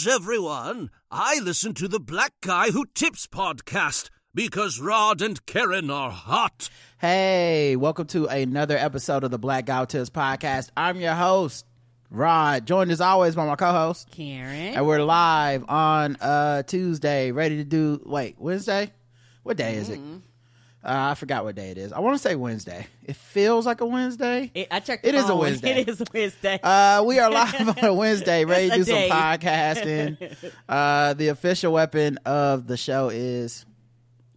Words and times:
How's 0.00 0.06
everyone? 0.14 0.90
I 1.10 1.40
listen 1.40 1.74
to 1.74 1.86
the 1.86 2.00
Black 2.00 2.32
Guy 2.40 2.70
Who 2.70 2.86
Tips 2.94 3.26
podcast 3.26 4.08
because 4.34 4.80
Rod 4.80 5.20
and 5.20 5.44
Karen 5.44 5.90
are 5.90 6.10
hot. 6.10 6.70
Hey, 6.98 7.76
welcome 7.76 8.06
to 8.06 8.24
another 8.26 8.78
episode 8.78 9.24
of 9.24 9.30
the 9.30 9.38
Black 9.38 9.66
Guy 9.66 9.80
Who 9.80 9.86
Tips 9.86 10.08
podcast. 10.08 10.70
I'm 10.74 11.00
your 11.00 11.12
host, 11.12 11.66
Rod, 12.08 12.66
joined 12.66 12.90
as 12.92 13.02
always 13.02 13.34
by 13.34 13.44
my 13.46 13.56
co-host, 13.56 14.10
Karen. 14.10 14.74
and 14.74 14.86
we're 14.86 15.02
live 15.02 15.66
on 15.68 16.16
uh 16.16 16.62
Tuesday, 16.62 17.30
ready 17.32 17.58
to 17.58 17.64
do. 17.64 18.00
Wait, 18.06 18.36
Wednesday? 18.38 18.92
What 19.42 19.58
day 19.58 19.74
is 19.74 19.90
it? 19.90 20.00
Uh, 20.82 21.10
I 21.10 21.14
forgot 21.14 21.44
what 21.44 21.54
day 21.54 21.70
it 21.70 21.76
is. 21.78 21.92
I 21.92 21.98
want 22.00 22.14
to 22.14 22.18
say 22.22 22.34
Wednesday. 22.36 22.86
It 23.04 23.16
feels 23.16 23.66
like 23.66 23.82
a 23.82 23.86
Wednesday. 23.86 24.50
It- 24.54 24.68
I 24.70 24.80
checked. 24.80 25.04
It 25.04 25.14
is 25.14 25.28
a. 25.28 25.36
Wednesday. 25.40 25.80
It 25.82 25.88
is 25.90 26.00
a 26.00 26.04
Wednesday. 26.12 26.58
Uh, 26.62 27.02
we 27.04 27.18
are 27.18 27.30
live 27.30 27.68
on 27.78 27.84
a 27.84 27.92
Wednesday, 28.02 28.44
ready 28.46 28.70
to 28.70 28.76
do 28.76 28.82
a 28.82 29.08
some 29.08 29.18
podcasting. 29.18 30.36
Uh, 30.68 31.14
the 31.14 31.28
official 31.28 31.72
weapon 31.72 32.16
of 32.24 32.66
the 32.66 32.76
show 32.76 33.08
is 33.10 33.66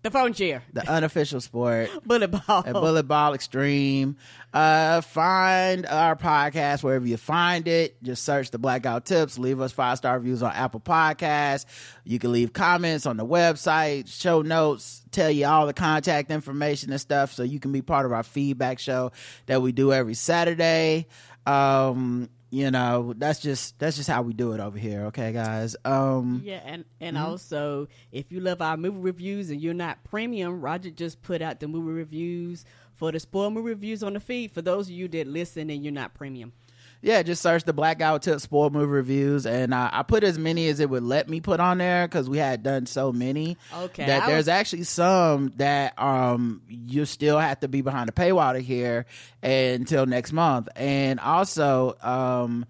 the 0.04 0.12
phone 0.12 0.34
chair. 0.34 0.64
the 0.74 0.88
unofficial 0.90 1.42
sport. 1.42 1.90
Bullet 2.06 2.28
ball. 2.28 2.64
at 2.66 2.74
Bullet 2.74 3.04
Ball 3.04 3.34
Extreme. 3.34 4.18
Uh, 4.54 5.02
find 5.02 5.86
our 5.86 6.16
podcast 6.16 6.84
wherever 6.84 7.06
you 7.08 7.18
find 7.18 7.68
it. 7.68 8.02
Just 8.04 8.24
search 8.24 8.52
the 8.52 8.60
Blackout 8.60 9.06
Tips. 9.06 9.40
Leave 9.40 9.60
us 9.60 9.72
five 9.72 9.98
star 9.98 10.18
reviews 10.20 10.44
on 10.44 10.52
Apple 10.52 10.80
Podcasts. 10.80 11.66
You 12.04 12.20
can 12.20 12.32
leave 12.32 12.54
comments 12.54 13.06
on 13.06 13.18
the 13.18 13.26
website, 13.26 14.08
show 14.08 14.42
notes, 14.42 15.02
tell 15.12 15.32
you 15.32 15.46
all 15.48 15.66
the 15.66 15.74
contact 15.74 16.30
information 16.32 16.92
and 16.92 17.02
stuff 17.02 17.32
so 17.34 17.44
you 17.44 17.60
can 17.60 17.72
be 17.72 17.82
part 17.82 18.06
of 18.06 18.12
our 18.12 18.24
feedback 18.24 18.80
show 18.80 19.12
that 19.48 19.62
we 19.62 19.72
do 19.72 19.92
every 19.94 20.14
Saturday. 20.14 21.08
Um, 21.46 22.30
you 22.54 22.70
know, 22.70 23.14
that's 23.18 23.40
just 23.40 23.80
that's 23.80 23.98
just 23.98 24.08
how 24.08 24.22
we 24.22 24.32
do 24.34 24.52
it 24.54 24.60
over 24.60 24.78
here, 24.78 25.06
okay 25.06 25.34
guys. 25.34 25.76
Um 25.84 26.42
Yeah, 26.46 26.62
and 26.64 26.86
and 27.02 27.18
Mm-hmm. 27.18 27.26
also 27.26 27.88
if 28.12 28.32
you 28.32 28.40
love 28.42 28.62
our 28.62 28.78
movie 28.78 29.00
reviews 29.00 29.50
and 29.50 29.60
you're 29.60 29.74
not 29.74 30.04
premium, 30.04 30.62
Roger 30.62 30.92
just 30.92 31.22
put 31.24 31.42
out 31.42 31.60
the 31.60 31.68
movie 31.68 31.92
reviews 31.92 32.64
for 32.94 33.12
the 33.12 33.20
spoil 33.20 33.50
movie 33.50 33.70
reviews 33.70 34.04
on 34.04 34.14
the 34.14 34.20
feed. 34.20 34.52
For 34.52 34.62
those 34.62 34.88
of 34.88 34.94
you 34.94 35.08
that 35.10 35.26
listen 35.28 35.72
and 35.72 35.84
you're 35.84 35.92
not 35.92 36.14
premium, 36.14 36.54
Yeah, 37.04 37.22
just 37.22 37.42
search 37.42 37.66
the 37.66 37.74
Blackout 37.74 38.22
Tip 38.22 38.40
Spoil 38.40 38.70
Movie 38.70 38.86
Reviews, 38.86 39.46
and 39.46 39.74
uh, 39.74 39.90
I 39.92 40.04
put 40.04 40.24
as 40.24 40.40
many 40.40 40.70
as 40.70 40.80
it 40.80 40.90
would 40.90 41.04
let 41.04 41.28
me 41.28 41.42
put 41.42 41.60
on 41.60 41.78
there 41.78 42.08
because 42.08 42.30
we 42.30 42.38
had 42.38 42.64
done 42.64 42.86
so 42.86 43.12
many. 43.12 43.58
Okay, 43.78 44.06
that 44.06 44.24
I 44.24 44.28
there's 44.28 44.38
was- 44.38 44.48
actually 44.48 44.84
some 44.84 45.52
that 45.58 46.02
um 46.02 46.62
you 46.70 47.04
still 47.06 47.38
have 47.38 47.60
to 47.60 47.68
be 47.68 47.82
behind 47.82 48.08
a 48.10 48.14
paywall 48.14 48.54
to 48.54 48.60
hear 48.60 49.06
until 49.44 50.06
next 50.06 50.32
month, 50.32 50.70
and 50.76 51.20
also 51.20 51.96
um. 52.02 52.66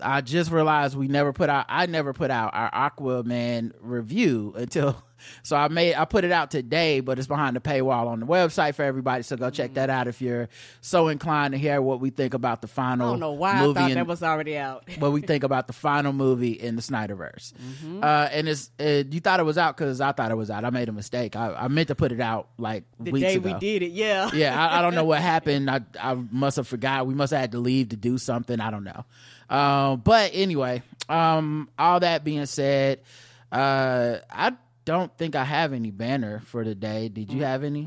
I 0.00 0.20
just 0.20 0.52
realized 0.52 0.96
we 0.96 1.08
never 1.08 1.32
put 1.32 1.50
out. 1.50 1.66
I 1.68 1.86
never 1.86 2.12
put 2.12 2.30
out 2.30 2.54
our 2.54 2.70
Aquaman 2.70 3.72
review 3.80 4.54
until. 4.56 5.02
So 5.42 5.56
I 5.56 5.68
made. 5.68 5.94
I 5.94 6.04
put 6.04 6.24
it 6.24 6.32
out 6.32 6.50
today, 6.50 7.00
but 7.00 7.18
it's 7.18 7.28
behind 7.28 7.56
the 7.56 7.60
paywall 7.60 8.06
on 8.06 8.20
the 8.20 8.26
website 8.26 8.74
for 8.74 8.82
everybody. 8.82 9.22
So 9.22 9.36
go 9.36 9.50
check 9.50 9.74
that 9.74 9.90
out 9.90 10.08
if 10.08 10.20
you're 10.20 10.48
so 10.80 11.08
inclined 11.08 11.52
to 11.52 11.58
hear 11.58 11.80
what 11.82 12.00
we 12.00 12.10
think 12.10 12.34
about 12.34 12.62
the 12.62 12.68
final. 12.68 13.08
I 13.08 13.10
don't 13.12 13.20
know 13.20 13.32
why 13.32 13.60
movie 13.60 13.78
I 13.78 13.88
thought 13.88 13.94
that 13.94 14.06
was 14.06 14.22
already 14.22 14.56
out. 14.56 14.84
what 14.98 15.12
we 15.12 15.20
think 15.20 15.44
about 15.44 15.66
the 15.66 15.72
final 15.72 16.12
movie 16.12 16.52
in 16.52 16.76
the 16.76 16.82
Snyderverse. 16.82 17.52
Mm-hmm. 17.52 18.00
Uh, 18.02 18.28
and 18.32 18.48
it's 18.48 18.70
uh, 18.80 19.04
you 19.10 19.20
thought 19.20 19.40
it 19.40 19.44
was 19.44 19.58
out 19.58 19.76
because 19.76 20.00
I 20.00 20.12
thought 20.12 20.30
it 20.30 20.36
was 20.36 20.50
out. 20.50 20.64
I 20.64 20.70
made 20.70 20.88
a 20.88 20.92
mistake. 20.92 21.36
I, 21.36 21.54
I 21.54 21.68
meant 21.68 21.88
to 21.88 21.94
put 21.94 22.12
it 22.12 22.20
out 22.20 22.48
like 22.58 22.84
the 23.00 23.10
weeks 23.10 23.26
day 23.26 23.34
ago. 23.34 23.52
we 23.52 23.58
did 23.58 23.82
it, 23.82 23.92
yeah. 23.92 24.30
Yeah, 24.38 24.60
I, 24.60 24.78
I 24.78 24.82
don't 24.82 24.94
know 24.94 25.04
what 25.04 25.20
happened. 25.22 25.70
I 25.70 25.80
I 26.00 26.14
must 26.14 26.56
have 26.56 26.68
forgot. 26.68 27.06
We 27.06 27.14
must 27.14 27.32
have 27.32 27.40
had 27.40 27.52
to 27.52 27.58
leave 27.58 27.88
to 27.90 27.96
do 27.96 28.18
something. 28.18 28.60
I 28.60 28.70
don't 28.70 28.84
know. 28.84 29.04
Um, 29.50 30.00
but 30.00 30.30
anyway, 30.34 30.82
um, 31.08 31.68
all 31.78 32.00
that 32.00 32.24
being 32.24 32.46
said, 32.46 33.00
uh, 33.50 34.18
I 34.30 34.52
don't 34.88 35.14
think 35.18 35.36
I 35.36 35.44
have 35.44 35.74
any 35.74 35.90
banner 35.90 36.40
for 36.46 36.64
today. 36.64 37.10
Did 37.10 37.30
you 37.30 37.44
have 37.44 37.62
any? 37.62 37.84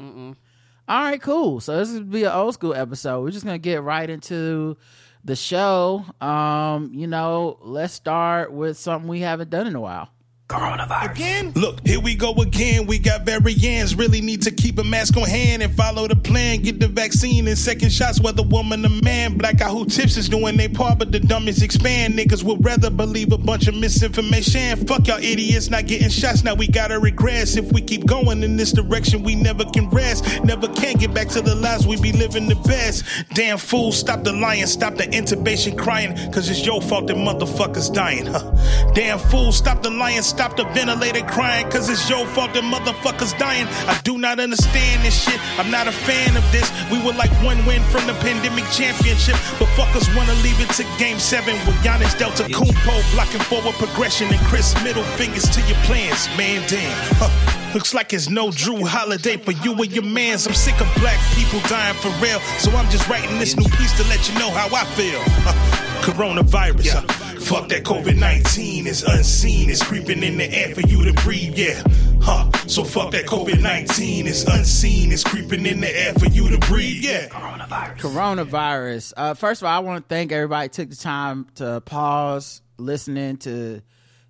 All 0.88 1.02
right, 1.04 1.20
cool. 1.20 1.60
So 1.60 1.78
this 1.78 1.92
will 1.92 2.04
be 2.04 2.26
an 2.26 2.32
old 2.32 2.54
school 2.54 2.76
episode. 2.76 3.24
We're 3.24 3.32
just 3.32 3.44
gonna 3.44 3.58
get 3.58 3.82
right 3.82 4.08
into 4.08 4.78
the 5.24 5.36
show. 5.36 6.06
Um, 6.22 6.92
you 6.94 7.08
know, 7.08 7.58
let's 7.64 7.94
start 7.94 8.54
with 8.54 8.78
something 8.78 9.10
we 9.10 9.22
haven't 9.22 9.50
done 9.50 9.66
in 9.66 9.76
a 9.76 9.82
while. 9.82 10.10
Again? 10.52 11.52
Look, 11.56 11.86
here 11.86 12.00
we 12.00 12.16
go 12.16 12.34
again. 12.34 12.86
We 12.86 13.00
got 13.00 13.26
variants. 13.26 13.94
Really 13.94 14.22
need 14.22 14.42
to 14.44 14.52
keep 14.52 14.78
a 14.80 14.84
mask 14.84 15.16
on 15.18 15.24
hand 15.24 15.64
and 15.64 15.74
follow 15.74 16.08
the 16.08 16.16
plan. 16.16 16.62
Get 16.62 16.80
the 16.80 16.88
vaccine 16.88 17.48
and 17.48 17.58
second 17.58 17.92
shots, 17.92 18.20
whether 18.20 18.44
woman 18.44 18.86
or 18.86 18.90
man. 19.04 19.38
Black 19.38 19.62
out 19.62 19.72
who 19.72 19.86
tips 19.86 20.18
is 20.18 20.28
doing 20.28 20.58
their 20.58 20.70
part, 20.70 21.00
but 21.00 21.12
the 21.12 21.20
dummies 21.20 21.64
expand. 21.64 22.16
Niggas 22.16 22.44
would 22.44 22.64
rather 22.66 22.90
believe 22.90 23.32
a 23.32 23.38
bunch 23.38 23.68
of 23.68 23.76
misinformation. 23.76 24.86
Fuck 24.86 25.08
y'all 25.08 25.20
idiots 25.20 25.70
not 25.70 25.88
getting 25.88 26.10
shots. 26.10 26.44
Now 26.44 26.56
we 26.56 26.68
gotta 26.68 27.00
regress. 27.00 27.56
If 27.56 27.72
we 27.72 27.82
keep 27.82 28.06
going 28.06 28.44
in 28.44 28.58
this 28.58 28.72
direction, 28.72 29.24
we 29.24 29.36
never 29.36 29.64
can 29.66 29.90
rest. 29.90 30.44
Never 30.44 30.68
can 30.68 30.98
get 30.98 31.14
back 31.14 31.30
to 31.30 31.42
the 31.42 31.56
lives 31.56 31.88
we 31.88 32.00
be 32.02 32.12
living 32.12 32.48
the 32.48 32.56
best. 32.68 33.06
Damn 33.34 33.58
fool, 33.58 33.92
stop 33.92 34.24
the 34.24 34.34
lying, 34.34 34.68
stop 34.68 34.96
the 34.96 35.04
intubation 35.04 35.78
crying. 35.78 36.16
Cause 36.32 36.50
it's 36.50 36.66
your 36.66 36.82
fault 36.82 37.08
that 37.08 37.16
motherfuckers 37.16 37.94
dying. 37.94 38.26
Huh. 38.26 38.52
Damn 38.94 39.20
fool, 39.20 39.52
stop 39.52 39.82
the 39.84 39.90
lying, 39.90 40.22
stop 40.22 40.41
the 40.50 40.64
ventilator 40.74 41.22
crying. 41.22 41.70
Cause 41.70 41.88
it's 41.88 42.10
your 42.10 42.26
fault 42.26 42.54
that 42.54 42.64
motherfuckers 42.64 43.38
dying. 43.38 43.68
I 43.86 44.00
do 44.04 44.18
not 44.18 44.40
understand 44.40 45.06
this 45.06 45.14
shit. 45.14 45.40
I'm 45.60 45.70
not 45.70 45.88
a 45.88 45.92
fan 45.92 46.36
of 46.36 46.44
this. 46.52 46.66
We 46.90 46.98
were 47.06 47.14
like 47.14 47.30
one 47.46 47.64
win 47.66 47.82
from 47.94 48.08
the 48.08 48.14
pandemic 48.26 48.66
championship. 48.74 49.38
But 49.60 49.70
fuckers 49.78 50.10
wanna 50.18 50.34
leave 50.42 50.60
it 50.60 50.70
to 50.82 50.84
game 50.98 51.20
seven 51.20 51.54
with 51.70 51.76
Giannis 51.86 52.18
Delta 52.18 52.44
Kumpo 52.44 53.14
blocking 53.14 53.42
forward 53.42 53.76
progression 53.76 54.34
and 54.34 54.42
Chris 54.50 54.74
middle 54.84 55.04
fingers 55.16 55.48
to 55.50 55.62
your 55.70 55.78
plans. 55.86 56.26
Man, 56.36 56.68
damn. 56.68 56.90
Huh. 57.22 57.30
Looks 57.74 57.94
like 57.94 58.12
it's 58.12 58.30
no 58.30 58.50
Drew 58.52 58.84
holiday 58.84 59.38
for 59.38 59.52
you 59.64 59.74
and 59.74 59.92
your 59.94 60.04
mans. 60.04 60.48
I'm 60.48 60.54
sick 60.54 60.82
of 60.82 60.90
black 61.00 61.20
people 61.38 61.60
dying 61.70 61.96
for 62.02 62.10
real. 62.18 62.40
So 62.58 62.72
I'm 62.72 62.90
just 62.90 63.08
writing 63.08 63.38
this 63.38 63.56
new 63.56 63.70
piece 63.78 63.94
to 64.02 64.04
let 64.10 64.28
you 64.28 64.34
know 64.40 64.50
how 64.50 64.68
I 64.76 64.86
feel. 64.98 65.22
Huh. 65.46 65.54
Coronavirus. 66.02 67.06
huh. 67.06 67.21
Fuck 67.42 67.70
that 67.70 67.84
COVID 67.84 68.18
19 68.18 68.88
is 68.88 69.04
unseen. 69.04 69.70
It's 69.70 69.84
creeping 69.84 70.24
in 70.24 70.38
the 70.38 70.50
air 70.54 70.74
for 70.74 70.82
you 70.82 71.04
to 71.04 71.14
breathe. 71.22 71.58
Yeah. 71.58 71.84
Huh. 72.22 72.50
So 72.68 72.84
fuck 72.84 73.12
that 73.12 73.26
COVID 73.26 73.62
19 73.62 74.28
is 74.28 74.46
unseen. 74.46 75.12
It's 75.12 75.24
creeping 75.24 75.66
in 75.66 75.82
the 75.82 76.00
air 76.00 76.14
for 76.14 76.28
you 76.28 76.50
to 76.50 76.58
breathe. 76.60 77.04
Yeah. 77.04 77.28
coronavirus. 77.30 79.14
Uh, 79.18 79.34
first 79.34 79.62
of 79.62 79.66
all, 79.68 79.76
I 79.76 79.80
want 79.80 80.08
to 80.08 80.14
thank 80.14 80.32
everybody 80.32 80.66
who 80.66 80.70
took 80.70 80.90
the 80.90 80.96
time 80.96 81.48
to 81.56 81.82
pause 81.82 82.62
listening 82.78 83.38
to 83.38 83.82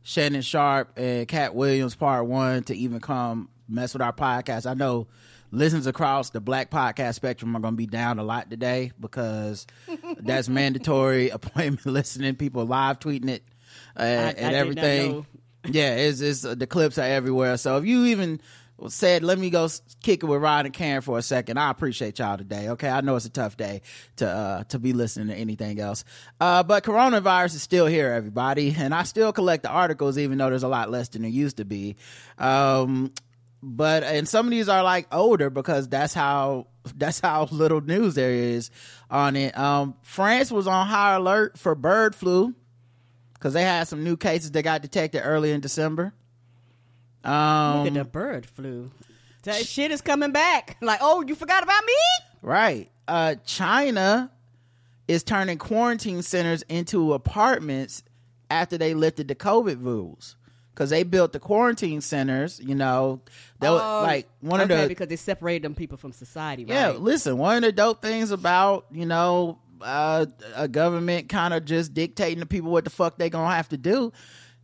Shannon 0.03 0.41
Sharpe 0.41 0.97
and 0.97 1.27
Katt 1.27 1.53
Williams 1.53 1.95
part 1.95 2.25
one 2.25 2.63
to 2.63 2.75
even 2.75 2.99
come 2.99 3.49
mess 3.67 3.93
with 3.93 4.01
our 4.01 4.13
podcast. 4.13 4.69
I 4.69 4.73
know 4.73 5.07
listens 5.51 5.87
across 5.87 6.29
the 6.29 6.41
black 6.41 6.71
podcast 6.71 7.15
spectrum 7.15 7.55
are 7.55 7.59
going 7.59 7.73
to 7.73 7.77
be 7.77 7.87
down 7.87 8.19
a 8.19 8.23
lot 8.23 8.49
today 8.49 8.91
because 8.99 9.67
that's 10.17 10.49
mandatory 10.49 11.29
appointment 11.29 11.85
listening. 11.85 12.35
People 12.35 12.65
live 12.65 12.99
tweeting 12.99 13.29
it 13.29 13.43
uh, 13.97 14.01
I 14.01 14.05
and 14.05 14.41
not 14.41 14.53
everything. 14.53 15.25
Yeah, 15.65 15.95
it's, 15.95 16.21
it's 16.21 16.43
uh, 16.43 16.55
the 16.55 16.67
clips 16.67 16.97
are 16.97 17.05
everywhere. 17.05 17.55
So 17.57 17.77
if 17.77 17.85
you 17.85 18.05
even 18.05 18.41
said, 18.87 19.23
"Let 19.23 19.37
me 19.37 19.49
go 19.51 19.69
kick 20.01 20.23
it 20.23 20.25
with 20.25 20.41
Rod 20.41 20.65
and 20.65 20.73
Karen 20.73 21.01
for 21.01 21.17
a 21.17 21.21
second, 21.21 21.59
I 21.59 21.69
appreciate 21.69 22.17
y'all 22.17 22.37
today. 22.37 22.69
Okay, 22.69 22.89
I 22.89 23.01
know 23.01 23.15
it's 23.15 23.25
a 23.25 23.29
tough 23.29 23.57
day 23.57 23.81
to 24.17 24.27
uh, 24.27 24.63
to 24.65 24.79
be 24.79 24.93
listening 24.93 25.27
to 25.27 25.35
anything 25.35 25.79
else, 25.79 26.03
uh, 26.39 26.63
but 26.63 26.83
coronavirus 26.83 27.55
is 27.55 27.61
still 27.61 27.85
here, 27.85 28.11
everybody, 28.11 28.73
and 28.75 28.93
I 28.93 29.03
still 29.03 29.31
collect 29.31 29.63
the 29.63 29.69
articles, 29.69 30.17
even 30.17 30.39
though 30.39 30.49
there's 30.49 30.63
a 30.63 30.67
lot 30.67 30.89
less 30.89 31.09
than 31.09 31.21
there 31.21 31.31
used 31.31 31.57
to 31.57 31.65
be. 31.65 31.95
Um, 32.39 33.11
but 33.63 34.03
and 34.03 34.27
some 34.27 34.47
of 34.47 34.51
these 34.51 34.69
are 34.69 34.83
like 34.83 35.07
older 35.11 35.49
because 35.49 35.87
that's 35.87 36.13
how 36.13 36.67
that's 36.95 37.19
how 37.19 37.45
little 37.51 37.81
news 37.81 38.15
there 38.15 38.31
is 38.31 38.71
on 39.09 39.35
it. 39.35 39.57
Um, 39.57 39.95
France 40.01 40.51
was 40.51 40.67
on 40.67 40.87
high 40.87 41.15
alert 41.15 41.57
for 41.57 41.75
bird 41.75 42.15
flu 42.15 42.55
because 43.33 43.53
they 43.53 43.63
had 43.63 43.87
some 43.87 44.03
new 44.03 44.17
cases 44.17 44.51
that 44.51 44.63
got 44.63 44.81
detected 44.81 45.21
early 45.21 45.51
in 45.51 45.61
December. 45.61 46.13
Um, 47.23 47.79
Look 47.79 47.87
at 47.87 47.93
the 47.93 48.05
bird 48.05 48.45
flu. 48.45 48.91
That 49.43 49.65
shit 49.65 49.91
is 49.91 50.01
coming 50.01 50.31
back. 50.31 50.77
Like, 50.81 50.99
oh, 51.01 51.23
you 51.27 51.35
forgot 51.35 51.63
about 51.63 51.83
me? 51.85 51.93
Right. 52.41 52.91
Uh, 53.07 53.35
China 53.45 54.31
is 55.07 55.23
turning 55.23 55.57
quarantine 55.57 56.21
centers 56.21 56.61
into 56.63 57.13
apartments 57.13 58.03
after 58.49 58.77
they 58.77 58.93
lifted 58.93 59.27
the 59.27 59.35
COVID 59.35 59.83
rules. 59.83 60.35
Because 60.81 60.89
they 60.89 61.03
built 61.03 61.31
the 61.31 61.39
quarantine 61.39 62.01
centers, 62.01 62.59
you 62.59 62.73
know, 62.73 63.21
they 63.59 63.69
were, 63.69 63.75
Oh, 63.79 64.01
like 64.01 64.27
one 64.39 64.61
okay, 64.61 64.73
of 64.73 64.81
the 64.81 64.87
because 64.87 65.09
they 65.09 65.15
separated 65.15 65.63
them 65.63 65.75
people 65.75 65.95
from 65.95 66.11
society. 66.11 66.65
Right? 66.65 66.73
Yeah, 66.73 66.89
listen, 66.93 67.37
one 67.37 67.57
of 67.57 67.61
the 67.61 67.71
dope 67.71 68.01
things 68.01 68.31
about, 68.31 68.87
you 68.89 69.05
know, 69.05 69.59
uh, 69.79 70.25
a 70.55 70.67
government 70.67 71.29
kind 71.29 71.53
of 71.53 71.65
just 71.65 71.93
dictating 71.93 72.39
to 72.39 72.47
people 72.47 72.71
what 72.71 72.83
the 72.83 72.89
fuck 72.89 73.19
they 73.19 73.29
gonna 73.29 73.53
have 73.55 73.69
to 73.69 73.77
do. 73.77 74.11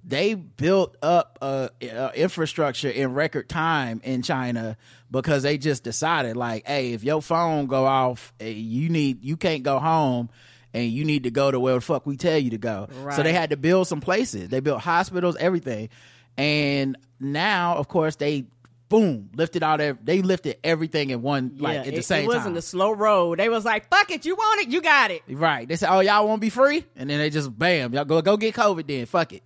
They 0.04 0.34
built 0.34 0.98
up 1.04 1.38
uh, 1.40 1.70
uh, 1.84 2.10
infrastructure 2.16 2.90
in 2.90 3.14
record 3.14 3.48
time 3.48 4.02
in 4.04 4.24
China 4.24 4.76
because 5.12 5.44
they 5.44 5.60
just 5.60 5.84
decided, 5.84 6.36
like, 6.36 6.66
hey, 6.66 6.94
if 6.94 7.04
your 7.04 7.22
phone 7.22 7.68
go 7.68 7.86
off, 7.86 8.34
eh, 8.40 8.48
you 8.48 8.90
need, 8.90 9.24
you 9.24 9.38
can't 9.38 9.62
go 9.62 9.78
home 9.78 10.32
and 10.78 10.92
you 10.92 11.04
need 11.06 11.24
to 11.24 11.32
go 11.32 11.50
to 11.52 11.60
where 11.60 11.76
the 11.76 11.82
fuck 11.82 12.06
we 12.06 12.18
tell 12.18 12.38
you 12.38 12.52
to 12.52 12.58
go. 12.58 12.88
So 13.16 13.24
they 13.24 13.34
had 13.34 13.50
to 13.50 13.58
build 13.58 13.88
some 13.88 14.02
places. 14.02 14.50
They 14.50 14.60
built 14.60 14.82
hospitals, 14.82 15.36
everything, 15.40 15.90
and 16.38 16.98
now, 17.20 17.76
of 17.78 17.88
course, 17.88 18.16
they 18.16 18.46
boom 18.90 19.30
lifted 19.36 19.64
all 19.64 19.78
their 19.78 19.98
they 20.02 20.22
lifted 20.22 20.56
everything 20.64 21.10
in 21.10 21.22
one 21.22 21.58
like 21.58 21.74
Yeah, 21.74 21.80
at 21.82 21.88
it, 21.88 21.96
the 21.96 22.02
same 22.02 22.22
time. 22.22 22.24
it 22.24 22.28
wasn't 22.38 22.46
time. 22.54 22.58
a 22.58 22.62
slow 22.62 22.92
road. 22.92 23.40
They 23.40 23.50
was 23.50 23.66
like, 23.66 23.90
"Fuck 23.90 24.12
it, 24.12 24.26
you 24.26 24.36
want 24.36 24.62
it, 24.62 24.70
you 24.70 24.82
got 24.82 25.12
it." 25.12 25.24
Right. 25.28 25.68
They 25.68 25.76
said, 25.76 25.90
"Oh, 25.94 26.00
y'all 26.00 26.26
won't 26.28 26.40
be 26.40 26.50
free," 26.50 26.86
and 26.96 27.10
then 27.10 27.20
they 27.20 27.30
just 27.30 27.58
bam, 27.58 27.94
y'all 27.94 28.06
go 28.06 28.22
go 28.22 28.38
get 28.38 28.56
COVID. 28.56 28.88
Then 28.88 29.06
fuck 29.06 29.34
it. 29.34 29.44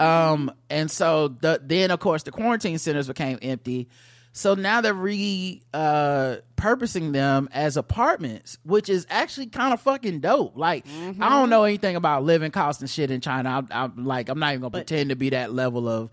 Um, 0.00 0.50
and 0.70 0.90
so 0.90 1.28
the 1.28 1.60
then 1.62 1.90
of 1.90 1.98
course 2.00 2.22
the 2.22 2.30
quarantine 2.30 2.78
centers 2.78 3.08
became 3.08 3.38
empty. 3.42 3.88
So 4.32 4.54
now 4.54 4.80
they're 4.80 4.94
re 4.94 5.62
uh 5.74 6.36
purposing 6.56 7.12
them 7.12 7.48
as 7.52 7.76
apartments, 7.76 8.58
which 8.62 8.88
is 8.88 9.06
actually 9.10 9.46
kind 9.46 9.72
of 9.72 9.80
fucking 9.80 10.20
dope. 10.20 10.56
Like 10.56 10.86
I 11.20 11.28
don't 11.28 11.50
know 11.50 11.64
anything 11.64 11.96
about 11.96 12.24
living 12.24 12.50
costs 12.52 12.80
and 12.82 12.90
shit 12.90 13.10
in 13.10 13.20
China. 13.20 13.48
I'm, 13.50 13.68
I'm 13.70 14.04
like 14.04 14.28
I'm 14.28 14.38
not 14.38 14.50
even 14.50 14.60
gonna 14.60 14.70
But- 14.70 14.86
pretend 14.86 15.10
to 15.10 15.16
be 15.16 15.30
that 15.30 15.52
level 15.52 15.88
of 15.88 16.10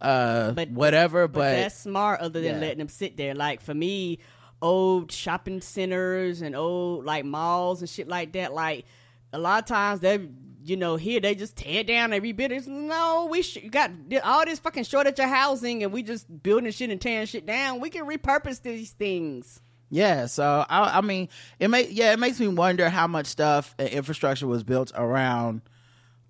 uh 0.00 0.50
But- 0.52 0.70
whatever. 0.70 1.28
But, 1.28 1.38
But, 1.38 1.50
that's 1.52 1.78
smart 1.78 2.20
other 2.20 2.40
than 2.40 2.54
Yeah. 2.56 2.60
letting 2.60 2.78
them 2.78 2.88
sit 2.88 3.16
there. 3.16 3.34
Like 3.34 3.60
for 3.62 3.72
me, 3.74 4.18
old 4.60 5.10
shopping 5.10 5.60
centers 5.60 6.42
and 6.42 6.54
old 6.54 7.04
like 7.04 7.24
malls 7.24 7.80
and 7.80 7.88
shit 7.88 8.08
like 8.08 8.32
that. 8.32 8.52
Like 8.52 8.84
a 9.32 9.38
lot 9.38 9.62
of 9.62 9.66
times 9.68 10.00
they, 10.00 10.28
you 10.64 10.76
know, 10.76 10.96
here 10.96 11.20
they 11.20 11.34
just 11.34 11.56
tear 11.56 11.84
down 11.84 12.12
every 12.12 12.32
bit. 12.32 12.52
It's, 12.52 12.66
no, 12.66 13.28
we 13.30 13.42
sh- 13.42 13.58
got 13.70 13.90
all 14.24 14.44
this 14.44 14.58
fucking 14.58 14.84
shortage 14.84 15.18
of 15.18 15.28
housing 15.28 15.82
and 15.82 15.92
we 15.92 16.02
just 16.02 16.42
building 16.42 16.70
shit 16.72 16.90
and 16.90 17.00
tearing 17.00 17.26
shit 17.26 17.46
down. 17.46 17.80
We 17.80 17.90
can 17.90 18.06
repurpose 18.06 18.62
these 18.62 18.90
things. 18.90 19.60
Yeah, 19.90 20.26
so 20.26 20.64
I, 20.68 20.98
I 20.98 21.00
mean, 21.02 21.28
it 21.58 21.68
may 21.68 21.88
yeah, 21.90 22.12
it 22.12 22.18
makes 22.18 22.40
me 22.40 22.48
wonder 22.48 22.88
how 22.88 23.06
much 23.06 23.26
stuff 23.26 23.74
and 23.78 23.90
infrastructure 23.90 24.46
was 24.46 24.64
built 24.64 24.90
around 24.94 25.60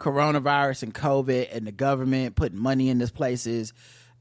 coronavirus 0.00 0.82
and 0.82 0.92
COVID, 0.92 1.54
and 1.54 1.64
the 1.64 1.72
government 1.72 2.34
putting 2.34 2.58
money 2.58 2.88
in 2.88 2.98
these 2.98 3.12
places 3.12 3.72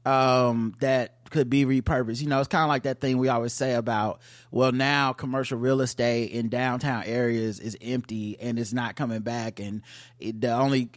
um, 0.04 0.74
that 0.78 1.21
could 1.32 1.50
be 1.50 1.64
repurposed. 1.64 2.20
You 2.20 2.28
know, 2.28 2.38
it's 2.38 2.48
kind 2.48 2.62
of 2.62 2.68
like 2.68 2.84
that 2.84 3.00
thing 3.00 3.18
we 3.18 3.28
always 3.28 3.52
say 3.52 3.74
about 3.74 4.20
well, 4.52 4.70
now 4.70 5.12
commercial 5.12 5.58
real 5.58 5.80
estate 5.80 6.30
in 6.30 6.48
downtown 6.50 7.02
areas 7.04 7.58
is 7.58 7.76
empty 7.80 8.36
and 8.38 8.58
it's 8.58 8.72
not 8.72 8.94
coming 8.94 9.20
back, 9.22 9.58
and 9.58 9.82
it, 10.20 10.40
the 10.40 10.52
only 10.52 10.90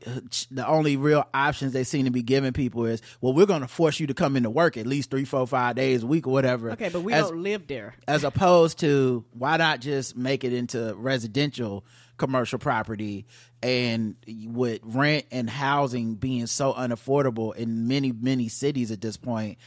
the 0.51 0.67
only 0.67 0.97
real 0.97 1.23
options 1.33 1.73
they 1.73 1.83
seem 1.85 2.05
to 2.05 2.11
be 2.11 2.21
giving 2.21 2.53
people 2.53 2.85
is 2.85 3.01
well, 3.21 3.33
we're 3.33 3.45
going 3.47 3.61
to 3.61 3.67
force 3.67 3.99
you 3.99 4.07
to 4.07 4.13
come 4.13 4.35
into 4.35 4.49
work 4.49 4.77
at 4.77 4.85
least 4.85 5.09
three, 5.09 5.25
four, 5.25 5.47
five 5.47 5.75
days 5.75 6.03
a 6.03 6.07
week 6.07 6.27
or 6.27 6.33
whatever. 6.33 6.71
Okay, 6.71 6.89
but 6.89 7.01
we 7.01 7.13
As- 7.13 7.29
don't 7.29 7.41
live 7.41 7.65
there. 7.67 7.95
as 8.07 8.23
opposed 8.23 8.79
to 8.79 9.23
why 9.31 9.57
not 9.57 9.79
just 9.79 10.15
make 10.15 10.43
it 10.43 10.53
into 10.53 10.93
residential 10.95 11.85
commercial 12.17 12.59
property 12.59 13.25
and 13.61 14.15
with 14.47 14.79
rent 14.83 15.25
and 15.31 15.49
housing 15.49 16.15
being 16.15 16.45
so 16.47 16.73
unaffordable 16.73 17.55
in 17.55 17.87
many 17.87 18.11
many 18.11 18.47
cities 18.47 18.91
at 18.91 19.01
this 19.01 19.17
point 19.17 19.57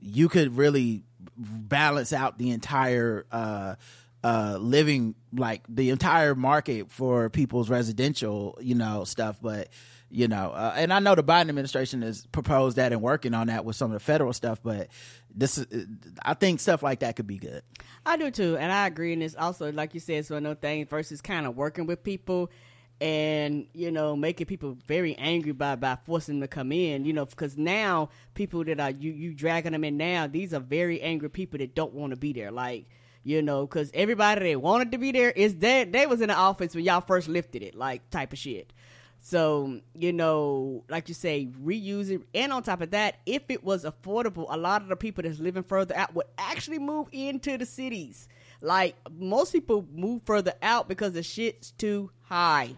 you 0.00 0.28
could 0.28 0.56
really 0.56 1.02
balance 1.36 2.12
out 2.12 2.38
the 2.38 2.50
entire 2.50 3.26
uh 3.30 3.74
uh 4.24 4.56
living 4.60 5.14
like 5.32 5.62
the 5.68 5.90
entire 5.90 6.34
market 6.34 6.90
for 6.90 7.28
people's 7.30 7.68
residential 7.68 8.58
you 8.60 8.74
know 8.74 9.04
stuff 9.04 9.38
but 9.42 9.68
you 10.10 10.28
know 10.28 10.50
uh, 10.50 10.72
and 10.76 10.92
i 10.92 10.98
know 10.98 11.14
the 11.14 11.22
biden 11.22 11.48
administration 11.48 12.02
has 12.02 12.26
proposed 12.28 12.76
that 12.76 12.92
and 12.92 13.02
working 13.02 13.34
on 13.34 13.48
that 13.48 13.64
with 13.64 13.76
some 13.76 13.90
of 13.90 13.94
the 13.94 14.00
federal 14.00 14.32
stuff 14.32 14.60
but 14.62 14.88
this 15.34 15.58
is 15.58 15.86
i 16.22 16.32
think 16.32 16.60
stuff 16.60 16.82
like 16.82 17.00
that 17.00 17.16
could 17.16 17.26
be 17.26 17.38
good 17.38 17.62
I 18.06 18.16
do 18.16 18.30
too, 18.30 18.56
and 18.56 18.70
I 18.70 18.86
agree. 18.86 19.12
And 19.12 19.22
it's 19.22 19.34
also 19.34 19.72
like 19.72 19.92
you 19.92 20.00
said, 20.00 20.18
it's 20.18 20.30
one 20.30 20.46
of 20.46 20.60
those 20.60 20.60
things 20.60 20.88
versus 20.88 21.20
kind 21.20 21.44
of 21.44 21.56
working 21.56 21.86
with 21.86 22.04
people 22.04 22.50
and 23.00 23.66
you 23.74 23.90
know 23.90 24.16
making 24.16 24.46
people 24.46 24.76
very 24.86 25.14
angry 25.16 25.52
by 25.52 25.76
by 25.76 25.98
forcing 26.04 26.40
them 26.40 26.48
to 26.48 26.48
come 26.48 26.72
in. 26.72 27.04
You 27.04 27.12
know, 27.12 27.26
because 27.26 27.56
now 27.56 28.10
people 28.34 28.64
that 28.64 28.80
are 28.80 28.90
you 28.90 29.12
you 29.12 29.34
dragging 29.34 29.72
them 29.72 29.84
in 29.84 29.96
now, 29.96 30.26
these 30.26 30.54
are 30.54 30.60
very 30.60 31.00
angry 31.00 31.30
people 31.30 31.58
that 31.58 31.74
don't 31.74 31.94
want 31.94 32.12
to 32.12 32.16
be 32.16 32.32
there. 32.32 32.50
Like 32.50 32.86
you 33.22 33.42
know, 33.42 33.66
because 33.66 33.90
everybody 33.92 34.52
that 34.52 34.62
wanted 34.62 34.92
to 34.92 34.98
be 34.98 35.10
there 35.10 35.32
is 35.32 35.52
dead. 35.52 35.92
They 35.92 36.06
was 36.06 36.20
in 36.20 36.28
the 36.28 36.36
office 36.36 36.76
when 36.76 36.84
y'all 36.84 37.00
first 37.00 37.26
lifted 37.26 37.60
it, 37.60 37.74
like 37.74 38.08
type 38.10 38.32
of 38.32 38.38
shit. 38.38 38.72
So, 39.20 39.80
you 39.94 40.12
know, 40.12 40.84
like 40.88 41.08
you 41.08 41.14
say, 41.14 41.48
reuse 41.60 42.08
it. 42.10 42.20
And 42.32 42.52
on 42.52 42.62
top 42.62 42.80
of 42.82 42.92
that, 42.92 43.16
if 43.26 43.42
it 43.48 43.64
was 43.64 43.84
affordable, 43.84 44.46
a 44.48 44.56
lot 44.56 44.82
of 44.82 44.88
the 44.88 44.94
people 44.94 45.24
that's 45.24 45.40
living 45.40 45.64
further 45.64 45.96
out 45.96 46.14
would 46.14 46.26
actually 46.38 46.78
move 46.78 47.08
into 47.10 47.58
the 47.58 47.66
cities. 47.66 48.28
Like, 48.60 48.94
most 49.10 49.52
people 49.52 49.84
move 49.92 50.22
further 50.24 50.52
out 50.62 50.88
because 50.88 51.14
the 51.14 51.24
shit's 51.24 51.72
too 51.72 52.12
high. 52.22 52.76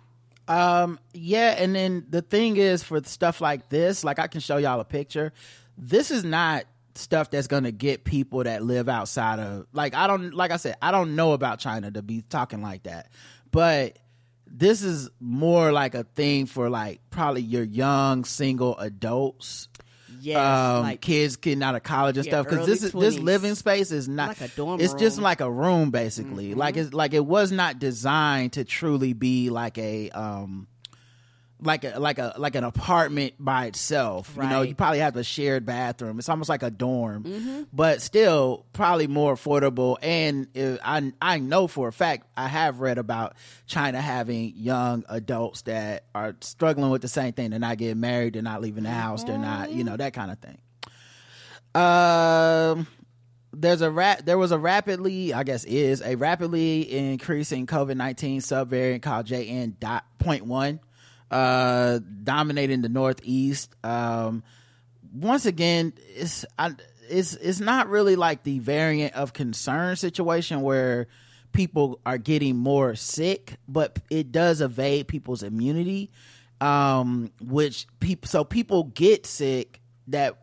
Um, 0.49 0.99
yeah, 1.13 1.55
and 1.59 1.75
then 1.75 2.07
the 2.09 2.23
thing 2.23 2.57
is 2.57 2.83
for 2.83 3.03
stuff 3.05 3.41
like 3.41 3.69
this, 3.69 4.03
like 4.03 4.19
I 4.19 4.27
can 4.27 4.41
show 4.41 4.57
y'all 4.57 4.81
a 4.81 4.85
picture. 4.85 5.33
This 5.77 6.11
is 6.11 6.25
not 6.25 6.65
stuff 6.95 7.31
that's 7.31 7.47
gonna 7.47 7.71
get 7.71 8.03
people 8.03 8.43
that 8.43 8.63
live 8.65 8.89
outside 8.89 9.39
of 9.39 9.67
like 9.73 9.95
I 9.95 10.07
don't 10.07 10.35
like 10.35 10.51
I 10.51 10.57
said, 10.57 10.77
I 10.83 10.91
don't 10.91 11.15
know 11.15 11.33
about 11.33 11.61
China 11.61 11.91
to 11.91 12.03
be 12.03 12.23
talking 12.23 12.63
like 12.63 12.85
that. 12.85 13.11
But 13.51 13.99
this 14.47 14.83
is 14.83 15.11
more 15.21 15.73
like 15.73 15.95
a 15.95 16.05
thing 16.05 16.47
for 16.47 16.71
like 16.71 17.01
probably 17.11 17.43
your 17.43 17.63
young 17.63 18.25
single 18.25 18.77
adults. 18.79 19.68
Yes, 20.21 20.39
um, 20.39 20.83
like 20.83 21.01
kids 21.01 21.37
getting 21.37 21.63
out 21.63 21.75
of 21.75 21.83
college 21.83 22.17
and 22.17 22.27
Yeah, 22.27 22.33
stuff 22.33 22.47
because 22.49 22.67
this 22.67 22.83
is 22.83 22.93
this 22.93 23.19
living 23.19 23.55
space 23.55 23.91
is 23.91 24.09
not 24.09 24.29
Like 24.29 24.41
a 24.43 24.49
dorm 24.49 24.81
it's 24.81 24.95
just 24.95 25.19
like 25.19 25.41
a 25.41 25.51
room 25.51 25.91
basically. 25.91 26.51
Mm-hmm. 26.51 26.59
like 26.59 26.77
it's 26.77 26.93
like 26.93 27.15
it 27.15 27.25
was 27.25 27.53
not 27.53 27.79
designed 27.79 28.53
to 28.55 28.65
truly 28.65 29.13
be 29.13 29.51
like 29.51 29.79
a 29.79 30.11
um 30.11 30.67
like 31.61 31.83
a 31.85 31.99
like 31.99 32.19
a 32.21 32.35
like 32.39 32.55
an 32.55 32.63
apartment 32.63 33.35
by 33.39 33.67
itself 33.67 34.33
you 34.37 34.43
know 34.49 34.63
you 34.63 34.75
probably 34.77 35.01
have 35.01 35.17
a 35.17 35.25
shared 35.25 35.67
bathroom. 35.67 36.19
It's 36.21 36.29
almost 36.29 36.49
like 36.49 36.63
a 36.63 36.71
dorm 36.71 37.25
Mm-hmm. 37.25 37.63
but 37.73 38.01
still 38.01 38.65
probably 38.73 39.09
more 39.09 39.35
affordable. 39.35 39.97
And 40.01 40.47
uh, 40.57 40.77
i 40.85 41.13
i 41.21 41.39
know 41.39 41.67
for 41.67 41.89
a 41.89 41.93
fact 41.93 42.27
i 42.37 42.47
have 42.47 42.79
read 42.81 42.97
about 42.99 43.35
china 43.67 44.01
having 44.01 44.53
young 44.57 45.05
adults 45.09 45.63
that 45.63 46.05
are 46.15 46.37
struggling 46.43 46.91
with 46.91 47.03
the 47.03 47.09
same 47.09 47.33
thing. 47.33 47.51
They're 47.51 47.59
not 47.59 47.79
getting 47.79 47.99
married. 48.01 48.35
They're 48.35 48.43
not 48.43 48.61
leaving 48.63 48.85
the 48.85 48.91
house. 48.91 49.25
They're 49.25 49.37
not 49.37 49.73
you 49.73 49.83
know 49.83 49.97
that 49.97 50.13
kind 50.15 50.31
of 50.31 50.39
thing. 50.39 50.59
Um 51.75 52.87
there's 53.53 53.81
a 53.81 53.91
rap 53.91 54.25
there 54.25 54.39
was 54.39 54.53
a 54.53 54.59
rapidly 54.59 55.33
i 55.33 55.43
guess 55.43 55.65
is 55.65 56.03
a 56.03 56.15
rapidly 56.17 56.91
increasing 57.11 57.67
covid-19 57.67 58.37
subvariant 58.39 59.01
called 59.03 59.27
jn 59.27 59.73
dot 59.81 60.05
point 60.19 60.45
one 60.45 60.79
uh 61.31 62.01
dominating 62.23 62.83
the 62.83 62.89
northeast. 62.89 63.75
Um 63.85 64.43
once 65.13 65.47
again 65.47 65.95
it's 66.15 66.45
I, 66.59 66.73
it's 67.09 67.35
it's 67.35 67.61
not 67.61 67.89
really 67.89 68.17
like 68.17 68.43
the 68.43 68.59
variant 68.59 69.15
of 69.15 69.33
concern 69.33 69.97
situation 69.97 70.61
where 70.61 71.09
people 71.53 72.01
are 72.05 72.19
getting 72.19 72.57
more 72.57 72.95
sick 72.95 73.57
but 73.67 73.99
it 74.11 74.31
does 74.31 74.61
evade 74.61 75.09
people's 75.09 75.43
immunity 75.43 76.11
um 76.61 77.33
which 77.41 77.87
people 78.01 78.29
so 78.29 78.45
people 78.45 78.85
get 78.85 79.25
sick 79.25 79.81
that 80.09 80.37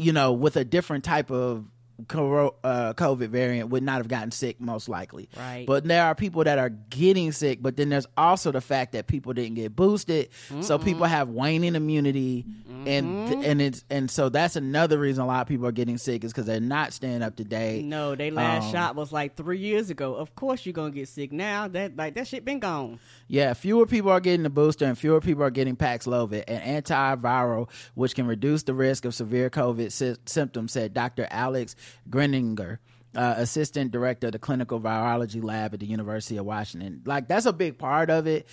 you 0.00 0.12
know, 0.14 0.32
with 0.32 0.56
a 0.56 0.64
different 0.64 1.04
type 1.04 1.30
of 1.30 1.66
COVID 2.08 3.28
variant, 3.28 3.70
would 3.70 3.82
not 3.82 3.98
have 3.98 4.08
gotten 4.08 4.30
sick 4.30 4.60
most 4.60 4.88
likely. 4.88 5.28
Right. 5.36 5.66
But 5.66 5.84
there 5.84 6.04
are 6.04 6.14
people 6.14 6.44
that 6.44 6.58
are 6.58 6.70
getting 6.70 7.32
sick, 7.32 7.60
but 7.62 7.76
then 7.76 7.88
there's 7.88 8.06
also 8.16 8.50
the 8.52 8.60
fact 8.60 8.92
that 8.92 9.06
people 9.06 9.32
didn't 9.32 9.54
get 9.54 9.74
boosted, 9.76 10.30
so 10.60 10.78
people 10.78 11.06
have 11.06 11.28
waning 11.28 11.74
immunity, 11.74 12.44
and 12.86 13.44
and 13.44 13.60
it's 13.60 13.84
and 13.90 14.10
so 14.10 14.28
that's 14.28 14.56
another 14.56 14.98
reason 14.98 15.22
a 15.22 15.26
lot 15.26 15.42
of 15.42 15.48
people 15.48 15.66
are 15.66 15.72
getting 15.72 15.98
sick 15.98 16.24
is 16.24 16.32
because 16.32 16.46
they're 16.46 16.60
not 16.60 16.92
staying 16.92 17.22
up 17.22 17.36
to 17.36 17.44
date. 17.44 17.84
no, 17.84 18.14
they 18.14 18.30
last 18.30 18.66
Um, 18.66 18.72
shot 18.72 18.96
was 18.96 19.12
like 19.12 19.36
three 19.36 19.58
years 19.58 19.90
ago. 19.90 20.14
Of 20.14 20.34
course 20.34 20.64
you're 20.64 20.72
gonna 20.72 20.90
get 20.90 21.08
sick 21.08 21.32
now. 21.32 21.68
That 21.68 21.96
like 21.96 22.14
that 22.14 22.26
shit 22.26 22.44
been 22.44 22.58
gone. 22.60 22.98
Yeah, 23.28 23.54
fewer 23.54 23.86
people 23.86 24.10
are 24.10 24.18
getting 24.20 24.42
the 24.42 24.50
booster 24.50 24.86
and 24.86 24.98
fewer 24.98 25.20
people 25.20 25.44
are 25.44 25.50
getting 25.50 25.76
Paxlovid, 25.76 26.44
an 26.48 26.82
antiviral 26.82 27.68
which 27.94 28.14
can 28.14 28.26
reduce 28.26 28.64
the 28.64 28.74
risk 28.74 29.04
of 29.04 29.14
severe 29.14 29.50
COVID 29.50 29.92
sy- 29.92 30.16
symptoms, 30.26 30.72
said 30.72 30.94
Dr. 30.94 31.28
Alex 31.30 31.76
Greninger, 32.08 32.78
uh, 33.14 33.34
assistant 33.36 33.90
director 33.90 34.28
of 34.28 34.32
the 34.32 34.38
clinical 34.38 34.80
virology 34.80 35.42
lab 35.42 35.74
at 35.74 35.80
the 35.80 35.86
University 35.86 36.36
of 36.36 36.46
Washington. 36.46 37.02
Like, 37.04 37.28
that's 37.28 37.46
a 37.46 37.52
big 37.52 37.78
part 37.78 38.10
of 38.10 38.26
it. 38.26 38.46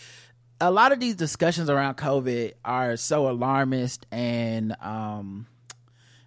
A 0.60 0.72
lot 0.72 0.92
of 0.92 1.00
these 1.00 1.16
discussions 1.16 1.70
around 1.70 1.96
COVID 1.96 2.54
are 2.66 2.98
so 2.98 3.30
alarmist 3.30 4.08
and 4.12 4.76
um, 4.82 5.46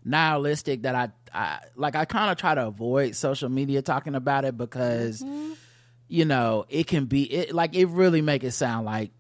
nihilistic 0.04 0.82
that 0.82 0.94
I, 0.94 1.08
I 1.32 1.60
like. 1.76 1.96
I 1.96 2.04
kind 2.04 2.30
of 2.30 2.38
try 2.38 2.54
to 2.54 2.66
avoid 2.66 3.16
social 3.16 3.48
media 3.48 3.82
talking 3.82 4.14
about 4.14 4.44
it 4.44 4.56
because 4.56 5.24
you 6.08 6.24
know 6.24 6.66
it 6.68 6.86
can 6.86 7.06
be 7.06 7.22
it 7.22 7.54
like 7.54 7.74
it 7.74 7.86
really 7.86 8.20
make 8.20 8.42
it 8.42 8.50
sound 8.50 8.84
like 8.84 9.12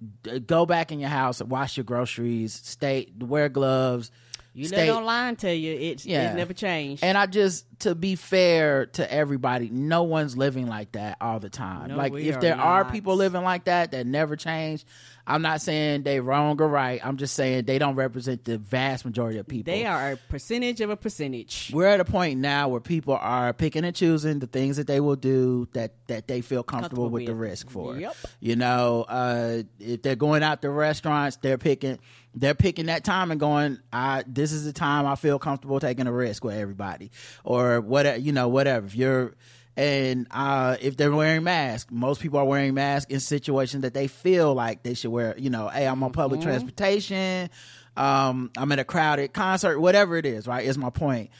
go 0.46 0.66
back 0.66 0.90
in 0.90 0.98
your 0.98 1.08
house 1.08 1.40
wash 1.40 1.76
your 1.76 1.84
groceries 1.84 2.52
stay 2.52 3.10
wear 3.18 3.48
gloves 3.48 4.10
You 4.52 4.66
state 4.66 4.88
let 4.88 4.96
online 4.96 5.36
tell 5.36 5.52
you 5.52 5.72
it's 5.72 6.04
Yeah. 6.04 6.32
it 6.32 6.36
never 6.36 6.52
changed. 6.52 7.04
and 7.04 7.16
I 7.16 7.26
just 7.26 7.64
to 7.80 7.94
be 7.94 8.14
fair 8.16 8.86
to 8.86 9.12
everybody, 9.12 9.70
no 9.70 10.02
one's 10.02 10.36
living 10.36 10.66
like 10.66 10.92
that 10.92 11.16
all 11.20 11.40
the 11.40 11.48
time. 11.50 11.88
No, 11.88 11.96
like 11.96 12.12
if 12.14 12.40
there 12.40 12.56
are 12.58 12.84
people 12.84 13.16
living 13.16 13.42
like 13.42 13.64
that 13.64 13.92
that 13.92 14.06
never 14.06 14.36
change, 14.36 14.84
I'm 15.30 15.42
not 15.42 15.62
saying 15.62 16.02
they 16.02 16.18
wrong 16.18 16.60
or 16.60 16.66
right. 16.66 17.00
I'm 17.04 17.16
just 17.16 17.34
saying 17.34 17.64
they 17.64 17.78
don't 17.78 17.94
represent 17.94 18.44
the 18.44 18.58
vast 18.58 19.04
majority 19.04 19.38
of 19.38 19.46
people. 19.46 19.72
they 19.72 19.86
are 19.86 20.12
a 20.12 20.16
percentage 20.16 20.80
of 20.80 20.90
a 20.90 20.96
percentage. 20.96 21.70
We're 21.72 21.86
at 21.86 22.00
a 22.00 22.04
point 22.04 22.40
now 22.40 22.68
where 22.68 22.80
people 22.80 23.14
are 23.14 23.52
picking 23.52 23.84
and 23.84 23.94
choosing 23.94 24.40
the 24.40 24.48
things 24.48 24.76
that 24.76 24.88
they 24.88 24.98
will 24.98 25.14
do 25.14 25.68
that 25.72 25.92
that 26.08 26.26
they 26.26 26.40
feel 26.40 26.64
comfortable, 26.64 27.04
Comfortable 27.04 27.10
with 27.10 27.26
the 27.26 27.34
risk 27.34 27.70
for. 27.70 27.96
Yep. 27.96 28.16
You 28.40 28.56
know, 28.56 29.04
uh, 29.08 29.62
if 29.78 30.02
they're 30.02 30.16
going 30.16 30.42
out 30.42 30.62
to 30.62 30.70
restaurants, 30.70 31.36
they're 31.36 31.58
picking 31.58 32.00
they're 32.34 32.54
picking 32.54 32.86
that 32.86 33.04
time 33.04 33.30
and 33.30 33.38
going, 33.38 33.78
I 33.92 34.24
this 34.26 34.50
is 34.50 34.64
the 34.64 34.72
time 34.72 35.06
I 35.06 35.14
feel 35.14 35.38
comfortable 35.38 35.78
taking 35.78 36.08
a 36.08 36.12
risk 36.12 36.42
with 36.42 36.56
everybody. 36.56 37.12
Or 37.44 37.80
whatever 37.80 38.18
you 38.18 38.32
know, 38.32 38.48
whatever. 38.48 38.86
If 38.86 38.96
you're 38.96 39.34
and 39.76 40.26
uh, 40.30 40.76
if 40.80 40.96
they're 40.96 41.12
wearing 41.12 41.44
masks, 41.44 41.90
most 41.90 42.20
people 42.20 42.38
are 42.38 42.44
wearing 42.44 42.74
masks 42.74 43.10
in 43.10 43.20
situations 43.20 43.82
that 43.82 43.94
they 43.94 44.08
feel 44.08 44.54
like 44.54 44.82
they 44.82 44.94
should 44.94 45.10
wear. 45.10 45.34
You 45.38 45.50
know, 45.50 45.68
hey, 45.68 45.86
I'm 45.86 46.02
on 46.02 46.12
public 46.12 46.40
transportation, 46.40 47.50
um, 47.96 48.50
I'm 48.56 48.72
at 48.72 48.78
a 48.78 48.84
crowded 48.84 49.32
concert, 49.32 49.80
whatever 49.80 50.16
it 50.16 50.26
is. 50.26 50.46
Right, 50.46 50.64
is 50.66 50.76
my 50.76 50.90
point. 50.90 51.30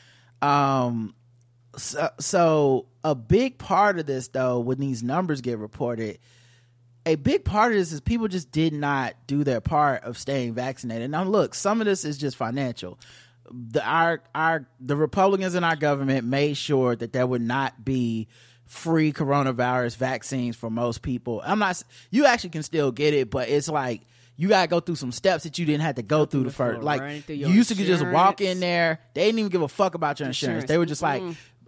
Um, 0.43 1.15
so, 1.77 2.09
so 2.19 2.87
a 3.05 3.15
big 3.15 3.59
part 3.59 3.99
of 3.99 4.07
this, 4.07 4.29
though, 4.29 4.61
when 4.61 4.79
these 4.79 5.03
numbers 5.03 5.41
get 5.41 5.59
reported, 5.59 6.19
a 7.07 7.15
big 7.15 7.45
part 7.45 7.73
of 7.73 7.79
this 7.79 7.93
is 7.93 8.01
people 8.01 8.29
just 8.29 8.51
did 8.51 8.73
not 8.73 9.15
do 9.27 9.45
their 9.45 9.61
part 9.61 10.05
of 10.05 10.19
staying 10.19 10.55
vaccinated. 10.55 11.11
Now, 11.11 11.25
look, 11.25 11.55
some 11.55 11.81
of 11.81 11.87
this 11.87 12.05
is 12.05 12.19
just 12.19 12.37
financial. 12.37 12.99
The 13.53 13.85
our 13.85 14.23
our 14.35 14.69
the 14.81 14.97
Republicans 14.97 15.55
in 15.55 15.65
our 15.65 15.77
government 15.77 16.27
made 16.27 16.57
sure 16.57 16.95
that 16.95 17.13
there 17.13 17.27
would 17.27 17.43
not 17.43 17.85
be 17.85 18.29
free 18.67 19.13
coronavirus 19.13 19.97
vaccines 19.97 20.55
for 20.57 20.71
most 20.71 21.03
people. 21.03 21.43
I'm 21.45 21.59
not. 21.59 21.83
You 22.11 22.27
actually 22.27 22.51
can 22.51 22.63
still 22.63 22.93
get 22.93 23.15
it, 23.15 23.29
but 23.31 23.49
it's 23.49 23.69
like 23.69 24.03
you 24.37 24.49
gotta 24.49 24.69
go 24.69 24.79
through 24.81 24.95
some 24.95 25.11
steps 25.13 25.43
that 25.45 25.59
you 25.59 25.67
didn't 25.67 25.83
have 25.83 25.97
to 25.97 26.03
go 26.03 26.25
through 26.27 26.45
the 26.45 26.51
first. 26.51 26.83
Like 26.83 27.29
you 27.29 27.49
used 27.49 27.69
to 27.71 27.75
just 27.75 28.05
walk 28.07 28.41
in 28.41 28.61
there. 28.61 29.01
They 29.15 29.25
didn't 29.27 29.41
even 29.41 29.51
give 29.51 29.63
a 29.63 29.69
fuck 29.69 29.95
about 29.95 30.21
your 30.21 30.29
insurance. 30.29 30.63
Insurance. 30.63 30.69
They 30.69 30.79
were 30.79 30.87
just 30.87 31.03
like, 31.03 31.23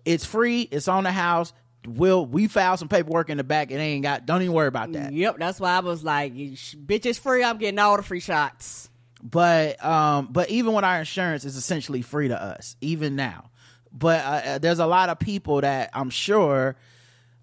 it's 0.04 0.24
free. 0.24 0.62
It's 0.62 0.88
on 0.88 1.04
the 1.04 1.12
house. 1.12 1.52
Will 1.84 2.24
we 2.24 2.46
filed 2.46 2.78
some 2.78 2.88
paperwork 2.88 3.28
in 3.28 3.38
the 3.38 3.44
back? 3.44 3.72
It 3.72 3.76
ain't 3.78 4.04
got. 4.04 4.24
Don't 4.24 4.40
even 4.42 4.54
worry 4.54 4.68
about 4.68 4.92
that. 4.92 5.12
Yep, 5.12 5.38
that's 5.38 5.58
why 5.58 5.72
I 5.76 5.80
was 5.80 6.04
like, 6.04 6.32
"Bitch, 6.32 7.06
it's 7.06 7.18
free. 7.18 7.42
I'm 7.42 7.58
getting 7.58 7.80
all 7.80 7.96
the 7.96 8.04
free 8.04 8.20
shots." 8.20 8.88
But 9.23 9.83
um 9.85 10.29
but 10.31 10.50
even 10.50 10.73
with 10.73 10.85
our 10.85 10.99
insurance 10.99 11.45
is 11.45 11.57
essentially 11.57 12.02
free 12.02 12.29
to 12.29 12.41
us 12.41 12.76
even 12.81 13.17
now. 13.17 13.50
But 13.93 14.25
uh, 14.25 14.29
uh, 14.29 14.59
there's 14.59 14.79
a 14.79 14.87
lot 14.87 15.09
of 15.11 15.19
people 15.19 15.61
that 15.61 15.91
i'm 15.95 16.11
sure 16.11 16.76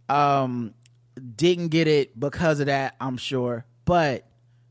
um 0.09 0.73
didn't 1.35 1.69
get 1.69 1.87
it 1.87 2.19
because 2.19 2.59
of 2.59 2.65
that 2.65 2.95
i'm 2.99 3.17
sure. 3.17 3.65
But 3.85 4.27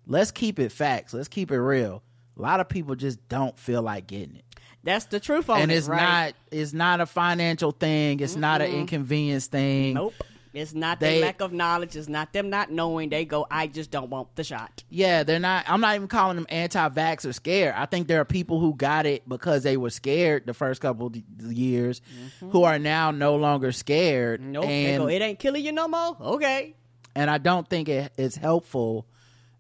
let's 0.07 0.31
keep 0.31 0.59
it 0.59 0.71
facts. 0.71 1.12
Let's 1.15 1.29
keep 1.29 1.50
it 1.50 1.61
real. 1.61 2.03
A 2.37 2.43
lot 2.43 2.61
of 2.61 2.69
people 2.69 2.95
just 2.95 3.29
don't 3.29 3.59
feel 3.59 3.83
like 3.83 4.07
getting 4.07 4.37
it. 4.37 4.45
That's 4.85 5.07
the 5.07 5.19
truth 5.19 5.50
and 5.50 5.71
it, 5.71 5.75
it's 5.75 5.88
right? 5.88 6.00
not 6.00 6.35
it's 6.50 6.73
not 6.73 7.00
a 7.00 7.07
financial 7.07 7.73
thing. 7.73 8.21
It's 8.21 8.37
not 8.37 8.61
an 8.61 8.71
inconvenience 8.71 9.47
thing. 9.47 9.95
Nope. 9.95 10.15
It's 10.55 10.75
not 10.75 10.99
They- 11.00 11.14
their 11.19 11.26
lack 11.26 11.40
of 11.40 11.52
knowledge. 11.52 11.95
It's 11.97 12.09
not 12.09 12.33
them 12.33 12.50
not 12.50 12.71
knowing. 12.71 13.11
They 13.11 13.25
go, 13.25 13.47
I 13.50 13.67
just 13.67 13.90
don't 13.90 14.11
want 14.11 14.35
the 14.37 14.45
shot. 14.45 14.83
Yeah, 14.90 15.23
they're 15.23 15.38
not. 15.38 15.64
I'm 15.69 15.81
not 15.81 15.95
even 15.95 16.09
calling 16.09 16.37
them 16.37 16.47
anti-vax 16.49 17.25
or 17.26 17.33
scared. 17.33 17.75
I 17.76 17.87
think 17.87 18.09
there 18.09 18.21
are 18.21 18.25
people 18.25 18.59
who 18.61 18.75
got 18.75 19.07
it 19.07 19.28
because 19.28 19.62
they 19.62 19.76
were 19.76 19.90
scared 19.90 20.47
the 20.47 20.55
first 20.55 20.81
couple 20.81 21.07
of 21.09 21.17
years, 21.52 22.00
who 22.40 22.64
are 22.64 22.78
now 22.78 23.11
no 23.11 23.37
longer 23.37 23.73
scared. 23.73 24.40
Nope. 24.40 24.64
they 24.64 24.87
and 24.95 25.02
go, 25.02 25.09
it 25.09 25.21
ain't 25.23 25.38
killing 25.38 25.64
you 25.64 25.73
no 25.73 25.88
more. 25.88 26.17
Okay. 26.21 26.75
and 27.14 27.31
I 27.31 27.38
don't 27.38 27.69
think 27.69 27.88
it's 27.88 28.37
helpful 28.37 29.07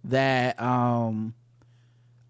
that 0.04 0.60
um 0.62 1.34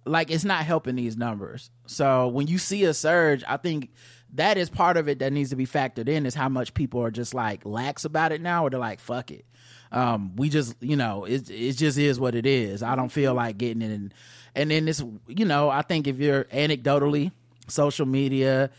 like 0.07 0.31
it's 0.31 0.45
not 0.45 0.65
helping 0.65 0.97
these 0.97 1.17
numbers. 1.17 1.71
So 1.87 2.29
when 2.29 2.47
you 2.47 2.57
see 2.59 2.85
a 2.85 2.95
surge, 2.95 3.45
I 3.47 3.59
think 3.59 3.91
that 4.35 4.59
is 4.59 4.69
part 4.69 4.97
of 4.97 5.09
it 5.09 5.21
that 5.21 5.33
needs 5.33 5.51
to 5.51 5.57
be 5.57 5.67
factored 5.67 6.09
in 6.09 6.27
is 6.27 6.35
how 6.35 6.49
much 6.49 6.75
people 6.75 7.03
are 7.03 7.11
just 7.11 7.35
like 7.35 7.65
lax 7.65 8.05
about 8.05 8.33
it 8.33 8.41
now 8.41 8.67
or 8.67 8.71
they're 8.71 8.79
like 8.79 9.01
fuck 9.01 9.31
it. 9.31 9.45
Um 9.91 10.37
we 10.37 10.49
just, 10.49 10.75
you 10.81 10.97
know, 10.97 11.25
it 11.25 11.51
it 11.51 11.73
just 11.73 11.99
is 11.99 12.21
what 12.21 12.35
it 12.35 12.47
is. 12.47 12.83
I 12.83 12.95
don't 12.95 13.11
feel 13.11 13.35
like 13.35 13.59
getting 13.59 13.83
it 13.83 13.91
and 13.91 14.15
and 14.55 14.71
then 14.71 14.85
this 14.85 15.03
you 15.27 15.45
know, 15.45 15.71
I 15.71 15.83
think 15.83 16.07
if 16.07 16.19
you're 16.19 16.45
anecdotally 16.45 17.33
social 17.69 18.07
media, 18.07 18.71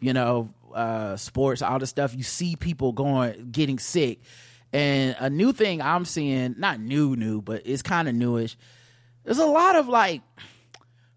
you 0.00 0.12
know, 0.12 0.52
uh 0.74 1.16
sports, 1.16 1.62
all 1.62 1.78
the 1.78 1.86
stuff, 1.86 2.14
you 2.14 2.22
see 2.22 2.56
people 2.56 2.92
going 2.92 3.50
getting 3.52 3.78
sick. 3.78 4.20
And 4.72 5.16
a 5.20 5.30
new 5.30 5.52
thing 5.52 5.80
I'm 5.80 6.04
seeing, 6.04 6.56
not 6.58 6.80
new, 6.80 7.16
new, 7.16 7.40
but 7.40 7.62
it's 7.64 7.82
kind 7.82 8.08
of 8.08 8.14
newish. 8.14 8.56
There's 9.24 9.38
a 9.38 9.46
lot 9.46 9.76
of 9.76 9.88
like, 9.88 10.22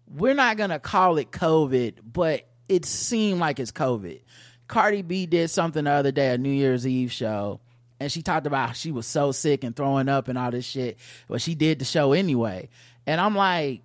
we're 0.06 0.34
not 0.34 0.56
gonna 0.56 0.78
call 0.78 1.18
it 1.18 1.32
COVID, 1.32 1.96
but 2.04 2.46
it 2.70 2.84
seemed 2.84 3.40
like 3.40 3.58
it's 3.58 3.72
COVID. 3.72 4.20
Cardi 4.68 5.02
B 5.02 5.26
did 5.26 5.50
something 5.50 5.84
the 5.84 5.90
other 5.90 6.12
day, 6.12 6.32
a 6.32 6.38
New 6.38 6.52
Year's 6.52 6.86
Eve 6.86 7.10
show, 7.10 7.60
and 7.98 8.10
she 8.12 8.22
talked 8.22 8.46
about 8.46 8.76
she 8.76 8.92
was 8.92 9.06
so 9.06 9.32
sick 9.32 9.64
and 9.64 9.74
throwing 9.74 10.08
up 10.08 10.28
and 10.28 10.38
all 10.38 10.52
this 10.52 10.64
shit, 10.64 10.96
but 11.28 11.42
she 11.42 11.56
did 11.56 11.80
the 11.80 11.84
show 11.84 12.12
anyway. 12.12 12.68
And 13.08 13.20
I'm 13.20 13.34
like, 13.34 13.82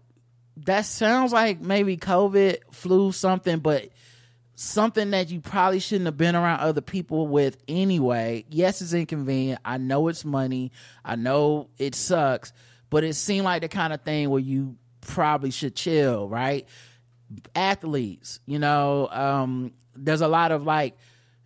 that 0.65 0.85
sounds 0.85 1.33
like 1.33 1.59
maybe 1.59 1.97
COVID, 1.97 2.57
flu, 2.71 3.11
something, 3.11 3.57
but 3.57 3.89
something 4.53 5.09
that 5.11 5.31
you 5.31 5.41
probably 5.41 5.79
shouldn't 5.79 6.05
have 6.05 6.17
been 6.17 6.35
around 6.35 6.59
other 6.59 6.81
people 6.81 7.25
with 7.25 7.57
anyway. 7.67 8.45
Yes, 8.51 8.83
it's 8.83 8.93
inconvenient. 8.93 9.59
I 9.65 9.79
know 9.79 10.07
it's 10.09 10.23
money. 10.23 10.71
I 11.03 11.15
know 11.15 11.69
it 11.79 11.95
sucks, 11.95 12.53
but 12.91 13.03
it 13.03 13.15
seemed 13.15 13.45
like 13.45 13.63
the 13.63 13.67
kind 13.67 13.93
of 13.93 14.01
thing 14.03 14.29
where 14.29 14.39
you 14.39 14.77
probably 15.01 15.49
should 15.49 15.75
chill, 15.75 16.29
right? 16.29 16.67
Athletes, 17.55 18.39
you 18.45 18.59
know, 18.59 19.07
um, 19.09 19.73
there's 19.95 20.21
a 20.21 20.27
lot 20.27 20.51
of 20.51 20.63
like 20.63 20.97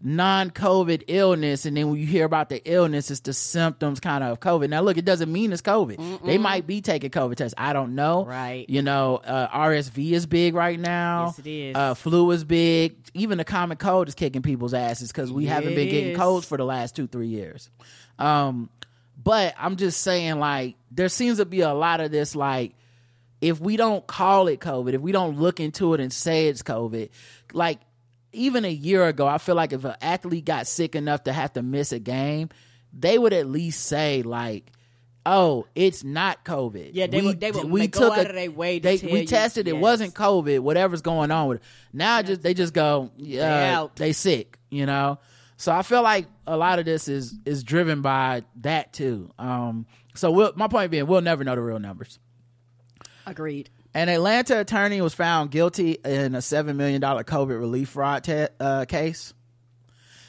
non-COVID 0.02 1.04
illness, 1.08 1.66
and 1.66 1.76
then 1.76 1.90
when 1.90 2.00
you 2.00 2.06
hear 2.06 2.26
about 2.26 2.50
the 2.50 2.62
illness, 2.64 3.12
it's 3.12 3.20
the 3.22 3.34
symptoms 3.34 4.00
kind 4.00 4.24
of 4.24 4.40
COVID. 4.40 4.70
Now, 4.70 4.82
look, 4.82 4.98
it 4.98 5.06
doesn't 5.06 5.32
mean 5.32 5.52
it's 5.52 5.62
COVID. 5.62 6.26
They 6.26 6.38
might 6.38 6.66
be 6.66 6.82
taking 6.82 7.10
COVID 7.10 7.36
tests. 7.36 7.54
I 7.58 7.74
don't 7.74 7.96
know. 7.96 8.26
Right. 8.26 8.70
You 8.70 8.82
know, 8.82 9.18
uh, 9.18 9.50
RSV 9.50 10.12
is 10.12 10.26
big 10.26 10.56
right 10.56 10.80
now. 10.80 11.26
Yes, 11.28 11.40
it 11.40 11.48
is. 11.48 11.76
Uh, 11.76 11.94
flu 11.96 12.32
is 12.32 12.44
big. 12.44 12.96
Even 13.14 13.38
the 13.38 13.46
common 13.46 13.78
cold 13.78 14.08
is 14.08 14.16
kicking 14.16 14.42
people's 14.42 14.74
asses 14.74 15.12
because 15.12 15.32
we 15.32 15.46
haven't 15.46 15.76
been 15.76 15.90
getting 15.90 16.12
is. 16.12 16.18
colds 16.18 16.46
for 16.46 16.58
the 16.58 16.66
last 16.66 16.96
two, 16.96 17.08
three 17.08 17.28
years. 17.28 17.70
Um, 18.18 18.70
but 19.22 19.54
I'm 19.58 19.76
just 19.76 20.02
saying, 20.02 20.40
like, 20.40 20.76
there 20.92 21.10
seems 21.10 21.38
to 21.40 21.46
be 21.46 21.62
a 21.62 21.74
lot 21.74 22.00
of 22.00 22.10
this, 22.10 22.36
like, 22.36 22.74
if 23.42 23.60
we 23.60 23.78
don't 23.78 24.06
call 24.06 24.48
it 24.48 24.60
COVID, 24.60 24.94
if 24.94 25.02
we 25.02 25.12
don't 25.12 25.38
look 25.38 25.60
into 25.60 25.94
it 25.94 26.00
and 26.00 26.12
say 26.12 26.48
it's 26.48 26.62
COVID, 26.62 27.10
like 27.54 27.80
even 28.32 28.66
a 28.66 28.72
year 28.72 29.08
ago, 29.08 29.28
I 29.28 29.38
feel 29.38 29.56
like 29.56 29.74
if 29.74 29.86
an 29.86 29.96
athlete 30.02 30.46
got 30.46 30.68
sick 30.68 30.96
enough 30.96 31.24
to 31.24 31.34
have 31.34 31.54
to 31.54 31.64
miss 31.64 31.92
a 31.92 32.00
game, 32.00 32.50
they 32.94 33.18
would 33.18 33.34
at 33.34 33.48
least 33.48 33.86
say 33.86 34.22
like, 34.24 34.72
"Oh, 35.26 35.66
it's 35.76 36.04
not 36.04 36.44
COVID." 36.44 36.92
Yeah, 36.94 37.08
they 37.08 37.22
would- 37.22 37.40
they 37.40 37.52
would 37.52 37.92
go 37.92 38.12
out 38.12 38.28
of 38.28 38.36
their 38.36 38.52
way 38.52 38.80
to 38.80 38.84
they, 38.84 38.98
we 38.98 39.22
you, 39.22 39.26
tested; 39.28 39.68
it 39.68 39.74
yes. 39.76 39.82
wasn't 39.82 40.14
COVID. 40.14 40.60
Whatever's 40.60 41.02
going 41.02 41.32
on 41.32 41.48
with 41.48 41.58
it 41.58 41.64
now, 41.94 42.22
just 42.22 42.42
they 42.42 42.54
just 42.54 42.74
go, 42.74 43.12
"Yeah, 43.18 43.78
out. 43.80 43.96
they 43.96 44.14
sick," 44.14 44.60
you 44.70 44.86
know. 44.86 45.20
So 45.58 45.72
I 45.74 45.82
feel 45.82 46.02
like 46.04 46.26
a 46.48 46.56
lot 46.56 46.80
of 46.80 46.86
this 46.86 47.08
is 47.08 47.34
is 47.46 47.64
driven 47.64 48.02
by 48.02 48.44
that 48.62 48.94
too. 48.94 49.32
Um, 49.38 49.86
so 50.16 50.32
we'll, 50.32 50.54
my 50.56 50.68
point 50.68 50.90
being, 50.92 51.06
we'll 51.06 51.22
never 51.22 51.44
know 51.44 51.56
the 51.56 51.62
real 51.62 51.80
numbers. 51.80 52.18
Agreed. 53.30 53.70
An 53.94 54.10
Atlanta 54.10 54.60
attorney 54.60 55.02
was 55.02 55.14
found 55.14 55.52
guilty 55.52 55.98
in 56.04 56.36
a 56.36 56.40
$7 56.40 56.76
million 56.76 57.02
COVID 57.02 57.60
relief 57.60 57.90
fraud 57.90 58.24
te- 58.24 58.48
uh, 58.60 58.86
case. 58.86 59.34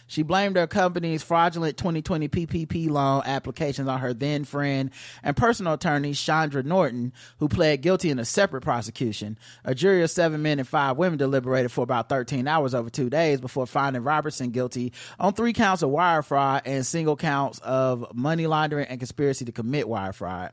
She 0.07 0.25
blamed 0.25 0.57
her 0.57 0.67
company's 0.67 1.23
fraudulent 1.23 1.77
2020 1.77 2.29
PPP 2.29 2.91
loan 2.91 3.23
applications 3.25 3.87
on 3.87 4.01
her 4.01 4.13
then 4.13 4.43
friend 4.43 4.91
and 5.23 5.37
personal 5.37 5.75
attorney, 5.75 6.15
Chandra 6.15 6.65
Norton, 6.65 7.13
who 7.39 7.49
pled 7.49 7.81
guilty 7.81 8.11
in 8.11 8.19
a 8.19 8.25
separate 8.25 8.63
prosecution. 8.63 9.39
A 9.65 9.73
jury 9.73 10.03
of 10.03 10.11
seven 10.11 10.43
men 10.43 10.59
and 10.59 10.67
five 10.67 10.97
women 10.97 11.17
deliberated 11.17 11.71
for 11.71 11.83
about 11.83 12.09
13 12.09 12.49
hours 12.49 12.75
over 12.75 12.91
two 12.91 13.09
days 13.09 13.41
before 13.41 13.69
finding 13.69 14.03
Robertson 14.03 14.51
guilty 14.51 14.93
on 15.21 15.33
three 15.33 15.53
counts 15.53 15.83
of 15.83 15.91
wire 15.91 16.23
fraud 16.23 16.63
and 16.65 16.85
single 16.85 17.15
counts 17.15 17.61
of 17.61 18.05
money 18.13 18.49
laundering 18.49 18.89
and 18.89 18.99
conspiracy 18.99 19.45
to 19.45 19.53
commit 19.53 19.89
wire 19.89 20.13
fraud. 20.13 20.51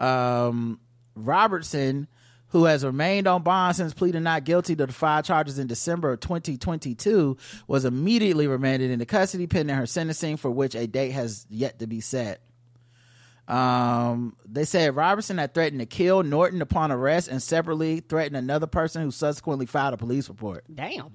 Um, 0.00 0.80
Robertson, 1.14 2.08
who 2.48 2.64
has 2.64 2.84
remained 2.84 3.26
on 3.26 3.42
bond 3.42 3.76
since 3.76 3.94
pleading 3.94 4.22
not 4.22 4.44
guilty 4.44 4.74
to 4.76 4.86
the 4.86 4.92
five 4.92 5.24
charges 5.24 5.58
in 5.58 5.66
December 5.66 6.12
of 6.12 6.20
2022, 6.20 7.36
was 7.66 7.84
immediately 7.84 8.46
remanded 8.46 8.90
into 8.90 9.06
custody 9.06 9.46
pending 9.46 9.76
her 9.76 9.86
sentencing, 9.86 10.36
for 10.36 10.50
which 10.50 10.74
a 10.74 10.86
date 10.86 11.12
has 11.12 11.46
yet 11.48 11.78
to 11.78 11.86
be 11.86 12.00
set. 12.00 12.40
Um, 13.50 14.36
they 14.48 14.64
said 14.64 14.94
Robertson 14.94 15.38
had 15.38 15.54
threatened 15.54 15.80
to 15.80 15.86
kill 15.86 16.22
Norton 16.22 16.62
upon 16.62 16.92
arrest 16.92 17.26
and 17.26 17.42
separately 17.42 17.98
threatened 17.98 18.36
another 18.36 18.68
person 18.68 19.02
who 19.02 19.10
subsequently 19.10 19.66
filed 19.66 19.94
a 19.94 19.96
police 19.96 20.28
report. 20.28 20.64
Damn. 20.72 21.10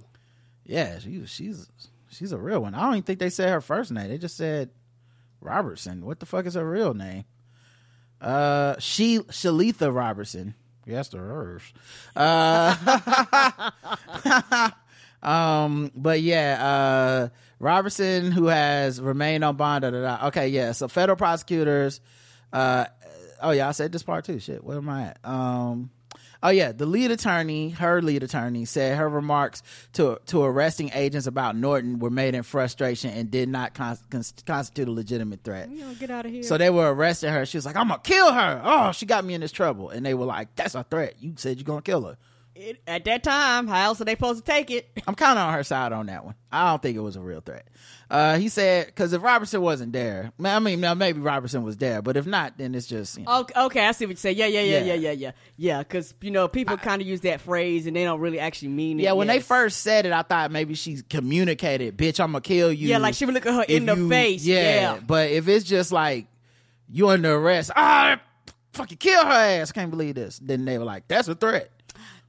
Yeah, 0.65 0.99
she, 0.99 1.25
she's 1.27 1.69
she's 2.09 2.33
a 2.33 2.37
real 2.37 2.61
one. 2.61 2.75
I 2.75 2.81
don't 2.81 2.93
even 2.93 3.03
think 3.03 3.19
they 3.19 3.29
said 3.29 3.49
her 3.49 3.61
first 3.61 3.91
name. 3.91 4.09
They 4.09 4.17
just 4.17 4.35
said 4.35 4.71
Robertson. 5.39 6.05
What 6.05 6.19
the 6.19 6.25
fuck 6.25 6.45
is 6.45 6.55
her 6.55 6.69
real 6.69 6.93
name? 6.93 7.23
Uh, 8.21 8.75
she 8.79 9.19
Shalitha 9.19 9.93
Robertson. 9.93 10.55
Yes, 10.85 11.09
to 11.09 11.17
hers. 11.17 11.63
Uh, 12.15 13.71
um, 15.23 15.91
but 15.95 16.21
yeah, 16.21 16.63
uh, 16.63 17.29
Robertson, 17.59 18.31
who 18.31 18.47
has 18.47 19.01
remained 19.01 19.43
on 19.43 19.55
bond. 19.55 19.81
Da, 19.81 19.89
da, 19.89 20.01
da. 20.01 20.27
Okay, 20.27 20.49
yeah. 20.49 20.73
So 20.73 20.87
federal 20.87 21.15
prosecutors. 21.15 22.01
Uh, 22.53 22.85
oh 23.41 23.51
yeah, 23.51 23.67
I 23.67 23.71
said 23.71 23.91
this 23.91 24.03
part 24.03 24.25
too. 24.25 24.39
Shit, 24.39 24.63
where 24.63 24.77
am 24.77 24.89
I 24.89 25.07
at? 25.07 25.19
Um, 25.23 25.89
oh 26.43 26.49
yeah, 26.49 26.71
the 26.71 26.85
lead 26.85 27.11
attorney, 27.11 27.69
her 27.71 28.01
lead 28.01 28.23
attorney, 28.23 28.65
said 28.65 28.97
her 28.97 29.09
remarks 29.09 29.63
to 29.93 30.19
to 30.27 30.43
arresting 30.43 30.91
agents 30.93 31.27
about 31.27 31.55
Norton 31.55 31.99
were 31.99 32.09
made 32.09 32.35
in 32.35 32.43
frustration 32.43 33.11
and 33.11 33.29
did 33.31 33.49
not 33.49 33.73
con- 33.73 33.97
cons- 34.09 34.33
constitute 34.45 34.87
a 34.87 34.91
legitimate 34.91 35.43
threat. 35.43 35.69
You 35.69 35.81
know, 35.81 35.93
get 35.95 36.09
out 36.09 36.25
of 36.25 36.31
here. 36.31 36.43
So 36.43 36.57
they 36.57 36.69
were 36.69 36.93
arresting 36.93 37.31
her. 37.31 37.45
She 37.45 37.57
was 37.57 37.65
like, 37.65 37.75
"I'm 37.75 37.87
gonna 37.87 38.01
kill 38.03 38.31
her." 38.31 38.61
Oh, 38.63 38.91
she 38.91 39.05
got 39.05 39.25
me 39.25 39.33
in 39.33 39.41
this 39.41 39.51
trouble, 39.51 39.89
and 39.89 40.05
they 40.05 40.13
were 40.13 40.25
like, 40.25 40.55
"That's 40.55 40.75
a 40.75 40.83
threat. 40.83 41.15
You 41.19 41.33
said 41.37 41.57
you're 41.57 41.65
gonna 41.65 41.81
kill 41.81 42.03
her." 42.03 42.17
It, 42.55 42.81
at 42.87 43.05
that 43.05 43.23
time, 43.23 43.67
how 43.67 43.85
else 43.85 44.01
are 44.01 44.05
they 44.05 44.13
supposed 44.13 44.45
to 44.45 44.51
take 44.51 44.71
it? 44.71 44.89
I'm 45.07 45.15
kind 45.15 45.37
of 45.37 45.47
on 45.47 45.53
her 45.53 45.63
side 45.63 45.91
on 45.91 46.05
that 46.07 46.23
one. 46.25 46.35
I 46.51 46.69
don't 46.71 46.81
think 46.81 46.95
it 46.97 47.01
was 47.01 47.15
a 47.15 47.21
real 47.21 47.41
threat. 47.41 47.67
Uh, 48.09 48.37
he 48.37 48.49
said 48.49 48.85
because 48.85 49.13
if 49.13 49.21
Robertson 49.23 49.61
wasn't 49.61 49.91
there, 49.91 50.31
I 50.43 50.59
mean, 50.59 50.79
now 50.79 50.93
maybe 50.93 51.19
Robertson 51.19 51.63
was 51.63 51.77
there, 51.77 52.01
but 52.03 52.15
if 52.17 52.25
not, 52.27 52.55
then 52.57 52.75
it's 52.75 52.85
just 52.87 53.17
you 53.17 53.25
know, 53.25 53.39
Okay, 53.39 53.59
okay, 53.59 53.85
I 53.87 53.91
see 53.93 54.05
what 54.05 54.11
you 54.11 54.15
say. 54.17 54.31
Yeah, 54.31 54.45
yeah, 54.45 54.61
yeah, 54.61 54.77
Yeah. 54.77 54.83
yeah, 54.85 54.93
yeah, 54.93 55.11
yeah, 55.11 55.31
yeah. 55.57 55.79
Because 55.79 56.13
you 56.21 56.29
know, 56.31 56.47
people 56.47 56.77
kind 56.77 57.01
of 57.01 57.07
use 57.07 57.21
that 57.21 57.41
phrase 57.41 57.87
and 57.87 57.95
they 57.95 58.03
don't 58.03 58.19
really 58.19 58.39
actually 58.39 58.67
mean 58.69 58.99
it. 58.99 59.03
yeah. 59.03 59.13
When 59.13 59.27
they 59.27 59.39
first 59.39 59.79
said 59.81 60.05
it, 60.05 60.11
I 60.11 60.21
thought 60.21 60.51
maybe 60.51 60.75
she 60.75 61.01
communicated, 61.09 61.97
"Bitch, 61.97 62.19
I'm 62.19 62.31
gonna 62.31 62.41
kill 62.41 62.71
you." 62.71 62.87
Yeah, 62.89 62.99
like 62.99 63.15
she 63.15 63.25
would 63.25 63.33
look 63.33 63.45
at 63.47 63.53
her 63.55 63.63
in 63.67 63.87
the 63.87 63.95
you- 63.95 64.07
face. 64.07 64.45
Yeah. 64.45 64.99
But 65.05 65.31
if 65.31 65.47
it's 65.47 65.65
just 65.65 65.91
like 65.91 66.27
you 66.87 67.09
under 67.09 67.33
arrest, 67.35 67.71
ah, 67.75 68.21
fucking 68.73 68.99
kill 68.99 69.25
her 69.25 69.31
ass. 69.31 69.71
Can't 69.71 69.89
believe 69.89 70.13
this. 70.15 70.37
Then 70.39 70.63
they 70.65 70.77
were 70.77 70.85
like, 70.85 71.07
"That's 71.07 71.27
a 71.27 71.33
threat." 71.35 71.71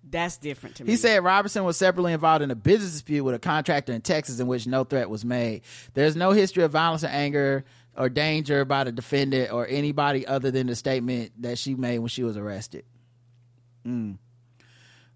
That's 0.09 0.37
different 0.37 0.77
to 0.77 0.85
me. 0.85 0.91
He 0.91 0.97
said 0.97 1.23
Robertson 1.23 1.65
was 1.65 1.77
separately 1.77 2.13
involved 2.13 2.43
in 2.43 2.51
a 2.51 2.55
business 2.55 2.93
dispute 2.93 3.25
with 3.25 3.35
a 3.35 3.39
contractor 3.39 3.93
in 3.93 4.01
Texas 4.01 4.41
in 4.41 4.47
which 4.47 4.67
no 4.67 4.85
threat 4.85 5.11
was 5.11 5.25
made. 5.25 5.63
There's 5.95 6.17
no 6.17 6.31
history 6.31 6.63
of 6.63 6.71
violence 6.71 7.05
or 7.05 7.09
anger 7.09 7.65
or 7.97 8.09
danger 8.09 8.65
by 8.65 8.85
the 8.85 8.93
defendant 8.93 9.53
or 9.53 9.67
anybody 9.67 10.27
other 10.27 10.51
than 10.51 10.67
the 10.67 10.77
statement 10.77 11.33
that 11.43 11.59
she 11.59 11.75
made 11.75 11.99
when 11.99 12.09
she 12.09 12.23
was 12.23 12.37
arrested. 12.37 12.85
Mm. 13.87 14.19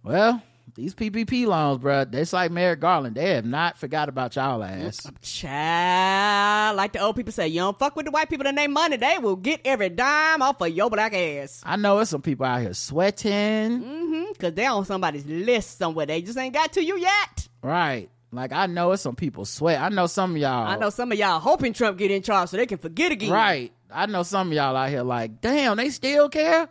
Well, 0.02 0.42
these 0.74 0.94
PPP 0.94 1.46
loans, 1.46 1.82
bruh, 1.82 2.12
it's 2.14 2.32
like 2.32 2.50
Merrick 2.50 2.80
Garland. 2.80 3.14
They 3.16 3.34
have 3.34 3.44
not 3.44 3.78
forgot 3.78 4.08
about 4.08 4.36
y'all 4.36 4.62
ass. 4.62 5.06
Child, 5.22 6.76
like 6.76 6.92
the 6.92 7.00
old 7.00 7.16
people 7.16 7.32
say, 7.32 7.48
you 7.48 7.60
don't 7.60 7.78
fuck 7.78 7.96
with 7.96 8.06
the 8.06 8.12
white 8.12 8.28
people 8.28 8.44
that 8.44 8.54
name 8.54 8.72
money. 8.72 8.96
They 8.96 9.18
will 9.18 9.36
get 9.36 9.60
every 9.64 9.88
dime 9.88 10.42
off 10.42 10.60
of 10.60 10.68
your 10.68 10.90
black 10.90 11.14
ass. 11.14 11.62
I 11.64 11.76
know 11.76 11.96
there's 11.96 12.08
some 12.08 12.22
people 12.22 12.46
out 12.46 12.60
here 12.62 12.74
sweating. 12.74 13.82
Mm-hmm. 13.82 14.32
Because 14.32 14.54
they're 14.54 14.70
on 14.70 14.84
somebody's 14.84 15.26
list 15.26 15.78
somewhere. 15.78 16.06
They 16.06 16.22
just 16.22 16.38
ain't 16.38 16.54
got 16.54 16.72
to 16.74 16.84
you 16.84 16.98
yet. 16.98 17.48
Right. 17.62 18.10
Like 18.32 18.52
I 18.52 18.66
know 18.66 18.92
it's 18.92 19.02
some 19.02 19.16
people 19.16 19.44
sweat. 19.44 19.80
I 19.80 19.88
know 19.88 20.06
some 20.06 20.32
of 20.32 20.36
y'all. 20.36 20.66
I 20.66 20.76
know 20.76 20.90
some 20.90 21.10
of 21.10 21.18
y'all 21.18 21.40
hoping 21.40 21.72
Trump 21.72 21.98
get 21.98 22.10
in 22.10 22.22
charge 22.22 22.50
so 22.50 22.56
they 22.56 22.66
can 22.66 22.78
forget 22.78 23.10
again. 23.12 23.30
Right. 23.30 23.72
I 23.92 24.06
know 24.06 24.22
some 24.22 24.48
of 24.48 24.52
y'all 24.52 24.76
out 24.76 24.88
here 24.88 25.02
like, 25.02 25.40
damn, 25.40 25.76
they 25.76 25.90
still 25.90 26.28
care. 26.28 26.68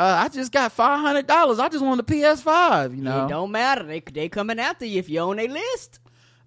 Uh, 0.00 0.16
I 0.24 0.28
just 0.28 0.50
got 0.50 0.72
five 0.72 0.98
hundred 0.98 1.26
dollars. 1.26 1.58
I 1.58 1.68
just 1.68 1.84
want 1.84 2.06
the 2.06 2.14
PS5. 2.14 2.96
You 2.96 3.02
know. 3.02 3.26
It 3.26 3.28
don't 3.28 3.50
matter. 3.50 3.82
They 3.82 4.00
they 4.00 4.30
coming 4.30 4.58
after 4.58 4.86
you 4.86 4.98
if 4.98 5.10
you're 5.10 5.28
on 5.28 5.36
their 5.36 5.46
list. 5.48 5.98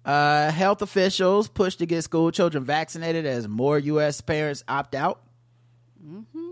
Uh, 0.04 0.50
health 0.50 0.82
officials 0.82 1.46
push 1.46 1.76
to 1.76 1.86
get 1.86 2.02
school 2.02 2.32
children 2.32 2.64
vaccinated 2.64 3.26
as 3.26 3.46
more 3.46 3.78
U.S. 3.78 4.20
parents 4.20 4.64
opt 4.66 4.96
out. 4.96 5.22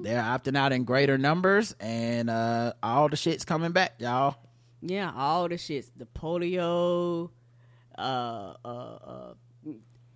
They're 0.02 0.22
opting 0.22 0.56
out 0.56 0.70
in 0.72 0.84
greater 0.84 1.18
numbers, 1.18 1.74
and 1.80 2.30
uh, 2.30 2.74
all 2.84 3.08
the 3.08 3.16
shit's 3.16 3.44
coming 3.44 3.72
back, 3.72 3.94
y'all. 3.98 4.36
Yeah, 4.80 5.12
all 5.14 5.48
the 5.48 5.56
shits. 5.56 5.90
The 5.96 6.06
polio, 6.06 7.30
uh, 7.98 8.54
uh, 8.64 8.68
uh, 8.68 9.34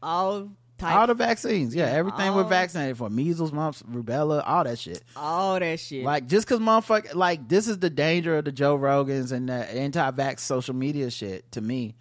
all 0.00 0.50
types. 0.78 0.96
All 0.96 1.06
the 1.06 1.14
vaccines, 1.14 1.74
yeah, 1.74 1.86
everything 1.86 2.34
we're 2.34 2.42
all- 2.42 2.48
vaccinated 2.48 2.96
for: 2.98 3.08
measles, 3.10 3.52
mumps, 3.52 3.82
rubella, 3.82 4.42
all 4.46 4.64
that 4.64 4.78
shit. 4.78 5.02
all 5.16 5.58
that 5.58 5.80
shit. 5.80 6.04
Like 6.04 6.26
just 6.26 6.46
cause 6.46 6.58
motherfucker 6.58 7.14
like 7.14 7.48
this 7.48 7.68
is 7.68 7.78
the 7.78 7.90
danger 7.90 8.36
of 8.38 8.44
the 8.44 8.52
Joe 8.52 8.76
Rogans 8.78 9.32
and 9.32 9.48
the 9.48 9.54
anti-vax 9.54 10.40
social 10.40 10.74
media 10.74 11.10
shit 11.10 11.50
to 11.52 11.60
me. 11.60 11.94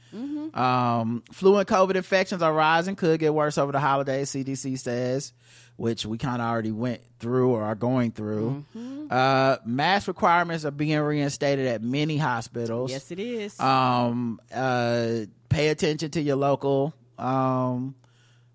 Um, 0.54 1.24
flu 1.32 1.58
and 1.58 1.68
COVID 1.68 1.96
infections 1.96 2.42
are 2.42 2.54
rising, 2.54 2.96
could 2.96 3.20
get 3.20 3.34
worse 3.34 3.58
over 3.58 3.72
the 3.72 3.80
holidays. 3.80 4.32
CDC 4.32 4.80
says, 4.80 5.34
which 5.76 6.06
we 6.06 6.18
kind 6.18 6.42
of 6.42 6.48
already 6.48 6.72
went 6.72 7.02
through 7.20 7.50
or 7.52 7.64
are 7.64 7.76
going 7.76 8.12
through. 8.12 8.64
Uh, 9.10 9.58
mask 9.66 10.08
requirements 10.08 10.64
are 10.64 10.72
being 10.72 10.98
reinstated 11.00 11.68
at 11.68 11.82
many 11.82 12.18
hospitals. 12.18 12.92
yes, 12.92 13.12
it 13.12 13.20
is. 13.20 13.60
Um, 13.60 14.40
uh, 14.54 15.26
pay 15.50 15.68
attention 15.70 16.12
to 16.12 16.22
your 16.22 16.38
local, 16.38 16.94
um, 17.18 17.96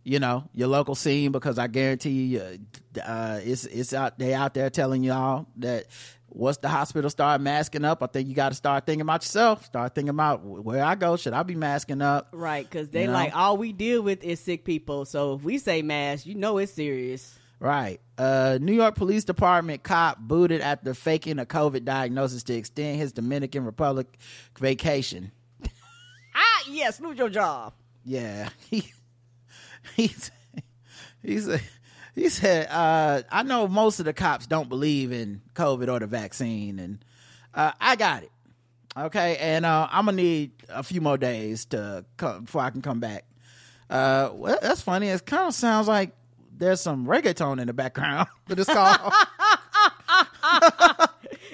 you 0.05 0.19
know, 0.19 0.49
your 0.55 0.69
local 0.69 0.95
scene 0.95 1.33
because 1.33 1.59
I 1.59 1.67
guarantee 1.67 2.27
you, 2.27 2.41
uh, 2.41 3.01
uh, 3.01 3.41
it's 3.43 3.65
it's 3.65 3.93
out 3.93 4.19
they 4.19 4.35
out 4.35 4.55
there 4.55 4.71
telling 4.71 5.05
y'all 5.05 5.47
that 5.57 5.87
once 6.29 6.59
the 6.59 6.69
hospital 6.69 7.11
start 7.11 7.41
masking 7.41 7.85
up, 7.85 8.03
I 8.03 8.07
think 8.07 8.29
you 8.29 8.35
got 8.35 8.51
to 8.51 8.55
start 8.55 8.87
thinking 8.87 9.03
about 9.03 9.23
yourself. 9.23 9.65
Start 9.65 9.95
thinking 9.95 10.11
about 10.11 10.45
where 10.45 10.83
I 10.83 10.95
go. 10.95 11.17
Should 11.17 11.33
I 11.33 11.43
be 11.43 11.55
masking 11.55 12.03
up? 12.03 12.29
right, 12.33 12.69
because 12.69 12.91
they 12.91 13.03
you 13.03 13.07
know? 13.09 13.13
like 13.13 13.35
all 13.37 13.57
we 13.57 13.73
deal 13.73 14.03
with 14.03 14.23
is 14.25 14.41
sick 14.41 14.65
people. 14.65 15.05
So 15.05 15.35
if 15.35 15.43
we 15.43 15.59
say 15.59 15.83
mask, 15.83 16.27
you 16.27 16.35
know 16.35 16.59
it's 16.59 16.73
serious. 16.73 17.39
Right. 17.59 18.01
Uh, 18.17 18.59
New 18.61 18.73
York 18.73 18.95
Police 18.95 19.25
Department 19.25 19.83
cop 19.83 20.19
booted 20.19 20.63
after 20.63 20.95
faking 20.95 21.39
a 21.39 21.45
COVID 21.45 21.85
diagnosis 21.85 22.43
to 22.45 22.55
extend 22.55 22.97
his 22.99 23.13
Dominican 23.13 23.65
Republic 23.65 24.07
vacation. 24.59 25.33
Ah, 26.33 26.63
yes, 26.71 27.01
lose 27.01 27.19
your 27.19 27.29
job. 27.29 27.73
Yeah, 28.05 28.51
he 29.97 30.03
he's 30.09 30.31
he 31.23 31.39
said 31.39 31.63
he 32.15 32.29
said 32.29 32.69
uh, 32.71 33.23
I 33.31 33.43
know 33.43 33.69
most 33.69 33.99
of 34.01 34.07
the 34.07 34.13
cops 34.13 34.47
don't 34.47 34.69
believe 34.69 35.13
in 35.13 35.43
COVID 35.55 35.91
or 35.91 35.99
the 35.99 36.07
vaccine, 36.07 36.79
and 36.79 37.05
uh, 37.55 37.73
I 37.81 37.97
got 37.97 38.23
it. 38.25 38.33
Okay, 38.97 39.37
and 39.37 39.65
uh, 39.65 39.89
I'm 39.91 40.07
gonna 40.07 40.17
need 40.17 40.53
a 40.69 40.83
few 40.83 41.01
more 41.01 41.17
days 41.17 41.67
to 41.67 42.05
come 42.17 42.45
before 42.45 42.63
I 42.63 42.71
can 42.71 42.83
come 42.83 43.01
back. 43.01 43.25
Uh, 43.89 44.31
well, 44.33 44.59
that's 44.61 44.83
funny. 44.83 45.09
It 45.09 45.25
kind 45.27 45.49
of 45.49 45.55
sounds 45.55 45.89
like 45.89 46.13
there's 46.57 46.81
some 46.81 47.07
reggaeton 47.07 47.61
in 47.61 47.67
the 47.67 47.73
background 47.73 48.29
for 48.47 48.55
this 48.55 48.67
call. 48.67 49.13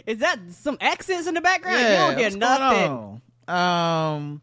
Is 0.06 0.18
that 0.18 0.38
some 0.50 0.78
accents 0.80 1.26
in 1.26 1.34
the 1.34 1.40
background? 1.40 1.80
Yeah, 1.80 1.90
you 1.90 2.14
don't 2.14 2.18
hear 2.18 2.38
nothing. 2.38 3.22
Um, 3.48 4.40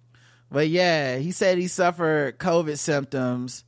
but 0.51 0.67
yeah, 0.69 1.17
he 1.17 1.31
said 1.31 1.57
he 1.57 1.67
suffered 1.67 2.37
COVID 2.37 2.77
symptoms 2.77 3.63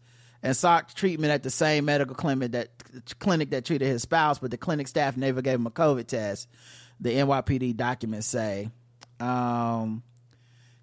and 0.46 0.56
sought 0.56 0.94
treatment 0.94 1.34
at 1.34 1.42
the 1.42 1.50
same 1.50 1.86
medical 1.86 2.16
clinic 2.16 2.52
that 2.52 2.70
clinic 3.18 3.50
that 3.50 3.66
treated 3.66 3.88
his 3.88 4.04
spouse, 4.04 4.38
but 4.38 4.52
the 4.52 4.58
clinic 4.58 4.88
staff 4.88 5.18
never 5.18 5.42
gave 5.42 5.56
him 5.56 5.66
a 5.66 5.72
COVID 5.72 6.06
test. 6.06 6.48
The 7.00 7.10
NYPD 7.16 7.76
documents 7.76 8.28
say. 8.28 8.70
Um, 9.20 10.04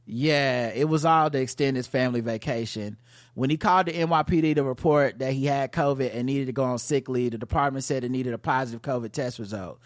yeah, 0.04 0.70
it 0.70 0.88
was 0.88 1.04
all 1.04 1.30
to 1.30 1.38
extend 1.40 1.76
his 1.76 1.86
family 1.86 2.20
vacation. 2.20 2.96
When 3.34 3.50
he 3.50 3.56
called 3.56 3.86
the 3.86 3.92
NYPD 3.92 4.56
to 4.56 4.64
report 4.64 5.20
that 5.20 5.32
he 5.32 5.46
had 5.46 5.70
COVID 5.70 6.12
and 6.12 6.26
needed 6.26 6.46
to 6.46 6.52
go 6.52 6.64
on 6.64 6.78
sick 6.78 7.08
leave, 7.08 7.30
the 7.30 7.38
department 7.38 7.84
said 7.84 8.02
it 8.02 8.10
needed 8.10 8.34
a 8.34 8.38
positive 8.38 8.82
COVID 8.82 9.12
test 9.12 9.38
result. 9.38 9.78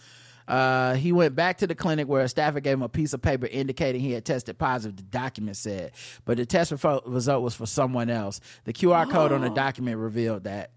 Uh, 0.48 0.94
he 0.94 1.11
went 1.12 1.35
back 1.35 1.59
to 1.59 1.66
the 1.66 1.74
clinic 1.74 2.06
where 2.06 2.22
a 2.22 2.28
staffer 2.28 2.61
gave 2.61 2.74
him 2.74 2.82
a 2.82 2.88
piece 2.88 3.12
of 3.12 3.20
paper 3.20 3.46
indicating 3.46 4.00
he 4.00 4.12
had 4.12 4.24
tested 4.24 4.56
positive, 4.59 4.96
the 4.96 5.02
document 5.02 5.56
said. 5.56 5.92
But 6.24 6.37
the 6.37 6.46
test 6.46 6.72
result 6.72 7.42
was 7.42 7.54
for 7.54 7.66
someone 7.66 8.11
else. 8.11 8.40
The 8.64 8.72
QR 8.72 9.11
code 9.11 9.32
on 9.32 9.40
the 9.40 9.50
document 9.50 9.98
revealed 9.98 10.44
that. 10.44 10.70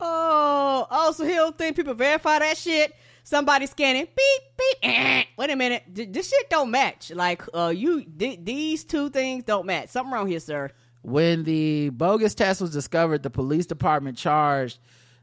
Oh, 0.00 0.86
oh, 0.90 1.12
so 1.12 1.24
he 1.24 1.32
don't 1.34 1.56
think 1.56 1.76
people 1.76 1.94
verify 1.94 2.38
that 2.40 2.56
shit? 2.58 2.94
Somebody 3.24 3.66
scanning, 3.66 4.04
beep, 4.06 4.42
beep. 4.56 4.76
eh. 4.82 5.24
Wait 5.36 5.50
a 5.50 5.56
minute, 5.56 5.82
Th- 5.94 6.08
this 6.12 6.28
shit 6.28 6.48
don't 6.50 6.70
match. 6.70 7.10
Like, 7.10 7.42
uh, 7.54 7.72
you, 7.74 8.04
th- 8.04 8.40
these 8.42 8.84
two 8.84 9.10
things 9.10 9.42
don't 9.44 9.66
match. 9.66 9.88
Something 9.88 10.12
wrong 10.12 10.28
here, 10.28 10.38
sir. 10.38 10.70
When 11.02 11.44
the 11.44 11.88
bogus 11.90 12.34
test 12.34 12.60
was 12.60 12.70
discovered, 12.72 13.22
the 13.22 13.30
police 13.30 13.66
department 13.66 14.16
charged 14.18 14.78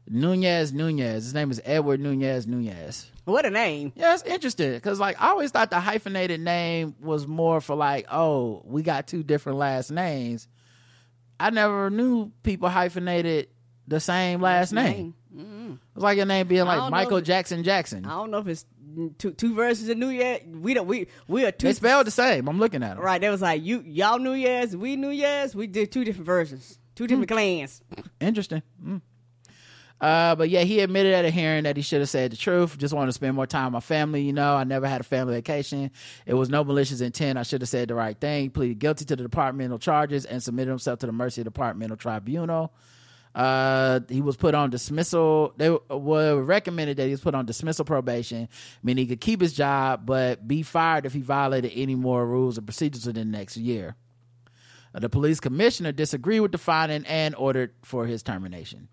Nunez 0.08 0.72
Nunez. 0.72 1.24
His 1.24 1.34
name 1.34 1.50
is 1.50 1.60
Edward 1.64 2.00
Nunez 2.00 2.46
Nunez. 2.46 3.10
What 3.24 3.46
a 3.46 3.50
name. 3.50 3.92
Yeah, 3.96 4.14
it's 4.14 4.22
interesting 4.22 4.72
because 4.72 5.00
like 5.00 5.20
I 5.20 5.28
always 5.30 5.50
thought 5.50 5.70
the 5.70 5.80
hyphenated 5.80 6.40
name 6.40 6.94
was 7.00 7.26
more 7.26 7.60
for 7.60 7.74
like, 7.74 8.06
oh, 8.12 8.62
we 8.66 8.82
got 8.82 9.06
two 9.06 9.22
different 9.22 9.58
last 9.58 9.90
names. 9.90 10.46
I 11.40 11.50
never 11.50 11.88
knew 11.90 12.30
people 12.42 12.68
hyphenated 12.68 13.48
the 13.88 13.98
same 14.00 14.40
last 14.40 14.72
name. 14.72 15.14
It's 15.36 16.02
like 16.02 16.16
your 16.16 16.26
name 16.26 16.46
being 16.46 16.64
like 16.64 16.90
Michael 16.90 17.20
Jackson 17.20 17.64
Jackson. 17.64 18.04
I 18.04 18.10
don't 18.10 18.30
know 18.30 18.38
if 18.38 18.46
it's 18.46 18.64
two 19.18 19.32
two 19.32 19.54
versions 19.54 19.88
of 19.88 19.96
New 19.96 20.10
Year. 20.10 20.38
We 20.46 20.74
don't 20.74 20.86
we 20.86 21.08
we 21.26 21.44
are 21.44 21.50
two 21.50 21.66
They 21.68 21.72
spelled 21.72 22.06
the 22.06 22.10
same. 22.12 22.46
I'm 22.46 22.58
looking 22.60 22.82
at 22.82 22.96
them. 22.96 23.04
right. 23.04 23.20
There 23.20 23.30
was 23.30 23.42
like 23.42 23.64
you 23.64 23.82
y'all 23.86 24.18
New 24.18 24.34
Year's, 24.34 24.76
we 24.76 24.96
New 24.96 25.08
Year's. 25.10 25.54
We 25.56 25.66
did 25.66 25.90
two 25.90 26.04
different 26.04 26.26
versions, 26.26 26.78
two 26.94 27.06
different 27.06 27.30
Hmm. 27.30 27.34
clans. 27.34 27.82
Interesting. 28.20 28.62
Mm. 28.84 29.00
Uh, 30.00 30.34
but 30.34 30.50
yeah, 30.50 30.62
he 30.62 30.80
admitted 30.80 31.14
at 31.14 31.24
a 31.24 31.30
hearing 31.30 31.64
that 31.64 31.76
he 31.76 31.82
should 31.82 32.00
have 32.00 32.10
said 32.10 32.32
the 32.32 32.36
truth. 32.36 32.76
Just 32.76 32.92
wanted 32.92 33.06
to 33.06 33.12
spend 33.12 33.34
more 33.36 33.46
time 33.46 33.66
with 33.66 33.72
my 33.74 33.80
family. 33.80 34.22
You 34.22 34.32
know, 34.32 34.54
I 34.54 34.64
never 34.64 34.86
had 34.86 35.00
a 35.00 35.04
family 35.04 35.34
vacation. 35.34 35.90
It 36.26 36.34
was 36.34 36.50
no 36.50 36.62
malicious 36.62 37.00
intent. 37.00 37.38
I 37.38 37.42
should 37.42 37.62
have 37.62 37.68
said 37.68 37.88
the 37.88 37.94
right 37.94 38.18
thing. 38.18 38.50
Pleaded 38.50 38.80
guilty 38.80 39.04
to 39.06 39.16
the 39.16 39.22
departmental 39.22 39.78
charges 39.78 40.26
and 40.26 40.42
submitted 40.42 40.70
himself 40.70 40.98
to 40.98 41.06
the 41.06 41.12
mercy 41.12 41.40
of 41.40 41.46
the 41.46 41.50
departmental 41.50 41.96
tribunal. 41.96 42.74
Uh, 43.34 44.00
he 44.08 44.20
was 44.20 44.36
put 44.36 44.54
on 44.54 44.70
dismissal. 44.70 45.54
They 45.56 45.70
were 45.70 46.42
recommended 46.42 46.98
that 46.98 47.06
he 47.06 47.10
was 47.10 47.20
put 47.20 47.34
on 47.34 47.46
dismissal 47.46 47.84
probation, 47.84 48.48
meaning 48.82 49.06
he 49.06 49.08
could 49.08 49.20
keep 49.20 49.40
his 49.40 49.52
job 49.52 50.06
but 50.06 50.46
be 50.46 50.62
fired 50.62 51.06
if 51.06 51.14
he 51.14 51.20
violated 51.20 51.72
any 51.74 51.94
more 51.94 52.26
rules 52.26 52.58
and 52.58 52.66
procedures 52.66 53.06
within 53.06 53.32
the 53.32 53.38
next 53.38 53.56
year. 53.56 53.96
Uh, 54.94 55.00
The 55.00 55.08
police 55.08 55.40
commissioner 55.40 55.92
disagreed 55.92 56.42
with 56.42 56.52
the 56.52 56.58
finding 56.58 57.04
and 57.06 57.34
ordered 57.34 57.72
for 57.82 58.06
his 58.06 58.22
termination. 58.22 58.88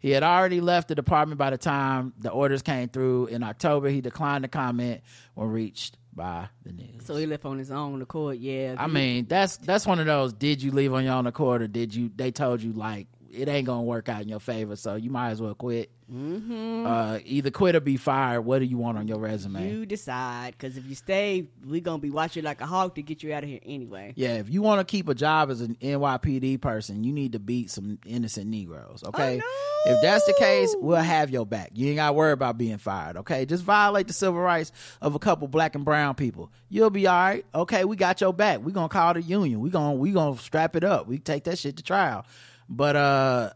He 0.00 0.10
had 0.10 0.22
already 0.22 0.60
left 0.60 0.88
the 0.88 0.94
department 0.94 1.38
by 1.38 1.50
the 1.50 1.58
time 1.58 2.14
the 2.18 2.30
orders 2.30 2.62
came 2.62 2.88
through 2.88 3.26
in 3.26 3.42
October. 3.42 3.88
He 3.88 4.00
declined 4.00 4.42
to 4.42 4.48
comment 4.48 5.02
when 5.34 5.48
reached 5.48 5.98
by 6.12 6.48
the 6.64 6.72
news. 6.72 7.04
So 7.04 7.16
he 7.16 7.26
left 7.26 7.44
on 7.44 7.58
his 7.58 7.70
own 7.70 8.00
accord. 8.02 8.38
Yeah, 8.38 8.76
I 8.78 8.86
mean, 8.86 9.26
that's 9.28 9.58
that's 9.58 9.86
one 9.86 10.00
of 10.00 10.06
those. 10.06 10.32
Did 10.32 10.62
you 10.62 10.70
leave 10.72 10.92
on 10.92 11.04
your 11.04 11.14
own 11.14 11.26
accord, 11.26 11.62
or 11.62 11.68
did 11.68 11.94
you? 11.94 12.10
They 12.14 12.30
told 12.30 12.62
you 12.62 12.72
like 12.72 13.06
it 13.32 13.48
ain't 13.48 13.66
gonna 13.66 13.82
work 13.82 14.08
out 14.08 14.22
in 14.22 14.28
your 14.28 14.40
favor, 14.40 14.76
so 14.76 14.94
you 14.96 15.10
might 15.10 15.30
as 15.30 15.40
well 15.42 15.54
quit. 15.54 15.90
Mm-hmm. 16.12 16.86
Uh, 16.86 17.18
either 17.24 17.52
quit 17.52 17.76
or 17.76 17.80
be 17.80 17.96
fired. 17.96 18.40
What 18.40 18.58
do 18.58 18.64
you 18.64 18.76
want 18.76 18.98
on 18.98 19.06
your 19.06 19.18
resume? 19.18 19.70
you 19.70 19.86
decide. 19.86 20.54
Because 20.58 20.76
if 20.76 20.84
you 20.86 20.96
stay, 20.96 21.46
we 21.64 21.80
gonna 21.80 21.98
be 21.98 22.10
watching 22.10 22.42
like 22.42 22.60
a 22.60 22.66
hawk 22.66 22.96
to 22.96 23.02
get 23.02 23.22
you 23.22 23.32
out 23.32 23.44
of 23.44 23.48
here 23.48 23.60
anyway. 23.64 24.12
yeah, 24.16 24.34
if 24.34 24.50
you 24.50 24.60
want 24.60 24.80
to 24.80 24.84
keep 24.90 25.08
a 25.08 25.14
job 25.14 25.50
as 25.50 25.60
an 25.60 25.76
NYPD 25.80 26.60
person, 26.60 27.04
you 27.04 27.12
need 27.12 27.32
to 27.32 27.38
beat 27.38 27.70
some 27.70 27.98
innocent 28.04 28.48
Negroes. 28.48 29.04
Okay, 29.06 29.40
Oh, 29.42 29.82
if 29.86 30.02
that's 30.02 30.24
the 30.26 30.34
case, 30.38 30.74
we'll 30.80 30.96
have 30.96 31.30
your 31.30 31.46
back. 31.46 31.70
You 31.74 31.88
ain't 31.88 31.96
got 31.96 32.08
to 32.08 32.12
worry 32.14 32.32
about 32.32 32.58
being 32.58 32.78
fired. 32.78 33.16
Okay, 33.18 33.46
just 33.46 33.62
violate 33.62 34.08
the 34.08 34.12
civil 34.12 34.40
rights 34.40 34.72
of 35.00 35.14
a 35.14 35.20
couple 35.20 35.46
black 35.46 35.76
and 35.76 35.84
brown 35.84 36.16
people. 36.16 36.50
You'll 36.68 36.90
be 36.90 37.06
all 37.06 37.14
right. 37.14 37.46
Okay, 37.54 37.84
we 37.84 37.94
got 37.94 38.20
your 38.20 38.32
back. 38.32 38.64
We 38.64 38.72
gonna 38.72 38.88
call 38.88 39.14
the 39.14 39.22
union. 39.22 39.60
We 39.60 39.70
gonna 39.70 39.94
we 39.94 40.10
gonna 40.10 40.36
strap 40.38 40.74
it 40.74 40.82
up. 40.82 41.06
We 41.06 41.18
take 41.18 41.44
that 41.44 41.56
shit 41.58 41.76
to 41.76 41.84
trial. 41.84 42.26
But 42.70 42.96
uh, 42.96 43.50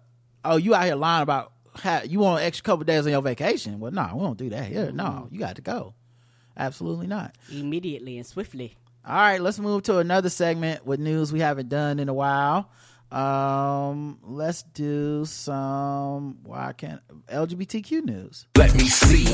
oh, 0.44 0.56
you 0.56 0.74
out 0.74 0.84
here 0.84 0.96
lying 0.96 1.22
about 1.22 1.52
how 1.76 2.02
you 2.02 2.18
want 2.18 2.40
an 2.40 2.46
extra 2.46 2.64
couple 2.64 2.84
days 2.84 3.06
on 3.06 3.12
your 3.12 3.22
vacation? 3.22 3.78
Well, 3.80 3.92
no, 3.92 4.10
we 4.14 4.20
don't 4.20 4.36
do 4.36 4.50
that 4.50 4.66
here. 4.66 4.90
No, 4.92 5.28
you 5.30 5.38
got 5.38 5.56
to 5.56 5.62
go. 5.62 5.94
Absolutely 6.56 7.06
not. 7.06 7.36
Immediately 7.50 8.16
and 8.18 8.26
swiftly. 8.26 8.76
All 9.06 9.14
right, 9.14 9.40
let's 9.40 9.58
move 9.58 9.84
to 9.84 9.98
another 9.98 10.30
segment 10.30 10.84
with 10.84 10.98
news 10.98 11.32
we 11.32 11.40
haven't 11.40 11.68
done 11.68 11.98
in 11.98 12.08
a 12.08 12.14
while. 12.14 12.70
Um, 13.12 14.18
let's 14.22 14.62
do 14.62 15.24
some 15.24 16.38
why 16.42 16.72
can't 16.72 17.00
LGBTQ 17.28 18.04
news. 18.04 18.46
Let 18.56 18.74
me 18.74 18.88
see 18.88 19.26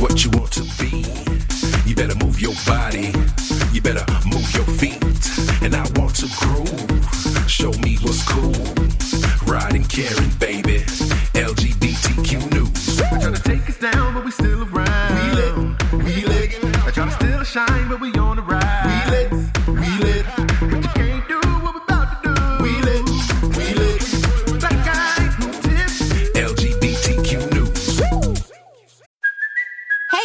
what 0.00 0.24
you 0.24 0.30
want 0.30 0.52
to 0.52 0.62
be. 0.80 1.53
You 1.86 1.94
better 1.94 2.14
move 2.16 2.40
your 2.40 2.54
body. 2.66 3.12
You 3.72 3.82
better 3.82 4.04
move 4.26 4.50
your 4.54 4.64
feet. 4.80 5.02
And 5.62 5.74
I 5.74 5.86
want 5.96 6.16
to 6.16 6.28
groove. 6.40 7.48
Show 7.48 7.72
me 7.84 7.98
what's 8.02 8.26
cool. 8.26 8.52
Riding, 9.46 9.84
caring, 9.84 10.30
baby. 10.38 10.78
LGBTQ 11.34 12.52
news. 12.52 12.96
They 12.96 13.04
tryna 13.04 13.42
take 13.42 13.68
us 13.68 13.78
down, 13.78 14.14
but 14.14 14.24
we 14.24 14.30
still 14.30 14.62
around. 14.62 15.14
We 15.14 15.30
lit, 15.36 15.92
we 15.92 16.24
lit. 16.24 16.50
They 16.62 16.92
tryna 16.92 17.12
steal 17.12 17.38
the 17.38 17.44
shine, 17.44 17.88
but 17.88 18.00
we 18.00 18.12
on 18.14 18.36
the 18.36 18.42
rise. 18.42 18.73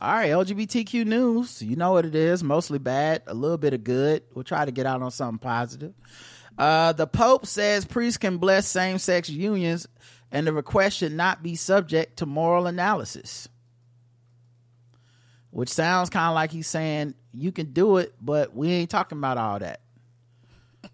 All 0.00 0.12
right, 0.12 0.30
LGBTQ 0.30 1.06
news. 1.06 1.60
You 1.60 1.74
know 1.74 1.92
what 1.92 2.04
it 2.04 2.14
is. 2.14 2.44
Mostly 2.44 2.78
bad, 2.78 3.22
a 3.26 3.34
little 3.34 3.58
bit 3.58 3.74
of 3.74 3.82
good. 3.82 4.22
We'll 4.32 4.44
try 4.44 4.64
to 4.64 4.70
get 4.70 4.86
out 4.86 5.02
on 5.02 5.10
something 5.10 5.40
positive. 5.40 5.92
Uh, 6.56 6.92
the 6.92 7.06
Pope 7.06 7.46
says 7.46 7.84
priests 7.84 8.18
can 8.18 8.38
bless 8.38 8.66
same 8.66 8.98
sex 8.98 9.28
unions 9.28 9.88
and 10.30 10.46
the 10.46 10.52
request 10.52 10.98
should 10.98 11.12
not 11.12 11.42
be 11.42 11.56
subject 11.56 12.18
to 12.18 12.26
moral 12.26 12.66
analysis. 12.66 13.48
Which 15.50 15.70
sounds 15.70 16.10
kind 16.10 16.28
of 16.28 16.34
like 16.34 16.52
he's 16.52 16.66
saying 16.66 17.14
you 17.32 17.52
can 17.52 17.72
do 17.72 17.96
it, 17.96 18.14
but 18.20 18.54
we 18.54 18.70
ain't 18.70 18.90
talking 18.90 19.18
about 19.18 19.38
all 19.38 19.58
that. 19.58 19.80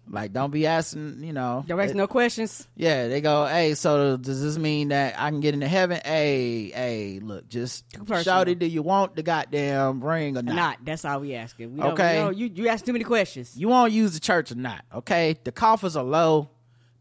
Like, 0.07 0.33
don't 0.33 0.51
be 0.51 0.67
asking, 0.67 1.23
you 1.23 1.33
know. 1.33 1.63
Don't 1.67 1.79
ask 1.79 1.91
it- 1.91 1.97
no 1.97 2.05
questions. 2.07 2.67
yeah, 2.75 3.07
they 3.07 3.21
go, 3.21 3.45
hey, 3.47 3.73
so 3.73 4.17
does 4.17 4.41
this 4.41 4.57
mean 4.57 4.89
that 4.89 5.15
I 5.19 5.29
can 5.31 5.39
get 5.39 5.53
into 5.55 5.67
heaven? 5.67 5.99
Hey, 6.05 6.69
hey, 6.69 7.19
look, 7.23 7.49
just 7.49 7.85
shout 8.21 8.47
it. 8.47 8.59
Do 8.59 8.67
you 8.67 8.83
want 8.83 9.15
the 9.15 9.23
goddamn 9.23 10.03
ring 10.03 10.37
or 10.37 10.43
not? 10.43 10.55
Not. 10.55 10.77
That's 10.85 11.05
all 11.05 11.21
we 11.21 11.33
asking. 11.33 11.73
We 11.75 11.81
don't, 11.81 11.93
Okay. 11.93 12.15
No, 12.19 12.29
you 12.29 12.51
you 12.53 12.67
ask 12.67 12.85
too 12.85 12.93
many 12.93 13.03
questions. 13.05 13.57
You 13.57 13.67
won't 13.67 13.91
use 13.91 14.13
the 14.13 14.19
church 14.19 14.51
or 14.51 14.55
not? 14.55 14.83
Okay, 14.93 15.35
the 15.43 15.51
coffers 15.51 15.95
are 15.95 16.03
low. 16.03 16.49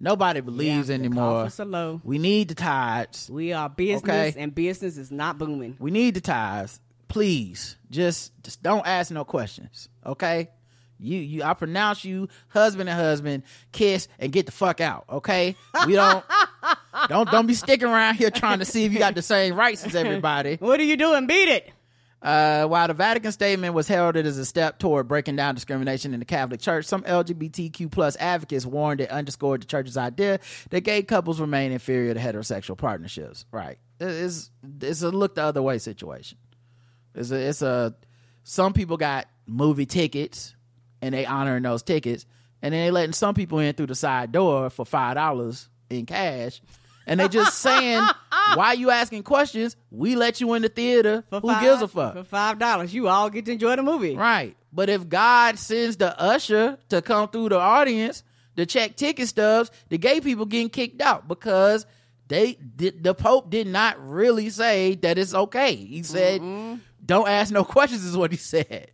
Nobody 0.00 0.40
believes 0.40 0.88
Yeah, 0.88 0.96
the 0.96 1.04
anymore. 1.04 1.42
coffers 1.44 1.60
are 1.60 1.64
low. 1.66 2.00
We 2.04 2.18
need 2.18 2.48
the 2.48 2.54
tithes. 2.54 3.30
We 3.30 3.52
are 3.52 3.68
business, 3.68 4.02
Okay. 4.32 4.34
and 4.42 4.54
business 4.54 4.96
is 4.96 5.10
not 5.10 5.38
booming. 5.38 5.76
We 5.78 5.90
need 5.90 6.14
the 6.14 6.20
tithes. 6.20 6.80
Please, 7.08 7.76
just 7.90 8.32
just 8.42 8.62
don't 8.62 8.84
ask 8.86 9.10
no 9.12 9.24
questions. 9.24 9.88
Okay. 10.04 10.48
You, 11.04 11.18
you, 11.18 11.42
I 11.42 11.54
pronounce 11.54 12.04
you 12.04 12.28
husband 12.48 12.88
and 12.88 12.98
husband, 12.98 13.42
kiss 13.72 14.08
and 14.18 14.32
get 14.32 14.46
the 14.46 14.52
fuck 14.52 14.80
out. 14.80 15.04
Okay, 15.10 15.54
we 15.86 15.94
don't, 15.94 16.24
don't, 17.08 17.30
don't 17.30 17.46
be 17.46 17.54
sticking 17.54 17.88
around 17.88 18.14
here 18.14 18.30
trying 18.30 18.60
to 18.60 18.64
see 18.64 18.84
if 18.84 18.92
you 18.92 18.98
got 18.98 19.14
the 19.14 19.22
same 19.22 19.54
rights 19.54 19.84
as 19.84 19.94
everybody. 19.94 20.58
What 20.64 20.80
are 20.80 20.84
you 20.84 20.96
doing? 20.96 21.26
Beat 21.26 21.48
it. 21.48 21.70
Uh, 22.24 22.66
while 22.66 22.88
the 22.88 22.94
Vatican 22.94 23.30
statement 23.32 23.74
was 23.74 23.86
heralded 23.86 24.24
as 24.24 24.38
a 24.38 24.46
step 24.46 24.78
toward 24.78 25.06
breaking 25.06 25.36
down 25.36 25.54
discrimination 25.54 26.14
in 26.14 26.20
the 26.20 26.24
Catholic 26.24 26.58
Church, 26.58 26.86
some 26.86 27.02
LGBTQ 27.02 27.90
plus 27.90 28.16
advocates 28.18 28.64
warned 28.64 29.02
it 29.02 29.10
underscored 29.10 29.60
the 29.60 29.66
church's 29.66 29.98
idea 29.98 30.40
that 30.70 30.80
gay 30.80 31.02
couples 31.02 31.38
remain 31.38 31.70
inferior 31.70 32.14
to 32.14 32.20
heterosexual 32.20 32.78
partnerships. 32.78 33.44
Right? 33.52 33.78
It's 34.00 34.50
it's 34.80 35.02
a 35.02 35.10
look 35.10 35.34
the 35.34 35.42
other 35.42 35.60
way 35.60 35.76
situation. 35.76 36.38
It's 37.14 37.30
a 37.30 37.36
it's 37.36 37.60
a 37.60 37.94
some 38.42 38.72
people 38.72 38.96
got 38.96 39.28
movie 39.46 39.86
tickets 39.86 40.56
and 41.04 41.14
they 41.14 41.26
honoring 41.26 41.62
those 41.62 41.82
tickets, 41.82 42.24
and 42.62 42.72
then 42.72 42.86
they 42.86 42.90
letting 42.90 43.12
some 43.12 43.34
people 43.34 43.58
in 43.58 43.74
through 43.74 43.88
the 43.88 43.94
side 43.94 44.32
door 44.32 44.70
for 44.70 44.86
five 44.86 45.16
dollars 45.16 45.68
in 45.90 46.06
cash. 46.06 46.62
And 47.06 47.20
they 47.20 47.28
just 47.28 47.58
saying, 47.58 48.02
"Why 48.54 48.72
you 48.72 48.90
asking 48.90 49.24
questions? 49.24 49.76
We 49.90 50.16
let 50.16 50.40
you 50.40 50.54
in 50.54 50.62
the 50.62 50.70
theater. 50.70 51.22
For 51.28 51.40
Who 51.40 51.48
five- 51.48 51.62
gives 51.62 51.82
a 51.82 51.88
fuck?" 51.88 52.14
For 52.14 52.24
five 52.24 52.58
dollars, 52.58 52.94
you 52.94 53.06
all 53.08 53.28
get 53.28 53.44
to 53.44 53.52
enjoy 53.52 53.76
the 53.76 53.82
movie. 53.82 54.16
Right. 54.16 54.56
But 54.72 54.88
if 54.88 55.06
God 55.10 55.58
sends 55.58 55.98
the 55.98 56.18
usher 56.18 56.78
to 56.88 57.02
come 57.02 57.28
through 57.28 57.50
the 57.50 57.58
audience 57.58 58.24
to 58.56 58.64
check 58.64 58.96
ticket 58.96 59.28
stubs, 59.28 59.70
the 59.90 59.98
gay 59.98 60.22
people 60.22 60.46
getting 60.46 60.70
kicked 60.70 61.02
out 61.02 61.28
because 61.28 61.84
they 62.28 62.54
did, 62.54 63.04
the 63.04 63.14
Pope 63.14 63.50
did 63.50 63.66
not 63.66 63.96
really 64.00 64.48
say 64.48 64.94
that 64.96 65.18
it's 65.18 65.34
okay. 65.34 65.76
He 65.76 66.02
said, 66.02 66.40
mm-hmm. 66.40 66.78
"Don't 67.04 67.28
ask 67.28 67.52
no 67.52 67.62
questions," 67.76 68.06
is 68.06 68.16
what 68.16 68.30
he 68.30 68.38
said. 68.38 68.90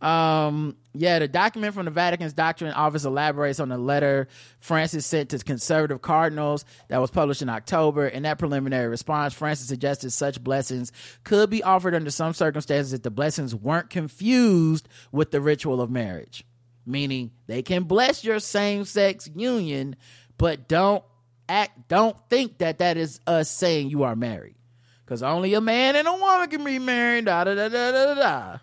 Um, 0.00 0.76
yeah, 0.92 1.18
the 1.18 1.28
document 1.28 1.74
from 1.74 1.86
the 1.86 1.90
Vatican's 1.90 2.34
doctrine 2.34 2.72
office 2.72 3.04
elaborates 3.04 3.60
on 3.60 3.70
the 3.70 3.78
letter 3.78 4.28
Francis 4.60 5.06
sent 5.06 5.30
to 5.30 5.38
conservative 5.38 6.02
cardinals 6.02 6.64
that 6.88 6.98
was 7.00 7.10
published 7.10 7.42
in 7.42 7.48
October. 7.48 8.06
In 8.06 8.24
that 8.24 8.38
preliminary 8.38 8.88
response, 8.88 9.32
Francis 9.34 9.68
suggested 9.68 10.10
such 10.10 10.42
blessings 10.44 10.92
could 11.24 11.50
be 11.50 11.62
offered 11.62 11.94
under 11.94 12.10
some 12.10 12.34
circumstances 12.34 12.92
if 12.92 13.02
the 13.02 13.10
blessings 13.10 13.54
weren't 13.54 13.90
confused 13.90 14.88
with 15.12 15.30
the 15.30 15.40
ritual 15.40 15.80
of 15.80 15.90
marriage. 15.90 16.44
Meaning 16.84 17.32
they 17.46 17.62
can 17.62 17.84
bless 17.84 18.22
your 18.22 18.38
same 18.38 18.84
sex 18.84 19.28
union, 19.34 19.96
but 20.38 20.68
don't 20.68 21.02
act, 21.48 21.88
don't 21.88 22.16
think 22.28 22.58
that 22.58 22.78
that 22.78 22.96
is 22.96 23.20
us 23.26 23.50
saying 23.50 23.90
you 23.90 24.02
are 24.02 24.14
married. 24.16 24.56
because 25.04 25.22
only 25.22 25.54
a 25.54 25.60
man 25.60 25.96
and 25.96 26.06
a 26.08 26.12
woman 26.12 26.48
can 26.48 26.64
be 26.64 26.78
married. 26.78 27.26
Da 27.26 27.44
da 27.44 27.54
da 27.54 27.68
da 27.68 27.92
da 27.92 28.14
da. 28.14 28.58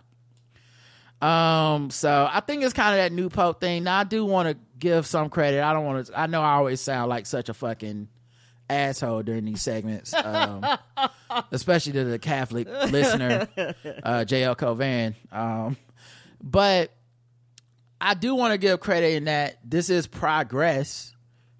Um, 1.23 1.89
so 1.89 2.27
I 2.31 2.41
think 2.41 2.63
it's 2.63 2.73
kind 2.73 2.93
of 2.93 2.97
that 2.97 3.11
new 3.13 3.29
pope 3.29 3.61
thing. 3.61 3.83
Now 3.85 3.99
I 3.99 4.03
do 4.03 4.25
want 4.25 4.49
to 4.49 4.57
give 4.77 5.05
some 5.07 5.29
credit. 5.29 5.63
I 5.63 5.71
don't 5.73 5.85
want 5.85 6.07
to. 6.07 6.19
I 6.19 6.27
know 6.27 6.41
I 6.41 6.53
always 6.55 6.81
sound 6.81 7.09
like 7.09 7.25
such 7.25 7.49
a 7.49 7.53
fucking 7.53 8.09
asshole 8.69 9.23
during 9.23 9.45
these 9.45 9.61
segments, 9.61 10.13
um, 10.13 10.65
especially 11.51 11.93
to 11.93 12.03
the 12.05 12.19
Catholic 12.19 12.67
listener, 12.67 13.47
uh, 13.57 14.25
JL 14.27 14.57
Covan. 14.57 15.15
Um, 15.31 15.77
but 16.41 16.91
I 18.01 18.15
do 18.15 18.35
want 18.35 18.51
to 18.53 18.57
give 18.57 18.79
credit 18.81 19.13
in 19.15 19.25
that 19.25 19.57
this 19.63 19.89
is 19.89 20.07
progress. 20.07 21.11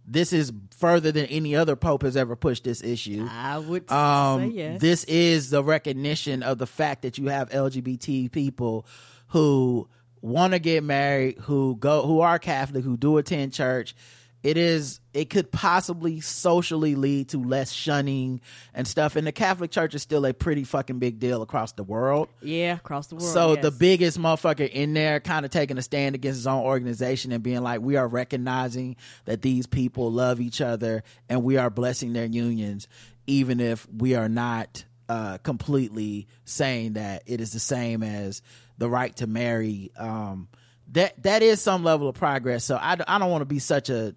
This 0.05 0.33
is 0.33 0.51
further 0.77 1.13
than 1.13 1.27
any 1.27 1.55
other 1.55 1.77
pope 1.77 2.01
has 2.01 2.17
ever 2.17 2.35
pushed 2.35 2.65
this 2.65 2.83
issue. 2.83 3.25
I 3.31 3.57
would 3.59 3.89
Um, 3.89 4.51
say 4.51 4.55
yes. 4.57 4.81
This 4.81 5.03
is 5.05 5.49
the 5.49 5.63
recognition 5.63 6.43
of 6.43 6.57
the 6.57 6.67
fact 6.67 7.03
that 7.03 7.17
you 7.17 7.27
have 7.27 7.49
LGBT 7.51 8.29
people 8.29 8.85
who 9.33 9.89
want 10.21 10.53
to 10.53 10.59
get 10.59 10.83
married, 10.83 11.39
who 11.39 11.75
go, 11.75 12.05
who 12.05 12.21
are 12.21 12.37
Catholic, 12.37 12.83
who 12.83 12.95
do 12.95 13.17
attend 13.17 13.51
church. 13.51 13.95
It 14.43 14.57
is. 14.57 14.99
It 15.13 15.29
could 15.29 15.51
possibly 15.51 16.19
socially 16.19 16.95
lead 16.95 17.29
to 17.29 17.41
less 17.41 17.71
shunning 17.71 18.41
and 18.73 18.87
stuff. 18.87 19.15
And 19.15 19.25
the 19.25 19.31
Catholic 19.31 19.71
Church 19.71 19.95
is 19.95 20.01
still 20.01 20.25
a 20.25 20.33
pretty 20.33 20.65
fucking 20.65 20.99
big 20.99 21.17
deal 21.19 21.41
across 21.41 21.71
the 21.71 21.83
world. 21.83 22.27
yeah, 22.41 22.75
across 22.75 23.07
the 23.07 23.15
world. 23.15 23.27
So 23.27 23.53
yes. 23.53 23.63
the 23.63 23.71
biggest 23.71 24.19
motherfucker 24.19 24.69
in 24.69 24.93
there 24.93 25.19
kind 25.19 25.45
of 25.45 25.51
taking 25.51 25.77
a 25.77 25.81
stand 25.81 26.13
against 26.13 26.39
his 26.39 26.47
own 26.47 26.61
organization 26.61 27.31
and 27.31 27.41
being 27.41 27.61
like, 27.61 27.81
we 27.81 27.95
are 27.95 28.07
recognizing 28.07 28.97
that 29.25 29.41
these 29.41 29.65
people 29.65 30.11
love 30.11 30.41
each 30.41 30.61
other 30.61 31.03
and 31.29 31.43
we 31.43 31.57
are 31.57 31.69
blessing 31.69 32.13
their 32.13 32.25
unions, 32.25 32.87
even 33.25 33.61
if 33.61 33.87
we 33.89 34.13
are 34.13 34.29
not 34.29 34.83
uh, 35.09 35.37
completely 35.39 36.27
saying 36.45 36.93
that 36.93 37.23
it 37.25 37.39
is 37.39 37.53
the 37.53 37.59
same 37.59 38.03
as 38.03 38.41
the 38.77 38.89
right 38.89 39.15
to 39.17 39.27
marry. 39.27 39.91
Um, 39.97 40.47
that 40.91 41.21
that 41.23 41.41
is 41.41 41.61
some 41.61 41.83
level 41.83 42.07
of 42.09 42.15
progress. 42.15 42.63
So 42.63 42.75
I, 42.75 42.97
I 43.07 43.19
don't 43.19 43.31
want 43.31 43.41
to 43.41 43.45
be 43.45 43.59
such 43.59 43.89
a 43.89 44.15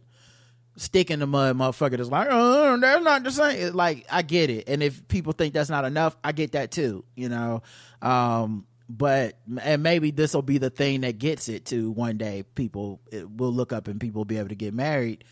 stick 0.77 1.11
in 1.11 1.21
the 1.21 1.27
mud 1.27 1.57
motherfucker 1.57 1.97
that's 1.97 2.11
like, 2.11 2.29
oh, 2.31 2.77
that's 2.79 3.05
not 3.05 3.23
the 3.23 3.31
same. 3.31 3.73
Like, 3.75 4.07
I 4.11 4.23
get 4.23 4.51
it. 4.51 4.69
And 4.69 4.83
if 4.83 5.07
people 5.09 5.33
think 5.33 5.55
that's 5.55 5.71
not 5.71 5.85
enough, 5.85 6.17
I 6.23 6.33
get 6.33 6.53
that 6.53 6.71
too, 6.71 7.05
you 7.15 7.29
know? 7.29 7.63
Um, 8.03 8.67
but, 8.89 9.39
and 9.63 9.83
maybe 9.83 10.11
this 10.11 10.35
will 10.35 10.43
be 10.43 10.59
the 10.59 10.71
thing 10.71 11.01
that 11.01 11.19
gets 11.19 11.49
it 11.49 11.65
to 11.67 11.91
one 11.91 12.19
day 12.19 12.45
people 12.55 13.01
will 13.11 13.53
look 13.53 13.73
up 13.73 13.89
and 13.89 13.99
people 13.99 14.21
will 14.21 14.27
be 14.27 14.39
able 14.39 14.51
to 14.51 14.55
get 14.55 14.75
married 14.75 15.25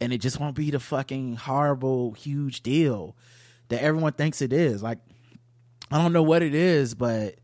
and 0.00 0.12
it 0.12 0.18
just 0.18 0.40
won't 0.40 0.56
be 0.56 0.70
the 0.70 0.80
fucking 0.80 1.36
horrible, 1.36 2.12
huge 2.12 2.62
deal 2.62 3.16
that 3.68 3.82
everyone 3.82 4.12
thinks 4.12 4.42
it 4.42 4.52
is. 4.52 4.82
Like, 4.82 4.98
I 5.90 5.98
don't 5.98 6.12
know 6.12 6.22
what 6.22 6.42
it 6.42 6.54
is, 6.54 6.94
but 6.94 7.36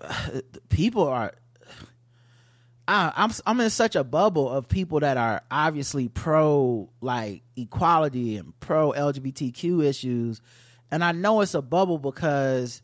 people 0.68 1.08
are 1.08 1.34
I, 2.88 3.12
I'm 3.16 3.30
I'm 3.46 3.60
in 3.60 3.70
such 3.70 3.96
a 3.96 4.02
bubble 4.02 4.48
of 4.48 4.66
people 4.66 5.00
that 5.00 5.18
are 5.18 5.42
obviously 5.50 6.08
pro 6.08 6.88
like 7.02 7.42
equality 7.54 8.38
and 8.38 8.58
pro 8.60 8.92
LGBTQ 8.92 9.84
issues, 9.84 10.40
and 10.90 11.04
I 11.04 11.12
know 11.12 11.42
it's 11.42 11.52
a 11.52 11.60
bubble 11.60 11.98
because 11.98 12.80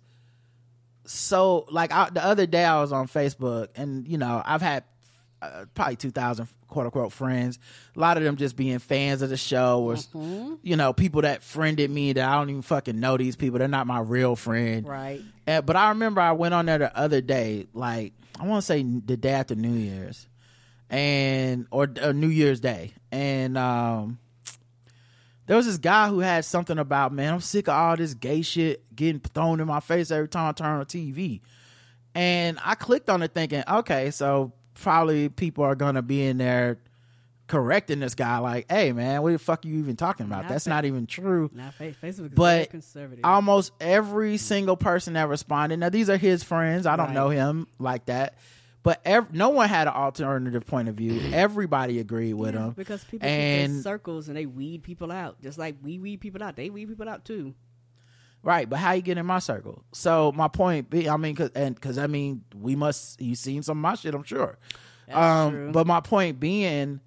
so 1.07 1.66
like 1.70 1.90
I, 1.90 2.11
the 2.11 2.22
other 2.22 2.46
day 2.46 2.64
I 2.64 2.83
was 2.83 2.92
on 2.92 3.09
Facebook 3.09 3.68
and 3.77 4.07
you 4.07 4.18
know 4.18 4.42
I've 4.44 4.61
had 4.61 4.85
uh, 5.44 5.64
probably 5.74 5.96
two 5.96 6.11
thousand 6.11 6.48
quote 6.74 6.87
unquote 6.87 7.12
friends, 7.12 7.59
a 7.96 8.00
lot 8.00 8.16
of 8.16 8.24
them 8.24 8.37
just 8.37 8.57
being 8.57 8.78
fans 8.80 9.22
of 9.22 9.30
the 9.30 9.37
show 9.37 9.83
or 9.83 9.96
you 10.62 10.76
know 10.76 10.92
people 10.92 11.22
that 11.22 11.42
friended 11.42 11.90
me 11.90 12.12
that 12.12 12.28
I 12.28 12.35
don't 12.35 12.50
even 12.50 12.62
fucking 12.62 12.98
know 12.98 13.16
these 13.16 13.37
people. 13.37 13.59
They're 13.59 13.68
not 13.68 13.87
my 13.87 14.00
real 14.00 14.37
friend, 14.37 14.87
right. 14.87 15.22
uh, 15.46 15.62
but 15.62 15.76
I 15.76 15.90
remember 15.90 16.20
I 16.20 16.33
went 16.33 16.52
on 16.52 16.66
there 16.66 16.78
the 16.78 16.96
other 16.96 17.20
day, 17.20 17.68
like 17.72 18.12
I 18.38 18.44
want 18.44 18.62
to 18.62 18.66
say 18.66 18.83
the 18.83 19.16
day 19.16 19.30
after 19.30 19.54
New 19.54 19.72
Year's, 19.72 20.26
and 20.90 21.66
or, 21.70 21.88
or 22.02 22.12
New 22.12 22.28
Year's 22.28 22.61
Day, 22.61 22.94
and 23.12 23.57
um, 23.57 24.18
there 25.46 25.57
was 25.57 25.66
this 25.66 25.78
guy 25.78 26.09
who 26.09 26.18
had 26.18 26.44
something 26.44 26.78
about 26.78 27.12
man, 27.12 27.35
I'm 27.35 27.40
sick 27.40 27.68
of 27.68 27.74
all 27.74 27.96
this 27.96 28.14
gay 28.14 28.42
shit 28.42 28.85
getting 28.94 29.20
thrown 29.20 29.61
in 29.61 29.66
my 29.68 29.80
face 29.80 30.11
every 30.11 30.28
time 30.28 30.48
I 30.48 30.52
turn 30.52 30.80
on 30.80 30.85
TV, 30.87 31.40
and 32.16 32.59
I 32.64 32.74
clicked 32.74 33.09
on 33.09 33.22
it 33.22 33.33
thinking, 33.33 33.62
okay, 33.68 34.11
so 34.11 34.52
probably 34.74 35.28
people 35.28 35.64
are 35.64 35.74
gonna 35.74 36.02
be 36.02 36.24
in 36.26 36.38
there 36.38 36.78
correcting 37.46 38.00
this 38.00 38.14
guy, 38.14 38.38
like, 38.38 38.70
hey 38.70 38.92
man, 38.92 39.20
what 39.22 39.32
the 39.32 39.38
fuck 39.38 39.64
are 39.64 39.68
you 39.68 39.78
even 39.78 39.96
talking 39.96 40.24
about? 40.26 40.44
Not 40.44 40.48
That's 40.50 40.64
fa- 40.64 40.70
not 40.70 40.84
even 40.87 41.06
true 41.06 41.50
Now 41.52 41.70
fa- 41.70 41.92
Facebook 42.02 42.26
is 42.26 42.32
but 42.34 42.70
conservative. 42.70 43.24
almost 43.24 43.72
every 43.80 44.38
single 44.38 44.76
person 44.76 45.12
that 45.14 45.28
responded 45.28 45.78
now 45.78 45.90
these 45.90 46.08
are 46.08 46.16
his 46.16 46.42
friends 46.42 46.87
i 46.87 46.96
don't 46.96 47.08
Right. 47.08 47.14
know 47.14 47.28
him 47.28 47.66
like 47.78 48.06
that 48.06 48.34
but 48.82 49.00
ev- 49.04 49.32
no 49.34 49.50
one 49.50 49.68
had 49.68 49.88
an 49.88 49.94
alternative 49.94 50.66
point 50.66 50.88
of 50.88 50.94
view 50.94 51.20
everybody 51.34 51.98
agreed 52.00 52.32
with 52.34 52.54
him 52.54 52.70
because 52.70 53.04
people 53.04 53.28
and 53.28 53.82
circles 53.82 54.28
and 54.28 54.37
they 54.38 54.46
weed 54.46 54.82
people 54.82 55.12
out, 55.12 55.40
just 55.42 55.58
like 55.58 55.76
we 55.82 55.98
weed 55.98 56.20
people 56.20 56.42
out. 56.42 56.56
They 56.56 56.70
weed 56.70 56.88
people 56.88 57.08
out 57.08 57.24
too. 57.26 57.54
Right 58.44 58.68
but 58.70 58.78
how 58.78 58.92
you 58.92 59.02
get 59.02 59.18
in 59.18 59.26
my 59.26 59.38
circle 59.40 59.83
so 59.92 60.30
my 60.37 60.46
point 60.48 60.88
be 60.90 61.09
i 61.09 61.16
mean 61.16 61.35
cause, 61.35 61.50
and 61.57 61.74
because 61.74 61.98
i 61.98 62.07
mean 62.07 62.44
we 62.54 62.76
must 62.76 63.20
you 63.20 63.35
seen 63.35 63.62
some 63.62 63.78
of 63.78 63.83
my 63.83 63.94
shit 63.96 64.14
i'm 64.14 64.22
sure 64.22 64.57
That's 65.07 65.18
um 65.18 65.50
true. 65.52 65.72
but 65.72 65.87
my 65.87 66.00
point 66.00 66.38
being 66.38 67.00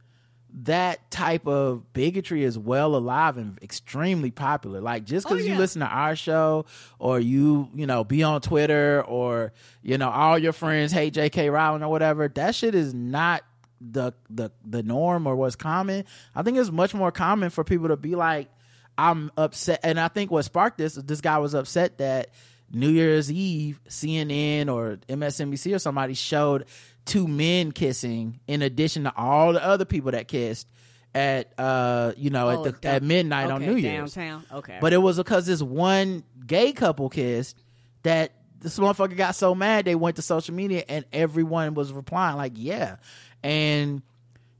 that 0.63 1.11
type 1.11 1.45
of 1.45 1.93
bigotry 1.93 2.43
is 2.43 2.57
well 2.57 2.95
alive 2.95 3.37
and 3.37 3.59
extremely 3.61 4.31
popular. 4.31 4.81
Like 4.81 5.03
just 5.03 5.27
because 5.27 5.43
Oh, 5.43 5.45
you 5.47 5.55
listen 5.55 5.81
to 5.81 5.85
our 5.87 6.15
show 6.15 6.65
or 6.97 7.19
you, 7.19 7.69
you 7.75 7.85
know, 7.85 8.03
be 8.03 8.23
on 8.23 8.41
Twitter 8.41 9.03
or, 9.05 9.53
you 9.83 9.99
know, 9.99 10.09
all 10.09 10.39
your 10.39 10.53
friends 10.53 10.91
hate 10.91 11.13
J.K. 11.13 11.51
Rowling 11.51 11.83
or 11.83 11.89
whatever, 11.89 12.27
that 12.29 12.55
shit 12.55 12.73
is 12.73 12.93
not 12.93 13.43
the 13.79 14.13
the 14.31 14.49
the 14.65 14.81
norm 14.81 15.27
or 15.27 15.35
what's 15.35 15.55
common. 15.55 16.05
I 16.33 16.41
think 16.41 16.57
it's 16.57 16.71
much 16.71 16.95
more 16.95 17.11
common 17.11 17.51
for 17.51 17.63
people 17.63 17.89
to 17.89 17.97
be 17.97 18.15
like, 18.15 18.49
I'm 18.97 19.31
upset. 19.37 19.79
And 19.83 19.99
I 19.99 20.07
think 20.07 20.31
what 20.31 20.43
sparked 20.43 20.77
this, 20.77 20.95
this 20.95 21.21
guy 21.21 21.37
was 21.37 21.53
upset 21.53 21.97
that 21.99 22.29
New 22.71 22.89
Year's 22.89 23.31
Eve, 23.31 23.79
CNN 23.87 24.73
or 24.73 24.97
MSNBC 25.07 25.75
or 25.75 25.79
somebody 25.79 26.13
showed 26.13 26.65
two 27.05 27.27
men 27.27 27.71
kissing 27.71 28.39
in 28.47 28.61
addition 28.61 29.03
to 29.05 29.13
all 29.15 29.53
the 29.53 29.63
other 29.63 29.85
people 29.85 30.11
that 30.11 30.27
kissed 30.27 30.67
at 31.15 31.53
uh 31.57 32.11
you 32.17 32.29
know 32.29 32.49
Oh, 32.49 32.65
at 32.65 32.81
the 32.81 32.87
at 32.89 33.01
midnight 33.01 33.49
on 33.49 33.61
New 33.61 33.75
Year's. 33.77 34.13
downtown. 34.13 34.43
Okay, 34.51 34.77
But 34.81 34.91
it 34.91 34.97
was 34.97 35.15
because 35.17 35.45
this 35.45 35.61
one 35.61 36.23
gay 36.45 36.73
couple 36.73 37.09
kissed 37.09 37.57
that 38.03 38.33
this 38.59 38.77
motherfucker 38.77 39.15
got 39.15 39.35
so 39.35 39.55
mad 39.55 39.85
they 39.85 39.95
went 39.95 40.17
to 40.17 40.21
social 40.21 40.53
media 40.53 40.83
and 40.89 41.05
everyone 41.13 41.75
was 41.75 41.93
replying 41.93 42.35
like, 42.35 42.53
yeah. 42.55 42.97
And 43.41 44.01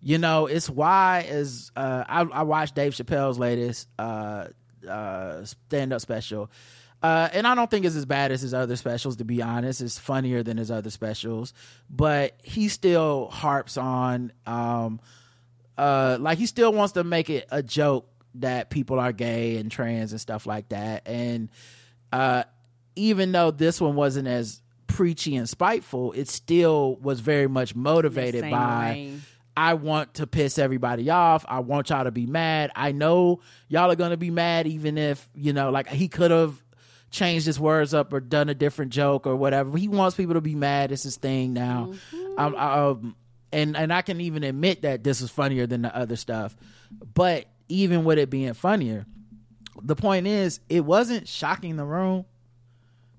you 0.08 0.18
know, 0.18 0.46
it's 0.46 0.70
why 0.70 1.26
is 1.28 1.70
uh 1.76 2.06
I, 2.08 2.22
I 2.22 2.44
watched 2.44 2.76
Dave 2.76 2.94
Chappelle's 2.94 3.38
latest 3.38 3.90
uh 4.00 4.48
uh 4.88 5.44
stand 5.44 5.92
up 5.92 6.00
special. 6.00 6.50
Uh, 7.04 7.30
and 7.32 7.46
I 7.46 7.54
don't 7.56 7.70
think 7.70 7.86
it's 7.86 7.96
as 7.96 8.06
bad 8.06 8.32
as 8.32 8.42
his 8.42 8.54
other 8.54 8.76
specials, 8.76 9.18
to 9.18 9.26
be 9.26 9.42
honest. 9.42 9.82
It's 9.82 10.00
funnier 10.00 10.42
than 10.44 10.58
his 10.58 10.72
other 10.72 10.90
specials, 10.90 11.54
but 11.90 12.36
he 12.42 12.70
still 12.70 13.28
harps 13.28 13.78
on, 13.78 14.32
um, 14.48 15.00
uh, 15.78 16.18
like 16.20 16.40
he 16.40 16.48
still 16.48 16.74
wants 16.74 16.94
to 16.94 17.04
make 17.04 17.30
it 17.30 17.46
a 17.52 17.62
joke 17.62 18.10
that 18.36 18.72
people 18.72 19.00
are 19.00 19.12
gay 19.12 19.58
and 19.58 19.70
trans 19.70 20.12
and 20.12 20.20
stuff 20.20 20.48
like 20.48 20.70
that. 20.70 21.08
And 21.08 21.50
uh, 22.12 22.46
even 22.96 23.32
though 23.32 23.52
this 23.52 23.80
one 23.80 23.96
wasn't 23.96 24.28
as 24.28 24.64
preachy 24.88 25.36
and 25.36 25.48
spiteful, 25.48 26.14
it 26.14 26.28
still 26.30 26.96
was 26.96 27.20
very 27.20 27.48
much 27.48 27.76
motivated 27.76 28.42
by. 28.50 28.94
vein. 28.96 29.22
I 29.58 29.74
want 29.74 30.14
to 30.14 30.28
piss 30.28 30.60
everybody 30.60 31.10
off. 31.10 31.44
I 31.50 31.62
want 31.62 31.90
y'all 31.90 32.04
to 32.04 32.12
be 32.12 32.28
mad. 32.28 32.70
I 32.76 32.92
know 32.92 33.40
y'all 33.68 33.90
are 33.90 33.96
going 33.96 34.12
to 34.12 34.18
be 34.18 34.30
mad, 34.30 34.68
even 34.68 35.00
if, 35.00 35.28
you 35.34 35.52
know, 35.52 35.72
like 35.72 35.90
he 35.90 36.08
could 36.08 36.30
have 36.30 36.62
changed 37.10 37.48
his 37.48 37.60
words 37.60 37.92
up 37.92 38.14
or 38.14 38.20
done 38.20 38.50
a 38.50 38.54
different 38.54 38.92
joke 38.92 39.26
or 39.26 39.36
whatever. 39.36 39.76
He 39.76 39.88
wants 39.88 40.16
people 40.16 40.36
to 40.36 40.42
be 40.42 40.54
mad. 40.54 40.92
It's 40.92 41.02
his 41.02 41.18
thing 41.18 41.54
now. 41.54 41.92
Um, 42.38 42.56
um, 42.56 43.16
and, 43.52 43.76
and 43.76 43.92
I 43.92 44.04
can 44.04 44.22
even 44.22 44.44
admit 44.44 44.84
that 44.84 45.04
this 45.04 45.22
is 45.22 45.32
funnier 45.32 45.66
than 45.66 45.82
the 45.82 45.96
other 45.98 46.18
stuff. 46.18 46.56
But 47.16 47.48
even 47.68 48.04
with 48.04 48.20
it 48.20 48.30
being 48.30 48.54
funnier, 48.54 49.08
the 49.82 49.96
point 49.96 50.28
is, 50.28 50.60
it 50.70 50.86
wasn't 50.86 51.28
shocking 51.28 51.78
the 51.78 51.86
room. 51.86 52.26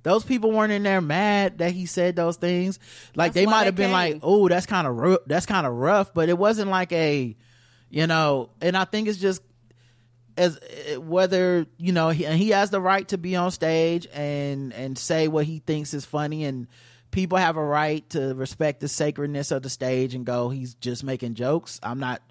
Those 0.03 0.25
people 0.25 0.53
weren't 0.53 0.73
in 0.73 0.83
there 0.83 1.01
mad 1.01 1.59
that 1.59 1.73
he 1.73 1.87
said 1.87 2.17
those 2.17 2.37
things. 2.37 2.79
Like 3.15 3.33
That's 3.33 3.45
they 3.45 3.47
might 3.47 3.65
have 3.65 3.75
been 3.75 3.93
like, 3.93 4.21
"Oh, 4.23 4.49
that's 4.49 4.67
kind 4.67 4.87
of 4.87 4.97
ru- 4.97 5.19
that's 5.27 5.47
kind 5.47 5.67
of 5.67 5.73
rough," 5.73 6.15
but 6.15 6.29
it 6.29 6.39
wasn't 6.39 6.71
like 6.71 6.93
a, 6.93 7.37
you 7.91 8.07
know. 8.07 8.51
And 8.61 8.77
I 8.77 8.85
think 8.85 9.09
it's 9.09 9.19
just 9.19 9.43
as 10.39 10.57
uh, 10.57 11.01
whether 11.01 11.67
you 11.77 11.93
know 11.93 12.11
he, 12.11 12.25
and 12.25 12.39
he 12.39 12.51
has 12.51 12.71
the 12.71 12.81
right 12.81 13.07
to 13.09 13.19
be 13.19 13.37
on 13.37 13.51
stage 13.51 14.07
and 14.15 14.73
and 14.73 14.97
say 14.97 15.29
what 15.29 15.45
he 15.45 15.59
thinks 15.59 15.93
is 15.93 16.05
funny 16.05 16.45
and 16.45 16.69
people 17.11 17.39
have 17.39 17.57
a 17.57 17.65
right 17.65 18.09
to 18.11 18.35
respect 18.35 18.81
the 18.81 18.89
sacredness 18.89 19.51
of 19.51 19.63
the 19.63 19.71
stage 19.71 20.15
and 20.15 20.25
go 20.25 20.49
he's 20.49 20.75
just 20.75 21.03
making 21.03 21.35
jokes 21.35 21.81
i'm 21.83 21.99
not 21.99 22.23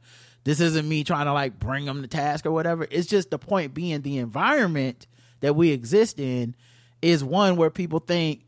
this 0.45 0.61
isn't 0.61 0.87
me 0.87 1.03
trying 1.03 1.25
to 1.25 1.33
like 1.33 1.59
bring 1.59 1.85
him 1.85 2.01
to 2.01 2.07
task 2.07 2.45
or 2.45 2.51
whatever 2.51 2.87
it's 2.89 3.07
just 3.07 3.29
the 3.29 3.39
point 3.39 3.73
being 3.73 4.01
the 4.01 4.17
environment 4.19 5.05
that 5.41 5.55
we 5.55 5.71
exist 5.71 6.19
in 6.19 6.55
is 7.01 7.23
one 7.23 7.55
where 7.55 7.69
people 7.69 7.99
think 7.99 8.45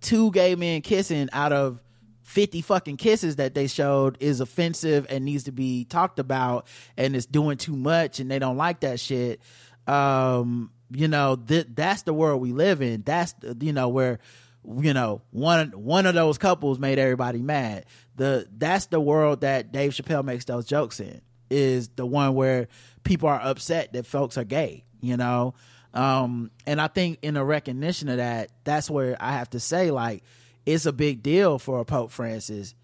two 0.00 0.30
gay 0.32 0.54
men 0.54 0.82
kissing 0.82 1.28
out 1.32 1.52
of 1.52 1.80
50 2.22 2.62
fucking 2.62 2.96
kisses 2.96 3.36
that 3.36 3.54
they 3.54 3.66
showed 3.66 4.16
is 4.20 4.40
offensive 4.40 5.06
and 5.10 5.24
needs 5.24 5.44
to 5.44 5.52
be 5.52 5.84
talked 5.84 6.18
about 6.18 6.66
and 6.96 7.14
it's 7.14 7.26
doing 7.26 7.58
too 7.58 7.76
much 7.76 8.18
and 8.18 8.30
they 8.30 8.38
don't 8.38 8.56
like 8.56 8.80
that 8.80 8.98
shit. 8.98 9.40
Um 9.86 10.70
you 10.90 11.08
know 11.08 11.36
th- 11.36 11.66
that's 11.74 12.02
the 12.02 12.14
world 12.14 12.40
we 12.40 12.52
live 12.52 12.80
in. 12.80 13.02
That's 13.02 13.34
you 13.60 13.72
know 13.72 13.88
where 13.88 14.20
you 14.80 14.94
know 14.94 15.22
one 15.30 15.72
one 15.72 16.06
of 16.06 16.14
those 16.14 16.38
couples 16.38 16.78
made 16.78 16.98
everybody 16.98 17.42
mad. 17.42 17.84
The 18.16 18.48
that's 18.56 18.86
the 18.86 19.00
world 19.00 19.42
that 19.42 19.72
Dave 19.72 19.92
Chappelle 19.92 20.24
makes 20.24 20.46
those 20.46 20.66
jokes 20.66 21.00
in 21.00 21.20
is 21.50 21.88
the 21.88 22.06
one 22.06 22.34
where 22.34 22.68
people 23.02 23.28
are 23.28 23.40
upset 23.40 23.92
that 23.92 24.06
folks 24.06 24.38
are 24.38 24.44
gay 24.44 24.84
you 25.00 25.16
know 25.16 25.54
um 25.94 26.50
and 26.66 26.80
I 26.80 26.88
think 26.88 27.20
in 27.22 27.36
a 27.36 27.44
recognition 27.44 28.08
of 28.08 28.18
that 28.18 28.50
that's 28.64 28.90
where 28.90 29.16
I 29.20 29.32
have 29.32 29.50
to 29.50 29.60
say 29.60 29.90
like 29.90 30.22
it's 30.66 30.86
a 30.86 30.92
big 30.92 31.22
deal 31.22 31.58
for 31.58 31.84
Pope 31.84 32.10
Francis 32.10 32.74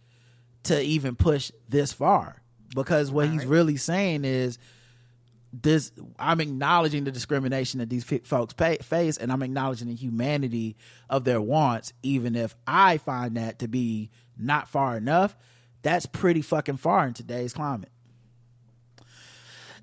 to 0.65 0.81
even 0.81 1.17
push 1.17 1.51
this 1.69 1.93
far. 1.93 2.37
Because 2.75 3.11
what 3.11 3.29
he's 3.29 3.45
really 3.45 3.77
saying 3.77 4.25
is 4.25 4.59
this 5.53 5.91
i'm 6.19 6.41
acknowledging 6.41 7.05
the 7.05 7.11
discrimination 7.11 7.81
that 7.81 7.91
these 7.91 8.05
folks 8.25 8.55
pay, 8.55 8.77
face 8.79 9.17
and 9.17 9.33
i'm 9.33 9.43
acknowledging 9.43 9.89
the 9.89 9.95
humanity 9.95 10.77
of 11.09 11.25
their 11.25 11.41
wants 11.41 11.93
even 12.03 12.37
if 12.37 12.55
i 12.67 12.99
find 12.99 13.37
that 13.37 13.59
to 13.59 13.67
be 13.67 14.11
not 14.39 14.69
far 14.69 14.97
enough 14.97 15.37
that's 15.83 16.07
pretty 16.07 16.43
fucking 16.43 16.77
far 16.77 17.07
in 17.07 17.15
today's 17.15 17.53
climate 17.53 17.91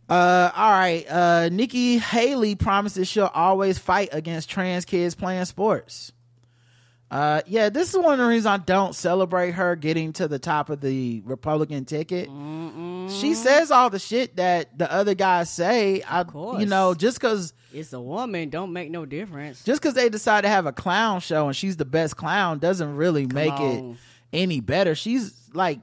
uh 0.09 0.51
all 0.55 0.71
right 0.71 1.05
uh 1.09 1.49
nikki 1.49 1.97
haley 1.97 2.55
promises 2.55 3.07
she'll 3.07 3.31
always 3.33 3.77
fight 3.77 4.09
against 4.11 4.49
trans 4.49 4.85
kids 4.85 5.15
playing 5.15 5.45
sports 5.45 6.11
uh, 7.09 7.41
yeah, 7.47 7.69
this 7.69 7.93
is 7.93 7.97
one 7.97 8.13
of 8.13 8.19
the 8.19 8.25
reasons 8.25 8.47
I 8.47 8.57
don't 8.57 8.93
celebrate 8.93 9.51
her 9.51 9.77
getting 9.77 10.11
to 10.13 10.27
the 10.27 10.39
top 10.39 10.69
of 10.69 10.81
the 10.81 11.21
Republican 11.23 11.85
ticket. 11.85 12.27
She 13.09 13.33
says 13.33 13.71
all 13.71 13.89
the 13.89 13.99
shit 13.99 14.35
that 14.35 14.77
the 14.77 14.91
other 14.91 15.13
guys 15.15 15.49
say. 15.49 16.03
I, 16.05 16.25
course. 16.25 16.59
you 16.59 16.65
know, 16.65 16.93
just 16.93 17.17
because 17.17 17.53
It's 17.73 17.93
a 17.93 18.01
woman, 18.01 18.49
don't 18.49 18.73
make 18.73 18.91
no 18.91 19.05
difference. 19.05 19.63
just 19.63 19.81
because 19.81 19.93
they 19.93 20.09
decide 20.09 20.41
to 20.41 20.49
have 20.49 20.65
a 20.65 20.73
clown 20.73 21.21
show 21.21 21.47
and 21.47 21.55
she's 21.55 21.77
the 21.77 21.85
best 21.85 22.17
clown 22.17 22.59
doesn't 22.59 22.97
really 22.97 23.25
make 23.25 23.57
it 23.57 23.95
any 24.33 24.59
better. 24.59 24.93
She's 24.93 25.33
like, 25.53 25.79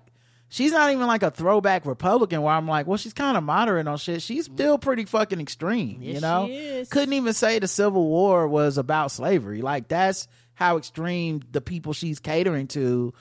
she's 0.55 0.71
not 0.71 0.93
even 0.93 1.07
like 1.09 1.25
a 1.25 1.33
throwback 1.33 1.85
Republican 1.85 2.41
where 2.43 2.55
I'm 2.55 2.69
like, 2.69 2.87
well, 2.87 2.97
she's 2.97 3.13
kind 3.13 3.37
of 3.37 3.43
moderate 3.43 3.89
on 3.89 3.99
shit. 3.99 4.23
She's 4.23 4.45
still 4.45 4.79
pretty 4.79 5.05
fucking 5.05 5.41
extreme, 5.41 6.01
you 6.01 6.21
know? 6.21 6.47
she 6.47 6.55
is. 6.55 6.89
Couldn't 6.89 7.13
even 7.15 7.33
say 7.33 7.59
the 7.59 7.67
Civil 7.67 8.07
War 8.07 8.47
was 8.47 8.79
about 8.79 9.11
slavery. 9.11 9.63
Like, 9.63 9.89
that's 9.89 10.29
how 10.55 10.77
extreme 10.77 11.43
the 11.51 11.61
people 11.61 11.93
she's 11.93 12.21
catering 12.21 12.69
to. 12.69 13.13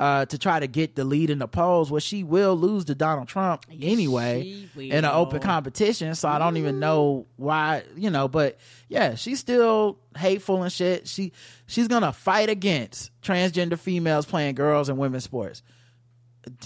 Uh, 0.00 0.24
to 0.26 0.36
try 0.36 0.58
to 0.58 0.66
get 0.66 0.96
the 0.96 1.04
lead 1.04 1.30
in 1.30 1.38
the 1.38 1.46
polls, 1.46 1.88
where 1.88 2.00
she 2.00 2.24
will 2.24 2.56
lose 2.56 2.86
to 2.86 2.94
Donald 2.94 3.28
Trump 3.28 3.66
anyway 3.80 4.66
in 4.76 4.90
an 4.90 5.04
open 5.04 5.38
competition. 5.38 6.16
So 6.16 6.28
I 6.28 6.40
don't 6.40 6.56
even 6.56 6.80
know 6.80 7.26
why, 7.36 7.84
you 7.94 8.10
know. 8.10 8.26
But 8.26 8.58
yeah, 8.88 9.14
she's 9.14 9.38
still 9.38 9.98
hateful 10.16 10.64
and 10.64 10.72
shit. 10.72 11.06
She 11.06 11.30
she's 11.66 11.86
gonna 11.86 12.12
fight 12.12 12.48
against 12.48 13.12
transgender 13.22 13.78
females 13.78 14.26
playing 14.26 14.56
girls 14.56 14.88
and 14.88 14.98
women's 14.98 15.22
sports. 15.22 15.62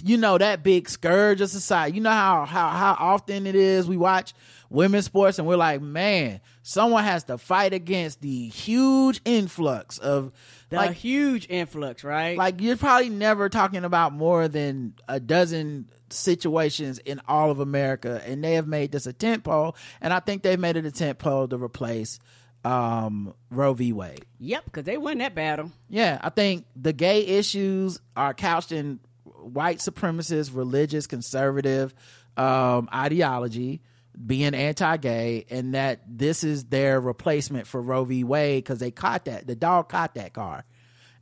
You 0.03 0.17
know 0.17 0.39
that 0.39 0.62
big 0.62 0.89
scourge 0.89 1.41
of 1.41 1.51
society. 1.51 1.97
You 1.97 2.03
know 2.03 2.11
how 2.11 2.45
how 2.47 2.69
how 2.71 2.97
often 2.99 3.47
it 3.47 3.55
is 3.55 3.87
we 3.87 3.97
watch 3.97 4.33
women's 4.71 5.05
sports 5.05 5.39
and 5.39 5.47
we're 5.47 5.57
like, 5.57 5.81
man, 5.81 6.41
someone 6.62 7.05
has 7.05 7.25
to 7.25 7.39
fight 7.39 7.73
against 7.73 8.21
the 8.21 8.49
huge 8.49 9.21
influx 9.25 9.99
of 9.99 10.33
The 10.71 10.77
like 10.77 10.97
huge 10.97 11.47
influx, 11.51 12.03
right? 12.05 12.37
like 12.39 12.61
you're 12.61 12.77
probably 12.77 13.11
never 13.11 13.49
talking 13.49 13.85
about 13.85 14.12
more 14.12 14.49
than 14.49 14.95
a 15.09 15.21
dozen 15.21 15.91
situations 16.09 16.99
in 16.99 17.21
all 17.29 17.51
of 17.51 17.61
America, 17.61 18.23
and 18.27 18.43
they 18.43 18.55
have 18.55 18.67
made 18.67 18.93
this 18.93 19.07
a 19.07 19.12
tent 19.12 19.45
pole, 19.45 19.77
and 20.01 20.12
I 20.12 20.21
think 20.21 20.43
they've 20.43 20.59
made 20.59 20.77
it 20.77 20.87
a 20.87 20.91
tent 20.91 21.19
pole 21.19 21.47
to 21.49 21.57
replace 21.62 22.19
um, 22.65 23.35
Roe 23.51 23.75
v. 23.75 23.93
Wade. 23.93 24.25
yep, 24.41 24.65
because 24.65 24.85
they 24.85 24.97
won 24.97 25.19
that 25.19 25.35
battle. 25.37 25.71
Yeah, 25.89 26.19
I 26.21 26.31
think 26.31 26.65
the 26.75 26.93
gay 26.93 27.25
issues 27.25 28.01
are 28.17 28.35
couched 28.35 28.73
in 28.73 28.99
white 29.47 29.79
supremacist, 29.79 30.55
religious, 30.55 31.07
conservative 31.07 31.95
um, 32.37 32.89
ideology, 32.93 33.83
being 34.25 34.55
anti-gay, 34.55 35.47
and 35.51 35.75
that 35.75 36.01
this 36.07 36.43
is 36.43 36.65
their 36.65 37.01
replacement 37.01 37.67
for 37.67 37.81
Roe 37.81 38.05
v. 38.05 38.25
Wade 38.25 38.65
because 38.65 38.79
they 38.79 38.91
caught 38.91 39.27
that 39.27 39.47
the 39.47 39.55
dog 39.55 39.89
caught 39.89 40.15
that 40.15 40.33
car, 40.33 40.65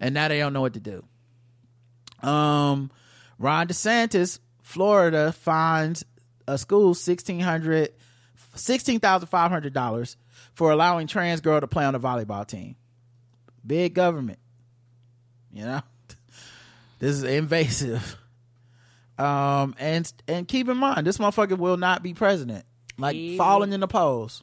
and 0.01 0.15
now 0.15 0.29
they 0.29 0.39
don't 0.39 0.53
know 0.53 0.61
what 0.61 0.75
to 0.75 0.81
do. 0.81 1.05
Um, 2.27 2.91
Ron 3.39 3.69
DeSantis, 3.69 4.39
Florida, 4.63 5.33
fines 5.33 6.05
a 6.47 6.57
school 6.57 6.95
sixteen 6.95 7.41
hundred, 7.41 7.91
sixteen 8.55 9.01
thousand 9.01 9.29
five 9.29 9.51
hundred 9.51 9.75
dollars 9.75 10.17
for 10.55 10.71
allowing 10.71 11.07
trans 11.07 11.41
girl 11.41 11.61
to 11.61 11.67
play 11.67 11.85
on 11.85 11.95
a 11.95 12.01
volleyball 12.01 12.47
team. 12.47 12.77
Big 13.67 13.95
government, 13.95 14.39
you 15.53 15.65
know. 15.65 15.83
This 16.99 17.17
is 17.17 17.23
invasive. 17.25 18.17
Um, 19.19 19.75
and 19.79 20.13
and 20.27 20.49
keep 20.49 20.69
in 20.69 20.77
mind, 20.77 21.07
this 21.07 21.19
motherfucker 21.19 21.57
will 21.57 21.77
not 21.77 22.03
be 22.03 22.15
president. 22.15 22.65
Like 22.99 23.15
He 23.15 23.37
falling 23.37 23.71
will- 23.71 23.75
in 23.75 23.81
the 23.81 23.89
polls. 23.89 24.43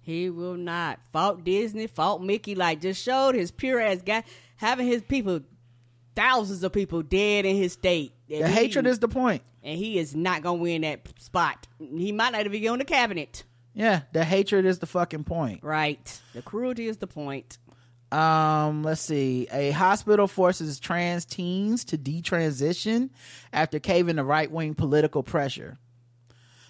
He 0.00 0.30
will 0.30 0.54
not. 0.56 1.00
Fault 1.12 1.44
Disney, 1.44 1.86
fault 1.86 2.22
Mickey, 2.22 2.54
like 2.54 2.80
just 2.80 3.02
showed 3.02 3.34
his 3.34 3.50
pure 3.50 3.80
ass 3.80 4.02
guy 4.02 4.22
having 4.56 4.86
his 4.86 5.02
people, 5.02 5.40
thousands 6.14 6.62
of 6.62 6.72
people 6.72 7.02
dead 7.02 7.44
in 7.44 7.56
his 7.56 7.72
state. 7.74 8.12
And 8.30 8.44
The 8.44 8.48
he- 8.48 8.54
hatred 8.54 8.86
is 8.86 8.98
the 9.00 9.08
point. 9.08 9.42
and 9.62 9.76
he 9.78 9.98
is 9.98 10.14
not 10.14 10.42
gonna 10.42 10.58
win 10.58 10.82
that 10.82 11.08
spot. 11.20 11.66
He 11.78 12.12
might 12.12 12.30
not 12.32 12.44
even 12.46 12.60
get 12.60 12.68
on 12.68 12.78
the 12.78 12.84
cabinet. 12.84 13.42
Yeah, 13.74 14.02
the 14.12 14.24
hatred 14.24 14.64
is 14.64 14.78
the 14.78 14.86
fucking 14.86 15.24
point. 15.24 15.62
Right. 15.62 16.20
The 16.34 16.42
cruelty 16.42 16.86
is 16.88 16.96
the 16.98 17.06
point. 17.06 17.58
Um, 18.12 18.82
let's 18.82 19.00
see. 19.00 19.48
A 19.50 19.72
hospital 19.72 20.28
forces 20.28 20.78
trans 20.78 21.24
teens 21.24 21.84
to 21.86 21.98
detransition 21.98 23.10
after 23.52 23.78
caving 23.78 24.16
to 24.16 24.24
right 24.24 24.50
wing 24.50 24.74
political 24.74 25.22
pressure. 25.22 25.78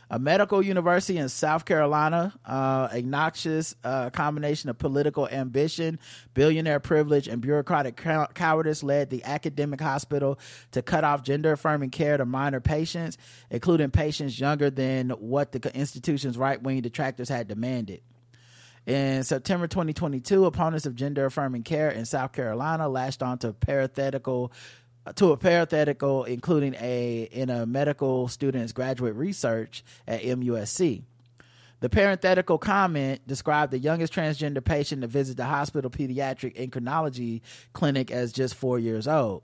A 0.09 0.21
medical 0.21 0.63
university 0.63 1.19
in 1.19 1.29
South 1.29 1.65
Carolina, 1.65 2.33
uh, 2.45 2.89
noxious 3.03 3.75
uh, 3.83 4.09
combination 4.11 4.71
of 4.71 4.79
political 4.79 5.27
ambition, 5.29 5.99
billionaire 6.33 6.79
privilege, 6.79 7.27
and 7.27 7.43
bureaucratic 7.43 7.97
cow- 7.97 8.29
cowardice 8.33 8.85
led 8.85 9.11
the 9.11 9.25
academic 9.25 9.81
hospital 9.81 10.39
to 10.71 10.81
cut 10.81 11.03
off 11.03 11.25
gender 11.25 11.53
affirming 11.53 11.91
care 11.91 12.17
to 12.17 12.25
minor 12.25 12.61
patients, 12.61 13.19
including 13.51 13.91
patients 13.91 14.39
younger 14.39 14.71
than 14.71 15.11
what 15.11 15.51
the 15.51 15.77
institution's 15.77 16.39
right 16.39 16.63
wing 16.63 16.83
detractors 16.83 17.29
had 17.29 17.49
demanded. 17.49 18.01
In 18.87 19.25
September 19.25 19.67
2022, 19.67 20.45
opponents 20.45 20.87
of 20.87 20.95
gender 20.95 21.27
affirming 21.27 21.65
care 21.65 21.91
in 21.91 22.05
South 22.05 22.33
Carolina 22.33 22.89
lashed 22.89 23.21
on 23.21 23.39
to 23.39 23.53
parenthetical 23.53 24.53
to 25.17 25.31
a 25.31 25.37
parenthetical 25.37 26.25
including 26.25 26.75
a 26.81 27.29
in 27.31 27.49
a 27.49 27.65
medical 27.65 28.29
student's 28.29 28.73
graduate 28.73 29.15
research 29.15 29.85
at 30.07 30.23
MUSC. 30.23 31.03
The 31.81 31.89
parenthetical 31.89 32.59
comment 32.59 33.27
described 33.27 33.73
the 33.73 33.79
youngest 33.79 34.13
transgender 34.13 34.65
patient 34.65 35.03
to 35.03 35.09
visit 35.09 35.37
the 35.37 35.45
hospital 35.45 35.91
pediatric 35.91 36.57
endocrinology 36.57 37.43
clinic 37.73 38.11
as 38.11 38.33
just 38.33 38.55
four 38.55 38.79
years 38.79 39.07
old. 39.07 39.43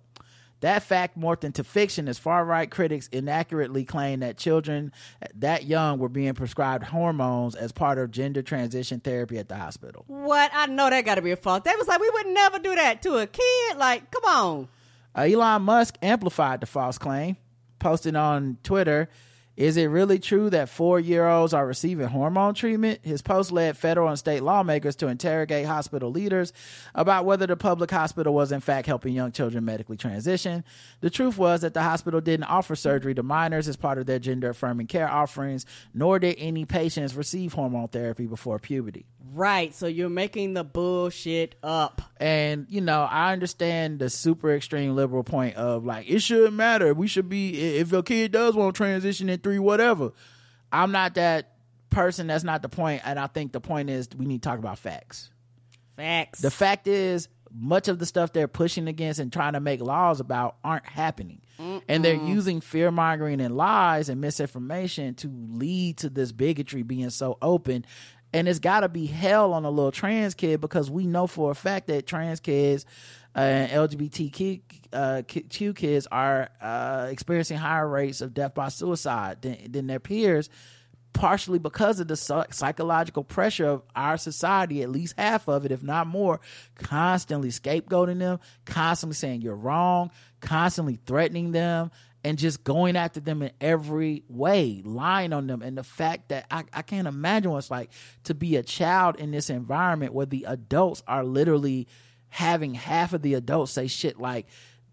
That 0.63 0.85
fact 0.85 1.19
morphed 1.19 1.43
into 1.43 1.65
fiction 1.65 2.07
as 2.07 2.21
far 2.21 2.45
right 2.45 2.71
critics 2.71 3.09
inaccurately 3.11 3.85
claim 3.85 4.21
that 4.21 4.37
children 4.37 4.93
that 5.35 5.65
young 5.65 5.99
were 5.99 6.09
being 6.09 6.35
prescribed 6.35 6.85
hormones 6.85 7.57
as 7.57 7.73
part 7.73 7.99
of 7.99 8.13
gender 8.13 8.43
transition 8.43 9.01
therapy 9.01 9.39
at 9.39 9.49
the 9.49 9.57
hospital. 9.57 10.05
What? 10.07 10.53
I 10.55 10.67
know 10.67 10.89
that 10.89 11.05
got 11.05 11.17
to 11.17 11.23
be 11.23 11.33
a 11.33 11.37
fault. 11.37 11.65
They 11.65 11.75
was 11.77 11.89
like, 11.89 12.01
we 12.01 12.09
would 12.11 12.29
never 12.29 12.61
do 12.61 12.77
that 12.77 13.03
to 13.03 13.17
a 13.17 13.27
kid. 13.27 13.77
Like, 13.77 14.09
come 14.13 14.25
on. 14.25 14.69
Uh, 15.17 15.23
Elon 15.23 15.63
Musk 15.63 15.99
amplified 16.01 16.61
the 16.61 16.67
false 16.67 16.97
claim, 16.97 17.37
posting 17.81 18.15
on 18.15 18.57
Twitter, 18.63 19.09
Is 19.57 19.77
it 19.77 19.87
really 19.87 20.19
true 20.19 20.49
that 20.51 20.71
four 20.71 20.99
year 20.99 21.29
olds 21.29 21.53
are 21.53 21.67
receiving 21.67 22.07
hormone 22.07 22.55
treatment? 22.55 23.01
His 23.03 23.21
post 23.21 23.53
led 23.53 23.77
federal 23.77 24.09
and 24.09 24.19
state 24.19 24.43
lawmakers 24.43 24.97
to 24.97 25.09
interrogate 25.09 25.67
hospital 25.67 26.11
leaders 26.11 26.55
about 26.95 27.27
whether 27.27 27.47
the 27.47 27.57
public 27.57 27.91
hospital 27.91 28.33
was 28.33 28.51
in 28.51 28.61
fact 28.61 28.87
helping 28.87 29.13
young 29.13 29.31
children 29.31 29.65
medically 29.65 29.99
transition. 29.99 30.65
The 31.01 31.11
truth 31.11 31.37
was 31.37 31.61
that 31.61 31.75
the 31.75 31.83
hospital 31.83 32.23
didn't 32.23 32.45
offer 32.45 32.75
surgery 32.75 33.15
to 33.15 33.23
minors 33.23 33.69
as 33.69 33.77
part 33.77 33.99
of 33.99 34.07
their 34.07 34.19
gender 34.19 34.51
affirming 34.51 34.87
care 34.87 35.11
offerings, 35.11 35.67
nor 35.93 36.19
did 36.19 36.37
any 36.39 36.65
patients 36.65 37.15
receive 37.15 37.53
hormone 37.53 37.89
therapy 37.89 38.27
before 38.27 38.59
puberty. 38.59 39.05
Right. 39.35 39.75
So 39.75 39.87
you're 39.87 40.11
making 40.11 40.55
the 40.55 40.65
bullshit 40.65 41.55
up. 41.63 42.03
And 42.19 42.67
you 42.69 42.81
know, 42.81 43.03
I 43.03 43.33
understand 43.33 43.99
the 43.99 44.11
super 44.11 44.55
extreme 44.55 44.95
liberal 44.95 45.25
point 45.25 45.57
of 45.57 45.85
like 45.85 46.09
it 46.09 46.21
shouldn't 46.21 46.55
matter. 46.55 46.95
We 46.95 47.07
should 47.07 47.29
be 47.29 47.77
if 47.79 47.93
a 47.93 48.03
kid 48.03 48.33
does 48.33 48.55
want 48.55 48.75
to 48.75 48.79
transition 48.79 49.29
in 49.29 49.39
three, 49.43 49.59
whatever. 49.59 50.13
I'm 50.71 50.93
not 50.93 51.15
that 51.15 51.49
person 51.91 52.27
that's 52.27 52.43
not 52.43 52.63
the 52.63 52.71
point. 52.71 53.03
and 53.05 53.19
i 53.19 53.27
think 53.27 53.53
the 53.53 53.61
point 53.61 53.91
is 53.91 54.09
we 54.17 54.25
need 54.25 54.43
to 54.43 54.49
talk 54.49 54.59
about 54.59 54.79
facts 54.79 55.29
Facts. 55.95 56.41
the 56.41 56.51
fact 56.51 56.87
is 56.87 57.29
much 57.55 57.87
of 57.89 57.99
the 57.99 58.07
stuff 58.07 58.33
they're 58.33 58.49
pushing 58.49 58.89
against 58.89 59.21
and 59.21 59.31
trying 59.31 59.53
to 59.53 59.61
make 59.61 59.79
laws 59.83 60.19
about 60.19 60.57
aren't 60.65 60.87
happening 60.87 61.43
and 61.87 62.03
they're 62.03 62.15
using 62.15 62.63
fear 62.63 62.91
mongering 62.91 63.43
and 63.43 63.55
lies 63.59 64.09
and 64.09 64.23
misinformation 64.23 65.15
to 65.17 65.29
lead 65.51 65.99
to 65.99 66.09
this 66.09 66.33
bigotry 66.33 66.83
being 66.83 67.11
so 67.11 67.37
open 67.43 67.85
and 68.33 68.49
it's 68.49 68.59
got 68.59 68.81
to 68.81 68.89
be 68.89 69.05
hell 69.05 69.53
on 69.53 69.67
a 69.67 69.71
little 69.71 69.93
trans 69.93 70.33
kid 70.35 70.63
because 70.63 70.91
we 70.91 71.07
know 71.07 71.27
for 71.27 71.51
a 71.51 71.55
fact 71.55 71.89
that 71.89 72.07
trans 72.07 72.41
kids 72.41 72.87
and 73.35 73.71
LGBTQ 73.71 74.61
uh, 74.93 75.23
kids 75.27 76.07
are 76.13 76.51
uh, 76.61 77.09
experiencing 77.11 77.57
higher 77.57 77.89
rates 77.89 78.21
of 78.21 78.35
death 78.35 78.55
by 78.55 78.69
suicide 78.69 79.43
than, 79.43 79.73
than 79.73 79.87
their 79.87 80.01
peers 80.01 80.51
partially 81.13 81.59
because 81.59 82.01
of 82.01 82.09
the 82.09 82.17
psychological 82.17 83.25
pressure 83.25 83.67
of 83.67 83.83
our 83.95 84.17
society, 84.17 84.83
at 84.83 84.91
least 84.91 85.15
half 85.19 85.49
of 85.49 85.65
it, 85.65 85.73
if 85.73 85.83
not 85.83 86.07
more, 86.07 86.41
constantly 86.77 87.51
scapegoating 87.51 88.19
them, 88.19 88.41
constantly 88.65 89.15
saying 89.15 89.43
you're 89.43 89.55
wrong, 89.55 90.11
constantly 90.41 90.99
threatening 91.07 91.53
them, 91.53 91.91
and 92.25 92.39
just 92.39 92.63
going 92.63 92.97
after 92.97 93.21
them 93.21 93.43
in 93.43 93.51
every 93.61 94.23
way, 94.29 94.81
lying 94.85 95.33
on 95.33 95.47
them. 95.47 95.61
And 95.61 95.77
the 95.77 95.83
fact 95.83 96.29
that 96.29 96.47
I, 96.51 96.65
I 96.73 96.83
can't 96.83 97.09
imagine 97.09 97.51
what 97.51 97.59
it's 97.59 97.71
like 97.71 97.91
to 98.25 98.35
be 98.35 98.57
a 98.57 98.63
child 98.63 99.17
in 99.17 99.33
this 99.33 99.51
environment 99.51 100.15
where 100.15 100.27
the 100.27 100.45
adults 100.49 101.03
are 101.09 101.25
literally 101.25 101.89
having 102.33 102.73
half 102.75 103.13
of 103.13 103.21
the 103.23 103.35
adults 103.35 103.71
say 103.73 103.87
shit 103.87 104.19
like 104.19 104.47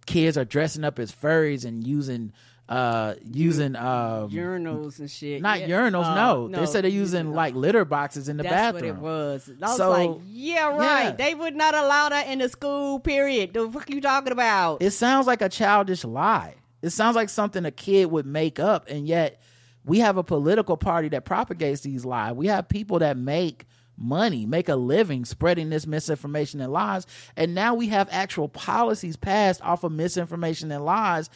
kids 0.06 0.38
are 0.38 0.44
dressing 0.46 0.84
up 0.84 1.00
as 1.00 1.10
furries 1.12 1.64
and 1.66 1.88
using 1.88 2.34
uh 2.68 3.16
using 3.24 3.76
um 3.78 4.30
urinals 4.30 5.00
and 5.00 5.10
shit. 5.10 5.42
not 5.42 5.62
Yeah. 5.62 5.70
urinals, 5.70 6.06
Uh, 6.06 6.16
no. 6.16 6.48
They 6.50 6.66
said 6.68 6.84
they're 6.84 6.92
using 6.92 7.32
like 7.34 7.56
litter 7.56 7.86
boxes 7.86 8.28
in 8.30 8.38
the 8.38 8.44
That's 8.44 8.54
bathroom. 8.54 8.82
That's 8.92 9.02
what 9.02 9.10
it 9.10 9.14
was. 9.24 9.50
I 9.62 9.66
was 9.68 9.78
So, 9.78 9.90
like, 9.90 10.22
yeah, 10.28 10.66
right. 10.76 11.04
yeah. 11.06 11.12
They 11.14 11.34
would 11.34 11.56
not 11.56 11.74
allow 11.74 12.10
that 12.10 12.28
in 12.28 12.40
the 12.40 12.50
school. 12.50 13.00
Period. 13.00 13.54
The 13.54 13.72
fuck 13.72 13.90
you 13.90 14.02
talking 14.02 14.32
about? 14.34 14.84
It 14.84 14.92
sounds 14.92 15.26
like 15.26 15.42
a 15.42 15.50
childish 15.50 16.04
lie. 16.04 16.56
It 16.82 16.90
sounds 16.92 17.16
like 17.16 17.30
something 17.30 17.66
a 17.66 17.72
kid 17.72 18.12
would 18.12 18.26
make 18.28 18.60
up, 18.60 18.86
and 18.90 19.08
yet 19.08 19.42
we 19.86 20.00
have 20.00 20.18
a 20.18 20.24
political 20.24 20.78
party 20.78 21.10
that 21.10 21.26
propagates 21.26 21.82
these 21.82 22.06
lies. 22.06 22.34
We 22.34 22.48
have 22.48 22.70
people 22.70 23.00
that 23.00 23.18
make 23.18 23.66
money, 24.00 24.46
make 24.46 24.70
a 24.70 24.76
living 24.76 25.26
spreading 25.26 25.70
this 25.70 25.86
misinformation 25.86 26.62
and 26.62 26.72
lies, 26.72 27.06
and 27.36 27.54
now 27.54 27.74
we 27.74 27.88
have 27.88 28.08
actual 28.12 28.48
policies 28.48 29.16
passed 29.16 29.62
off 29.62 29.84
of 29.84 29.92
misinformation 29.92 30.72
and 30.72 30.86
lies, 30.86 31.30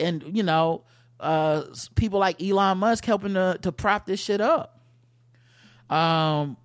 and 0.00 0.24
you 0.36 0.42
know, 0.42 0.84
uh, 1.20 1.62
people 1.94 2.18
like 2.18 2.42
Elon 2.42 2.78
Musk 2.78 3.04
helping 3.04 3.34
to 3.34 3.58
to 3.62 3.72
prop 3.72 4.06
this 4.06 4.20
shit 4.20 4.40
up. 4.40 4.80
Um, 5.90 6.56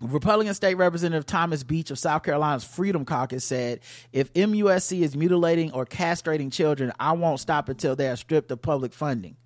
Republican 0.00 0.54
State 0.54 0.74
Representative 0.74 1.26
Thomas 1.26 1.62
Beach 1.62 1.90
of 1.90 1.98
South 1.98 2.22
Carolina's 2.22 2.64
Freedom 2.64 3.04
Caucus 3.04 3.44
said, 3.44 3.80
if 4.12 4.32
MUSC 4.34 5.00
is 5.00 5.16
mutilating 5.16 5.72
or 5.72 5.84
castrating 5.84 6.52
children, 6.52 6.92
I 7.00 7.12
won't 7.12 7.40
stop 7.40 7.68
until 7.68 7.96
they 7.96 8.08
are 8.08 8.16
stripped 8.16 8.50
of 8.52 8.62
public 8.62 8.92
funding. 8.92 9.36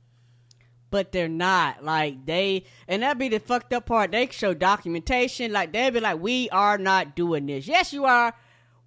But 0.93 1.11
they're 1.11 1.28
not. 1.28 1.84
Like 1.84 2.24
they, 2.24 2.64
and 2.86 3.03
that'd 3.03 3.18
be 3.18 3.28
the 3.28 3.40
fucked 3.40 3.72
up 3.72 3.86
part. 3.86 4.12
They 4.12 4.28
show 4.28 4.55
documentation. 4.55 5.51
Like 5.51 5.72
they'd 5.72 5.90
be 5.90 5.99
like, 5.99 6.20
"We 6.20 6.49
are 6.51 6.78
not 6.78 7.16
doing 7.16 7.47
this." 7.47 7.66
Yes, 7.66 7.93
you 7.93 8.05
are. 8.05 8.32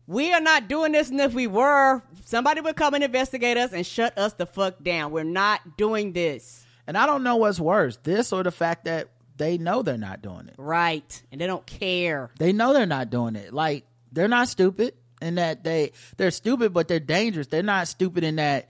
We 0.08 0.32
are 0.32 0.39
not 0.39 0.70
doing 0.70 0.93
this, 0.93 1.10
and 1.10 1.20
if 1.20 1.34
we 1.34 1.47
were, 1.47 2.03
somebody 2.24 2.62
would 2.62 2.76
come 2.76 2.93
and 2.93 3.03
investigate 3.03 3.58
us 3.58 3.74
and 3.74 3.86
shut 3.86 4.18
us 4.18 4.34
the 4.34 4.45
fuck 4.45 4.82
down. 4.84 5.12
We're 5.12 5.24
not 5.24 5.78
doing 5.78 6.14
this. 6.14 6.64
And 6.88 6.95
I 6.95 7.08
don't 7.08 7.24
know 7.24 7.38
what's 7.38 7.60
worse, 7.60 7.97
this 8.03 8.32
or 8.32 8.43
the 8.43 8.51
fact 8.51 8.86
that 8.86 9.10
they 9.38 9.58
know 9.58 9.82
they're 9.82 9.97
not 9.97 10.22
doing 10.22 10.47
it. 10.47 10.53
Right. 10.58 11.24
And 11.32 11.41
they 11.41 11.47
don't 11.47 11.66
care. 11.66 12.30
They 12.38 12.53
know 12.53 12.72
they're 12.74 12.86
not 12.86 13.10
doing 13.10 13.36
it. 13.36 13.51
Like 13.51 13.86
they're 14.12 14.28
not 14.28 14.47
stupid 14.47 14.93
in 15.22 15.36
that 15.36 15.64
they 15.64 15.91
they're 16.18 16.32
stupid, 16.32 16.72
but 16.74 16.88
they're 16.88 16.99
dangerous. 16.99 17.47
They're 17.47 17.64
not 17.64 17.88
stupid 17.88 18.24
in 18.24 18.36
that. 18.36 18.70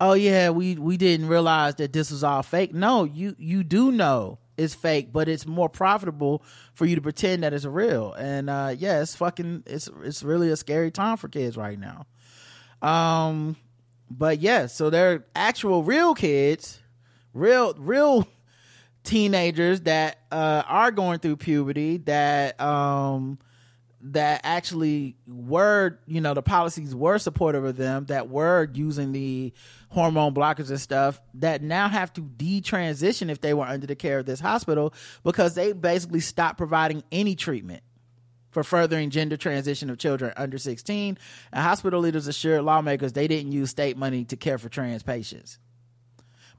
Oh 0.00 0.12
yeah, 0.12 0.50
we 0.50 0.74
we 0.74 0.96
didn't 0.96 1.28
realize 1.28 1.76
that 1.76 1.92
this 1.92 2.10
was 2.10 2.22
all 2.22 2.42
fake. 2.42 2.74
No, 2.74 3.04
you 3.04 3.34
you 3.38 3.64
do 3.64 3.90
know 3.90 4.38
it's 4.56 4.74
fake, 4.74 5.12
but 5.12 5.28
it's 5.28 5.46
more 5.46 5.68
profitable 5.68 6.42
for 6.74 6.86
you 6.86 6.96
to 6.96 7.02
pretend 7.02 7.42
that 7.42 7.52
it's 7.52 7.64
real. 7.64 8.12
And 8.12 8.50
uh 8.50 8.74
yeah, 8.76 9.00
it's 9.00 9.14
fucking 9.14 9.64
it's 9.66 9.88
it's 10.02 10.22
really 10.22 10.50
a 10.50 10.56
scary 10.56 10.90
time 10.90 11.16
for 11.16 11.28
kids 11.28 11.56
right 11.56 11.78
now. 11.78 12.06
Um, 12.86 13.56
but 14.10 14.40
yeah, 14.40 14.66
so 14.66 14.90
they're 14.90 15.26
actual 15.34 15.82
real 15.82 16.14
kids, 16.14 16.80
real 17.32 17.74
real 17.74 18.28
teenagers 19.02 19.82
that 19.82 20.18
uh, 20.32 20.62
are 20.66 20.90
going 20.90 21.20
through 21.20 21.36
puberty 21.36 21.98
that 21.98 22.60
um 22.60 23.38
that 24.02 24.40
actually 24.44 25.16
were 25.26 25.98
you 26.06 26.20
know 26.20 26.34
the 26.34 26.42
policies 26.42 26.94
were 26.94 27.18
supportive 27.18 27.64
of 27.64 27.76
them 27.76 28.04
that 28.06 28.28
were 28.28 28.68
using 28.74 29.12
the 29.12 29.52
hormone 29.96 30.34
blockers 30.34 30.68
and 30.68 30.78
stuff 30.78 31.22
that 31.32 31.62
now 31.62 31.88
have 31.88 32.12
to 32.12 32.20
detransition 32.20 33.30
if 33.30 33.40
they 33.40 33.54
were 33.54 33.64
under 33.64 33.86
the 33.86 33.96
care 33.96 34.18
of 34.18 34.26
this 34.26 34.40
hospital 34.40 34.92
because 35.24 35.54
they 35.54 35.72
basically 35.72 36.20
stopped 36.20 36.58
providing 36.58 37.02
any 37.10 37.34
treatment 37.34 37.82
for 38.50 38.62
furthering 38.62 39.08
gender 39.08 39.38
transition 39.38 39.88
of 39.88 39.96
children 39.96 40.34
under 40.36 40.58
16 40.58 41.16
and 41.50 41.62
hospital 41.62 41.98
leaders 41.98 42.28
assured 42.28 42.62
lawmakers 42.62 43.14
they 43.14 43.26
didn't 43.26 43.52
use 43.52 43.70
state 43.70 43.96
money 43.96 44.22
to 44.22 44.36
care 44.36 44.58
for 44.58 44.68
trans 44.68 45.02
patients 45.02 45.58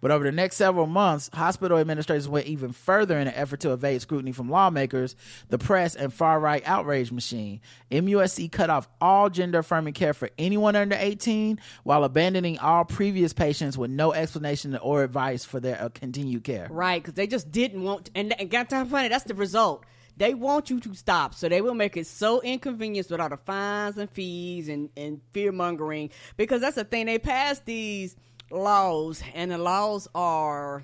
but 0.01 0.11
over 0.11 0.23
the 0.23 0.31
next 0.31 0.57
several 0.57 0.87
months, 0.87 1.29
hospital 1.33 1.77
administrators 1.77 2.27
went 2.27 2.47
even 2.47 2.71
further 2.71 3.17
in 3.17 3.27
an 3.27 3.33
effort 3.33 3.61
to 3.61 3.73
evade 3.73 4.01
scrutiny 4.01 4.31
from 4.31 4.49
lawmakers, 4.49 5.15
the 5.49 5.57
press, 5.57 5.95
and 5.95 6.13
far 6.13 6.39
right 6.39 6.63
outrage 6.65 7.11
machine. 7.11 7.61
MUSC 7.91 8.51
cut 8.51 8.69
off 8.69 8.87
all 9.01 9.29
gender 9.29 9.59
affirming 9.59 9.93
care 9.93 10.13
for 10.13 10.29
anyone 10.37 10.75
under 10.75 10.95
18 10.97 11.59
while 11.83 12.03
abandoning 12.03 12.59
all 12.59 12.85
previous 12.85 13.33
patients 13.33 13.77
with 13.77 13.91
no 13.91 14.13
explanation 14.13 14.75
or 14.77 15.03
advice 15.03 15.45
for 15.45 15.59
their 15.59 15.81
uh, 15.81 15.89
continued 15.89 16.43
care. 16.43 16.67
Right. 16.69 17.01
Because 17.01 17.15
they 17.15 17.27
just 17.27 17.51
didn't 17.51 17.83
want, 17.83 18.09
and, 18.15 18.39
and 18.39 18.49
got 18.49 18.69
time 18.69 18.87
funny. 18.87 19.07
That's 19.07 19.23
the 19.23 19.33
result. 19.35 19.85
They 20.17 20.33
want 20.33 20.71
you 20.71 20.79
to 20.79 20.95
stop, 20.95 21.35
so 21.35 21.47
they 21.47 21.61
will 21.61 21.75
make 21.75 21.95
it 21.95 22.07
so 22.07 22.41
inconvenient 22.41 23.09
with 23.11 23.19
all 23.19 23.29
the 23.29 23.37
fines 23.37 23.99
and 23.99 24.09
fees 24.09 24.67
and, 24.67 24.89
and 24.97 25.21
fear 25.31 25.51
mongering. 25.51 26.09
Because 26.37 26.61
that's 26.61 26.75
the 26.75 26.83
thing, 26.83 27.05
they 27.05 27.19
passed 27.19 27.65
these 27.65 28.15
laws, 28.49 29.23
and 29.33 29.51
the 29.51 29.57
laws 29.57 30.07
are 30.15 30.83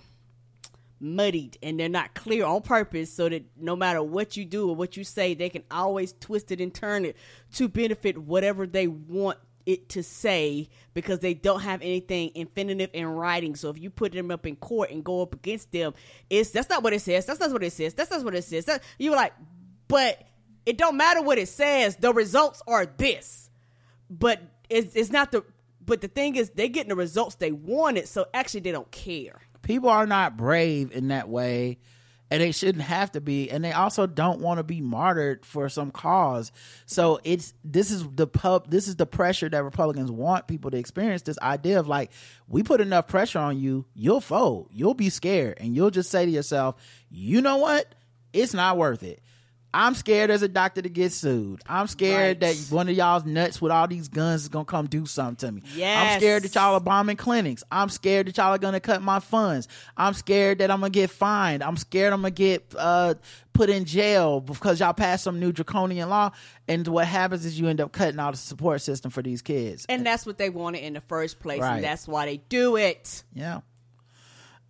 muddied 1.04 1.58
and 1.62 1.78
they're 1.80 1.90
not 1.90 2.14
clear 2.14 2.46
on 2.46 2.62
purpose 2.62 3.12
so 3.12 3.28
that 3.28 3.44
no 3.58 3.76
matter 3.76 4.02
what 4.02 4.38
you 4.38 4.46
do 4.46 4.70
or 4.70 4.76
what 4.76 4.96
you 4.96 5.04
say, 5.04 5.34
they 5.34 5.50
can 5.50 5.64
always 5.70 6.14
twist 6.20 6.52
it 6.52 6.62
and 6.62 6.74
turn 6.74 7.04
it 7.04 7.18
to 7.54 7.68
benefit 7.68 8.18
whatever 8.18 8.66
they 8.66 8.88
want 8.88 9.38
it 9.66 9.90
to 9.90 10.04
say 10.04 10.70
because 10.94 11.20
they 11.20 11.34
don't 11.34 11.62
have 11.62 11.82
anything 11.82 12.32
infinitive 12.36 12.90
in 12.94 13.06
writing. 13.08 13.56
So 13.56 13.70
if 13.70 13.78
you 13.78 13.90
put 13.90 14.14
them 14.14 14.32
up 14.32 14.46
in 14.46 14.56
court 14.56 14.92
and 14.92 15.04
go 15.04 15.22
up 15.22 15.34
against 15.34 15.72
them, 15.72 15.94
it's 16.30 16.52
that's 16.52 16.70
not 16.70 16.84
what 16.84 16.94
it 16.94 17.02
says. 17.02 17.26
That's 17.26 17.40
not 17.40 17.52
what 17.52 17.64
it 17.64 17.74
says. 17.74 17.94
That's 17.94 18.12
not 18.12 18.24
what 18.24 18.36
it 18.36 18.44
says. 18.44 18.66
That, 18.66 18.82
you're 18.98 19.16
like, 19.16 19.34
but 19.88 20.22
it 20.66 20.78
don't 20.78 20.98
matter 20.98 21.22
what 21.22 21.38
it 21.38 21.50
says. 21.50 21.98
The 21.98 22.14
results 22.14 22.62
are 22.68 22.86
this. 22.86 23.50
But 24.10 24.42
it's, 24.70 24.96
it's 24.96 25.12
not 25.12 25.32
the. 25.32 25.44
But 25.86 26.02
the 26.02 26.08
thing 26.08 26.36
is, 26.36 26.50
they're 26.52 26.68
getting 26.68 26.90
the 26.90 26.96
results 26.96 27.36
they 27.36 27.52
wanted. 27.52 28.08
So 28.08 28.26
actually, 28.34 28.62
they 28.62 28.72
don't 28.72 28.92
care. 28.92 29.42
People 29.62 29.90
are 29.90 30.06
not 30.06 30.38
brave 30.38 30.92
in 30.92 31.08
that 31.08 31.30
way, 31.30 31.80
and 32.30 32.42
they 32.42 32.52
shouldn't 32.52 32.84
have 32.84 33.12
to 33.14 33.22
be. 33.22 33.50
And 33.50 33.64
they 33.64 33.72
also 33.72 34.08
don't 34.08 34.42
want 34.42 34.58
to 34.58 34.64
be 34.64 34.82
martyred 34.82 35.46
for 35.46 35.70
some 35.70 35.92
cause. 35.92 36.52
So 36.86 37.20
it's 37.24 37.54
this 37.64 37.92
is 37.92 38.08
the 38.10 38.28
pub. 38.28 38.70
This 38.70 38.88
is 38.88 38.96
the 38.96 39.06
pressure 39.06 39.50
that 39.50 39.64
Republicans 39.64 40.12
want 40.12 40.48
people 40.48 40.72
to 40.72 40.78
experience. 40.78 41.22
This 41.22 41.40
idea 41.40 41.80
of 41.80 41.88
like, 41.88 42.12
we 42.48 42.64
put 42.64 42.82
enough 42.82 43.08
pressure 43.08 43.40
on 43.40 43.60
you, 43.60 43.86
you'll 43.94 44.22
fold, 44.22 44.70
you'll 44.72 44.94
be 44.94 45.10
scared, 45.10 45.58
and 45.60 45.76
you'll 45.76 45.92
just 45.92 46.12
say 46.12 46.26
to 46.26 46.32
yourself, 46.32 46.76
you 47.10 47.42
know 47.42 47.58
what? 47.58 47.96
It's 48.34 48.54
not 48.54 48.78
worth 48.78 49.04
it. 49.04 49.22
I'm 49.76 49.96
scared 49.96 50.30
as 50.30 50.44
a 50.44 50.48
doctor 50.48 50.82
to 50.84 50.90
get 50.90 51.12
sued. 51.14 51.62
I'm 51.68 51.88
scared 51.88 52.42
Right. 52.44 52.54
that 52.54 52.74
one 52.76 52.88
of 52.90 52.96
y'all's 52.96 53.26
nuts 53.26 53.60
with 53.60 53.72
all 53.72 53.88
these 53.88 54.08
guns 54.08 54.44
is 54.44 54.48
gonna 54.50 54.66
come 54.66 54.86
do 54.86 55.06
something 55.08 55.48
to 55.48 55.52
me. 55.52 55.64
Yes. 55.76 56.14
I'm 56.16 56.20
scared 56.20 56.44
that 56.44 56.54
y'all 56.56 56.76
are 56.76 56.80
bombing 56.80 57.18
clinics. 57.18 57.64
I'm 57.72 57.90
scared 57.90 58.28
that 58.28 58.38
y'all 58.38 58.54
are 58.54 58.58
gonna 58.60 58.80
cut 58.80 59.02
my 59.02 59.20
funds. 59.20 59.68
I'm 59.98 60.14
scared 60.14 60.60
that 60.60 60.70
I'm 60.70 60.80
gonna 60.82 60.92
get 60.92 61.10
fined. 61.10 61.64
I'm 61.64 61.76
scared 61.78 62.14
I'm 62.14 62.20
gonna 62.22 62.30
get 62.32 62.64
uh, 62.78 63.16
put 63.54 63.70
in 63.72 63.86
jail 63.86 64.42
because 64.42 64.80
y'all 64.80 64.94
passed 64.94 65.24
some 65.24 65.40
new 65.40 65.52
draconian 65.52 66.08
law. 66.10 66.32
And 66.68 66.88
what 66.88 67.08
happens 67.08 67.44
is 67.46 67.60
you 67.60 67.68
end 67.68 67.82
up 67.82 67.92
cutting 67.92 68.20
out 68.20 68.32
the 68.32 68.38
support 68.38 68.82
system 68.82 69.10
for 69.12 69.22
these 69.24 69.42
kids. 69.42 69.86
And 69.90 70.06
that's 70.06 70.26
what 70.26 70.38
they 70.38 70.50
wanted 70.52 70.84
in 70.84 70.94
the 70.94 71.02
first 71.02 71.40
place, 71.40 71.60
Right. 71.62 71.76
and 71.78 71.84
that's 71.84 72.08
why 72.08 72.26
they 72.28 72.38
do 72.50 72.76
it. 72.76 73.24
yeah. 73.34 73.62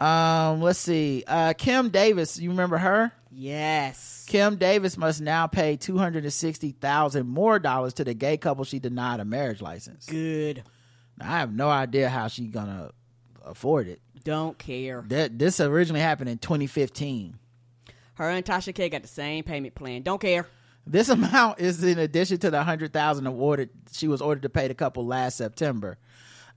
Um. 0.01 0.61
Let's 0.61 0.79
see. 0.79 1.23
Uh, 1.27 1.53
Kim 1.53 1.89
Davis. 1.89 2.39
You 2.39 2.49
remember 2.49 2.77
her? 2.77 3.11
Yes. 3.35 4.25
Kim 4.27 4.57
Davis 4.57 4.97
must 4.97 5.21
now 5.21 5.47
pay 5.47 5.75
two 5.75 5.97
hundred 5.97 6.23
and 6.23 6.33
sixty 6.33 6.71
thousand 6.71 7.27
more 7.27 7.59
dollars 7.59 7.93
to 7.95 8.03
the 8.03 8.13
gay 8.13 8.37
couple 8.37 8.63
she 8.63 8.79
denied 8.79 9.19
a 9.19 9.25
marriage 9.25 9.61
license. 9.61 10.05
Good. 10.05 10.63
Now, 11.17 11.33
I 11.33 11.39
have 11.39 11.53
no 11.53 11.69
idea 11.69 12.09
how 12.09 12.27
she 12.27 12.47
gonna 12.47 12.91
afford 13.43 13.87
it. 13.87 14.01
Don't 14.23 14.57
care. 14.57 15.03
That 15.07 15.37
this 15.37 15.59
originally 15.59 16.01
happened 16.01 16.29
in 16.29 16.37
2015. 16.37 17.37
Her 18.15 18.29
and 18.29 18.45
Tasha 18.45 18.73
K 18.73 18.89
got 18.89 19.01
the 19.01 19.07
same 19.07 19.43
payment 19.43 19.75
plan. 19.75 20.03
Don't 20.03 20.21
care. 20.21 20.47
This 20.85 21.09
amount 21.09 21.59
is 21.59 21.83
in 21.83 21.97
addition 21.99 22.37
to 22.39 22.51
the 22.51 22.63
hundred 22.63 22.93
thousand 22.93 23.27
awarded 23.27 23.69
she 23.91 24.07
was 24.07 24.21
ordered 24.21 24.43
to 24.43 24.49
pay 24.49 24.67
the 24.67 24.75
couple 24.75 25.05
last 25.05 25.37
September. 25.37 25.97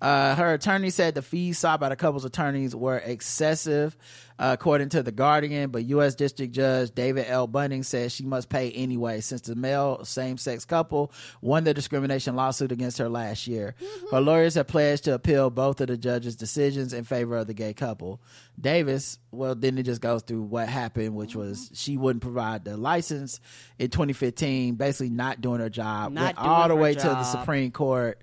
Uh, 0.00 0.34
her 0.34 0.52
attorney 0.52 0.90
said 0.90 1.14
the 1.14 1.22
fees 1.22 1.58
sought 1.58 1.80
by 1.80 1.88
the 1.88 1.96
couple's 1.96 2.24
attorneys 2.24 2.76
were 2.76 2.98
excessive, 2.98 3.96
uh, 4.38 4.50
according 4.52 4.90
to 4.90 5.02
the 5.02 5.10
Guardian. 5.10 5.70
But 5.70 5.84
U.S. 5.86 6.14
District 6.14 6.52
Judge 6.52 6.90
David 6.94 7.24
L. 7.28 7.46
Bunning 7.46 7.82
says 7.82 8.12
she 8.12 8.24
must 8.24 8.48
pay 8.50 8.70
anyway, 8.72 9.20
since 9.20 9.40
the 9.42 9.54
male 9.54 10.04
same-sex 10.04 10.66
couple 10.66 11.12
won 11.40 11.64
the 11.64 11.72
discrimination 11.72 12.36
lawsuit 12.36 12.72
against 12.72 12.98
her 12.98 13.08
last 13.08 13.46
year. 13.46 13.74
Her 14.10 14.20
lawyers 14.20 14.54
have 14.56 14.66
pledged 14.66 15.04
to 15.04 15.14
appeal 15.14 15.48
both 15.48 15.80
of 15.80 15.86
the 15.86 15.96
judge's 15.96 16.36
decisions 16.36 16.92
in 16.92 17.04
favor 17.04 17.36
of 17.36 17.46
the 17.46 17.54
gay 17.54 17.72
couple. 17.72 18.20
Davis, 18.60 19.18
well, 19.30 19.54
then 19.54 19.78
it 19.78 19.84
just 19.84 20.00
goes 20.00 20.22
through 20.22 20.42
what 20.42 20.68
happened, 20.68 21.14
which 21.14 21.34
was 21.34 21.70
she 21.74 21.96
wouldn't 21.96 22.22
provide 22.22 22.64
the 22.64 22.76
license 22.76 23.40
in 23.78 23.90
2015, 23.90 24.74
basically 24.74 25.10
not 25.10 25.40
doing 25.40 25.60
her 25.60 25.70
job. 25.70 26.12
Not 26.12 26.22
went 26.22 26.36
doing 26.36 26.48
all 26.48 26.68
the 26.68 26.76
way 26.76 26.94
to 26.94 27.00
the. 27.00 27.22
Supreme 27.24 27.70
Court. 27.70 28.20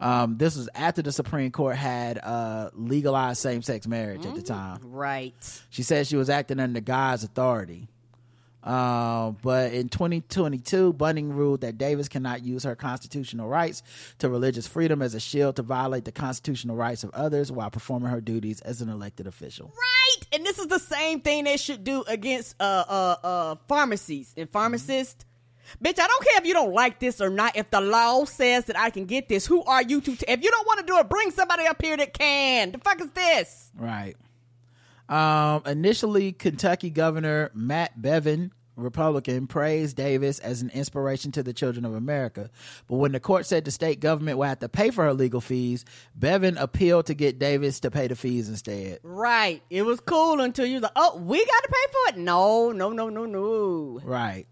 Um, 0.00 0.38
this 0.38 0.56
was 0.56 0.68
after 0.74 1.02
the 1.02 1.12
Supreme 1.12 1.50
Court 1.50 1.76
had 1.76 2.18
uh, 2.18 2.70
legalized 2.72 3.40
same 3.40 3.62
sex 3.62 3.86
marriage 3.86 4.24
at 4.24 4.34
the 4.34 4.42
time. 4.42 4.80
Right. 4.82 5.62
She 5.70 5.82
said 5.82 6.06
she 6.06 6.16
was 6.16 6.30
acting 6.30 6.58
under 6.58 6.80
God's 6.80 7.24
authority. 7.24 7.88
Uh, 8.62 9.30
but 9.42 9.72
in 9.72 9.88
2022, 9.88 10.92
Bunning 10.92 11.32
ruled 11.32 11.62
that 11.62 11.78
Davis 11.78 12.08
cannot 12.08 12.44
use 12.44 12.64
her 12.64 12.76
constitutional 12.76 13.48
rights 13.48 13.82
to 14.18 14.28
religious 14.28 14.66
freedom 14.66 15.00
as 15.00 15.14
a 15.14 15.20
shield 15.20 15.56
to 15.56 15.62
violate 15.62 16.04
the 16.04 16.12
constitutional 16.12 16.76
rights 16.76 17.02
of 17.02 17.10
others 17.10 17.50
while 17.50 17.70
performing 17.70 18.10
her 18.10 18.20
duties 18.20 18.60
as 18.60 18.82
an 18.82 18.88
elected 18.90 19.26
official. 19.26 19.72
Right. 19.74 20.26
And 20.32 20.44
this 20.44 20.58
is 20.58 20.66
the 20.66 20.78
same 20.78 21.20
thing 21.20 21.44
they 21.44 21.56
should 21.56 21.84
do 21.84 22.04
against 22.06 22.54
uh 22.60 22.84
uh 22.86 23.16
uh 23.24 23.54
pharmacies 23.66 24.34
and 24.36 24.48
pharmacists. 24.50 25.24
Bitch, 25.82 25.98
I 25.98 26.06
don't 26.06 26.24
care 26.24 26.38
if 26.38 26.46
you 26.46 26.54
don't 26.54 26.72
like 26.72 26.98
this 26.98 27.20
or 27.20 27.30
not. 27.30 27.56
If 27.56 27.70
the 27.70 27.80
law 27.80 28.24
says 28.24 28.66
that 28.66 28.78
I 28.78 28.90
can 28.90 29.04
get 29.06 29.28
this, 29.28 29.46
who 29.46 29.62
are 29.64 29.82
you 29.82 30.00
to? 30.00 30.16
T- 30.16 30.24
if 30.28 30.42
you 30.42 30.50
don't 30.50 30.66
want 30.66 30.80
to 30.80 30.86
do 30.86 30.98
it, 30.98 31.08
bring 31.08 31.30
somebody 31.30 31.66
up 31.66 31.80
here 31.82 31.96
that 31.96 32.12
can. 32.12 32.72
The 32.72 32.78
fuck 32.78 33.00
is 33.00 33.10
this? 33.10 33.70
Right. 33.76 34.16
Um, 35.08 35.62
initially, 35.66 36.32
Kentucky 36.32 36.88
Governor 36.88 37.50
Matt 37.52 38.00
Bevin, 38.00 38.52
Republican, 38.76 39.48
praised 39.48 39.96
Davis 39.96 40.38
as 40.38 40.62
an 40.62 40.70
inspiration 40.70 41.32
to 41.32 41.42
the 41.42 41.52
children 41.52 41.84
of 41.84 41.94
America. 41.94 42.48
But 42.86 42.96
when 42.96 43.12
the 43.12 43.20
court 43.20 43.44
said 43.46 43.64
the 43.64 43.72
state 43.72 43.98
government 43.98 44.38
would 44.38 44.46
have 44.46 44.60
to 44.60 44.68
pay 44.68 44.90
for 44.90 45.04
her 45.04 45.12
legal 45.12 45.40
fees, 45.40 45.84
Bevin 46.18 46.56
appealed 46.60 47.06
to 47.06 47.14
get 47.14 47.40
Davis 47.40 47.80
to 47.80 47.90
pay 47.90 48.06
the 48.06 48.14
fees 48.14 48.48
instead. 48.48 49.00
Right. 49.02 49.62
It 49.68 49.82
was 49.82 49.98
cool 50.00 50.40
until 50.40 50.66
you 50.66 50.74
was 50.74 50.82
like, 50.82 50.92
oh, 50.94 51.18
we 51.18 51.44
got 51.44 51.62
to 51.64 51.68
pay 51.68 51.92
for 51.92 52.14
it. 52.14 52.22
No, 52.22 52.70
no, 52.70 52.90
no, 52.90 53.08
no, 53.08 53.26
no. 53.26 54.00
Right. 54.04 54.46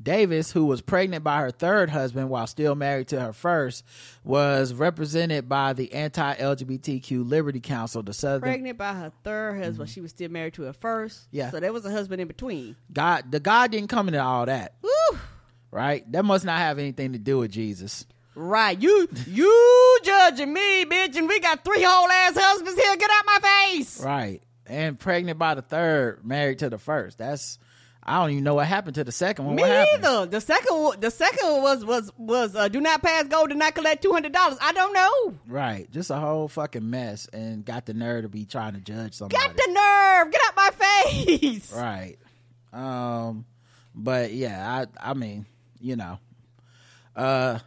Davis, 0.00 0.52
who 0.52 0.66
was 0.66 0.80
pregnant 0.80 1.24
by 1.24 1.40
her 1.40 1.50
third 1.50 1.90
husband 1.90 2.30
while 2.30 2.46
still 2.46 2.74
married 2.74 3.08
to 3.08 3.20
her 3.20 3.32
first, 3.32 3.84
was 4.24 4.72
represented 4.72 5.48
by 5.48 5.72
the 5.72 5.92
anti-LGBTQ 5.92 7.28
Liberty 7.28 7.60
Counsel, 7.60 8.02
the 8.02 8.12
Southern 8.12 8.42
Pregnant 8.42 8.78
by 8.78 8.94
her 8.94 9.12
third 9.24 9.56
husband, 9.56 9.88
mm-hmm. 9.88 9.94
she 9.94 10.00
was 10.00 10.10
still 10.10 10.30
married 10.30 10.54
to 10.54 10.62
her 10.62 10.72
first. 10.72 11.28
Yeah. 11.30 11.50
So 11.50 11.60
there 11.60 11.72
was 11.72 11.84
a 11.84 11.90
husband 11.90 12.20
in 12.20 12.28
between. 12.28 12.76
God. 12.92 13.30
The 13.30 13.40
God 13.40 13.70
didn't 13.70 13.88
come 13.88 14.08
into 14.08 14.22
all 14.22 14.46
that, 14.46 14.74
Woo. 14.82 15.18
right? 15.70 16.10
That 16.12 16.24
must 16.24 16.44
not 16.44 16.58
have 16.58 16.78
anything 16.78 17.12
to 17.12 17.18
do 17.18 17.38
with 17.38 17.50
Jesus. 17.50 18.06
Right. 18.34 18.80
You 18.80 19.08
you 19.26 19.98
judging 20.04 20.52
me, 20.52 20.84
bitch, 20.84 21.16
and 21.16 21.28
we 21.28 21.40
got 21.40 21.64
three 21.64 21.82
whole 21.82 22.08
ass 22.08 22.36
husbands 22.36 22.80
here. 22.80 22.96
Get 22.96 23.10
out 23.10 23.24
my 23.26 23.38
face. 23.40 24.02
Right. 24.02 24.42
And 24.66 24.98
pregnant 24.98 25.38
by 25.38 25.54
the 25.54 25.62
third, 25.62 26.24
married 26.24 26.60
to 26.60 26.70
the 26.70 26.78
first. 26.78 27.18
That's 27.18 27.58
I 28.08 28.20
don't 28.20 28.30
even 28.30 28.44
know 28.44 28.54
what 28.54 28.66
happened 28.66 28.94
to 28.94 29.04
the 29.04 29.12
second 29.12 29.44
one. 29.44 29.54
Me 29.56 29.62
what 29.62 29.70
happened? 29.70 30.04
either. 30.04 30.26
The 30.26 30.40
second 30.40 30.82
one 30.82 30.98
the 31.00 31.10
second 31.10 31.46
one 31.50 31.62
was 31.62 31.84
was 31.84 32.12
was 32.16 32.56
uh, 32.56 32.68
do 32.68 32.80
not 32.80 33.02
pass 33.02 33.24
go, 33.24 33.46
do 33.46 33.54
not 33.54 33.74
collect 33.74 34.02
two 34.02 34.12
hundred 34.12 34.32
dollars. 34.32 34.56
I 34.62 34.72
don't 34.72 34.94
know. 34.94 35.34
Right. 35.46 35.90
Just 35.90 36.08
a 36.10 36.16
whole 36.16 36.48
fucking 36.48 36.88
mess 36.88 37.26
and 37.34 37.64
got 37.64 37.84
the 37.84 37.92
nerve 37.92 38.22
to 38.22 38.28
be 38.30 38.46
trying 38.46 38.72
to 38.72 38.80
judge 38.80 39.12
somebody. 39.14 39.40
Got 39.40 39.56
the 39.56 39.66
nerve. 39.68 40.32
Get 40.32 40.40
out 40.46 40.56
my 40.56 40.70
face. 40.70 41.72
Right. 41.72 42.16
Um 42.72 43.44
but 43.94 44.32
yeah, 44.32 44.86
I 45.02 45.10
I 45.10 45.14
mean, 45.14 45.44
you 45.78 45.96
know. 45.96 46.18
Uh 47.14 47.58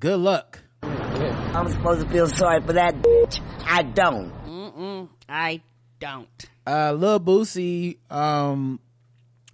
good 0.00 0.18
luck. 0.18 0.58
I'm 0.82 1.70
supposed 1.70 2.00
to 2.04 2.08
feel 2.12 2.26
sorry 2.26 2.60
for 2.60 2.72
that 2.72 2.94
bitch. 3.02 3.40
I 3.64 3.82
don't. 3.84 4.32
Mm-mm. 4.46 5.08
I 5.28 5.62
don't. 6.00 6.28
Uh 6.66 6.92
Lil 6.92 7.20
Boosie 7.20 7.98
um 8.10 8.80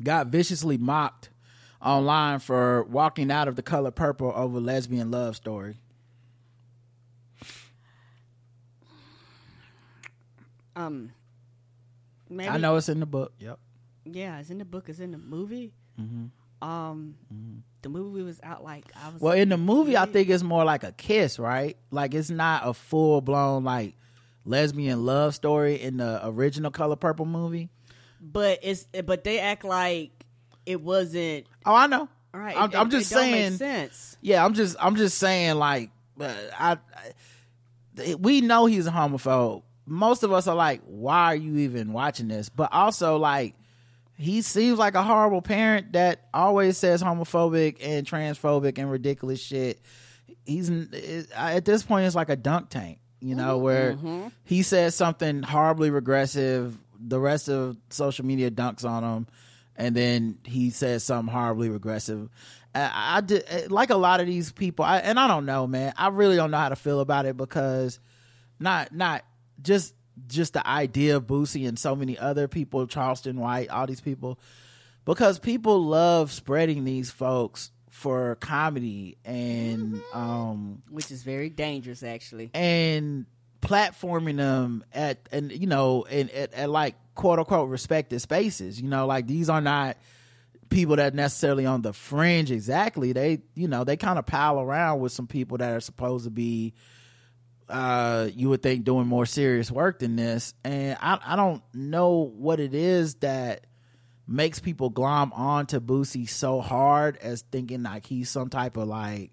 got 0.02 0.28
viciously 0.28 0.78
mocked 0.78 1.30
online 1.80 2.38
for 2.38 2.84
walking 2.84 3.30
out 3.30 3.48
of 3.48 3.56
the 3.56 3.62
color 3.62 3.90
purple 3.90 4.32
over 4.34 4.60
lesbian 4.60 5.10
love 5.10 5.36
story. 5.36 5.76
Um 10.74 11.12
maybe 12.30 12.48
I 12.48 12.56
know 12.58 12.76
it's 12.76 12.88
in 12.88 13.00
the 13.00 13.06
book. 13.06 13.32
Yep. 13.38 13.58
Yeah, 14.04 14.40
it's 14.40 14.50
in 14.50 14.58
the 14.58 14.64
book, 14.64 14.88
it's 14.88 15.00
in 15.00 15.10
the 15.12 15.18
movie. 15.18 15.72
Um 16.62 17.16
the 17.82 17.88
movie 17.88 18.22
was 18.22 18.40
out 18.42 18.62
like 18.64 18.84
I 18.96 19.06
was 19.06 19.16
Mm-hmm. 19.16 19.24
Well, 19.24 19.34
in 19.34 19.48
the 19.48 19.56
movie, 19.56 19.96
I 19.96 20.06
think 20.06 20.28
it's 20.30 20.42
more 20.42 20.64
like 20.64 20.84
a 20.84 20.92
kiss, 20.92 21.38
right? 21.38 21.76
Like 21.90 22.14
it's 22.14 22.30
not 22.30 22.62
a 22.64 22.72
full 22.72 23.20
blown 23.20 23.64
like 23.64 23.94
lesbian 24.44 25.04
love 25.04 25.34
story 25.34 25.80
in 25.80 25.96
the 25.98 26.20
original 26.26 26.70
Color 26.70 26.96
Purple 26.96 27.26
movie. 27.26 27.68
But 28.22 28.60
it's 28.62 28.86
but 29.04 29.24
they 29.24 29.40
act 29.40 29.64
like 29.64 30.10
it 30.64 30.80
wasn't 30.80 31.46
Oh, 31.66 31.74
I 31.74 31.86
know. 31.88 32.08
all 32.32 32.40
right. 32.40 32.56
I'm, 32.56 32.70
it- 32.70 32.76
I'm 32.76 32.86
it 32.86 32.90
just 32.90 33.10
saying. 33.10 33.52
sense. 33.52 34.16
Yeah, 34.20 34.44
I'm 34.44 34.54
just 34.54 34.76
I'm 34.80 34.96
just 34.96 35.18
saying 35.18 35.56
like 35.56 35.90
I, 36.20 36.78
I 37.98 38.14
we 38.18 38.40
know 38.40 38.66
he's 38.66 38.86
a 38.86 38.90
homophobe. 38.90 39.62
Most 39.84 40.22
of 40.22 40.32
us 40.32 40.46
are 40.46 40.54
like, 40.54 40.80
why 40.86 41.26
are 41.26 41.36
you 41.36 41.58
even 41.58 41.92
watching 41.92 42.28
this? 42.28 42.48
But 42.48 42.72
also 42.72 43.16
like 43.16 43.54
he 44.16 44.42
seems 44.42 44.78
like 44.78 44.94
a 44.94 45.02
horrible 45.02 45.42
parent 45.42 45.92
that 45.92 46.28
always 46.32 46.78
says 46.78 47.02
homophobic 47.02 47.78
and 47.82 48.06
transphobic 48.06 48.78
and 48.78 48.90
ridiculous 48.90 49.40
shit. 49.40 49.80
He's 50.44 50.70
at 51.34 51.64
this 51.64 51.82
point 51.82 52.06
it's 52.06 52.14
like 52.14 52.28
a 52.28 52.36
dunk 52.36 52.70
tank, 52.70 52.98
you 53.20 53.34
know, 53.34 53.56
mm-hmm. 53.56 53.64
where 53.64 53.92
mm-hmm. 53.94 54.28
he 54.44 54.62
says 54.62 54.94
something 54.94 55.42
horribly 55.42 55.90
regressive, 55.90 56.78
the 57.06 57.18
rest 57.18 57.48
of 57.48 57.76
social 57.90 58.24
media 58.24 58.50
dunks 58.50 58.84
on 58.84 59.02
him, 59.02 59.26
and 59.76 59.94
then 59.94 60.38
he 60.44 60.70
says 60.70 61.04
something 61.04 61.32
horribly 61.32 61.68
regressive. 61.68 62.28
I, 62.74 63.16
I 63.16 63.20
did 63.20 63.70
like 63.70 63.90
a 63.90 63.96
lot 63.96 64.20
of 64.20 64.26
these 64.26 64.52
people, 64.52 64.84
I, 64.84 64.98
and 64.98 65.18
I 65.18 65.28
don't 65.28 65.46
know, 65.46 65.66
man. 65.66 65.92
I 65.96 66.08
really 66.08 66.36
don't 66.36 66.50
know 66.50 66.58
how 66.58 66.68
to 66.70 66.76
feel 66.76 67.00
about 67.00 67.26
it 67.26 67.36
because 67.36 67.98
not 68.58 68.92
not 68.94 69.24
just 69.60 69.94
just 70.26 70.52
the 70.52 70.66
idea 70.66 71.16
of 71.16 71.26
Boosie 71.26 71.66
and 71.66 71.78
so 71.78 71.96
many 71.96 72.18
other 72.18 72.48
people, 72.48 72.86
Charleston 72.86 73.40
White, 73.40 73.70
all 73.70 73.86
these 73.86 74.00
people, 74.00 74.38
because 75.04 75.38
people 75.38 75.82
love 75.84 76.30
spreading 76.32 76.84
these 76.84 77.10
folks 77.10 77.70
for 77.90 78.36
comedy 78.36 79.18
and 79.24 80.00
um 80.14 80.82
Which 80.90 81.10
is 81.10 81.22
very 81.22 81.50
dangerous 81.50 82.02
actually. 82.02 82.50
and 82.54 83.26
platforming 83.62 84.36
them 84.36 84.84
at 84.92 85.28
and 85.30 85.52
you 85.52 85.66
know 85.68 86.04
and 86.10 86.30
at, 86.32 86.52
at 86.52 86.68
like 86.68 86.96
quote 87.14 87.38
unquote 87.38 87.68
respected 87.68 88.20
spaces 88.20 88.80
you 88.80 88.88
know? 88.88 89.06
Like 89.06 89.26
these 89.26 89.48
are 89.48 89.60
not 89.60 89.96
people 90.68 90.96
that 90.96 91.14
necessarily 91.14 91.64
on 91.64 91.82
the 91.82 91.92
fringe 91.92 92.50
exactly. 92.50 93.12
They 93.12 93.42
you 93.54 93.68
know 93.68 93.84
they 93.84 93.96
kind 93.96 94.18
of 94.18 94.26
pile 94.26 94.60
around 94.60 95.00
with 95.00 95.12
some 95.12 95.26
people 95.26 95.58
that 95.58 95.72
are 95.72 95.80
supposed 95.80 96.24
to 96.24 96.30
be 96.30 96.74
uh 97.68 98.28
you 98.34 98.48
would 98.48 98.62
think 98.62 98.84
doing 98.84 99.06
more 99.06 99.26
serious 99.26 99.70
work 99.70 100.00
than 100.00 100.16
this. 100.16 100.54
And 100.64 100.98
i 101.00 101.18
i 101.24 101.36
don't 101.36 101.62
know 101.72 102.32
what 102.36 102.60
it 102.60 102.74
is 102.74 103.14
that 103.16 103.66
makes 104.26 104.60
people 104.60 104.90
glom 104.90 105.32
on 105.32 105.66
to 105.66 105.80
Boosie 105.80 106.28
so 106.28 106.60
hard 106.60 107.16
as 107.18 107.42
thinking 107.52 107.82
like 107.82 108.06
he's 108.06 108.30
some 108.30 108.48
type 108.48 108.76
of 108.76 108.88
like 108.88 109.30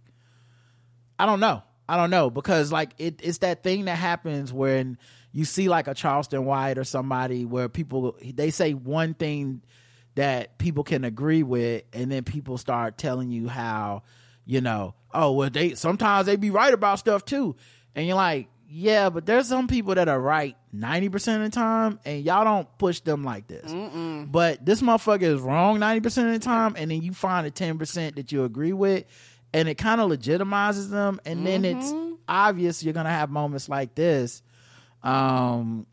I 1.18 1.26
don't 1.26 1.42
know. 1.42 1.64
I 1.90 1.98
don't 1.98 2.12
know 2.12 2.30
because 2.30 2.72
like 2.72 2.92
it, 3.00 3.20
it's 3.24 3.40
that 3.40 3.64
thing 3.64 3.86
that 3.86 3.96
happens 3.96 4.54
when 4.54 5.00
you 5.32 5.44
see 5.44 5.70
like 5.70 5.88
a 5.88 5.96
Charleston 5.96 6.46
White 6.46 6.78
or 6.78 6.84
somebody 6.84 7.46
where 7.46 7.68
people 7.68 8.16
they 8.24 8.52
say 8.52 8.76
one 8.76 9.16
thing 9.16 9.64
that 10.14 10.60
people 10.60 10.84
can 10.84 11.04
agree 11.04 11.42
with 11.42 11.84
and 11.92 12.12
then 12.12 12.24
people 12.24 12.60
start 12.60 13.00
telling 13.00 13.32
you 13.32 13.48
how 13.48 14.04
you 14.46 14.62
know 14.62 14.94
oh 15.16 15.32
well 15.32 15.50
they 15.50 15.74
sometimes 15.74 16.28
they 16.28 16.36
be 16.36 16.52
right 16.52 16.76
about 16.76 17.00
stuff 17.00 17.26
too. 17.26 17.56
And 17.96 18.06
you're 18.06 18.16
like 18.16 18.50
yeah 18.68 19.10
but 19.10 19.26
there's 19.26 19.48
some 19.48 19.68
people 19.68 19.96
that 19.96 20.08
are 20.08 20.22
right 20.22 20.56
90% 20.76 21.38
of 21.38 21.42
the 21.42 21.50
time 21.50 22.00
and 22.06 22.24
y'all 22.24 22.44
don't 22.44 22.68
push 22.78 23.00
them 23.00 23.24
like 23.24 23.48
this. 23.48 23.72
But 24.32 24.64
this 24.64 24.84
motherfucker 24.84 25.24
is 25.24 25.42
wrong 25.42 25.80
90% 25.80 26.28
of 26.28 26.34
the 26.34 26.40
time 26.40 26.76
and 26.78 26.92
then 26.92 27.02
you 27.02 27.14
find 27.14 27.48
a 27.48 27.52
10% 27.52 28.16
that 28.16 28.32
you 28.32 28.44
agree 28.44 28.74
with 28.74 29.06
and 29.54 29.68
it 29.68 29.76
kind 29.76 30.00
of 30.02 30.10
legitimizes 30.10 30.90
them 30.90 31.20
and 31.26 31.46
then 31.46 31.66
it's 31.66 31.92
obvious 32.28 32.84
you're 32.84 32.94
gonna 32.94 33.10
have 33.10 33.30
moments 33.30 33.68
like 33.70 33.96
this 33.96 34.42
um 35.04 35.86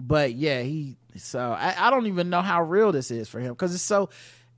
but 0.00 0.32
yeah 0.34 0.62
he 0.62 0.96
So 1.16 1.38
I, 1.38 1.74
I 1.78 1.90
don't 1.90 2.06
even 2.06 2.30
know 2.30 2.40
how 2.42 2.62
real 2.62 2.92
this 2.92 3.10
is 3.10 3.28
for 3.28 3.38
him 3.40 3.52
because 3.52 3.74
it's 3.74 3.82
so. 3.84 4.08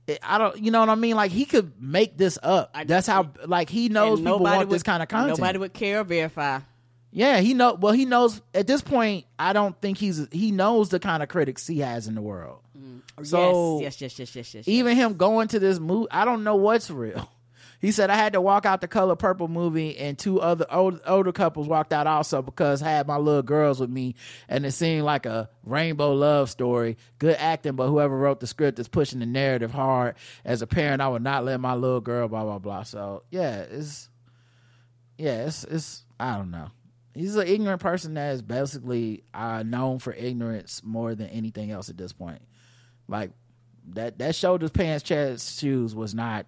it- 0.07 0.19
I 0.23 0.37
don't, 0.37 0.57
you 0.57 0.71
know 0.71 0.79
what 0.79 0.89
I 0.89 0.95
mean? 0.95 1.15
Like 1.17 1.31
he 1.31 1.43
could 1.45 1.73
make 1.81 2.15
this 2.17 2.37
up. 2.41 2.73
That's 2.85 3.07
how, 3.07 3.31
like 3.45 3.69
he 3.69 3.89
knows 3.89 4.19
people 4.19 4.37
nobody 4.39 4.57
want 4.57 4.69
this 4.69 4.79
would- 4.79 4.85
kind 4.85 5.03
of 5.03 5.09
content. 5.09 5.37
Nobody 5.39 5.57
would 5.59 5.73
care 5.73 5.99
or 5.99 6.03
verify. 6.05 6.59
Yeah, 7.11 7.39
he 7.41 7.53
know. 7.53 7.73
Well, 7.73 7.93
he 7.93 8.05
knows 8.05 8.41
at 8.53 8.67
this 8.67 8.81
point. 8.81 9.25
I 9.39 9.51
don't 9.53 9.79
think 9.81 9.97
he's 9.97 10.27
he 10.31 10.51
knows 10.51 10.89
the 10.89 10.99
kind 10.99 11.21
of 11.23 11.29
critics 11.29 11.65
he 11.67 11.79
has 11.79 12.07
in 12.07 12.15
the 12.15 12.21
world. 12.21 12.59
So 13.23 13.79
yes, 13.81 13.99
yes, 14.01 14.19
yes, 14.19 14.35
yes, 14.35 14.35
yes, 14.35 14.53
yes. 14.55 14.67
even 14.67 14.95
him 14.95 15.15
going 15.15 15.47
to 15.49 15.59
this 15.59 15.79
movie, 15.79 16.07
I 16.11 16.23
don't 16.25 16.43
know 16.43 16.55
what's 16.55 16.89
real. 16.91 17.29
He 17.85 17.91
said 17.91 18.09
I 18.09 18.15
had 18.15 18.33
to 18.33 18.41
walk 18.41 18.65
out 18.65 18.81
the 18.81 18.87
Color 18.87 19.15
Purple 19.15 19.47
movie, 19.47 19.95
and 19.95 20.17
two 20.17 20.41
other 20.41 20.65
old, 20.71 20.99
older 21.05 21.31
couples 21.31 21.67
walked 21.67 21.93
out 21.93 22.07
also 22.07 22.41
because 22.41 22.81
I 22.81 22.89
had 22.89 23.05
my 23.05 23.17
little 23.17 23.43
girls 23.43 23.79
with 23.79 23.91
me, 23.91 24.15
and 24.49 24.65
it 24.65 24.71
seemed 24.71 25.03
like 25.03 25.27
a 25.27 25.51
rainbow 25.63 26.11
love 26.13 26.49
story. 26.49 26.97
Good 27.19 27.35
acting, 27.37 27.75
but 27.75 27.89
whoever 27.89 28.17
wrote 28.17 28.39
the 28.39 28.47
script 28.47 28.79
is 28.79 28.87
pushing 28.87 29.19
the 29.19 29.27
narrative 29.27 29.71
hard. 29.71 30.15
As 30.43 30.63
a 30.63 30.67
parent, 30.67 30.99
I 30.99 31.09
would 31.09 31.21
not 31.21 31.45
let 31.45 31.59
my 31.59 31.75
little 31.75 32.01
girl. 32.01 32.27
Blah 32.27 32.45
blah 32.45 32.57
blah. 32.57 32.81
So 32.81 33.21
yeah, 33.29 33.57
it's 33.57 34.09
yeah, 35.19 35.45
it's 35.45 35.63
it's 35.65 36.05
I 36.19 36.37
don't 36.37 36.49
know. 36.49 36.71
He's 37.13 37.35
an 37.35 37.47
ignorant 37.47 37.81
person 37.81 38.15
that 38.15 38.33
is 38.33 38.41
basically 38.41 39.25
uh, 39.31 39.61
known 39.61 39.99
for 39.99 40.11
ignorance 40.11 40.81
more 40.83 41.13
than 41.13 41.27
anything 41.27 41.69
else 41.69 41.89
at 41.89 41.97
this 41.97 42.13
point. 42.13 42.41
Like 43.07 43.29
that 43.89 44.17
that 44.17 44.33
shoulders 44.33 44.71
pants 44.71 45.03
chest 45.03 45.59
shoes 45.59 45.93
was 45.93 46.15
not 46.15 46.47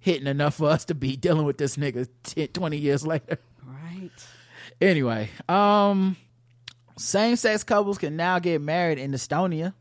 hitting 0.00 0.26
enough 0.26 0.54
for 0.56 0.68
us 0.70 0.84
to 0.86 0.94
be 0.94 1.16
dealing 1.16 1.44
with 1.44 1.58
this 1.58 1.76
nigga 1.76 2.08
10, 2.22 2.48
20 2.48 2.76
years 2.76 3.06
later. 3.06 3.38
right. 3.66 4.10
Anyway, 4.80 5.30
um 5.48 6.16
same 6.96 7.36
sex 7.36 7.62
couples 7.64 7.98
can 7.98 8.16
now 8.16 8.38
get 8.38 8.60
married 8.60 8.98
in 8.98 9.12
Estonia. 9.12 9.74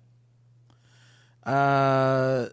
Uh 1.44 2.48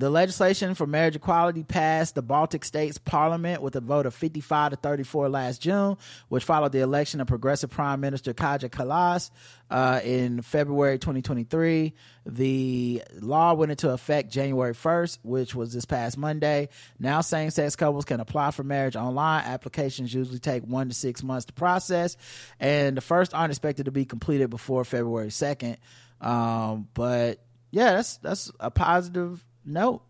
the 0.00 0.08
legislation 0.08 0.74
for 0.74 0.86
marriage 0.86 1.14
equality 1.14 1.62
passed 1.62 2.14
the 2.14 2.22
Baltic 2.22 2.64
states 2.64 2.96
parliament 2.96 3.60
with 3.60 3.76
a 3.76 3.82
vote 3.82 4.06
of 4.06 4.14
55 4.14 4.70
to 4.70 4.76
34 4.76 5.28
last 5.28 5.60
June, 5.60 5.98
which 6.30 6.42
followed 6.42 6.72
the 6.72 6.80
election 6.80 7.20
of 7.20 7.26
progressive 7.26 7.68
Prime 7.68 8.00
Minister 8.00 8.32
Kaja 8.32 8.70
Kallas 8.70 9.30
uh, 9.70 10.00
in 10.02 10.40
February 10.40 10.98
2023. 10.98 11.92
The 12.24 13.02
law 13.20 13.52
went 13.52 13.72
into 13.72 13.90
effect 13.90 14.32
January 14.32 14.72
1st, 14.72 15.18
which 15.22 15.54
was 15.54 15.74
this 15.74 15.84
past 15.84 16.16
Monday. 16.16 16.70
Now, 16.98 17.20
same 17.20 17.50
sex 17.50 17.76
couples 17.76 18.06
can 18.06 18.20
apply 18.20 18.52
for 18.52 18.64
marriage 18.64 18.96
online. 18.96 19.44
Applications 19.44 20.14
usually 20.14 20.38
take 20.38 20.62
one 20.62 20.88
to 20.88 20.94
six 20.94 21.22
months 21.22 21.44
to 21.44 21.52
process, 21.52 22.16
and 22.58 22.96
the 22.96 23.02
first 23.02 23.34
aren't 23.34 23.50
expected 23.50 23.84
to 23.84 23.90
be 23.92 24.06
completed 24.06 24.48
before 24.48 24.82
February 24.82 25.28
2nd. 25.28 25.76
Um, 26.22 26.88
but 26.94 27.44
yeah, 27.70 27.92
that's 27.92 28.16
that's 28.16 28.50
a 28.58 28.70
positive 28.70 29.44
note. 29.64 30.02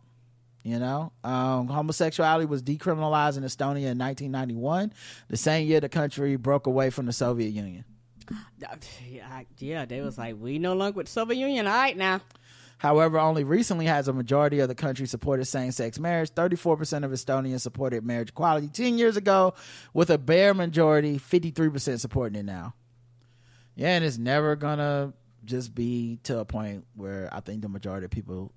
You 0.62 0.78
know, 0.78 1.12
um, 1.24 1.68
homosexuality 1.68 2.44
was 2.44 2.62
decriminalized 2.62 3.38
in 3.38 3.44
Estonia 3.44 3.92
in 3.92 3.98
1991, 3.98 4.92
the 5.28 5.36
same 5.38 5.66
year 5.66 5.80
the 5.80 5.88
country 5.88 6.36
broke 6.36 6.66
away 6.66 6.90
from 6.90 7.06
the 7.06 7.12
Soviet 7.12 7.50
Union. 7.50 7.84
Yeah, 9.58 9.84
they 9.84 10.00
was 10.00 10.18
like, 10.18 10.36
we 10.38 10.58
no 10.58 10.74
longer 10.74 10.96
with 10.98 11.06
the 11.06 11.12
Soviet 11.12 11.38
Union. 11.38 11.66
All 11.66 11.72
right, 11.72 11.96
now. 11.96 12.20
However, 12.78 13.18
only 13.18 13.44
recently 13.44 13.86
has 13.86 14.08
a 14.08 14.12
majority 14.12 14.60
of 14.60 14.68
the 14.68 14.74
country 14.74 15.06
supported 15.06 15.44
same-sex 15.44 15.98
marriage. 15.98 16.30
34% 16.30 17.04
of 17.04 17.10
Estonians 17.10 17.60
supported 17.60 18.04
marriage 18.04 18.30
equality 18.30 18.68
10 18.68 18.96
years 18.96 19.16
ago, 19.16 19.54
with 19.92 20.08
a 20.10 20.16
bare 20.16 20.54
majority, 20.54 21.18
53% 21.18 22.00
supporting 22.00 22.40
it 22.40 22.44
now. 22.44 22.74
Yeah, 23.74 23.96
and 23.96 24.04
it's 24.04 24.18
never 24.18 24.56
gonna 24.56 25.12
just 25.44 25.74
be 25.74 26.18
to 26.24 26.38
a 26.38 26.44
point 26.44 26.86
where 26.94 27.28
I 27.32 27.40
think 27.40 27.62
the 27.62 27.68
majority 27.68 28.04
of 28.04 28.10
people 28.10 28.52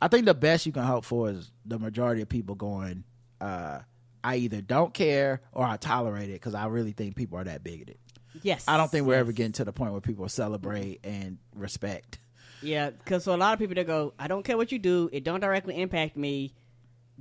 I 0.00 0.08
think 0.08 0.26
the 0.26 0.34
best 0.34 0.66
you 0.66 0.72
can 0.72 0.82
hope 0.82 1.04
for 1.04 1.30
is 1.30 1.50
the 1.64 1.78
majority 1.78 2.22
of 2.22 2.28
people 2.28 2.54
going, 2.54 3.04
uh, 3.40 3.80
I 4.22 4.36
either 4.36 4.60
don't 4.60 4.92
care 4.92 5.42
or 5.52 5.64
I 5.64 5.76
tolerate 5.76 6.30
it 6.30 6.34
because 6.34 6.54
I 6.54 6.66
really 6.66 6.92
think 6.92 7.16
people 7.16 7.38
are 7.38 7.44
that 7.44 7.62
bigoted. 7.62 7.98
Yes. 8.42 8.64
I 8.66 8.76
don't 8.76 8.90
think 8.90 9.06
we're 9.06 9.14
ever 9.14 9.32
getting 9.32 9.52
to 9.52 9.64
the 9.64 9.72
point 9.72 9.92
where 9.92 10.00
people 10.00 10.28
celebrate 10.28 11.00
and 11.04 11.38
respect. 11.54 12.18
Yeah, 12.62 12.90
because 12.90 13.24
for 13.24 13.30
a 13.30 13.36
lot 13.36 13.52
of 13.52 13.58
people, 13.58 13.74
they 13.74 13.84
go, 13.84 14.14
I 14.18 14.26
don't 14.26 14.42
care 14.42 14.56
what 14.56 14.72
you 14.72 14.78
do. 14.78 15.10
It 15.12 15.24
don't 15.24 15.40
directly 15.40 15.80
impact 15.80 16.16
me. 16.16 16.54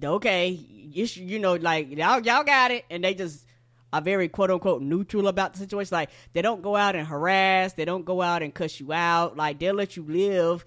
Okay, 0.03 0.49
you, 0.49 1.05
you 1.05 1.39
know, 1.39 1.55
like, 1.55 1.91
y'all, 1.91 2.21
y'all 2.21 2.43
got 2.43 2.71
it. 2.71 2.86
And 2.89 3.03
they 3.03 3.13
just 3.13 3.45
are 3.91 4.01
very 4.01 4.30
quote 4.30 4.49
unquote 4.49 4.82
neutral 4.82 5.28
about 5.28 5.53
the 5.53 5.59
situation. 5.59 5.93
Like, 5.93 6.09
they 6.32 6.41
don't 6.41 6.61
go 6.61 6.76
out 6.76 6.95
and 6.95 7.05
harass. 7.05 7.74
They 7.74 7.86
don't 7.86 8.05
go 8.05 8.21
out 8.21 8.41
and 8.41 8.53
cuss 8.53 8.80
you 8.80 8.93
out. 8.93 9.38
Like, 9.38 9.59
they'll 9.59 9.76
let 9.76 9.97
you 9.97 10.03
live. 10.03 10.65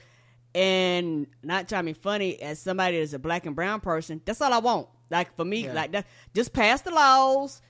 And 0.57 1.26
not 1.42 1.68
trying 1.68 1.84
to 1.84 1.92
be 1.92 1.98
funny, 1.98 2.40
as 2.40 2.59
somebody 2.59 2.98
that's 2.98 3.12
a 3.12 3.18
black 3.18 3.44
and 3.44 3.54
brown 3.54 3.80
person, 3.80 4.22
that's 4.24 4.40
all 4.40 4.52
I 4.52 4.59
want. 4.59 4.88
Like, 5.11 5.36
for 5.36 5.44
me, 5.44 5.70
like, 5.70 5.92
that, 5.92 6.07
just 6.34 6.54
pass 6.54 6.80
the 6.80 6.90
laws. 6.90 7.61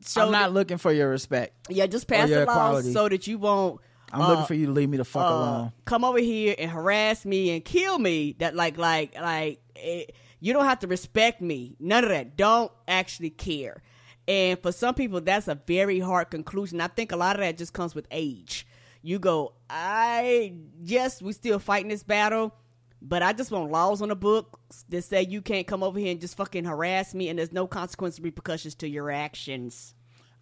So 0.00 0.26
I'm 0.26 0.32
not 0.32 0.52
looking 0.52 0.78
for 0.78 0.92
your 0.92 1.08
respect. 1.08 1.54
yeah, 1.70 1.86
just 1.86 2.08
pass 2.08 2.28
the 2.28 2.44
laws 2.44 2.92
so 2.92 3.08
that 3.08 3.28
you 3.28 3.38
won't. 3.38 3.80
I'm 4.12 4.20
uh, 4.20 4.28
looking 4.28 4.46
for 4.46 4.54
you 4.54 4.66
to 4.66 4.72
leave 4.72 4.88
me 4.88 4.96
the 4.96 5.04
fuck 5.04 5.22
uh, 5.22 5.34
alone. 5.34 5.72
come 5.84 6.04
over 6.04 6.18
here 6.18 6.54
and 6.58 6.70
harass 6.70 7.24
me 7.24 7.50
and 7.50 7.64
kill 7.64 7.98
me. 7.98 8.34
That 8.40 8.54
like 8.54 8.76
like 8.76 9.18
like 9.18 9.60
eh, 9.76 10.04
you 10.40 10.52
don't 10.52 10.64
have 10.64 10.80
to 10.80 10.86
respect 10.86 11.40
me. 11.40 11.76
None 11.78 12.02
of 12.04 12.10
that. 12.10 12.36
Don't 12.36 12.70
actually 12.86 13.30
care. 13.30 13.82
And 14.28 14.58
for 14.60 14.72
some 14.72 14.94
people, 14.94 15.20
that's 15.20 15.48
a 15.48 15.54
very 15.54 15.98
hard 15.98 16.30
conclusion. 16.30 16.80
I 16.80 16.88
think 16.88 17.12
a 17.12 17.16
lot 17.16 17.36
of 17.36 17.40
that 17.40 17.56
just 17.56 17.72
comes 17.72 17.94
with 17.94 18.06
age. 18.10 18.66
You 19.02 19.18
go, 19.18 19.54
I 19.68 20.54
yes, 20.80 21.20
we 21.20 21.32
still 21.32 21.58
fighting 21.58 21.88
this 21.88 22.04
battle, 22.04 22.54
but 23.00 23.22
I 23.22 23.32
just 23.32 23.50
want 23.50 23.70
laws 23.70 24.00
on 24.00 24.10
the 24.10 24.16
books 24.16 24.84
that 24.88 25.02
say 25.02 25.22
you 25.22 25.42
can't 25.42 25.66
come 25.66 25.82
over 25.82 25.98
here 25.98 26.12
and 26.12 26.20
just 26.20 26.36
fucking 26.36 26.64
harass 26.64 27.12
me, 27.12 27.28
and 27.28 27.38
there's 27.38 27.52
no 27.52 27.66
consequence 27.66 28.20
repercussions 28.20 28.76
to 28.76 28.88
your 28.88 29.10
actions. 29.10 29.94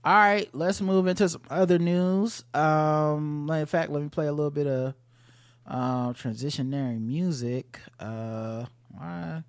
All 0.05 0.15
right, 0.15 0.49
let's 0.55 0.81
move 0.81 1.07
into 1.07 1.29
some 1.29 1.43
other 1.51 1.79
news. 1.79 2.45
Um, 2.55 3.51
in 3.51 3.67
fact, 3.67 3.91
let 3.91 4.03
me 4.03 4.09
play 4.09 4.27
a 4.27 4.33
little 4.33 4.51
bit 4.51 4.67
of 4.67 4.95
um, 5.67 6.15
transitionary 6.15 7.01
music. 7.01 7.81
Uh, 7.99 8.67
why? 8.91 9.43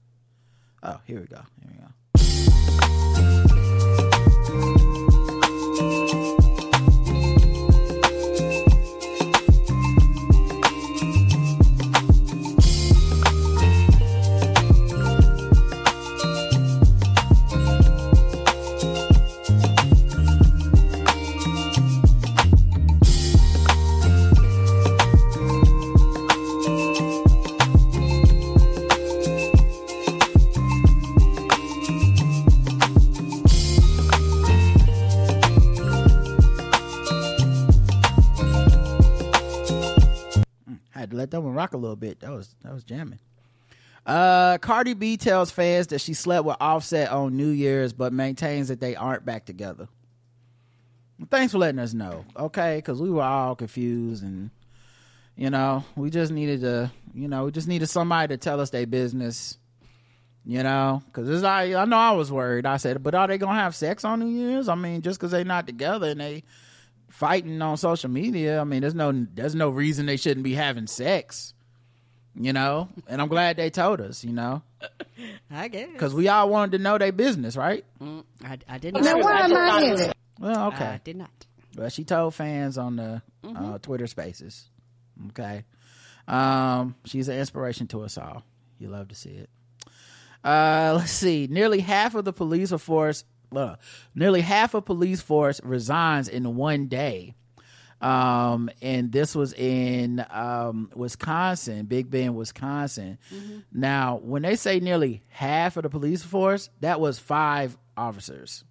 Oh, 0.84 1.00
here 1.06 1.20
we 1.20 1.28
go. 1.28 1.42
Here 1.62 1.72
we 1.72 1.78
go. 1.78 1.86
Had 41.02 41.12
to 41.12 41.18
let 41.18 41.32
that 41.32 41.42
one 41.42 41.54
rock 41.54 41.74
a 41.74 41.78
little 41.78 41.96
bit. 41.96 42.22
That 42.22 42.32
was 42.32 42.56
that 42.64 42.74
was 42.74 42.84
jamming. 42.84 43.20
Uh, 44.06 44.58
Cardi 44.58 44.94
B 44.94 45.18
tells 45.18 45.52
fans 45.52 45.88
that 45.88 46.02
she 46.02 46.14
slept 46.14 46.46
with 46.46 46.58
Offset 46.60 47.12
on 47.12 47.38
New 47.38 47.50
Year's, 47.50 47.94
but 47.94 48.14
maintains 48.14 48.70
that 48.70 48.80
they 48.80 48.96
aren't 48.96 49.26
back 49.26 49.46
together. 49.46 49.88
Thanks 51.30 51.52
for 51.52 51.60
letting 51.60 51.80
us 51.80 51.94
know, 51.94 52.26
okay? 52.36 52.78
Because 52.78 53.00
we 53.00 53.12
were 53.12 53.22
all 53.22 53.56
confused, 53.56 54.24
and 54.24 54.50
you 55.36 55.52
know, 55.52 55.84
we 55.96 56.10
just 56.10 56.32
needed 56.32 56.62
to, 56.62 56.92
you 57.14 57.28
know, 57.28 57.46
we 57.46 57.52
just 57.52 57.68
needed 57.68 57.88
somebody 57.88 58.34
to 58.34 58.38
tell 58.38 58.60
us 58.60 58.72
their 58.72 58.88
business. 58.88 59.58
You 60.44 60.64
know, 60.64 61.04
because 61.06 61.44
I, 61.44 61.80
I 61.80 61.86
know 61.86 61.98
I 61.98 62.12
was 62.14 62.32
worried. 62.32 62.66
I 62.66 62.78
said, 62.78 63.04
but 63.04 63.14
are 63.14 63.28
they 63.28 63.38
gonna 63.38 63.60
have 63.60 63.76
sex 63.76 64.04
on 64.04 64.22
New 64.22 64.26
Year's? 64.30 64.68
I 64.70 64.74
mean, 64.74 65.04
just 65.04 65.20
because 65.20 65.30
they're 65.30 65.46
not 65.46 65.68
together 65.68 66.10
and 66.10 66.20
they 66.20 66.44
fighting 67.22 67.62
on 67.62 67.78
social 67.78 68.10
media. 68.10 68.60
I 68.60 68.64
mean, 68.64 68.82
there's 68.82 68.96
no 68.96 69.12
there's 69.36 69.54
no 69.54 69.70
reason 69.70 70.08
they 70.08 70.18
shouldn't 70.18 70.44
be 70.44 70.56
having 70.56 70.88
sex. 70.88 71.54
You 72.34 72.54
know, 72.54 72.90
and 73.08 73.22
I'm 73.22 73.28
glad 73.28 73.58
they 73.58 73.70
told 73.70 74.02
us. 74.02 74.24
You 74.24 74.34
know, 74.34 74.64
I 75.52 75.68
guess 75.68 75.90
because 75.94 76.16
we 76.16 76.28
all 76.30 76.50
wanted 76.50 76.78
to 76.78 76.84
know 76.84 76.98
their 76.98 77.12
business, 77.12 77.56
right? 77.56 77.86
Mm, 78.02 78.24
I, 78.44 78.58
I 78.68 78.78
did 78.80 78.96
not. 78.96 79.04
Now, 79.04 79.20
why 79.20 79.42
am 79.42 79.56
I 79.56 79.82
in 79.84 80.00
it? 80.00 80.14
Well, 80.40 80.68
okay. 80.70 80.86
I 80.86 81.02
did 81.04 81.18
not. 81.18 81.30
Well, 81.78 81.90
she 81.90 82.04
told 82.04 82.34
fans 82.34 82.78
on 82.78 82.96
the 82.96 83.22
uh, 83.44 83.78
Twitter 83.78 84.08
Spaces. 84.08 84.70
Okay, 85.30 85.64
um, 86.28 86.96
she's 87.06 87.28
an 87.28 87.38
inspiration 87.38 87.88
to 87.88 88.02
us 88.02 88.18
all. 88.18 88.44
You 88.80 88.88
love 88.88 89.10
to 89.10 89.16
see 89.16 89.32
it. 89.32 89.50
Uh, 90.44 90.96
let's 90.98 91.12
see. 91.12 91.48
Nearly 91.52 91.82
half 91.82 92.16
of 92.16 92.26
the 92.26 92.34
police 92.34 92.72
force, 92.72 93.26
uh, 93.56 93.76
nearly 94.16 94.42
half 94.42 94.74
of 94.74 94.86
police 94.86 95.22
force 95.22 95.60
resigns 95.64 96.28
in 96.28 96.56
one 96.56 96.88
day. 96.88 97.36
Um, 98.02 98.72
and 98.82 99.12
this 99.12 99.36
was 99.36 99.54
in 99.54 100.26
um, 100.32 100.90
Wisconsin, 100.96 101.86
Big 101.86 102.10
Bend, 102.10 102.36
Wisconsin. 102.36 103.20
Now, 103.72 104.20
when 104.24 104.42
they 104.42 104.56
say 104.56 104.80
nearly 104.80 105.22
half 105.28 105.78
of 105.78 105.84
the 105.84 105.90
police 105.90 106.24
force, 106.24 106.70
that 106.80 107.00
was 107.00 107.20
five 107.20 107.78
officers. 107.96 108.64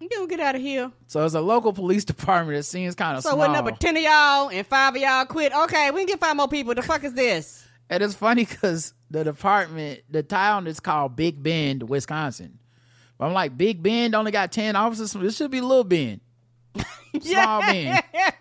You 0.00 0.10
don't 0.10 0.28
get 0.28 0.40
out 0.40 0.54
of 0.54 0.60
here. 0.60 0.92
So 1.06 1.24
it's 1.24 1.34
a 1.34 1.40
local 1.40 1.72
police 1.72 2.04
department 2.12 2.58
that 2.58 2.64
seems 2.64 2.94
kind 2.94 3.16
of 3.16 3.22
So 3.22 3.30
small. 3.30 3.38
what 3.38 3.50
number 3.52 3.70
ten 3.70 3.96
of 3.96 4.02
y'all 4.02 4.50
and 4.50 4.66
five 4.66 4.94
of 4.94 5.00
y'all 5.00 5.24
quit? 5.24 5.54
Okay, 5.54 5.90
we 5.90 6.00
can 6.00 6.06
get 6.08 6.20
five 6.20 6.36
more 6.36 6.48
people. 6.48 6.74
The 6.74 6.82
fuck 6.82 7.02
is 7.04 7.14
this? 7.14 7.66
And 7.88 8.02
it's 8.02 8.14
funny 8.14 8.44
because 8.44 8.92
the 9.10 9.24
department, 9.24 10.00
the 10.10 10.22
town 10.22 10.66
is 10.66 10.80
called 10.80 11.16
Big 11.16 11.42
Bend, 11.42 11.88
Wisconsin. 11.88 12.58
I'm 13.18 13.32
like, 13.32 13.56
Big 13.56 13.82
Bend 13.82 14.14
only 14.14 14.30
got 14.30 14.52
10 14.52 14.76
officers. 14.76 15.12
This 15.12 15.36
should 15.36 15.50
be 15.50 15.60
Little 15.60 15.84
Bend. 15.84 16.20
Small 17.20 17.60
Bend. 17.60 18.02
Yes. 18.12 18.34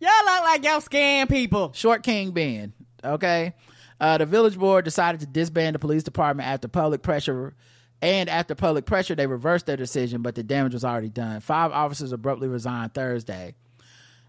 Y'all 0.00 0.10
look 0.24 0.42
like 0.42 0.64
y'all 0.64 0.80
scam 0.80 1.28
people. 1.28 1.72
Short 1.74 2.02
King 2.02 2.32
Bend. 2.32 2.72
Okay. 3.04 3.54
Uh, 4.00 4.18
the 4.18 4.26
village 4.26 4.58
board 4.58 4.84
decided 4.84 5.20
to 5.20 5.26
disband 5.26 5.74
the 5.74 5.78
police 5.78 6.02
department 6.02 6.48
after 6.48 6.68
public 6.68 7.02
pressure. 7.02 7.54
And 8.02 8.28
after 8.28 8.54
public 8.54 8.84
pressure, 8.84 9.14
they 9.14 9.26
reversed 9.26 9.66
their 9.66 9.76
decision, 9.76 10.20
but 10.20 10.34
the 10.34 10.42
damage 10.42 10.74
was 10.74 10.84
already 10.84 11.08
done. 11.08 11.40
Five 11.40 11.72
officers 11.72 12.12
abruptly 12.12 12.48
resigned 12.48 12.92
Thursday. 12.92 13.54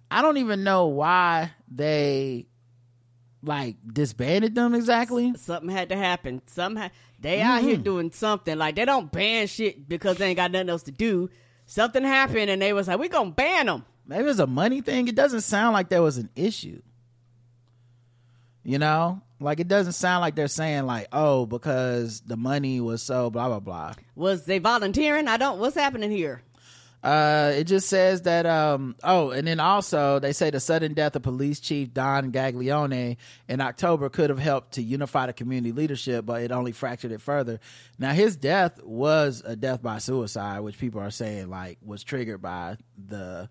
I 0.10 0.22
don't 0.22 0.38
even 0.38 0.64
know 0.64 0.88
why 0.88 1.52
they 1.70 2.48
like 3.44 3.76
disbanded 3.86 4.56
them 4.56 4.74
exactly. 4.74 5.34
Something 5.38 5.70
had 5.70 5.90
to 5.90 5.96
happen. 5.98 6.42
Ha- 6.58 6.90
they 7.20 7.42
out 7.42 7.60
Mm-hmm. 7.60 7.68
here 7.68 7.78
doing 7.78 8.12
something. 8.12 8.58
Like 8.58 8.76
they 8.76 8.86
don't 8.86 9.12
ban 9.12 9.48
shit 9.48 9.88
because 9.88 10.18
they 10.18 10.28
ain't 10.30 10.38
got 10.38 10.52
nothing 10.52 10.70
else 10.70 10.84
to 10.84 10.92
do. 10.92 11.30
Something 11.66 12.04
happened 12.04 12.50
and 12.50 12.62
they 12.62 12.74
was 12.74 12.88
like, 12.88 13.00
we 13.00 13.10
gonna 13.10 13.32
ban 13.32 13.66
them. 13.68 13.86
maybe 14.06 14.30
it's 14.30 14.40
a 14.40 14.48
money 14.48 14.82
thing. 14.82 15.08
It 15.08 15.16
doesn't 15.16 15.42
sound 15.42 15.74
like 15.74 15.90
there 15.90 16.02
was 16.02 16.18
an 16.18 16.30
issue. 16.36 16.82
You 18.64 18.80
know, 18.80 19.22
like 19.40 19.60
it 19.62 19.68
doesn't 19.70 19.94
sound 19.94 20.22
like 20.22 20.36
they're 20.36 20.48
saying 20.50 20.86
like, 20.86 21.08
oh, 21.14 21.46
because 21.46 22.20
the 22.22 22.36
money 22.36 22.82
was 22.82 23.02
so 23.02 23.30
blah 23.30 23.48
blah 23.48 23.60
blah. 23.62 23.94
Was 24.16 24.44
they 24.46 24.60
volunteering? 24.60 25.28
I 25.28 25.38
don't. 25.38 25.60
What's 25.60 25.76
happening 25.76 26.12
here? 26.12 26.42
Uh, 27.08 27.54
it 27.56 27.64
just 27.64 27.88
says 27.88 28.24
that 28.24 28.46
um 28.46 28.94
oh, 29.02 29.30
and 29.30 29.48
then 29.48 29.62
also 29.62 30.20
they 30.20 30.34
say 30.34 30.50
the 30.50 30.60
sudden 30.60 30.94
death 30.94 31.16
of 31.16 31.24
police 31.24 31.62
chief 31.62 31.94
Don 31.94 32.34
Gaglione 32.34 33.16
in 33.48 33.62
October 33.62 34.10
could 34.10 34.30
have 34.30 34.40
helped 34.40 34.74
to 34.74 34.84
unify 34.84 35.26
the 35.26 35.32
community 35.32 35.72
leadership, 35.72 36.26
but 36.26 36.42
it 36.42 36.52
only 36.52 36.74
fractured 36.74 37.14
it 37.14 37.22
further. 37.22 37.62
Now 37.98 38.12
his 38.12 38.36
death 38.36 38.84
was 38.84 39.42
a 39.46 39.56
death 39.56 39.82
by 39.82 40.00
suicide, 40.00 40.60
which 40.60 40.78
people 40.78 41.00
are 41.00 41.10
saying 41.10 41.50
like 41.50 41.78
was 41.82 42.04
triggered 42.04 42.42
by 42.42 42.76
the 42.98 43.50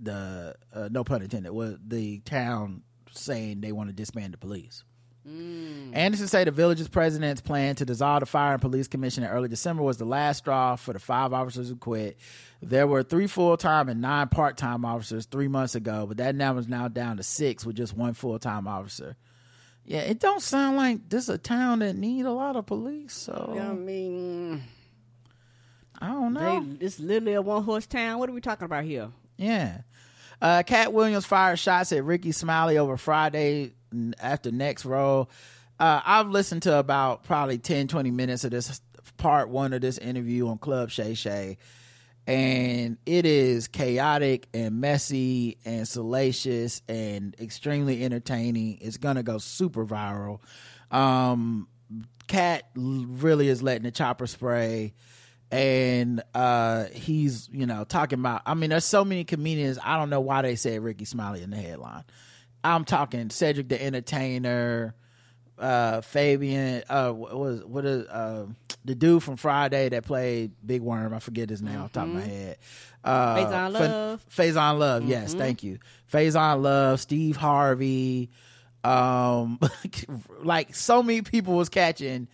the 0.00 0.54
uh, 0.72 0.88
no 0.88 1.02
pun 1.02 1.22
intended 1.22 1.50
was 1.50 1.76
the 1.84 2.20
town 2.20 2.82
saying 3.10 3.62
they 3.62 3.72
want 3.72 3.88
to 3.88 3.94
disband 3.94 4.32
the 4.32 4.38
police. 4.38 4.84
Mm. 5.28 5.96
Anderson 5.96 6.28
say 6.28 6.44
the 6.44 6.50
village's 6.50 6.88
president's 6.88 7.40
plan 7.40 7.74
to 7.76 7.84
dissolve 7.84 8.20
the 8.20 8.26
fire 8.26 8.52
and 8.52 8.60
police 8.62 8.86
commission 8.86 9.24
in 9.24 9.30
early 9.30 9.48
December 9.48 9.82
was 9.82 9.96
the 9.96 10.04
last 10.04 10.38
straw 10.38 10.76
for 10.76 10.92
the 10.92 11.00
five 11.00 11.32
officers 11.32 11.68
who 11.68 11.76
quit. 11.76 12.16
There 12.62 12.86
were 12.86 13.02
three 13.02 13.26
full 13.26 13.56
time 13.56 13.88
and 13.88 14.00
nine 14.00 14.28
part 14.28 14.56
time 14.56 14.84
officers 14.84 15.26
three 15.26 15.48
months 15.48 15.74
ago, 15.74 16.06
but 16.06 16.18
that 16.18 16.34
number 16.34 16.60
is 16.60 16.68
now 16.68 16.88
down 16.88 17.16
to 17.16 17.22
six 17.22 17.66
with 17.66 17.76
just 17.76 17.96
one 17.96 18.14
full 18.14 18.38
time 18.38 18.68
officer. 18.68 19.16
Yeah, 19.84 20.00
it 20.00 20.18
don't 20.20 20.42
sound 20.42 20.76
like 20.76 21.08
this 21.08 21.28
a 21.28 21.38
town 21.38 21.80
that 21.80 21.96
need 21.96 22.26
a 22.26 22.32
lot 22.32 22.56
of 22.56 22.66
police. 22.66 23.14
So 23.14 23.56
I 23.60 23.72
mean, 23.72 24.62
I 25.98 26.08
don't 26.08 26.34
know. 26.34 26.64
they, 26.78 26.84
it's 26.86 27.00
literally 27.00 27.34
a 27.34 27.42
one 27.42 27.64
horse 27.64 27.86
town. 27.86 28.18
What 28.18 28.28
are 28.28 28.32
we 28.32 28.40
talking 28.40 28.64
about 28.64 28.84
here? 28.84 29.10
Yeah. 29.36 29.78
Uh, 30.40 30.62
Katt 30.62 30.92
Williams 30.92 31.24
fired 31.26 31.58
shots 31.58 31.92
at 31.92 32.04
Rickey 32.04 32.32
Smiley 32.32 32.78
over 32.78 32.96
Friday 32.96 33.72
after 34.20 34.50
next 34.50 34.84
role. 34.84 35.30
Uh, 35.78 36.00
I've 36.04 36.28
listened 36.28 36.62
to 36.62 36.78
about 36.78 37.24
probably 37.24 37.58
10, 37.58 37.88
20 37.88 38.10
minutes 38.10 38.44
of 38.44 38.50
this 38.50 38.80
part 39.16 39.48
one 39.48 39.72
of 39.72 39.80
this 39.80 39.98
interview 39.98 40.48
on 40.48 40.58
Club 40.58 40.90
Shay 40.90 41.14
Shay. 41.14 41.58
And 42.26 42.98
it 43.06 43.24
is 43.24 43.68
chaotic 43.68 44.48
and 44.52 44.80
messy 44.80 45.58
and 45.64 45.86
salacious 45.86 46.82
and 46.88 47.36
extremely 47.40 48.04
entertaining. 48.04 48.78
It's 48.80 48.96
going 48.96 49.16
to 49.16 49.22
go 49.22 49.38
super 49.38 49.86
viral. 49.86 50.40
Um, 50.90 51.68
Katt 52.26 52.64
really 52.74 53.48
is 53.48 53.62
letting 53.62 53.84
the 53.84 53.92
chopper 53.92 54.26
spray 54.26 54.94
and 55.50 56.22
uh 56.34 56.86
he's 56.92 57.48
you 57.52 57.66
know 57.66 57.84
talking 57.84 58.18
about 58.18 58.42
i 58.46 58.54
mean 58.54 58.70
there's 58.70 58.84
so 58.84 59.04
many 59.04 59.22
comedians 59.22 59.78
i 59.84 59.96
don't 59.96 60.10
know 60.10 60.20
why 60.20 60.42
they 60.42 60.56
said 60.56 60.80
rickey 60.82 61.04
smiley 61.04 61.42
in 61.42 61.50
the 61.50 61.56
headline. 61.56 62.04
I'm 62.64 62.84
talking 62.84 63.30
cedric 63.30 63.68
the 63.68 63.80
entertainer 63.80 64.94
uh 65.58 66.00
fabian 66.00 66.82
uh 66.90 67.10
what 67.12 67.38
was 67.38 67.64
what 67.64 67.84
is 67.84 68.06
uh 68.08 68.46
the 68.84 68.94
dude 68.94 69.22
from 69.22 69.36
friday 69.36 69.88
that 69.88 70.04
played 70.04 70.52
big 70.64 70.82
worm. 70.82 71.14
I 71.14 71.18
forget 71.20 71.48
his 71.48 71.62
name 71.62 71.80
off 71.80 71.92
the 71.92 72.00
top 72.00 72.08
of 72.08 72.14
my 72.14 72.20
head. 72.22 72.58
Uh 73.04 73.36
Faizon 73.36 73.72
Fa- 73.72 73.78
Love. 73.78 74.26
Faizon 74.28 74.78
Love, 74.78 75.04
yes, 75.04 75.32
thank 75.34 75.62
you. 75.62 75.78
Faizon 76.12 76.60
Love, 76.62 77.00
Steve 77.00 77.36
Harvey, 77.36 78.30
um, 78.84 79.58
like 80.42 80.74
so 80.74 81.02
many 81.02 81.22
people 81.22 81.54
was 81.54 81.68
catching 81.68 82.28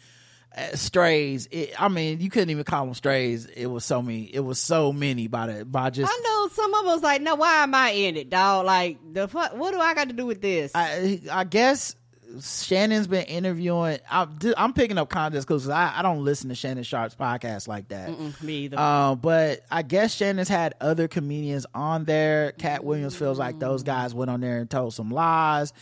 strays. 0.75 1.49
It, 1.51 1.75
I 1.81 1.89
mean, 1.89 2.21
you 2.21 2.31
couldn't 2.31 2.51
even 2.51 2.65
call 2.65 2.85
them 2.85 2.95
strays. 2.95 3.47
It 3.47 3.67
was 3.67 3.85
so 3.85 4.03
many. 4.03 4.25
It 4.25 4.41
was 4.41 4.59
so 4.59 4.93
many 4.93 5.27
by 5.27 5.47
the 5.47 5.65
by 5.65 5.91
just. 5.91 6.13
I 6.13 6.21
know 6.23 6.49
some 6.53 6.75
of 6.75 6.87
us 6.87 7.03
like, 7.03 7.23
no, 7.23 7.35
why 7.37 7.63
am 7.63 7.75
I 7.75 7.91
in 7.91 8.17
it, 8.17 8.31
dog? 8.31 8.67
Like 8.67 8.99
the 9.13 9.29
fuck, 9.29 9.57
what 9.57 9.73
do 9.73 9.81
I 9.81 9.95
got 9.95 10.09
to 10.09 10.15
do 10.15 10.27
with 10.27 10.41
this? 10.43 10.73
I 10.75 11.21
I 11.31 11.45
guess 11.45 11.95
Shannon's 12.41 13.07
been 13.07 13.25
interviewing. 13.27 13.99
I'm, 14.11 14.39
I'm 14.57 14.73
picking 14.73 14.97
up 14.99 15.11
context 15.11 15.47
because 15.47 15.69
I, 15.69 15.99
I 15.99 16.03
don't 16.03 16.25
listen 16.25 16.49
to 16.49 16.55
Shannon 16.55 16.83
Sharpe's 16.85 17.15
podcast 17.15 17.69
like 17.69 17.89
that. 17.89 18.09
Mm, 18.09 18.43
Me 18.43 18.53
either. 18.65 18.79
Uh, 18.79 19.15
but 19.17 19.61
I 19.71 19.83
guess 19.83 20.15
Shannon's 20.15 20.49
had 20.49 20.75
other 20.81 21.09
comedians 21.09 21.67
on 21.75 22.05
there. 22.07 22.53
Katt 22.53 22.85
Williams 22.85 23.15
feels 23.17 23.39
like 23.39 23.59
those 23.59 23.83
guys 23.83 24.15
went 24.15 24.31
on 24.31 24.41
there 24.41 24.59
and 24.59 24.71
told 24.71 24.95
some 24.95 25.11
lies 25.11 25.73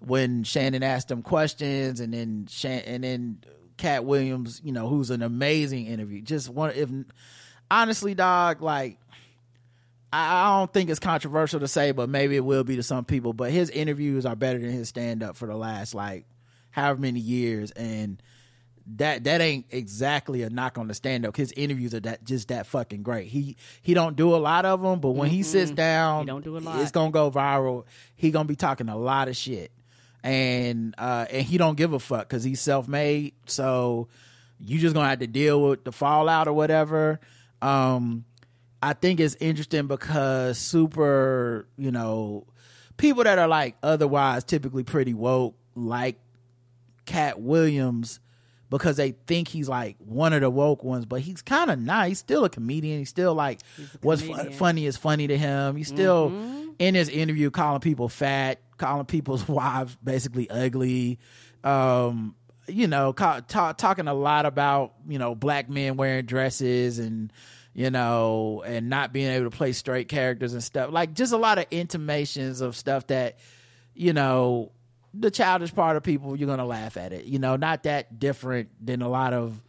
when 0.00 0.42
Shannon 0.44 0.82
asked 0.82 1.08
them 1.08 1.22
questions, 1.22 2.00
and 2.00 2.12
then 2.12 2.46
Shan- 2.48 2.82
and 2.86 3.04
then 3.04 3.38
Katt 3.80 4.04
Williams, 4.04 4.60
you 4.62 4.72
know, 4.72 4.86
who's 4.88 5.10
an 5.10 5.22
amazing 5.22 5.86
interview. 5.86 6.20
Just 6.20 6.48
one 6.48 6.72
if 6.74 6.90
honestly, 7.70 8.14
dog, 8.14 8.60
like 8.60 8.98
I 10.12 10.34
I 10.34 10.58
don't 10.58 10.72
think 10.72 10.90
it's 10.90 11.00
controversial 11.00 11.60
to 11.60 11.68
say, 11.68 11.92
but 11.92 12.08
maybe 12.08 12.36
it 12.36 12.44
will 12.44 12.62
be 12.62 12.76
to 12.76 12.82
some 12.82 13.04
people. 13.04 13.32
But 13.32 13.50
his 13.50 13.70
interviews 13.70 14.26
are 14.26 14.36
better 14.36 14.58
than 14.58 14.70
his 14.70 14.88
stand 14.88 15.22
up 15.22 15.36
for 15.36 15.46
the 15.46 15.56
last 15.56 15.94
like 15.94 16.26
however 16.70 17.00
many 17.00 17.20
years, 17.20 17.70
and 17.72 18.22
that 18.96 19.24
that 19.24 19.40
ain't 19.40 19.66
exactly 19.70 20.42
a 20.42 20.50
knock 20.50 20.76
on 20.76 20.88
the 20.88 20.94
stand 20.94 21.24
up. 21.24 21.36
His 21.36 21.52
interviews 21.52 21.94
are 21.94 22.00
that 22.00 22.24
just 22.24 22.48
that 22.48 22.66
fucking 22.66 23.02
great. 23.02 23.28
He 23.28 23.56
he 23.82 23.94
don't 23.94 24.14
do 24.14 24.34
a 24.34 24.38
lot 24.38 24.64
of 24.66 24.82
them, 24.82 25.00
but 25.00 25.12
when 25.12 25.30
he 25.30 25.42
sits 25.42 25.70
down, 25.70 26.20
He 26.20 26.26
don't 26.26 26.44
do 26.44 26.56
a 26.56 26.60
lot. 26.60 26.80
It's 26.80 26.90
gonna 26.90 27.10
go 27.12 27.30
viral. 27.30 27.84
He 28.14 28.30
gonna 28.30 28.46
be 28.46 28.56
talking 28.56 28.88
a 28.88 28.96
lot 28.96 29.28
of 29.28 29.36
shit, 29.36 29.70
and 30.22 30.94
uh 30.98 31.26
and 31.30 31.46
he 31.46 31.58
don't 31.58 31.76
give 31.76 31.92
a 31.92 31.98
fuck 31.98 32.28
because 32.28 32.44
he's 32.44 32.60
self 32.60 32.88
made. 32.88 33.34
So 33.46 34.08
you 34.58 34.78
just 34.78 34.94
gonna 34.94 35.08
have 35.08 35.20
to 35.20 35.26
deal 35.26 35.62
with 35.62 35.84
the 35.84 35.92
fallout 35.92 36.48
or 36.48 36.52
whatever. 36.52 37.20
Um, 37.62 38.24
I 38.82 38.94
think 38.94 39.20
it's 39.20 39.36
interesting 39.40 39.86
because 39.86 40.58
super, 40.58 41.66
you 41.76 41.90
know, 41.90 42.46
people 42.96 43.24
that 43.24 43.38
are 43.38 43.48
like 43.48 43.76
otherwise 43.82 44.44
typically 44.44 44.84
pretty 44.84 45.14
woke, 45.14 45.54
like 45.74 46.18
Katt 47.06 47.40
Williams, 47.40 48.20
because 48.70 48.96
they 48.96 49.12
think 49.26 49.48
he's 49.48 49.68
like 49.68 49.96
one 49.98 50.32
of 50.32 50.40
the 50.40 50.48
woke 50.50 50.82
ones, 50.84 51.04
but 51.04 51.20
he's 51.20 51.42
kind 51.42 51.70
of 51.70 51.78
nice. 51.78 52.20
Still 52.20 52.44
a 52.44 52.48
comedian. 52.48 53.00
He's 53.00 53.08
still 53.08 53.34
like 53.34 53.60
what's 54.02 54.22
fu- 54.22 54.50
funny 54.52 54.86
is 54.86 54.96
funny 54.96 55.26
to 55.26 55.36
him. 55.36 55.76
He's 55.76 55.88
still 55.88 56.28
in 56.78 56.94
his 56.94 57.08
interview 57.08 57.50
calling 57.50 57.80
people 57.80 58.08
fat, 58.08 58.60
calling 58.78 59.06
people's 59.06 59.46
wives 59.48 59.96
basically 60.02 60.48
ugly. 60.48 61.18
Um, 61.64 62.34
you 62.68 62.86
know, 62.86 63.12
ca- 63.12 63.40
ta- 63.40 63.72
talking 63.72 64.06
a 64.08 64.14
lot 64.14 64.46
about 64.46 64.94
you 65.08 65.18
know 65.18 65.34
black 65.34 65.68
men 65.68 65.96
wearing 65.96 66.24
dresses 66.26 66.98
and 67.00 67.32
you 67.74 67.90
know 67.90 68.62
and 68.64 68.88
not 68.88 69.12
being 69.12 69.28
able 69.30 69.50
to 69.50 69.56
play 69.56 69.72
straight 69.72 70.08
characters 70.08 70.52
and 70.52 70.62
stuff. 70.62 70.92
Like 70.92 71.14
just 71.14 71.32
a 71.32 71.36
lot 71.36 71.58
of 71.58 71.66
intimations 71.72 72.60
of 72.60 72.76
stuff 72.76 73.08
that 73.08 73.38
you 73.94 74.12
know 74.12 74.70
the 75.12 75.30
childish 75.30 75.74
part 75.74 75.96
of 75.96 76.02
people 76.02 76.36
you're 76.36 76.46
gonna 76.46 76.64
laugh 76.64 76.96
at 76.96 77.12
it. 77.12 77.24
You 77.24 77.38
know, 77.38 77.56
not 77.56 77.82
that 77.84 78.18
different 78.18 78.68
than 78.84 79.02
a 79.02 79.08
lot 79.08 79.32
of 79.32 79.60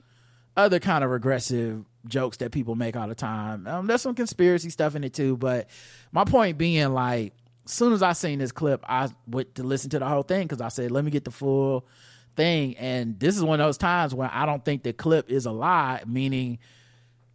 other 0.55 0.79
kind 0.79 1.03
of 1.03 1.09
regressive 1.09 1.85
jokes 2.07 2.37
that 2.37 2.51
people 2.51 2.75
make 2.75 2.95
all 2.95 3.07
the 3.07 3.15
time. 3.15 3.67
Um, 3.67 3.87
there's 3.87 4.01
some 4.01 4.15
conspiracy 4.15 4.69
stuff 4.69 4.95
in 4.95 5.03
it 5.03 5.13
too, 5.13 5.37
but 5.37 5.69
my 6.11 6.23
point 6.23 6.57
being, 6.57 6.93
like, 6.93 7.33
as 7.65 7.71
soon 7.71 7.93
as 7.93 8.01
I 8.01 8.13
seen 8.13 8.39
this 8.39 8.51
clip, 8.51 8.83
I 8.87 9.09
went 9.27 9.55
to 9.55 9.63
listen 9.63 9.89
to 9.91 9.99
the 9.99 10.07
whole 10.07 10.23
thing 10.23 10.43
because 10.43 10.61
I 10.61 10.69
said, 10.69 10.91
let 10.91 11.05
me 11.05 11.11
get 11.11 11.25
the 11.25 11.31
full 11.31 11.87
thing. 12.35 12.75
And 12.77 13.19
this 13.19 13.37
is 13.37 13.43
one 13.43 13.59
of 13.59 13.65
those 13.65 13.77
times 13.77 14.13
when 14.13 14.29
I 14.29 14.45
don't 14.45 14.65
think 14.65 14.83
the 14.83 14.93
clip 14.93 15.29
is 15.29 15.45
a 15.45 15.51
lie, 15.51 16.01
meaning, 16.05 16.59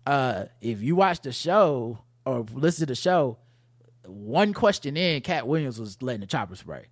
uh, 0.05 0.47
if 0.61 0.83
you 0.83 0.97
watch 0.97 1.21
the 1.21 1.33
show 1.33 1.99
or 2.25 2.45
listen 2.53 2.83
to 2.83 2.87
the 2.87 2.97
show, 2.97 3.39
one 4.09 4.53
question 4.55 4.97
in, 4.97 5.21
Katt 5.23 5.47
Williams 5.47 5.79
was 5.81 6.01
letting 6.03 6.21
the 6.21 6.27
chopper 6.27 6.57
spray. 6.57 6.87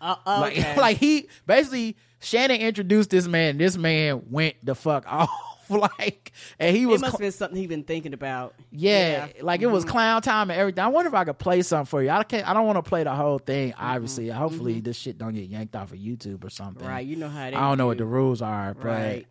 Uh, 0.00 0.16
Like, 0.26 0.58
okay. 0.58 0.76
like 0.80 0.96
he 0.98 1.28
basically 1.46 1.96
Shannon 2.20 2.60
introduced 2.60 3.10
this 3.10 3.26
man. 3.26 3.58
This 3.58 3.76
man 3.76 4.22
went 4.30 4.56
the 4.64 4.74
fuck 4.74 5.04
off. 5.10 5.30
like, 5.68 6.30
and 6.60 6.76
he 6.76 6.84
it 6.84 6.86
was 6.86 7.00
must 7.00 7.10
cl- 7.10 7.18
have 7.18 7.20
been 7.20 7.32
something 7.32 7.58
he 7.58 7.66
been 7.66 7.82
thinking 7.82 8.12
about. 8.14 8.54
yeah, 8.70 9.26
like 9.40 9.62
it 9.62 9.66
was 9.66 9.84
Mm-hmm. 9.84 9.90
clown 9.92 10.22
time 10.22 10.50
and 10.50 10.60
everything. 10.60 10.84
I 10.84 10.86
wonder 10.88 11.08
if 11.08 11.14
I 11.14 11.24
could 11.24 11.38
play 11.38 11.60
something 11.62 11.86
for 11.86 12.02
you. 12.04 12.10
I 12.10 12.22
can't. 12.22 12.46
I 12.48 12.54
don't 12.54 12.66
want 12.66 12.76
to 12.76 12.88
play 12.88 13.02
the 13.02 13.12
whole 13.14 13.38
thing. 13.38 13.72
Mm-hmm. 13.72 13.84
Obviously, 13.84 14.28
hopefully 14.28 14.80
this 14.80 14.96
shit 14.96 15.18
don't 15.18 15.34
get 15.34 15.48
yanked 15.48 15.74
off 15.74 15.90
of 15.92 15.98
YouTube 15.98 16.44
or 16.44 16.50
something. 16.50 16.86
Right, 16.86 17.04
you 17.04 17.16
know 17.16 17.28
how 17.28 17.42
I 17.46 17.50
don't 17.50 17.78
know 17.78 17.86
what 17.88 17.98
the 17.98 18.04
rules 18.04 18.42
are, 18.42 18.74
but. 18.74 18.84
Right. 18.84 19.26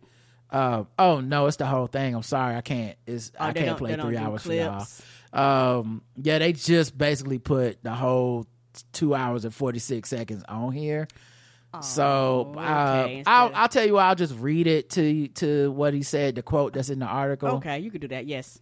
Uh, 0.48 0.84
oh 0.96 1.20
no, 1.20 1.46
it's 1.48 1.56
the 1.56 1.66
whole 1.66 1.88
thing. 1.88 2.14
I'm 2.14 2.22
sorry, 2.22 2.54
I 2.54 2.60
can't. 2.60 2.96
It's 3.04 3.32
Oh, 3.38 3.46
I 3.46 3.52
can't 3.52 3.76
play 3.76 3.96
three 3.96 4.16
hours 4.16 4.42
clips? 4.42 4.46
for 4.46 4.52
y'all. 4.52 4.86
Um, 5.36 6.02
yeah, 6.20 6.38
they 6.38 6.52
just 6.52 6.96
basically 6.96 7.38
put 7.38 7.82
the 7.82 7.92
whole 7.92 8.46
two 8.92 9.14
hours 9.14 9.44
and 9.44 9.54
forty 9.54 9.78
six 9.78 10.08
seconds 10.08 10.42
on 10.48 10.72
here. 10.72 11.08
so 11.82 12.54
uh, 12.56 13.02
okay, 13.04 13.22
I'll 13.26 13.50
I'll 13.54 13.68
tell 13.68 13.86
you 13.86 13.94
what. 13.94 14.02
I'll 14.04 14.14
just 14.14 14.34
read 14.38 14.66
it 14.66 14.90
to 14.90 15.28
to 15.28 15.70
what 15.72 15.92
he 15.94 16.02
said. 16.02 16.36
The 16.36 16.42
quote 16.42 16.72
that's 16.72 16.88
in 16.88 16.98
the 16.98 17.06
article. 17.06 17.48
Okay, 17.56 17.80
you 17.80 17.90
could 17.90 18.00
do 18.00 18.08
that. 18.08 18.26
Yes. 18.26 18.58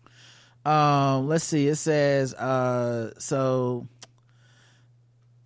Um, 0.64 1.28
let's 1.28 1.44
see. 1.44 1.68
It 1.68 1.76
says, 1.76 2.32
uh, 2.32 3.12
so, 3.18 3.86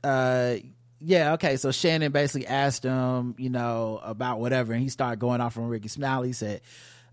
uh, 0.04 0.54
yeah, 1.00 1.32
okay. 1.34 1.56
So 1.56 1.72
Shannon 1.72 2.12
basically 2.12 2.46
asked 2.46 2.84
him, 2.84 3.34
you 3.36 3.50
know, 3.50 4.00
about 4.02 4.38
whatever, 4.40 4.72
and 4.72 4.82
he 4.82 4.88
started 4.88 5.18
going 5.18 5.40
off 5.40 5.58
on 5.58 5.66
Rickey 5.68 5.88
Smiley. 5.88 6.28
He 6.28 6.32
said, 6.34 6.60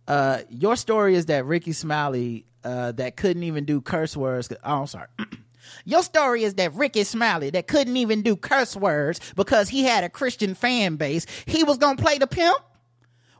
uh, 0.07 0.41
your 0.49 0.75
story 0.75 1.15
is 1.15 1.25
that 1.27 1.45
Rickey 1.45 1.71
Smiley, 1.71 2.45
uh, 2.65 2.91
that 2.93 3.15
couldn't 3.15 3.43
even 3.43 3.63
do 3.63 3.79
curse 3.79 4.17
words. 4.17 4.51
Oh, 4.63 4.81
I'm 4.81 4.87
sorry. 4.87 5.07
Your 5.85 6.03
story 6.03 6.43
is 6.43 6.55
that 6.55 6.73
Rickey 6.73 7.03
Smiley, 7.03 7.49
that 7.51 7.67
couldn't 7.67 7.97
even 7.97 8.21
do 8.21 8.35
curse 8.35 8.75
words 8.75 9.19
because 9.35 9.69
he 9.69 9.83
had 9.83 10.03
a 10.03 10.09
Christian 10.09 10.55
fan 10.55 10.95
base, 10.95 11.25
he 11.45 11.63
was 11.63 11.77
gonna 11.77 12.01
play 12.01 12.17
the 12.17 12.27
pimp. 12.27 12.57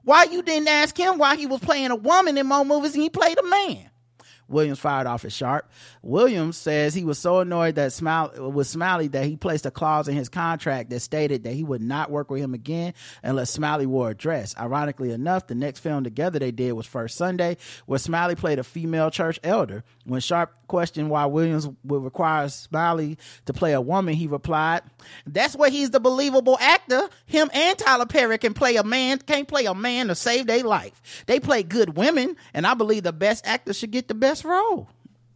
Why 0.04 0.26
you 0.26 0.44
didn't 0.44 0.68
ask 0.68 0.96
him 0.98 1.18
why 1.18 1.36
he 1.36 1.48
was 1.48 1.60
playing 1.60 1.90
a 1.90 1.96
woman 1.96 2.38
in 2.38 2.46
more 2.46 2.64
movies 2.64 2.94
and 2.94 3.02
he 3.02 3.10
played 3.10 3.38
a 3.40 3.44
man? 3.44 3.90
Williams 4.48 4.80
fired 4.80 5.08
off 5.08 5.26
at 5.26 5.32
Sharpe. 5.32 5.70
Williams 6.02 6.58
says 6.58 6.94
he 6.94 7.04
was 7.04 7.18
so 7.18 7.40
annoyed 7.40 7.76
that 7.76 7.94
Smiley 7.94 8.40
with 8.40 8.68
Smiley 8.68 9.08
that 9.10 9.26
he 9.26 9.36
placed 9.36 9.66
a 9.66 9.72
clause 9.72 10.08
in 10.08 10.16
his 10.16 10.30
contract 10.30 10.90
that 10.90 11.00
stated 11.00 11.44
that 11.44 11.54
he 11.54 11.64
would 11.64 11.82
not 11.82 12.12
work 12.12 12.30
with 12.30 12.42
him 12.42 12.54
again 12.54 12.94
unless 13.24 13.50
Smiley 13.50 13.86
wore 13.86 14.12
a 14.12 14.16
dress. 14.16 14.56
Ironically 14.58 15.12
enough, 15.12 15.48
the 15.48 15.56
next 15.56 15.80
film 15.80 16.04
together 16.04 16.40
they 16.40 16.52
did 16.52 16.74
was 16.74 16.86
First 16.86 17.18
Sunday, 17.18 17.58
where 17.86 18.00
Smiley 18.00 18.36
played 18.36 18.60
a 18.60 18.64
female 18.64 19.10
church 19.12 19.40
elder. 19.44 19.84
When 20.06 20.22
Sharpe 20.22 20.54
questioned 20.68 21.10
why 21.10 21.26
Williams 21.26 21.68
would 21.84 22.04
require 22.04 22.48
Smiley 22.50 23.18
to 23.46 23.54
play 23.54 23.74
a 23.74 23.82
woman, 23.82 24.14
he 24.16 24.28
replied, 24.28 24.82
"That's 25.26 25.56
where 25.56 25.70
he's 25.70 25.92
the 25.92 26.00
believable 26.00 26.58
actor. 26.60 27.10
Him 27.26 27.50
and 27.54 27.78
Tyler 27.78 28.06
Perry 28.06 28.38
can 28.38 28.54
play 28.54 28.76
a 28.76 28.84
man, 28.84 29.20
can't 29.20 29.48
play 29.48 29.66
a 29.66 29.74
man 29.74 30.08
to 30.08 30.16
save 30.16 30.48
their 30.48 30.64
life. 30.64 31.24
They 31.26 31.40
play 31.40 31.64
good 31.64 31.98
women, 31.98 32.36
and 32.54 32.68
I 32.68 32.74
believe 32.74 33.04
the 33.04 33.14
best 33.14 33.46
actor 33.48 33.74
should 33.74 33.92
get 33.92 34.08
the 34.08 34.14
best 34.14 34.35
role." 34.44 34.90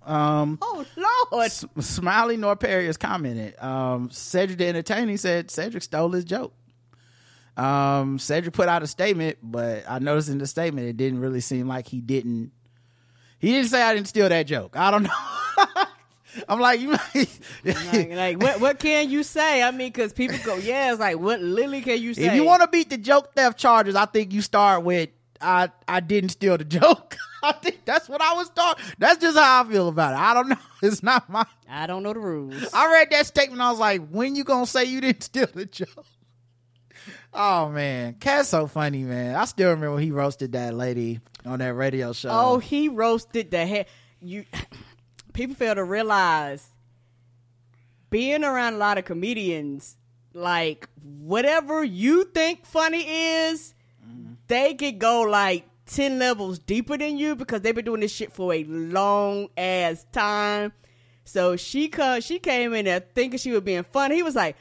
Um, 0.03 0.57
Oh 0.61 0.85
Lord. 1.31 1.45
S- 1.45 1.65
Smiley 1.79 2.35
nor 2.37 2.55
Perry 2.55 2.87
has 2.87 2.97
commented. 2.97 3.61
Um, 3.61 4.09
Cedric 4.11 4.57
the 4.57 4.65
Entertainer 4.67 5.15
said 5.17 5.51
Cedric 5.51 5.83
stole 5.83 6.11
his 6.11 6.25
joke. 6.25 6.53
Um, 7.57 8.17
Cedric 8.19 8.53
put 8.53 8.69
out 8.69 8.81
a 8.81 8.87
statement, 8.87 9.37
but 9.43 9.83
I 9.87 9.99
noticed 9.99 10.29
in 10.29 10.37
the 10.37 10.47
statement 10.47 10.87
it 10.87 10.97
didn't 10.97 11.19
really 11.19 11.41
seem 11.41 11.67
like 11.67 11.87
he 11.87 11.99
didn't. 12.01 12.51
He 13.39 13.51
didn't 13.51 13.69
say 13.69 13.81
I 13.81 13.93
didn't 13.93 14.07
steal 14.07 14.29
that 14.29 14.43
joke. 14.43 14.75
I 14.77 14.89
don't 14.91 15.03
know. 15.03 15.83
I'm 16.47 16.59
like 16.59 16.79
you. 16.79 16.91
like, 16.91 18.09
like, 18.11 18.41
what 18.41 18.61
what 18.61 18.79
can 18.79 19.09
you 19.09 19.23
say? 19.23 19.61
I 19.61 19.71
mean, 19.71 19.91
because 19.91 20.13
people 20.13 20.37
go, 20.45 20.55
yeah, 20.55 20.91
it's 20.91 20.99
like, 20.99 21.19
what 21.19 21.41
Lily 21.41 21.81
can 21.81 22.01
you 22.01 22.13
say? 22.13 22.27
if 22.27 22.33
you 22.33 22.45
want 22.45 22.61
to 22.61 22.67
beat 22.69 22.89
the 22.89 22.97
joke 22.97 23.33
theft 23.33 23.57
charges, 23.59 23.95
I 23.95 24.05
think 24.05 24.31
you 24.31 24.41
start 24.41 24.83
with 24.83 25.09
I 25.41 25.69
I 25.87 25.99
didn't 25.99 26.29
steal 26.29 26.57
the 26.57 26.65
joke. 26.65 27.17
I 27.43 27.53
think 27.53 27.85
that's 27.85 28.09
what 28.09 28.21
I 28.21 28.33
was 28.33 28.47
start. 28.47 28.79
That's 28.97 29.19
just 29.19 29.37
how 29.37 29.63
I 29.63 29.67
feel 29.69 29.87
about 29.87 30.13
it. 30.13 30.19
I 30.19 30.33
don't 30.33 30.49
know. 30.49 30.55
It's 30.81 31.03
not 31.03 31.29
my. 31.29 31.45
I 31.69 31.87
don't 31.87 32.03
know 32.03 32.13
the 32.13 32.19
rules. 32.21 32.73
I 32.73 32.89
read 32.89 33.09
that 33.11 33.25
statement. 33.25 33.61
I 33.61 33.69
was 33.69 33.79
like, 33.79 34.07
when 34.09 34.35
you 34.37 34.45
gonna 34.45 34.65
say 34.65 34.85
you 34.85 35.01
didn't 35.01 35.23
steal 35.23 35.47
the 35.53 35.65
joke? 35.65 36.05
Oh 37.33 37.69
man, 37.69 38.15
Katt's 38.15 38.49
so 38.49 38.65
funny, 38.67 39.03
man. 39.03 39.35
I 39.35 39.45
still 39.45 39.69
remember 39.69 39.95
when 39.95 40.03
he 40.03 40.11
roasted 40.11 40.53
that 40.53 40.73
lady 40.73 41.19
on 41.45 41.59
that 41.59 41.73
radio 41.73 42.13
show. 42.13 42.29
Oh, 42.31 42.57
he 42.59 42.87
roasted 42.89 43.51
the 43.51 43.65
head. 43.65 43.85
You 44.21 44.45
people 45.33 45.55
fail 45.55 45.75
to 45.75 45.83
realize 45.83 46.67
being 48.09 48.43
around 48.43 48.75
a 48.75 48.77
lot 48.77 48.97
of 48.97 49.05
comedians, 49.05 49.97
like 50.33 50.87
whatever 51.03 51.83
you 51.83 52.23
think 52.23 52.65
funny 52.65 53.05
is, 53.07 53.73
they 54.47 54.73
could 54.73 54.99
go 54.99 55.21
like 55.21 55.65
ten 55.85 56.19
levels 56.19 56.59
deeper 56.59 56.97
than 56.97 57.17
you 57.17 57.35
because 57.35 57.61
they've 57.61 57.75
been 57.75 57.85
doing 57.85 58.01
this 58.01 58.11
shit 58.11 58.31
for 58.31 58.53
a 58.53 58.63
long 58.63 59.49
ass 59.57 60.05
time. 60.11 60.71
So 61.25 61.55
she 61.55 61.87
come, 61.89 62.21
she 62.21 62.39
came 62.39 62.73
in 62.73 62.85
there 62.85 62.99
thinking 62.99 63.39
she 63.39 63.51
was 63.51 63.61
being 63.61 63.83
funny. 63.83 64.15
He 64.15 64.23
was 64.23 64.35
like, 64.35 64.55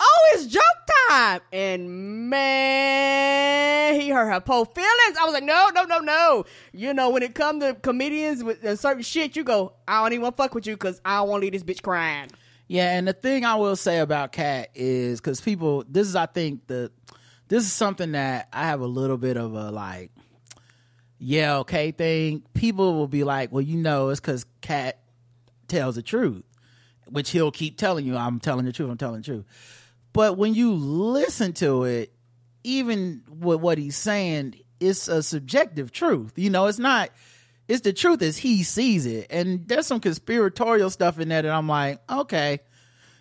"Oh, 0.00 0.32
it's 0.34 0.46
joke 0.46 0.62
time," 1.08 1.40
and 1.52 2.30
man, 2.30 4.00
he 4.00 4.08
hurt 4.10 4.32
her 4.32 4.40
poor 4.40 4.64
feelings. 4.64 5.18
I 5.20 5.24
was 5.24 5.34
like, 5.34 5.44
"No, 5.44 5.68
no, 5.74 5.84
no, 5.84 5.98
no." 5.98 6.44
You 6.72 6.94
know, 6.94 7.10
when 7.10 7.22
it 7.22 7.34
comes 7.34 7.62
to 7.62 7.74
comedians 7.74 8.42
with 8.42 8.64
uh, 8.64 8.76
certain 8.76 9.02
shit, 9.02 9.36
you 9.36 9.44
go, 9.44 9.74
"I 9.86 10.02
don't 10.02 10.12
even 10.12 10.22
want 10.22 10.36
to 10.36 10.42
fuck 10.42 10.54
with 10.54 10.66
you 10.66 10.74
because 10.74 11.00
I 11.04 11.18
don't 11.18 11.28
want 11.28 11.42
to 11.42 11.50
leave 11.50 11.52
this 11.52 11.62
bitch 11.62 11.82
crying." 11.82 12.30
Yeah, 12.68 12.96
and 12.96 13.06
the 13.06 13.12
thing 13.12 13.44
I 13.44 13.56
will 13.56 13.76
say 13.76 13.98
about 13.98 14.32
Katt 14.32 14.70
is 14.74 15.20
because 15.20 15.40
people, 15.40 15.84
this 15.86 16.08
is 16.08 16.16
I 16.16 16.26
think 16.26 16.66
the 16.66 16.90
this 17.54 17.66
is 17.66 17.72
something 17.72 18.12
that 18.12 18.48
I 18.52 18.66
have 18.66 18.80
a 18.80 18.86
little 18.86 19.16
bit 19.16 19.36
of 19.36 19.54
a 19.54 19.70
like, 19.70 20.10
yeah, 21.18 21.58
okay 21.58 21.92
thing. 21.92 22.42
People 22.52 22.94
will 22.94 23.06
be 23.06 23.22
like, 23.22 23.52
well, 23.52 23.62
you 23.62 23.76
know, 23.76 24.08
it's 24.08 24.18
because 24.18 24.44
Katt 24.60 24.98
tells 25.68 25.94
the 25.94 26.02
truth, 26.02 26.42
which 27.06 27.30
he'll 27.30 27.52
keep 27.52 27.78
telling 27.78 28.06
you, 28.06 28.16
I'm 28.16 28.40
telling 28.40 28.64
the 28.64 28.72
truth, 28.72 28.90
I'm 28.90 28.98
telling 28.98 29.20
the 29.20 29.24
truth. 29.24 29.44
But 30.12 30.36
when 30.36 30.54
you 30.54 30.72
listen 30.72 31.52
to 31.52 31.84
it, 31.84 32.12
even 32.64 33.22
with 33.28 33.60
what 33.60 33.78
he's 33.78 33.96
saying, 33.96 34.56
it's 34.80 35.06
a 35.06 35.22
subjective 35.22 35.92
truth. 35.92 36.32
You 36.34 36.50
know, 36.50 36.66
it's 36.66 36.80
not. 36.80 37.10
It's 37.68 37.82
the 37.82 37.92
truth 37.92 38.20
as 38.20 38.36
he 38.36 38.64
sees 38.64 39.06
it, 39.06 39.28
and 39.30 39.68
there's 39.68 39.86
some 39.86 40.00
conspiratorial 40.00 40.90
stuff 40.90 41.20
in 41.20 41.28
there 41.28 41.42
that 41.42 41.52
I'm 41.52 41.68
like, 41.68 42.00
okay, 42.10 42.58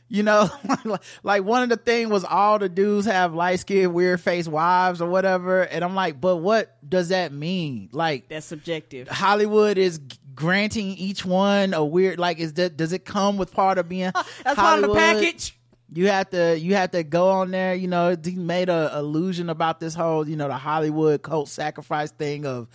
you 0.10 0.24
know, 0.24 0.50
like, 1.24 1.44
one 1.44 1.64
of 1.64 1.70
the 1.70 1.78
thing 1.78 2.10
was 2.10 2.24
all 2.24 2.60
the 2.60 2.70
dudes 2.70 3.08
have 3.08 3.34
light 3.34 3.60
skinned, 3.60 3.94
weird 3.94 4.22
face 4.22 4.48
wives 4.48 5.02
or 5.02 5.10
whatever, 5.10 5.64
and 5.64 5.84
I'm 5.84 5.96
like, 5.96 6.22
but 6.22 6.38
what 6.38 6.78
does 6.88 7.10
that 7.10 7.32
mean? 7.32 7.90
Like 7.92 8.28
That's 8.30 8.46
subjective. 8.46 9.08
Hollywood 9.08 9.78
is 9.78 10.00
granting 10.36 10.88
each 10.98 11.24
one 11.24 11.74
a 11.76 11.86
weird 11.86 12.18
like 12.18 12.40
is 12.40 12.54
that 12.54 12.76
does 12.76 12.92
it 12.92 13.06
come 13.06 13.38
with 13.38 13.54
part 13.54 13.78
of 13.78 13.88
being 13.88 14.12
That's 14.44 14.56
part 14.56 14.84
of 14.84 14.90
the 14.90 14.96
package. 14.96 15.56
you 15.94 16.08
have 16.08 16.30
to 16.32 16.58
you 16.58 16.74
have 16.74 16.90
to 16.92 17.04
go 17.04 17.30
on 17.30 17.52
there 17.52 17.76
you 17.76 17.88
know 17.88 18.16
he 18.24 18.32
made 18.36 18.68
a 18.68 18.92
illusion 18.98 19.50
about 19.50 19.80
this 19.80 19.94
whole 19.94 20.28
you 20.28 20.36
know 20.36 20.48
the 20.48 20.58
hollywood 20.58 21.22
cult 21.22 21.50
sacrifice 21.50 22.10
thing 22.10 22.48
of 22.48 22.68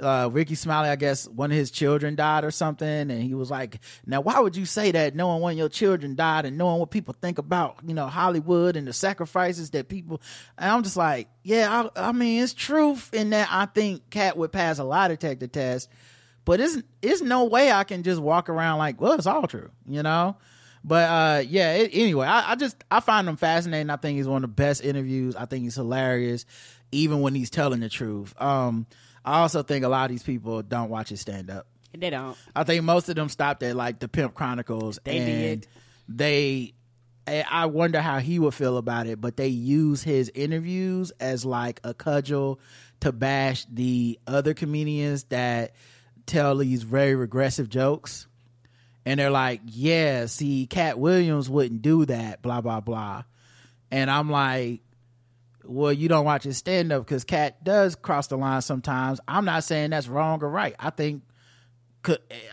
uh 0.00 0.28
rickey 0.32 0.54
smiley 0.54 0.88
i 0.88 0.96
guess 0.96 1.28
one 1.28 1.50
of 1.50 1.56
his 1.56 1.70
children 1.70 2.14
died 2.14 2.44
or 2.44 2.50
something 2.50 2.88
and 2.88 3.22
he 3.22 3.34
was 3.34 3.50
like 3.50 3.78
now 4.06 4.20
why 4.20 4.40
would 4.40 4.56
you 4.56 4.64
say 4.64 4.90
that 4.90 5.14
knowing 5.14 5.42
of 5.42 5.58
your 5.58 5.68
children 5.68 6.14
died 6.14 6.44
and 6.44 6.56
knowing 6.56 6.80
what 6.80 6.90
people 6.90 7.14
think 7.20 7.38
about 7.38 7.76
you 7.86 7.94
know 7.94 8.06
hollywood 8.06 8.74
and 8.76 8.86
the 8.86 8.92
sacrifices 8.92 9.70
that 9.70 9.88
people 9.88 10.20
and 10.58 10.70
i'm 10.70 10.82
just 10.82 10.96
like 10.96 11.28
yeah 11.42 11.88
i, 11.96 12.08
I 12.08 12.12
mean 12.12 12.42
it's 12.42 12.54
truth 12.54 13.12
in 13.12 13.30
that 13.30 13.48
i 13.50 13.66
think 13.66 14.08
Katt 14.10 14.36
would 14.36 14.50
pass 14.50 14.78
a 14.78 14.84
lie 14.84 15.08
detector 15.08 15.46
test 15.46 15.88
but 16.44 16.60
it's 16.60 16.78
it's 17.00 17.22
no 17.22 17.44
way 17.44 17.70
I 17.70 17.84
can 17.84 18.02
just 18.02 18.20
walk 18.20 18.48
around 18.48 18.78
like, 18.78 19.00
well, 19.00 19.12
it's 19.12 19.26
all 19.26 19.46
true, 19.46 19.70
you 19.86 20.02
know. 20.02 20.36
But 20.84 21.08
uh, 21.08 21.42
yeah. 21.48 21.74
It, 21.74 21.90
anyway, 21.92 22.26
I, 22.26 22.52
I 22.52 22.54
just 22.56 22.76
I 22.90 23.00
find 23.00 23.28
him 23.28 23.36
fascinating. 23.36 23.90
I 23.90 23.96
think 23.96 24.16
he's 24.16 24.28
one 24.28 24.42
of 24.44 24.50
the 24.50 24.54
best 24.54 24.84
interviews. 24.84 25.36
I 25.36 25.46
think 25.46 25.64
he's 25.64 25.76
hilarious, 25.76 26.44
even 26.90 27.20
when 27.20 27.34
he's 27.34 27.50
telling 27.50 27.80
the 27.80 27.88
truth. 27.88 28.34
Um, 28.40 28.86
I 29.24 29.40
also 29.40 29.62
think 29.62 29.84
a 29.84 29.88
lot 29.88 30.04
of 30.04 30.10
these 30.10 30.22
people 30.22 30.62
don't 30.62 30.90
watch 30.90 31.08
his 31.10 31.20
stand 31.20 31.50
up. 31.50 31.66
They 31.96 32.10
don't. 32.10 32.36
I 32.56 32.64
think 32.64 32.84
most 32.84 33.08
of 33.08 33.16
them 33.16 33.28
stopped 33.28 33.62
at 33.62 33.76
like 33.76 33.98
the 33.98 34.08
Pimp 34.08 34.34
Chronicles. 34.34 34.98
They 35.04 35.18
and 35.18 35.26
did. 35.26 35.66
They, 36.08 36.74
I 37.28 37.66
wonder 37.66 38.00
how 38.00 38.18
he 38.18 38.38
would 38.38 38.54
feel 38.54 38.76
about 38.76 39.06
it. 39.06 39.20
But 39.20 39.36
they 39.36 39.48
use 39.48 40.02
his 40.02 40.30
interviews 40.34 41.12
as 41.20 41.44
like 41.44 41.80
a 41.84 41.94
cudgel 41.94 42.60
to 43.00 43.12
bash 43.12 43.66
the 43.70 44.18
other 44.26 44.54
comedians 44.54 45.24
that 45.24 45.74
tell 46.26 46.56
these 46.56 46.82
very 46.82 47.14
regressive 47.14 47.68
jokes. 47.68 48.26
And 49.04 49.18
they're 49.18 49.30
like, 49.30 49.60
yeah, 49.66 50.26
see, 50.26 50.66
Katt 50.66 50.98
Williams 50.98 51.50
wouldn't 51.50 51.82
do 51.82 52.04
that, 52.06 52.40
blah, 52.40 52.60
blah, 52.60 52.80
blah. 52.80 53.24
And 53.90 54.10
I'm 54.10 54.30
like, 54.30 54.80
well, 55.64 55.92
you 55.92 56.08
don't 56.08 56.24
watch 56.24 56.44
his 56.44 56.56
stand 56.56 56.92
up 56.92 57.04
because 57.04 57.24
Katt 57.24 57.62
does 57.64 57.94
cross 57.94 58.28
the 58.28 58.36
line 58.36 58.62
sometimes. 58.62 59.20
I'm 59.26 59.44
not 59.44 59.64
saying 59.64 59.90
that's 59.90 60.08
wrong 60.08 60.42
or 60.42 60.48
right. 60.48 60.74
I 60.78 60.90
think 60.90 61.22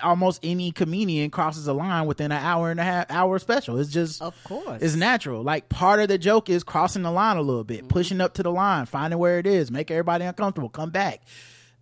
almost 0.04 0.40
any 0.44 0.72
comedian 0.72 1.30
crosses 1.30 1.68
a 1.68 1.74
line 1.74 2.06
within 2.06 2.32
an 2.32 2.44
hour 2.44 2.72
and 2.72 2.80
a 2.80 2.84
half 2.84 3.10
hour 3.10 3.40
special. 3.40 3.80
It's 3.80 3.92
just 3.92 4.22
Of 4.22 4.36
course. 4.44 4.82
it's 4.82 4.96
natural. 4.96 5.44
Like 5.44 5.70
part 5.70 6.00
of 6.00 6.08
the 6.08 6.18
joke 6.18 6.50
is 6.50 6.64
crossing 6.64 7.04
the 7.04 7.12
line 7.12 7.38
a 7.38 7.42
little 7.42 7.64
bit, 7.64 7.80
mm-hmm. 7.80 7.88
pushing 7.88 8.22
up 8.22 8.36
to 8.36 8.44
the 8.44 8.52
line, 8.52 8.86
finding 8.86 9.20
where 9.20 9.40
it 9.40 9.48
is, 9.48 9.72
make 9.72 9.90
everybody 9.90 10.26
uncomfortable, 10.26 10.70
come 10.70 10.92
back. 10.92 11.22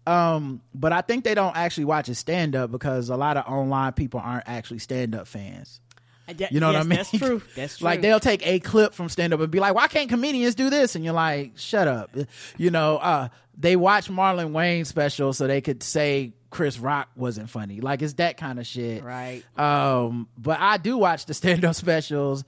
Um, 0.07 0.61
but 0.73 0.93
I 0.93 1.01
think 1.01 1.23
they 1.23 1.35
don't 1.35 1.55
actually 1.55 1.85
watch 1.85 2.07
his 2.07 2.17
stand 2.17 2.55
up 2.55 2.71
because 2.71 3.09
a 3.09 3.17
lot 3.17 3.37
of 3.37 3.45
online 3.45 3.93
people 3.93 4.19
aren't 4.23 4.47
actually 4.47 4.79
stand 4.79 5.13
up 5.15 5.27
fans. 5.27 5.81
That- 6.27 6.51
You 6.51 6.59
know 6.59 6.71
yes, 6.71 6.77
what 6.79 6.85
I 6.85 6.89
mean? 6.89 6.97
That's 6.97 7.11
true. 7.11 7.41
That's 7.55 7.77
true. 7.77 7.85
Like 7.85 8.01
they'll 8.01 8.19
take 8.19 8.45
a 8.45 8.59
clip 8.59 8.93
from 8.93 9.07
stand 9.09 9.33
up 9.33 9.39
and 9.39 9.49
be 9.51 9.59
like, 9.59 9.73
"Why 9.75 9.87
can't 9.87 10.09
comedians 10.09 10.55
do 10.55 10.69
this?" 10.69 10.95
And 10.95 11.05
you're 11.05 11.13
like, 11.13 11.53
"Shut 11.57 11.87
up." 11.87 12.15
You 12.57 12.69
know, 12.71 12.97
uh, 12.97 13.29
they 13.57 13.75
watch 13.75 14.09
Marlon 14.09 14.51
Wayans 14.51 14.87
special 14.87 15.31
so 15.33 15.47
they 15.47 15.61
could 15.61 15.81
say 15.83 16.33
Chris 16.49 16.79
Rock 16.79 17.09
wasn't 17.15 17.49
funny. 17.49 17.79
Like 17.81 18.01
it's 18.01 18.13
that 18.15 18.35
kind 18.37 18.59
of 18.59 18.67
shit. 18.67 19.03
Right. 19.03 19.41
Um, 19.57 20.27
but 20.37 20.59
I 20.59 20.77
do 20.77 20.97
watch 20.97 21.25
the 21.27 21.33
stand 21.33 21.63
up 21.63 21.75
specials 21.75 22.43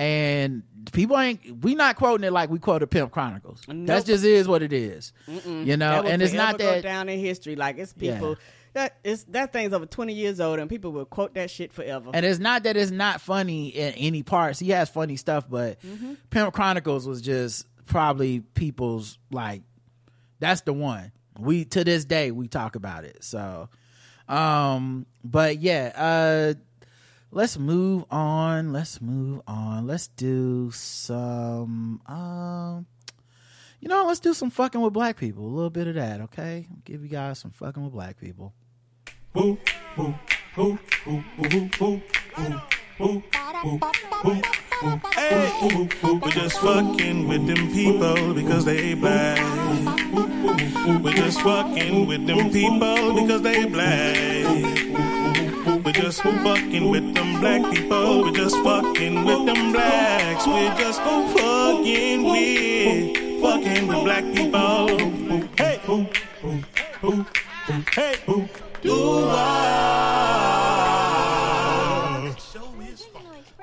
and 0.00 0.62
people 0.92 1.18
ain't 1.18 1.62
we 1.62 1.74
not 1.74 1.96
quoting 1.96 2.24
it 2.26 2.32
like 2.32 2.48
we 2.50 2.58
quoted 2.58 2.86
Pimp 2.90 3.12
Chronicles. 3.12 3.62
That 3.68 4.06
just 4.06 4.24
is 4.24 4.48
what 4.48 4.62
it 4.62 4.72
is. 4.72 5.12
You 5.46 5.76
know, 5.76 6.02
and 6.02 6.22
it's 6.22 6.32
not 6.32 6.58
that 6.58 6.82
down 6.82 7.08
in 7.08 7.18
history. 7.20 7.54
Like 7.56 7.78
it's 7.78 7.94
Yeah. 7.98 8.14
people 8.14 8.36
that 8.72 8.96
is 9.04 9.24
that 9.24 9.52
thing's 9.52 9.72
over 9.72 9.84
twenty 9.84 10.14
years 10.14 10.40
old, 10.40 10.58
and 10.58 10.70
people 10.70 10.92
will 10.92 11.04
quote 11.04 11.34
that 11.34 11.50
shit 11.50 11.72
forever. 11.72 12.10
And 12.14 12.24
it's 12.24 12.38
not 12.38 12.62
that 12.62 12.76
it's 12.76 12.90
not 12.90 13.20
funny 13.20 13.68
in 13.68 13.92
any 13.94 14.22
parts. 14.22 14.58
He 14.58 14.70
has 14.70 14.88
funny 14.88 15.16
stuff, 15.16 15.44
but 15.50 15.80
Mm-hmm. 15.82 16.14
Pimp 16.30 16.54
Chronicles 16.54 17.06
was 17.06 17.20
just 17.20 17.66
probably 17.86 18.40
people's 18.40 19.18
like 19.30 19.62
that's 20.38 20.62
the 20.62 20.72
one. 20.72 21.12
We 21.38 21.64
to 21.66 21.84
this 21.84 22.04
day 22.04 22.30
we 22.30 22.48
talk 22.48 22.74
about 22.76 23.04
it. 23.04 23.22
So 23.24 23.68
um 24.28 25.04
but 25.24 25.58
yeah, 25.60 25.92
uh 25.96 26.54
let's 27.30 27.58
move 27.58 28.04
on. 28.10 28.72
Let's 28.72 29.00
move 29.00 29.42
on. 29.46 29.86
Let's 29.86 30.08
do 30.08 30.70
some 30.72 32.00
um 32.06 32.86
you 33.80 33.88
know, 33.88 34.04
let's 34.06 34.20
do 34.20 34.34
some 34.34 34.50
fucking 34.50 34.80
with 34.80 34.92
black 34.92 35.16
people. 35.16 35.46
A 35.46 35.48
little 35.48 35.70
bit 35.70 35.86
of 35.86 35.94
that, 35.94 36.20
okay? 36.20 36.66
I'll 36.70 36.82
give 36.84 37.02
you 37.02 37.08
guys 37.08 37.38
some 37.38 37.50
fucking 37.50 37.82
with 37.82 37.92
black 37.92 38.20
people. 38.20 38.52
Hey, 45.14 45.52
we're 46.02 46.30
just 46.30 46.58
fucking 46.58 47.28
with 47.28 47.46
them 47.46 47.72
people 47.72 48.34
because 48.34 48.66
they 48.66 48.94
black. 48.94 49.38
We're 51.02 51.12
just 51.12 51.40
fucking 51.40 52.06
with 52.06 52.26
them 52.26 52.50
people 52.50 53.14
because 53.14 53.42
they 53.42 53.64
black. 53.66 54.89
We're 56.00 56.06
just 56.06 56.22
fucking 56.22 56.88
with 56.88 57.14
them 57.14 57.40
black 57.40 57.60
people. 57.74 58.22
We're 58.22 58.32
just 58.32 58.56
fucking 58.64 59.22
with 59.22 59.44
them 59.44 59.70
blacks. 59.70 60.46
We're 60.46 60.74
just 60.78 60.98
fucking 61.02 62.24
with, 62.24 63.42
fucking 63.42 63.86
with 63.86 64.04
black 64.04 64.24
people. 64.32 64.88
Hey, 65.58 65.78
ooh, 65.90 66.06
ooh, 66.42 66.62
ooh, 67.04 67.26
ooh, 67.68 67.84
hey, 67.94 68.16
ooh, 68.30 68.48
do 68.80 69.26
I? 69.28 70.00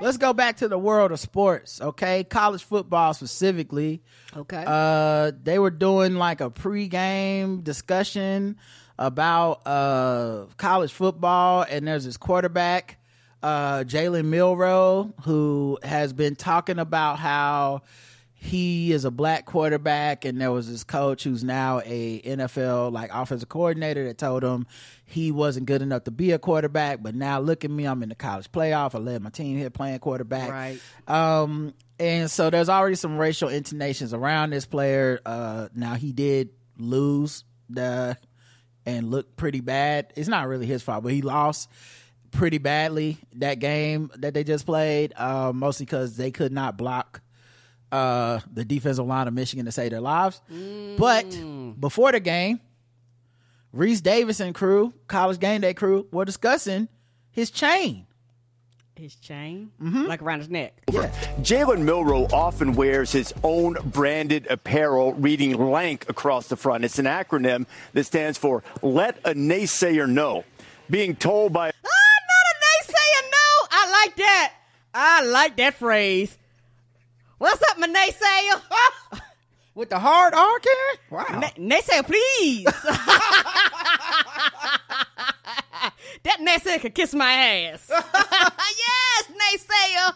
Let's 0.00 0.16
go 0.16 0.32
back 0.32 0.58
to 0.58 0.68
the 0.68 0.78
world 0.78 1.10
of 1.10 1.18
sports, 1.18 1.80
okay? 1.80 2.22
College 2.22 2.62
football 2.62 3.14
specifically. 3.14 4.04
okay. 4.36 4.62
Uh, 4.64 5.32
they 5.42 5.58
were 5.58 5.70
doing 5.70 6.14
like 6.14 6.40
a 6.40 6.50
pregame 6.50 7.64
discussion 7.64 8.58
about 8.98 9.66
uh 9.66 10.46
college 10.56 10.92
football, 10.92 11.64
and 11.68 11.86
there's 11.86 12.04
this 12.04 12.16
quarterback, 12.16 12.98
uh, 13.42 13.84
Jalen 13.84 14.26
Milroe, 14.26 15.14
who 15.22 15.78
has 15.82 16.12
been 16.12 16.36
talking 16.36 16.78
about 16.78 17.18
how 17.18 17.82
he 18.40 18.92
is 18.92 19.04
a 19.04 19.10
black 19.10 19.46
quarterback, 19.46 20.24
and 20.24 20.40
there 20.40 20.52
was 20.52 20.70
this 20.70 20.84
coach 20.84 21.24
who's 21.24 21.42
now 21.42 21.80
a 21.84 22.20
NFL 22.20 22.92
like 22.92 23.10
offensive 23.12 23.48
coordinator 23.48 24.04
that 24.04 24.16
told 24.16 24.44
him 24.44 24.64
he 25.04 25.32
wasn't 25.32 25.66
good 25.66 25.82
enough 25.82 26.04
to 26.04 26.12
be 26.12 26.30
a 26.30 26.38
quarterback. 26.38 27.02
But 27.02 27.16
now 27.16 27.40
look 27.40 27.64
at 27.64 27.70
me, 27.70 27.84
I'm 27.84 28.00
in 28.04 28.10
the 28.10 28.14
college 28.14 28.50
playoff. 28.52 28.94
I 28.94 28.98
led 28.98 29.22
my 29.22 29.30
team 29.30 29.58
here 29.58 29.70
playing 29.70 29.98
quarterback. 29.98 30.50
Right. 30.50 30.80
Um, 31.08 31.74
and 31.98 32.30
so 32.30 32.48
there's 32.48 32.68
already 32.68 32.94
some 32.94 33.18
racial 33.18 33.48
intonations 33.48 34.14
around 34.14 34.50
this 34.50 34.66
player. 34.66 35.18
Uh, 35.26 35.68
now 35.74 35.94
he 35.94 36.12
did 36.12 36.50
lose 36.76 37.42
the 37.68 38.16
and 38.88 39.10
look 39.10 39.36
pretty 39.36 39.60
bad. 39.60 40.12
It's 40.16 40.28
not 40.28 40.48
really 40.48 40.64
his 40.66 40.82
fault, 40.82 41.02
but 41.04 41.12
he 41.12 41.20
lost 41.20 41.68
pretty 42.30 42.56
badly 42.58 43.18
that 43.36 43.58
game 43.58 44.10
that 44.16 44.32
they 44.32 44.44
just 44.44 44.64
played. 44.64 45.12
Uh, 45.14 45.52
mostly 45.54 45.84
because 45.84 46.16
they 46.16 46.30
could 46.30 46.52
not 46.52 46.78
block 46.78 47.20
uh, 47.92 48.40
the 48.52 48.64
defensive 48.64 49.06
line 49.06 49.28
of 49.28 49.34
Michigan 49.34 49.66
to 49.66 49.72
save 49.72 49.90
their 49.90 50.00
lives. 50.00 50.40
But 50.96 51.26
before 51.78 52.12
the 52.12 52.20
game, 52.20 52.60
Rece 53.74 54.02
Davis 54.02 54.40
and 54.40 54.54
crew, 54.54 54.94
college 55.06 55.38
game 55.38 55.60
day 55.60 55.74
crew, 55.74 56.06
were 56.10 56.24
discussing 56.24 56.88
his 57.30 57.50
chain. 57.50 58.06
His 58.98 59.14
chain, 59.14 59.70
Mm-hmm. 59.80 60.06
like 60.06 60.22
around 60.22 60.40
his 60.40 60.48
neck. 60.48 60.72
Yeah. 60.92 61.06
Jalen 61.40 61.82
Milroe 61.82 62.26
often 62.32 62.72
wears 62.74 63.12
his 63.12 63.32
own 63.44 63.76
branded 63.84 64.48
apparel 64.50 65.12
reading 65.14 65.56
LANK 65.56 66.08
across 66.08 66.48
the 66.48 66.56
front. 66.56 66.84
It's 66.84 66.98
an 66.98 67.04
acronym 67.04 67.66
that 67.92 68.04
stands 68.04 68.36
for 68.38 68.64
Let 68.82 69.18
a 69.24 69.34
Naysayer 69.34 70.08
Know. 70.08 70.44
Being 70.90 71.14
told 71.14 71.52
by 71.52 71.68
Ah, 71.68 71.72
not 71.72 72.46
a 72.50 72.90
naysayer. 72.90 73.30
No, 73.30 73.68
I 73.70 73.90
like 74.04 74.16
that. 74.16 74.52
I 74.94 75.24
like 75.26 75.56
that 75.58 75.74
phrase. 75.74 76.36
What's 77.38 77.62
up, 77.70 77.78
my 77.78 77.86
naysayer? 77.86 79.20
With 79.76 79.90
the 79.90 79.98
hard 80.00 80.34
R, 80.34 80.58
Karen? 80.58 80.98
Wow. 81.10 81.38
Na- 81.38 81.76
naysayer, 81.76 82.04
please. 82.04 82.66
that 86.28 86.40
naysayer 86.40 86.80
could 86.80 86.94
kiss 86.94 87.14
my 87.14 87.32
ass. 87.32 87.90
yes, 87.90 89.24
naysayer. 89.28 90.14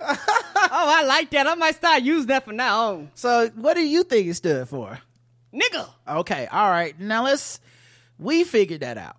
oh, 0.00 0.16
I 0.70 1.04
like 1.04 1.30
that. 1.30 1.46
I 1.46 1.54
might 1.54 1.74
start 1.74 2.02
using 2.02 2.28
that 2.28 2.44
from 2.44 2.56
now 2.56 2.92
on. 2.92 3.10
So, 3.14 3.50
what 3.56 3.74
do 3.74 3.82
you 3.82 4.04
think 4.04 4.28
it 4.28 4.34
stood 4.34 4.68
for? 4.68 4.98
Nigga. 5.52 5.88
Okay, 6.08 6.46
all 6.46 6.70
right. 6.70 6.98
Now 6.98 7.24
let's. 7.24 7.60
We 8.18 8.44
figured 8.44 8.80
that 8.80 8.98
out. 8.98 9.16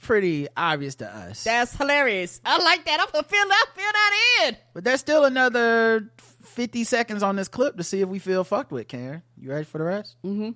Pretty 0.00 0.48
obvious 0.56 0.94
to 0.96 1.14
us. 1.14 1.44
That's 1.44 1.76
hilarious. 1.76 2.40
I 2.44 2.62
like 2.62 2.84
that. 2.86 3.00
I'm 3.00 3.08
gonna 3.12 3.26
feel 3.26 3.46
that, 3.46 3.66
feel 3.74 3.84
that 3.92 4.44
in. 4.46 4.56
but 4.72 4.84
there's 4.84 5.00
still 5.00 5.24
another 5.24 6.10
50 6.42 6.84
seconds 6.84 7.22
on 7.22 7.36
this 7.36 7.48
clip 7.48 7.76
to 7.76 7.82
see 7.82 8.00
if 8.00 8.08
we 8.08 8.18
feel 8.18 8.44
fucked 8.44 8.70
with, 8.72 8.88
Karen. 8.88 9.22
You 9.36 9.50
ready 9.50 9.64
for 9.64 9.78
the 9.78 9.84
rest? 9.84 10.16
Mm-hmm. 10.24 10.50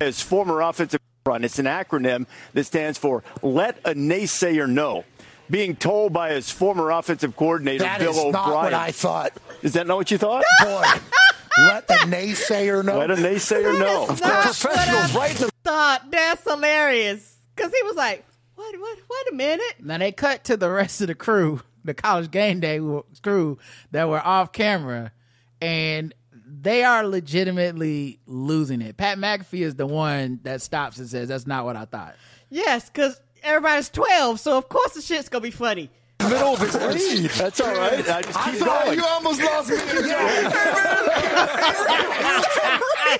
his 0.00 0.20
former 0.20 0.60
offensive 0.60 1.00
front. 1.26 1.44
It's 1.44 1.58
an 1.58 1.66
acronym 1.66 2.24
that 2.52 2.64
stands 2.66 2.98
for 2.98 3.24
Let 3.42 3.78
a 3.84 3.94
Naysayer 3.94 4.68
Know. 4.68 5.04
Being 5.50 5.74
told 5.74 6.12
by 6.12 6.30
his 6.32 6.52
former 6.52 6.90
offensive 6.92 7.34
coordinator, 7.34 7.82
That 7.82 7.98
Bill 7.98 8.10
is 8.12 8.18
O'Brien. 8.18 8.32
not 8.32 8.62
what 8.62 8.74
I 8.74 8.92
thought. 8.92 9.32
Is 9.60 9.72
that 9.72 9.88
not 9.88 9.96
what 9.96 10.10
you 10.12 10.18
thought? 10.18 10.44
Boy, 10.62 10.84
let 11.58 11.88
the 11.88 11.94
naysayer 11.94 12.84
know. 12.84 12.98
Let 12.98 13.10
a 13.10 13.16
naysayer 13.16 13.76
know. 13.76 14.06
Of 14.08 14.22
course, 14.22 14.62
professionals 14.62 15.12
what 15.14 15.20
right 15.20 15.40
in 15.40 15.46
the 15.46 15.50
Thought 15.64 16.10
that's 16.12 16.44
hilarious. 16.44 17.36
Cause 17.56 17.72
he 17.72 17.82
was 17.82 17.96
like, 17.96 18.24
what, 18.54 18.78
what, 18.78 18.98
wait 18.98 19.32
a 19.32 19.34
minute. 19.34 19.74
Now 19.80 19.98
they 19.98 20.12
cut 20.12 20.44
to 20.44 20.56
the 20.56 20.70
rest 20.70 21.00
of 21.00 21.08
the 21.08 21.16
crew, 21.16 21.60
the 21.84 21.94
college 21.94 22.30
game 22.30 22.60
day 22.60 22.78
crew 23.22 23.58
that 23.90 24.08
were 24.08 24.24
off 24.24 24.52
camera, 24.52 25.10
and 25.60 26.14
they 26.46 26.84
are 26.84 27.06
legitimately 27.06 28.20
losing 28.26 28.80
it. 28.80 28.96
Pat 28.96 29.18
McAfee 29.18 29.62
is 29.62 29.74
the 29.74 29.86
one 29.86 30.38
that 30.44 30.62
stops 30.62 30.98
and 30.98 31.08
says, 31.08 31.28
"That's 31.28 31.46
not 31.46 31.64
what 31.64 31.74
I 31.76 31.84
thought." 31.86 32.14
Yes, 32.50 32.88
because 32.88 33.20
everybody's 33.42 33.88
12, 33.90 34.38
so 34.40 34.56
of 34.56 34.68
course 34.68 34.92
the 34.94 35.02
shit's 35.02 35.28
gonna 35.28 35.42
be 35.42 35.50
funny. 35.50 35.90
middle 36.22 36.54
of 36.54 36.60
his 36.60 36.74
lead. 36.74 37.30
That's 37.32 37.60
all 37.60 37.74
right. 37.74 38.08
I 38.08 38.22
just 38.22 38.38
I 38.38 38.50
keep 38.50 38.60
thought 38.60 38.84
going. 38.86 38.98
you 38.98 39.04
almost 39.04 39.42
lost 39.42 39.70
me. 39.70 39.76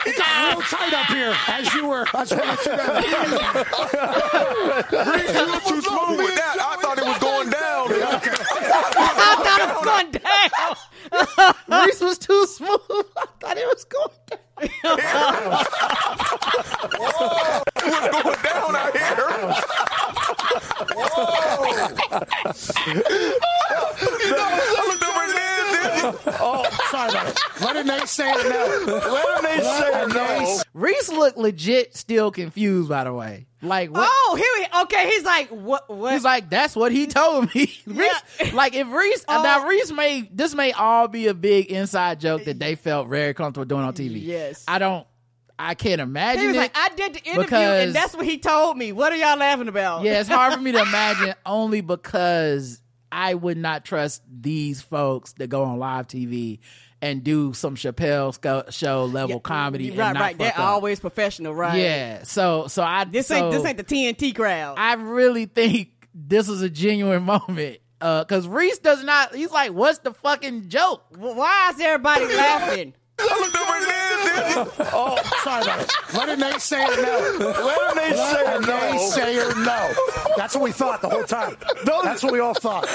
it 0.06 0.16
got 0.16 0.56
real 0.56 0.62
tight 0.62 0.92
up 0.94 1.06
here 1.06 1.34
as 1.48 1.74
you 1.74 1.86
were. 1.88 2.06
I 2.14 2.24
just 2.24 2.30
to 2.32 2.36
let 2.36 2.64
you. 3.06 3.12
You 5.46 5.52
was 5.52 5.62
too 5.64 5.80
smooth 5.82 6.18
with 6.18 6.34
that. 6.36 6.56
I 6.60 6.76
thought 6.80 6.98
it 6.98 7.04
was 7.04 7.18
going 7.18 7.50
down. 7.50 7.88
I 8.72 9.36
thought 9.44 9.60
it 9.60 9.68
was 9.74 9.84
going 9.84 10.10
down. 10.12 10.76
Rece 11.86 12.02
was 12.02 12.18
too 12.18 12.46
smooth. 12.46 12.80
I 13.16 13.24
thought 13.40 13.56
it 13.56 13.66
was 13.66 13.84
going 13.84 14.10
down. 14.28 14.40
It 14.62 14.70
was 14.84 15.00
going 18.10 18.42
down 18.42 18.76
out 18.76 18.96
here. 18.96 19.30
Whoa! 20.94 21.26
I 24.28 24.82
looked 24.86 25.04
over 25.04 25.22
at 25.22 25.30
Liz, 25.36 25.66
didn't 25.72 25.95
you? 25.95 25.95
Oh, 26.38 26.64
sorry 26.90 27.10
about 27.10 27.28
it. 27.28 27.38
Let 27.60 27.76
a 27.76 27.80
naysayer 27.80 28.50
know. 28.50 28.94
Let 29.12 29.44
a 29.44 29.46
naysayer 29.62 30.14
know. 30.14 30.60
Rece 30.74 31.08
looked 31.10 31.38
legit 31.38 31.96
still 31.96 32.30
confused, 32.30 32.88
by 32.88 33.04
the 33.04 33.12
way. 33.12 33.46
Like, 33.62 33.90
what? 33.90 34.08
Oh, 34.10 34.34
here 34.36 34.46
we 34.58 34.80
okay. 34.82 35.08
He's 35.10 35.24
like, 35.24 35.48
what? 35.48 35.88
What? 35.88 36.12
He's 36.12 36.24
like, 36.24 36.50
that's 36.50 36.76
what 36.76 36.92
he 36.92 37.06
told 37.06 37.52
me. 37.54 37.66
Rece, 37.88 38.52
like, 38.52 38.74
if 38.74 38.86
Rece, 38.86 39.24
Oh. 39.28 39.42
now 39.42 39.68
Rece 39.68 39.94
may, 39.96 40.28
this 40.32 40.54
may 40.54 40.72
all 40.72 41.08
be 41.08 41.26
a 41.26 41.34
big 41.34 41.66
inside 41.72 42.20
joke 42.20 42.44
that 42.44 42.58
they 42.58 42.74
felt 42.74 43.08
very 43.08 43.34
comfortable 43.34 43.64
doing 43.64 43.82
on 43.82 43.94
TV. 43.94 44.22
Yes. 44.22 44.64
I 44.68 44.78
don't, 44.78 45.06
I 45.58 45.74
can't 45.74 46.02
imagine 46.02 46.42
he 46.42 46.46
was 46.48 46.56
it. 46.56 46.60
like, 46.60 46.72
I 46.76 46.90
did 46.90 47.14
the 47.14 47.24
interview, 47.24 47.42
because- 47.44 47.84
and 47.86 47.94
that's 47.94 48.14
what 48.14 48.26
he 48.26 48.36
told 48.38 48.76
me. 48.76 48.92
What 48.92 49.12
are 49.12 49.16
y'all 49.16 49.38
laughing 49.38 49.68
about? 49.68 50.02
yeah, 50.04 50.20
it's 50.20 50.28
hard 50.28 50.52
for 50.54 50.60
me 50.60 50.72
to 50.72 50.82
imagine 50.82 51.34
only 51.46 51.80
because 51.80 52.80
I 53.16 53.32
would 53.32 53.56
not 53.56 53.84
trust 53.86 54.22
these 54.30 54.82
folks 54.82 55.32
that 55.34 55.48
go 55.48 55.62
on 55.64 55.78
live 55.78 56.06
TV 56.06 56.58
and 57.00 57.24
do 57.24 57.54
some 57.54 57.74
Chappelle 57.74 58.34
sco- 58.34 58.64
show 58.70 59.06
level 59.06 59.40
comedy. 59.40 59.88
and 59.88 59.98
Right, 59.98 60.12
not 60.12 60.20
right. 60.20 60.38
They're 60.38 60.50
up. 60.52 60.58
always 60.58 61.00
professional, 61.00 61.54
right? 61.54 61.78
Yeah. 61.80 62.22
So, 62.24 62.66
so 62.66 62.82
I 62.82 63.04
This 63.04 63.28
so 63.28 63.34
ain't 63.36 63.52
this 63.52 63.64
ain't 63.64 63.78
the 63.78 63.84
TNT 63.84 64.34
crowd. 64.34 64.74
I 64.78 64.94
really 64.94 65.46
think 65.46 65.92
this 66.14 66.48
is 66.50 66.60
a 66.60 66.68
genuine 66.68 67.22
moment. 67.48 67.78
Uh, 68.02 68.24
cause 68.24 68.46
Rece 68.46 68.82
does 68.82 69.02
not. 69.02 69.34
He's 69.34 69.50
like, 69.50 69.72
"What's 69.72 70.00
the 70.00 70.12
fucking 70.12 70.68
joke?" 70.68 71.02
Why 71.16 71.70
is 71.74 71.80
everybody 71.80 72.26
laughing? 72.26 72.92
Oh, 74.98 75.16
sorry 75.44 75.62
about 75.62 75.80
it. 75.82 75.92
Let 76.14 76.28
a 76.28 76.36
naysayer 76.36 76.96
know. 77.02 77.18
Let 77.38 77.78
a 77.78 78.00
naysayer 78.00 78.16
Let 78.16 78.56
a 78.56 78.60
know. 78.60 78.78
naysayer 78.92 79.64
know. 79.64 79.94
That's 80.36 80.54
what 80.54 80.62
we 80.64 80.72
thought 80.72 81.00
the 81.02 81.08
whole 81.08 81.24
time. 81.24 81.56
That's 81.84 82.22
what 82.22 82.32
we 82.32 82.40
all 82.40 82.54
thought. 82.54 82.86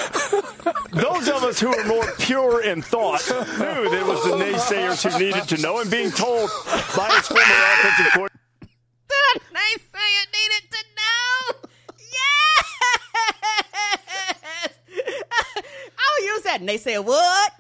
Those 0.92 1.28
of 1.28 1.44
us 1.44 1.60
who 1.60 1.74
are 1.76 1.86
more 1.86 2.06
pure 2.20 2.64
in 2.64 2.82
thought 2.82 3.22
knew 3.30 3.90
that 3.90 3.94
it 3.94 4.06
was 4.06 4.24
the 4.24 4.32
naysayers 4.38 5.04
who 5.10 5.18
needed 5.20 5.44
to 5.50 5.58
know, 5.62 5.80
and 5.80 5.90
being 5.92 6.12
told 6.12 6.50
by 6.96 7.10
his 7.16 7.28
former 7.28 7.44
offensive 7.44 8.12
coordinator. 8.14 8.40
The 9.08 9.40
naysayer 9.54 10.26
needed 10.34 10.72
to 10.72 10.84
know. 10.98 11.70
Yes. 12.00 12.66
I'll 16.00 16.26
use 16.26 16.42
that. 16.44 16.62
Naysayer 16.62 17.04
what? 17.06 17.54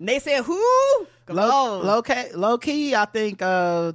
Naysayer 0.00 0.44
who? 0.44 1.06
Low, 1.28 1.78
on. 1.80 1.86
low, 1.86 2.02
key, 2.02 2.32
low 2.34 2.58
key, 2.58 2.94
I 2.94 3.04
think 3.06 3.40
uh, 3.40 3.92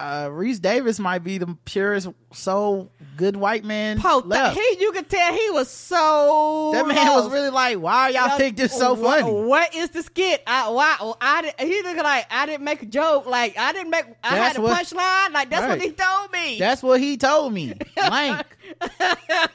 uh, 0.00 0.28
Rece 0.28 0.60
Davis 0.60 0.98
might 0.98 1.20
be 1.22 1.38
the 1.38 1.56
purest 1.64 2.08
soul 2.32 2.90
good 3.16 3.36
white 3.36 3.64
man 3.64 4.00
Po, 4.00 4.22
left. 4.24 4.56
he, 4.56 4.76
you 4.80 4.90
could 4.92 5.08
tell 5.08 5.32
he 5.32 5.50
was 5.50 5.70
so. 5.70 6.70
that 6.74 6.86
man 6.86 7.06
was 7.12 7.30
really 7.30 7.50
like, 7.50 7.78
"Why 7.78 8.08
y'all 8.08 8.36
think 8.36 8.56
this 8.56 8.72
so 8.76 8.94
what- 8.94 9.20
funny?" 9.20 9.32
What 9.32 9.74
is 9.74 9.90
the 9.90 10.02
skit? 10.02 10.42
I 10.46 10.68
why 10.70 10.96
oh, 11.00 11.16
I 11.20 11.52
he 11.58 11.82
looked 11.82 12.02
like 12.02 12.26
I 12.30 12.46
didn't 12.46 12.64
make 12.64 12.82
a 12.82 12.86
joke. 12.86 13.26
Like 13.26 13.56
I 13.58 13.72
didn't 13.72 13.90
make. 13.90 14.04
I 14.24 14.34
That's 14.34 14.56
had 14.56 14.56
a 14.56 14.62
what- 14.62 14.76
punchline. 14.84 15.32
Like 15.32 15.50
that's 15.50 15.62
Right. 15.62 15.70
what 15.70 15.80
he 15.82 15.92
told 15.92 16.32
me. 16.32 16.58
That's 16.58 16.82
what 16.82 17.00
he 17.00 17.16
told 17.16 17.52
me. 17.52 17.74
Blank. 17.94 18.46
uh, 18.80 18.88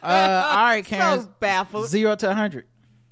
all 0.01 0.63
right, 0.63 0.85
Karen. 0.85 1.21
so 1.21 1.29
baffled. 1.39 1.87
Zero 1.87 2.15
to 2.15 2.33
hundred. 2.33 2.65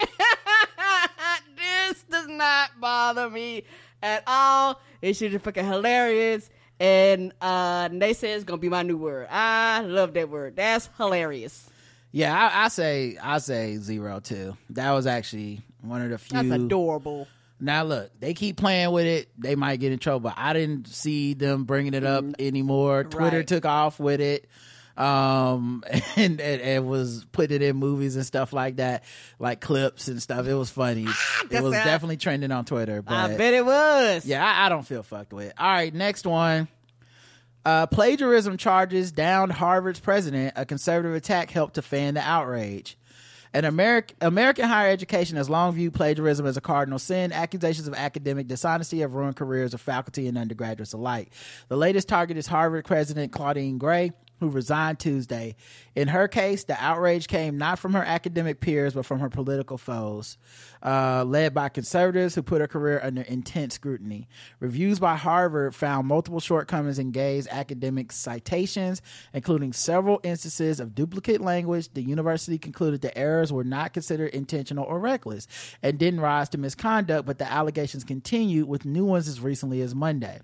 this 1.56 2.02
does 2.10 2.28
not 2.28 2.70
bother 2.80 3.28
me 3.28 3.64
at 4.02 4.22
all. 4.26 4.80
It's 5.02 5.18
just 5.18 5.44
fucking 5.44 5.64
hilarious. 5.64 6.48
And 6.80 7.32
uh, 7.40 7.88
they 7.90 8.12
say 8.12 8.32
it's 8.32 8.44
gonna 8.44 8.58
be 8.58 8.68
my 8.68 8.82
new 8.82 8.96
word. 8.96 9.28
I 9.30 9.80
love 9.80 10.14
that 10.14 10.28
word. 10.28 10.56
That's 10.56 10.88
hilarious. 10.96 11.68
Yeah, 12.12 12.34
I, 12.34 12.64
I 12.64 12.68
say 12.68 13.18
I 13.22 13.38
say 13.38 13.76
zero 13.76 14.20
too. 14.20 14.56
That 14.70 14.92
was 14.92 15.06
actually 15.06 15.60
one 15.82 16.02
of 16.02 16.10
the 16.10 16.18
few. 16.18 16.42
That's 16.42 16.62
adorable. 16.62 17.26
Now 17.60 17.82
look, 17.82 18.10
they 18.20 18.34
keep 18.34 18.56
playing 18.56 18.92
with 18.92 19.06
it. 19.06 19.28
They 19.36 19.56
might 19.56 19.80
get 19.80 19.90
in 19.92 19.98
trouble. 19.98 20.32
I 20.36 20.52
didn't 20.52 20.86
see 20.86 21.34
them 21.34 21.64
bringing 21.64 21.94
it 21.94 22.04
up 22.04 22.24
anymore. 22.38 23.04
Twitter 23.04 23.38
right. 23.38 23.46
took 23.46 23.66
off 23.66 23.98
with 23.98 24.20
it, 24.20 24.46
um, 24.98 25.84
and, 26.16 26.40
and 26.40 26.60
and 26.60 26.88
was 26.88 27.24
putting 27.32 27.56
it 27.56 27.62
in 27.62 27.76
movies 27.76 28.16
and 28.16 28.26
stuff 28.26 28.52
like 28.52 28.76
that, 28.76 29.04
like 29.38 29.60
clips 29.60 30.08
and 30.08 30.20
stuff. 30.20 30.46
It 30.46 30.54
was 30.54 30.70
funny. 30.70 31.06
it 31.50 31.62
was 31.62 31.72
definitely 31.72 32.16
trending 32.16 32.50
on 32.50 32.64
Twitter. 32.64 33.00
But 33.00 33.14
I 33.14 33.36
bet 33.36 33.54
it 33.54 33.64
was. 33.64 34.26
yeah, 34.26 34.44
I, 34.44 34.66
I 34.66 34.68
don't 34.68 34.86
feel 34.86 35.02
fucked 35.02 35.32
with. 35.32 35.52
All 35.58 35.66
right, 35.68 35.94
next 35.94 36.26
one. 36.26 36.68
Uh, 37.64 37.86
plagiarism 37.86 38.56
charges 38.56 39.12
downed 39.12 39.52
Harvard's 39.52 40.00
president. 40.00 40.54
A 40.56 40.64
conservative 40.64 41.14
attack 41.14 41.50
helped 41.50 41.74
to 41.74 41.82
fan 41.82 42.14
the 42.14 42.20
outrage. 42.20 42.96
An 43.54 43.64
American 43.64 44.16
American 44.20 44.66
higher 44.66 44.90
education 44.90 45.36
has 45.36 45.48
long 45.48 45.72
viewed 45.72 45.94
plagiarism 45.94 46.46
as 46.46 46.56
a 46.56 46.60
cardinal 46.60 46.98
sin. 46.98 47.32
Accusations 47.32 47.88
of 47.88 47.94
academic 47.94 48.46
dishonesty 48.46 49.00
have 49.00 49.14
ruined 49.14 49.36
careers 49.36 49.74
of 49.74 49.80
faculty 49.80 50.28
and 50.28 50.36
undergraduates 50.36 50.92
alike. 50.92 51.30
The 51.68 51.76
latest 51.76 52.08
target 52.08 52.36
is 52.36 52.46
Harvard 52.46 52.84
president 52.84 53.32
Claudine 53.32 53.78
Gay, 53.78 54.12
who 54.40 54.48
resigned 54.48 54.98
Tuesday. 54.98 55.56
In 55.94 56.08
her 56.08 56.28
case, 56.28 56.64
the 56.64 56.76
outrage 56.82 57.28
came 57.28 57.58
not 57.58 57.78
from 57.78 57.94
her 57.94 58.02
academic 58.04 58.60
peers, 58.60 58.94
but 58.94 59.06
from 59.06 59.20
her 59.20 59.28
political 59.28 59.78
foes, 59.78 60.38
uh, 60.82 61.24
led 61.24 61.54
by 61.54 61.68
conservatives 61.68 62.34
who 62.34 62.42
put 62.42 62.60
her 62.60 62.68
career 62.68 63.00
under 63.02 63.22
intense 63.22 63.74
scrutiny. 63.74 64.28
Reviews 64.60 64.98
by 64.98 65.16
Harvard 65.16 65.74
found 65.74 66.06
multiple 66.06 66.40
shortcomings 66.40 66.98
in 66.98 67.10
Gay's 67.10 67.48
academic 67.48 68.12
citations, 68.12 69.02
including 69.32 69.72
several 69.72 70.20
instances 70.22 70.80
of 70.80 70.94
duplicate 70.94 71.40
language. 71.40 71.92
The 71.92 72.02
university 72.02 72.58
concluded 72.58 73.00
the 73.00 73.16
errors 73.16 73.52
were 73.52 73.64
not 73.64 73.92
considered 73.92 74.34
intentional 74.34 74.84
or 74.84 74.98
reckless 74.98 75.46
and 75.82 75.98
didn't 75.98 76.20
rise 76.20 76.48
to 76.50 76.58
misconduct, 76.58 77.26
but 77.26 77.38
the 77.38 77.50
allegations 77.50 78.04
continued 78.04 78.68
with 78.68 78.84
new 78.84 79.04
ones 79.04 79.28
as 79.28 79.40
recently 79.40 79.80
as 79.80 79.94
Monday. 79.94 80.40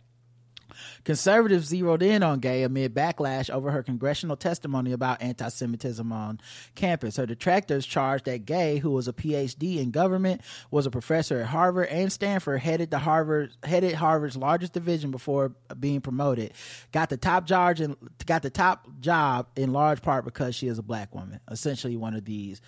Conservatives 1.04 1.66
zeroed 1.66 2.02
in 2.02 2.22
on 2.22 2.40
Gay 2.40 2.62
amid 2.62 2.94
backlash 2.94 3.50
over 3.50 3.70
her 3.70 3.82
congressional 3.82 4.36
testimony 4.36 4.92
about 4.92 5.22
anti 5.22 5.48
Semitism 5.48 6.12
on 6.12 6.40
campus. 6.74 7.16
Her 7.16 7.26
detractors 7.26 7.86
charged 7.86 8.24
that 8.26 8.44
Gay, 8.44 8.78
who 8.78 8.90
was 8.90 9.08
a 9.08 9.12
PhD 9.12 9.78
in 9.78 9.90
government, 9.90 10.40
was 10.70 10.86
a 10.86 10.90
professor 10.90 11.40
at 11.40 11.46
Harvard 11.46 11.88
and 11.88 12.12
Stanford, 12.12 12.60
headed 12.60 12.90
the 12.90 12.98
Harvard 12.98 13.52
headed 13.62 13.94
Harvard's 13.94 14.36
largest 14.36 14.72
division 14.72 15.10
before 15.10 15.52
being 15.78 16.00
promoted, 16.00 16.52
got 16.92 17.08
the 17.08 17.16
top 17.16 17.46
job 17.46 17.64
in, 17.80 17.96
got 18.26 18.42
the 18.42 18.50
top 18.50 18.86
job 19.00 19.48
in 19.56 19.72
large 19.72 20.02
part 20.02 20.24
because 20.24 20.54
she 20.54 20.66
is 20.66 20.78
a 20.78 20.82
black 20.82 21.14
woman. 21.14 21.40
Essentially 21.50 21.96
one 21.96 22.14
of 22.14 22.24
these. 22.24 22.60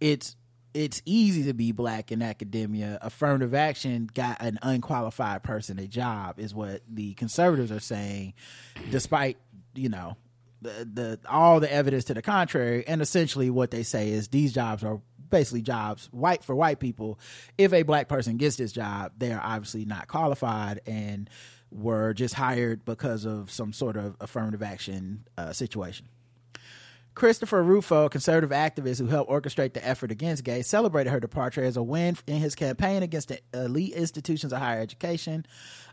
It's 0.00 0.36
it's 0.74 1.00
easy 1.04 1.44
to 1.44 1.54
be 1.54 1.72
black 1.72 2.10
in 2.12 2.20
academia. 2.20 2.98
Affirmative 3.00 3.54
action 3.54 4.10
got 4.12 4.42
an 4.42 4.58
unqualified 4.62 5.42
person 5.42 5.78
a 5.78 5.86
job, 5.86 6.38
is 6.38 6.54
what 6.54 6.82
the 6.88 7.14
conservatives 7.14 7.70
are 7.70 7.80
saying, 7.80 8.34
despite 8.90 9.38
you 9.74 9.88
know 9.88 10.16
the, 10.60 10.88
the 10.92 11.20
all 11.28 11.60
the 11.60 11.72
evidence 11.72 12.04
to 12.04 12.14
the 12.14 12.22
contrary. 12.22 12.84
And 12.86 13.00
essentially, 13.00 13.50
what 13.50 13.70
they 13.70 13.84
say 13.84 14.10
is 14.10 14.28
these 14.28 14.52
jobs 14.52 14.82
are 14.82 15.00
basically 15.30 15.62
jobs 15.62 16.08
white 16.12 16.42
for 16.44 16.54
white 16.54 16.80
people. 16.80 17.18
If 17.56 17.72
a 17.72 17.82
black 17.82 18.08
person 18.08 18.36
gets 18.36 18.56
this 18.56 18.72
job, 18.72 19.12
they 19.16 19.32
are 19.32 19.40
obviously 19.42 19.84
not 19.84 20.08
qualified 20.08 20.80
and 20.86 21.30
were 21.70 22.14
just 22.14 22.34
hired 22.34 22.84
because 22.84 23.24
of 23.24 23.50
some 23.50 23.72
sort 23.72 23.96
of 23.96 24.16
affirmative 24.20 24.62
action 24.62 25.24
uh, 25.36 25.52
situation. 25.52 26.06
Christopher 27.14 27.62
Rufo, 27.62 28.06
a 28.06 28.10
conservative 28.10 28.50
activist 28.50 28.98
who 28.98 29.06
helped 29.06 29.30
orchestrate 29.30 29.72
the 29.72 29.86
effort 29.86 30.10
against 30.10 30.42
Gay, 30.42 30.62
celebrated 30.62 31.10
her 31.10 31.20
departure 31.20 31.62
as 31.62 31.76
a 31.76 31.82
win 31.82 32.16
in 32.26 32.38
his 32.38 32.56
campaign 32.56 33.02
against 33.02 33.28
the 33.28 33.40
elite 33.52 33.92
institutions 33.92 34.52
of 34.52 34.58
higher 34.58 34.80
education. 34.80 35.46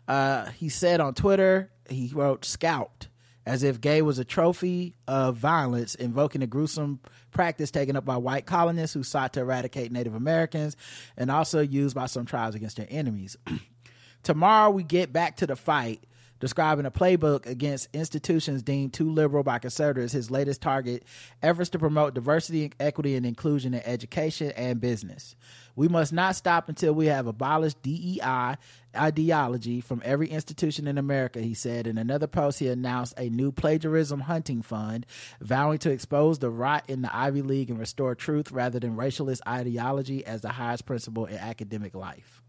Uh, 0.08 0.46
he 0.46 0.68
said 0.68 1.00
on 1.00 1.14
Twitter, 1.14 1.70
he 1.88 2.10
wrote, 2.12 2.44
scalped, 2.44 3.08
as 3.46 3.62
if 3.62 3.80
Gay 3.80 4.02
was 4.02 4.18
a 4.18 4.24
trophy 4.24 4.96
of 5.06 5.36
violence, 5.36 5.94
invoking 5.94 6.42
a 6.42 6.46
gruesome 6.46 6.98
practice 7.30 7.70
taken 7.70 7.96
up 7.96 8.04
by 8.04 8.16
white 8.16 8.46
colonists 8.46 8.94
who 8.94 9.04
sought 9.04 9.32
to 9.34 9.40
eradicate 9.40 9.92
Native 9.92 10.14
Americans 10.14 10.76
and 11.16 11.30
also 11.30 11.60
used 11.60 11.94
by 11.94 12.06
some 12.06 12.26
tribes 12.26 12.56
against 12.56 12.78
their 12.78 12.88
enemies. 12.90 13.36
Tomorrow, 14.24 14.70
we 14.70 14.82
get 14.82 15.12
back 15.12 15.36
to 15.36 15.46
the 15.46 15.56
fight 15.56 16.04
describing 16.42 16.84
a 16.84 16.90
playbook 16.90 17.46
against 17.46 17.88
institutions 17.92 18.64
deemed 18.64 18.92
too 18.92 19.08
liberal 19.08 19.44
by 19.44 19.60
conservatives. 19.60 20.12
His 20.12 20.28
latest 20.28 20.60
target 20.60 21.04
efforts 21.40 21.70
to 21.70 21.78
promote 21.78 22.14
diversity, 22.14 22.72
equity, 22.80 23.14
and 23.14 23.24
inclusion 23.24 23.74
in 23.74 23.82
education 23.84 24.50
and 24.56 24.80
business. 24.80 25.36
We 25.76 25.86
must 25.86 26.12
not 26.12 26.34
stop 26.34 26.68
until 26.68 26.94
we 26.94 27.06
have 27.06 27.28
abolished 27.28 27.80
DEI 27.82 28.56
ideology 28.96 29.80
from 29.80 30.02
every 30.04 30.30
institution 30.30 30.88
in 30.88 30.98
America, 30.98 31.40
he 31.40 31.54
said. 31.54 31.86
In 31.86 31.96
another 31.96 32.26
post, 32.26 32.58
he 32.58 32.66
announced 32.66 33.14
a 33.16 33.30
new 33.30 33.52
plagiarism 33.52 34.18
hunting 34.18 34.62
fund, 34.62 35.06
vowing 35.40 35.78
to 35.78 35.92
expose 35.92 36.40
the 36.40 36.50
rot 36.50 36.82
in 36.88 37.02
the 37.02 37.16
Ivy 37.16 37.42
League 37.42 37.70
and 37.70 37.78
restore 37.78 38.16
truth 38.16 38.50
rather 38.50 38.80
than 38.80 38.96
racialist 38.96 39.42
ideology 39.46 40.26
as 40.26 40.40
the 40.40 40.48
highest 40.48 40.86
principle 40.86 41.26
in 41.26 41.36
academic 41.36 41.94
life. 41.94 42.41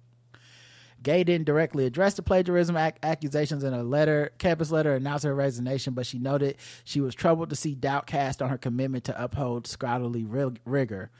Gay 1.03 1.23
didn't 1.23 1.45
directly 1.45 1.85
address 1.85 2.13
the 2.13 2.21
plagiarism 2.23 2.75
ac- 2.77 2.95
accusations 3.03 3.63
in 3.63 3.73
a 3.73 3.83
letter, 3.83 4.31
campus 4.37 4.71
letter 4.71 4.95
announcing 4.95 5.27
her 5.27 5.35
resignation, 5.35 5.93
but 5.93 6.05
she 6.05 6.17
noted 6.17 6.55
she 6.85 7.01
was 7.01 7.13
troubled 7.13 7.49
to 7.49 7.55
see 7.55 7.75
doubt 7.75 8.07
cast 8.07 8.41
on 8.41 8.49
her 8.49 8.57
commitment 8.57 9.03
to 9.05 9.23
uphold 9.23 9.67
scholarly 9.67 10.23
rig- 10.23 10.61
rigor. 10.65 11.11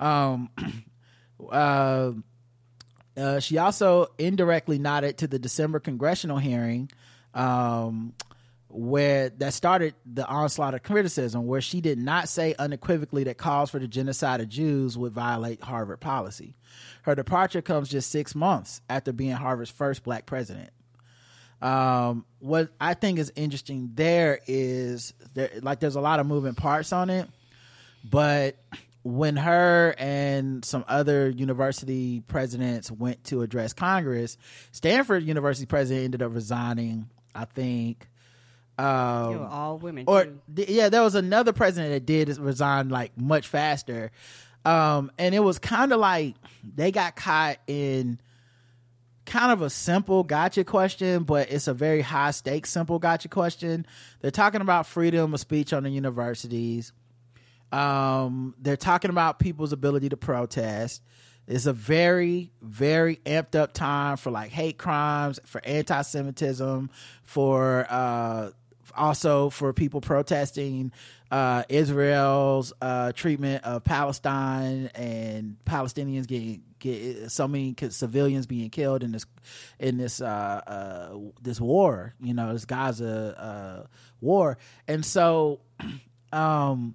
Um, 0.00 0.50
uh, 1.50 2.12
Uh, 3.16 3.40
she 3.40 3.58
also 3.58 4.06
indirectly 4.16 4.78
nodded 4.78 5.18
to 5.18 5.26
the 5.26 5.40
December 5.40 5.80
congressional 5.80 6.38
hearing, 6.38 6.88
um, 7.34 8.12
where 8.70 9.30
that 9.30 9.54
started 9.54 9.94
the 10.04 10.26
onslaught 10.26 10.74
of 10.74 10.82
criticism, 10.82 11.46
where 11.46 11.60
she 11.60 11.80
did 11.80 11.98
not 11.98 12.28
say 12.28 12.54
unequivocally 12.58 13.24
that 13.24 13.38
calls 13.38 13.70
for 13.70 13.78
the 13.78 13.88
genocide 13.88 14.40
of 14.40 14.48
Jews 14.48 14.98
would 14.98 15.12
violate 15.12 15.62
Harvard 15.62 16.00
policy. 16.00 16.54
Her 17.02 17.14
departure 17.14 17.62
comes 17.62 17.88
just 17.88 18.10
six 18.10 18.34
months 18.34 18.82
after 18.90 19.12
being 19.12 19.32
Harvard's 19.32 19.70
first 19.70 20.04
black 20.04 20.26
president. 20.26 20.70
Um, 21.62 22.24
what 22.38 22.68
I 22.80 22.94
think 22.94 23.18
is 23.18 23.32
interesting 23.34 23.90
there 23.94 24.40
is 24.46 25.14
there, 25.34 25.50
like 25.62 25.80
there's 25.80 25.96
a 25.96 26.00
lot 26.00 26.20
of 26.20 26.26
moving 26.26 26.54
parts 26.54 26.92
on 26.92 27.10
it, 27.10 27.28
but 28.04 28.56
when 29.02 29.36
her 29.36 29.94
and 29.98 30.64
some 30.64 30.84
other 30.86 31.30
university 31.30 32.20
presidents 32.20 32.90
went 32.90 33.24
to 33.24 33.40
address 33.40 33.72
Congress, 33.72 34.36
Stanford 34.72 35.24
University 35.24 35.66
president 35.66 36.04
ended 36.04 36.22
up 36.22 36.34
resigning. 36.34 37.08
I 37.34 37.44
think. 37.44 38.08
Um, 38.78 39.32
They 39.32 39.38
were 39.38 39.46
all 39.46 39.78
women, 39.78 40.04
Or 40.06 40.28
th- 40.54 40.68
yeah, 40.68 40.88
there 40.88 41.02
was 41.02 41.14
another 41.16 41.52
president 41.52 41.92
that 41.92 42.06
did 42.06 42.36
resign 42.38 42.88
like 42.90 43.18
much 43.18 43.48
faster, 43.48 44.12
um, 44.64 45.10
and 45.18 45.34
it 45.34 45.40
was 45.40 45.58
kind 45.58 45.92
of 45.92 45.98
like 46.00 46.36
they 46.76 46.92
got 46.92 47.16
caught 47.16 47.58
in 47.66 48.20
kind 49.26 49.52
of 49.52 49.62
a 49.62 49.68
simple 49.68 50.22
gotcha 50.24 50.64
question, 50.64 51.24
but 51.24 51.50
it's 51.50 51.68
a 51.68 51.74
very 51.74 52.00
high 52.00 52.30
stakes 52.30 52.70
simple 52.70 52.98
gotcha 52.98 53.28
question. 53.28 53.84
They're 54.20 54.30
talking 54.30 54.60
about 54.60 54.86
freedom 54.86 55.34
of 55.34 55.40
speech 55.40 55.72
on 55.72 55.82
the 55.82 55.90
universities. 55.90 56.92
Um, 57.70 58.54
they're 58.58 58.76
talking 58.78 59.10
about 59.10 59.38
people's 59.38 59.72
ability 59.72 60.08
to 60.10 60.16
protest. 60.16 61.02
It's 61.46 61.66
a 61.66 61.72
very, 61.72 62.52
very 62.62 63.16
amped 63.26 63.54
up 63.54 63.72
time 63.72 64.16
for 64.16 64.30
like 64.30 64.50
hate 64.50 64.78
crimes, 64.78 65.40
for 65.44 65.62
anti 65.64 66.00
Semitism, 66.02 66.90
for 67.24 67.86
uh, 67.90 68.50
also 68.96 69.50
for 69.50 69.72
people 69.72 70.00
protesting 70.00 70.92
uh, 71.30 71.64
Israel's 71.68 72.72
uh, 72.80 73.12
treatment 73.12 73.64
of 73.64 73.84
Palestine 73.84 74.90
and 74.94 75.56
Palestinians 75.64 76.26
getting 76.26 76.62
get 76.78 77.30
so 77.30 77.48
many 77.48 77.74
civilians 77.90 78.46
being 78.46 78.70
killed 78.70 79.02
in 79.02 79.12
this 79.12 79.26
in 79.78 79.98
this 79.98 80.20
uh, 80.20 80.26
uh, 80.26 81.18
this 81.42 81.60
war. 81.60 82.14
You 82.20 82.34
know, 82.34 82.52
this 82.52 82.64
Gaza 82.64 83.34
uh, 83.38 83.86
war, 84.20 84.58
and 84.86 85.04
so 85.04 85.60
um, 86.32 86.94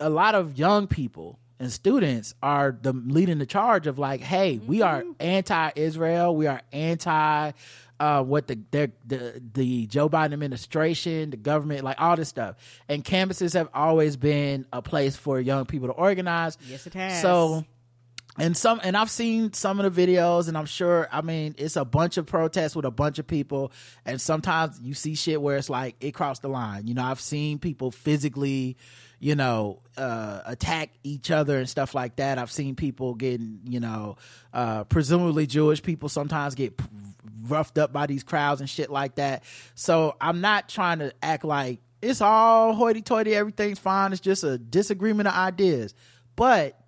a 0.00 0.10
lot 0.10 0.34
of 0.34 0.58
young 0.58 0.86
people 0.86 1.38
and 1.58 1.72
students 1.72 2.34
are 2.42 2.76
the 2.80 2.92
leading 2.92 3.38
the 3.38 3.46
charge 3.46 3.86
of 3.86 3.98
like, 3.98 4.20
hey, 4.20 4.58
we 4.58 4.82
are 4.82 5.02
anti-Israel, 5.18 6.36
we 6.36 6.46
are 6.46 6.60
anti 6.72 7.52
uh, 7.98 8.22
what 8.22 8.46
the, 8.46 8.58
their, 8.70 8.92
the 9.04 9.42
the 9.52 9.86
Joe 9.86 10.08
Biden 10.08 10.32
administration, 10.32 11.30
the 11.30 11.36
government, 11.36 11.82
like 11.84 12.00
all 12.00 12.16
this 12.16 12.28
stuff. 12.28 12.56
And 12.88 13.04
campuses 13.04 13.54
have 13.54 13.68
always 13.72 14.16
been 14.16 14.66
a 14.72 14.82
place 14.82 15.16
for 15.16 15.40
young 15.40 15.66
people 15.66 15.88
to 15.88 15.94
organize. 15.94 16.58
Yes, 16.68 16.86
it 16.86 16.94
has. 16.94 17.22
So 17.22 17.64
and 18.38 18.56
some 18.56 18.80
and 18.82 18.96
I've 18.96 19.10
seen 19.10 19.52
some 19.52 19.80
of 19.80 19.94
the 19.94 20.06
videos 20.06 20.48
and 20.48 20.58
I'm 20.58 20.66
sure 20.66 21.08
I 21.10 21.22
mean 21.22 21.54
it's 21.58 21.76
a 21.76 21.84
bunch 21.84 22.16
of 22.16 22.26
protests 22.26 22.76
with 22.76 22.84
a 22.84 22.90
bunch 22.90 23.18
of 23.18 23.26
people 23.26 23.72
and 24.04 24.20
sometimes 24.20 24.78
you 24.80 24.94
see 24.94 25.14
shit 25.14 25.40
where 25.40 25.56
it's 25.56 25.70
like 25.70 25.96
it 26.00 26.12
crossed 26.12 26.42
the 26.42 26.48
line. 26.48 26.86
You 26.86 26.94
know, 26.94 27.04
I've 27.04 27.20
seen 27.20 27.58
people 27.58 27.90
physically, 27.90 28.76
you 29.18 29.34
know, 29.34 29.80
uh 29.96 30.40
attack 30.44 30.90
each 31.02 31.30
other 31.30 31.58
and 31.58 31.68
stuff 31.68 31.94
like 31.94 32.16
that. 32.16 32.38
I've 32.38 32.50
seen 32.52 32.74
people 32.74 33.14
getting, 33.14 33.60
you 33.64 33.80
know, 33.80 34.16
uh 34.52 34.84
presumably 34.84 35.46
Jewish 35.46 35.82
people 35.82 36.08
sometimes 36.08 36.54
get 36.54 36.78
roughed 37.48 37.78
up 37.78 37.92
by 37.92 38.06
these 38.06 38.22
crowds 38.22 38.60
and 38.60 38.68
shit 38.68 38.90
like 38.90 39.16
that. 39.16 39.44
So 39.74 40.16
I'm 40.20 40.40
not 40.40 40.68
trying 40.68 40.98
to 40.98 41.12
act 41.22 41.44
like 41.44 41.80
it's 42.02 42.20
all 42.20 42.74
hoity 42.74 43.02
toity, 43.02 43.34
everything's 43.34 43.78
fine. 43.78 44.12
It's 44.12 44.20
just 44.20 44.44
a 44.44 44.58
disagreement 44.58 45.28
of 45.28 45.34
ideas. 45.34 45.94
But 46.36 46.78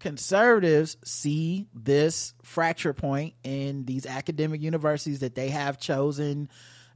conservatives 0.00 0.96
see 1.04 1.68
this 1.74 2.34
fracture 2.42 2.92
point 2.92 3.34
in 3.44 3.84
these 3.84 4.06
academic 4.06 4.60
universities 4.60 5.20
that 5.20 5.34
they 5.34 5.50
have 5.50 5.78
chosen 5.78 6.48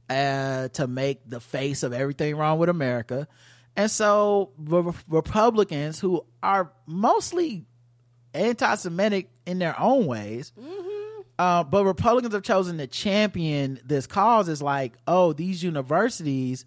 uh, 0.09 0.67
to 0.69 0.87
make 0.87 1.21
the 1.29 1.39
face 1.39 1.83
of 1.83 1.93
everything 1.93 2.35
wrong 2.35 2.59
with 2.59 2.69
America. 2.69 3.27
And 3.77 3.91
so 3.91 4.49
re- 4.57 4.91
Republicans 5.07 5.99
who 5.99 6.25
are 6.41 6.73
mostly 6.87 7.65
anti-Semitic 8.33 9.29
in 9.45 9.59
their 9.59 9.79
own 9.79 10.07
ways, 10.07 10.51
uh, 11.37 11.63
but 11.63 11.85
Republicans 11.85 12.33
have 12.33 12.41
chosen 12.41 12.79
to 12.79 12.87
champion 12.87 13.79
this 13.85 14.07
cause 14.07 14.49
is 14.49 14.63
like, 14.63 14.97
oh, 15.07 15.31
these 15.31 15.61
universities 15.63 16.65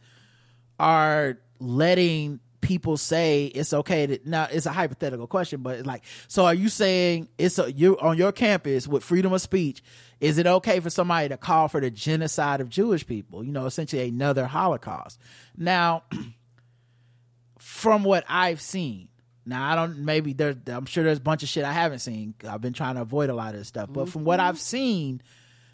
are 0.78 1.38
letting 1.58 2.38
people 2.60 2.96
say 2.96 3.46
it's 3.46 3.72
okay 3.72 4.06
to 4.06 4.18
now 4.24 4.46
it's 4.50 4.66
a 4.66 4.70
hypothetical 4.70 5.26
question 5.26 5.62
but 5.62 5.86
like 5.86 6.04
so 6.28 6.44
are 6.44 6.54
you 6.54 6.68
saying 6.68 7.26
it's 7.38 7.58
a, 7.58 7.72
you 7.72 7.98
on 8.00 8.18
your 8.18 8.32
campus 8.32 8.86
with 8.86 9.02
freedom 9.02 9.32
of 9.32 9.40
speech 9.40 9.82
is 10.20 10.36
it 10.36 10.46
okay 10.46 10.78
for 10.78 10.90
somebody 10.90 11.28
to 11.28 11.38
call 11.38 11.68
for 11.68 11.80
the 11.80 11.90
genocide 11.90 12.60
of 12.60 12.68
jewish 12.68 13.06
people? 13.06 13.42
You 13.42 13.52
know 13.52 13.66
essentially 13.66 14.08
another 14.08 14.46
holocaust. 14.46 15.18
Now 15.56 16.04
from 17.80 18.04
what 18.04 18.24
i've 18.28 18.60
seen. 18.60 19.08
Now 19.46 19.70
i 19.70 19.74
don't 19.74 19.98
maybe 19.98 20.32
there 20.32 20.54
i'm 20.68 20.86
sure 20.86 21.02
there's 21.04 21.18
a 21.18 21.22
bunch 21.22 21.42
of 21.42 21.48
shit 21.48 21.64
i 21.64 21.72
haven't 21.72 22.00
seen. 22.00 22.34
I've 22.48 22.60
been 22.60 22.72
trying 22.72 22.96
to 22.96 23.02
avoid 23.02 23.30
a 23.30 23.34
lot 23.34 23.54
of 23.54 23.60
this 23.60 23.68
stuff. 23.68 23.88
But 23.92 24.08
from 24.08 24.24
what 24.24 24.40
i've 24.40 24.58
seen 24.60 25.22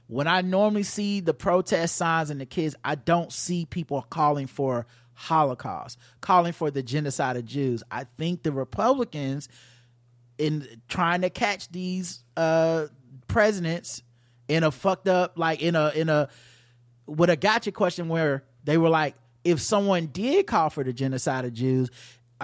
when 0.08 0.28
I 0.28 0.40
normally 0.40 0.84
see 0.84 1.20
the 1.20 1.34
protest 1.34 1.96
signs 1.96 2.30
and 2.30 2.40
the 2.40 2.46
kids, 2.46 2.76
I 2.84 2.94
don't 2.94 3.32
see 3.32 3.66
people 3.66 4.02
calling 4.02 4.46
for 4.46 4.86
Holocaust, 5.14 5.98
calling 6.20 6.52
for 6.52 6.70
the 6.70 6.82
genocide 6.82 7.36
of 7.36 7.44
Jews. 7.44 7.82
I 7.90 8.04
think 8.16 8.42
the 8.42 8.52
Republicans, 8.52 9.48
in 10.38 10.80
trying 10.88 11.22
to 11.22 11.30
catch 11.30 11.70
these 11.70 12.22
uh, 12.36 12.86
presidents 13.26 14.02
in 14.46 14.62
a 14.62 14.70
fucked 14.70 15.08
up, 15.08 15.38
like 15.38 15.60
in 15.60 15.74
a 15.74 15.90
in 15.90 16.08
a 16.08 16.28
with 17.06 17.30
a 17.30 17.36
gotcha 17.36 17.72
question 17.72 18.08
where 18.08 18.44
they 18.62 18.78
were 18.78 18.90
like, 18.90 19.16
if 19.46 19.60
someone 19.60 20.06
did 20.06 20.46
call 20.46 20.70
for 20.70 20.82
the 20.82 20.92
genocide 20.92 21.44
of 21.44 21.52
Jews, 21.52 21.88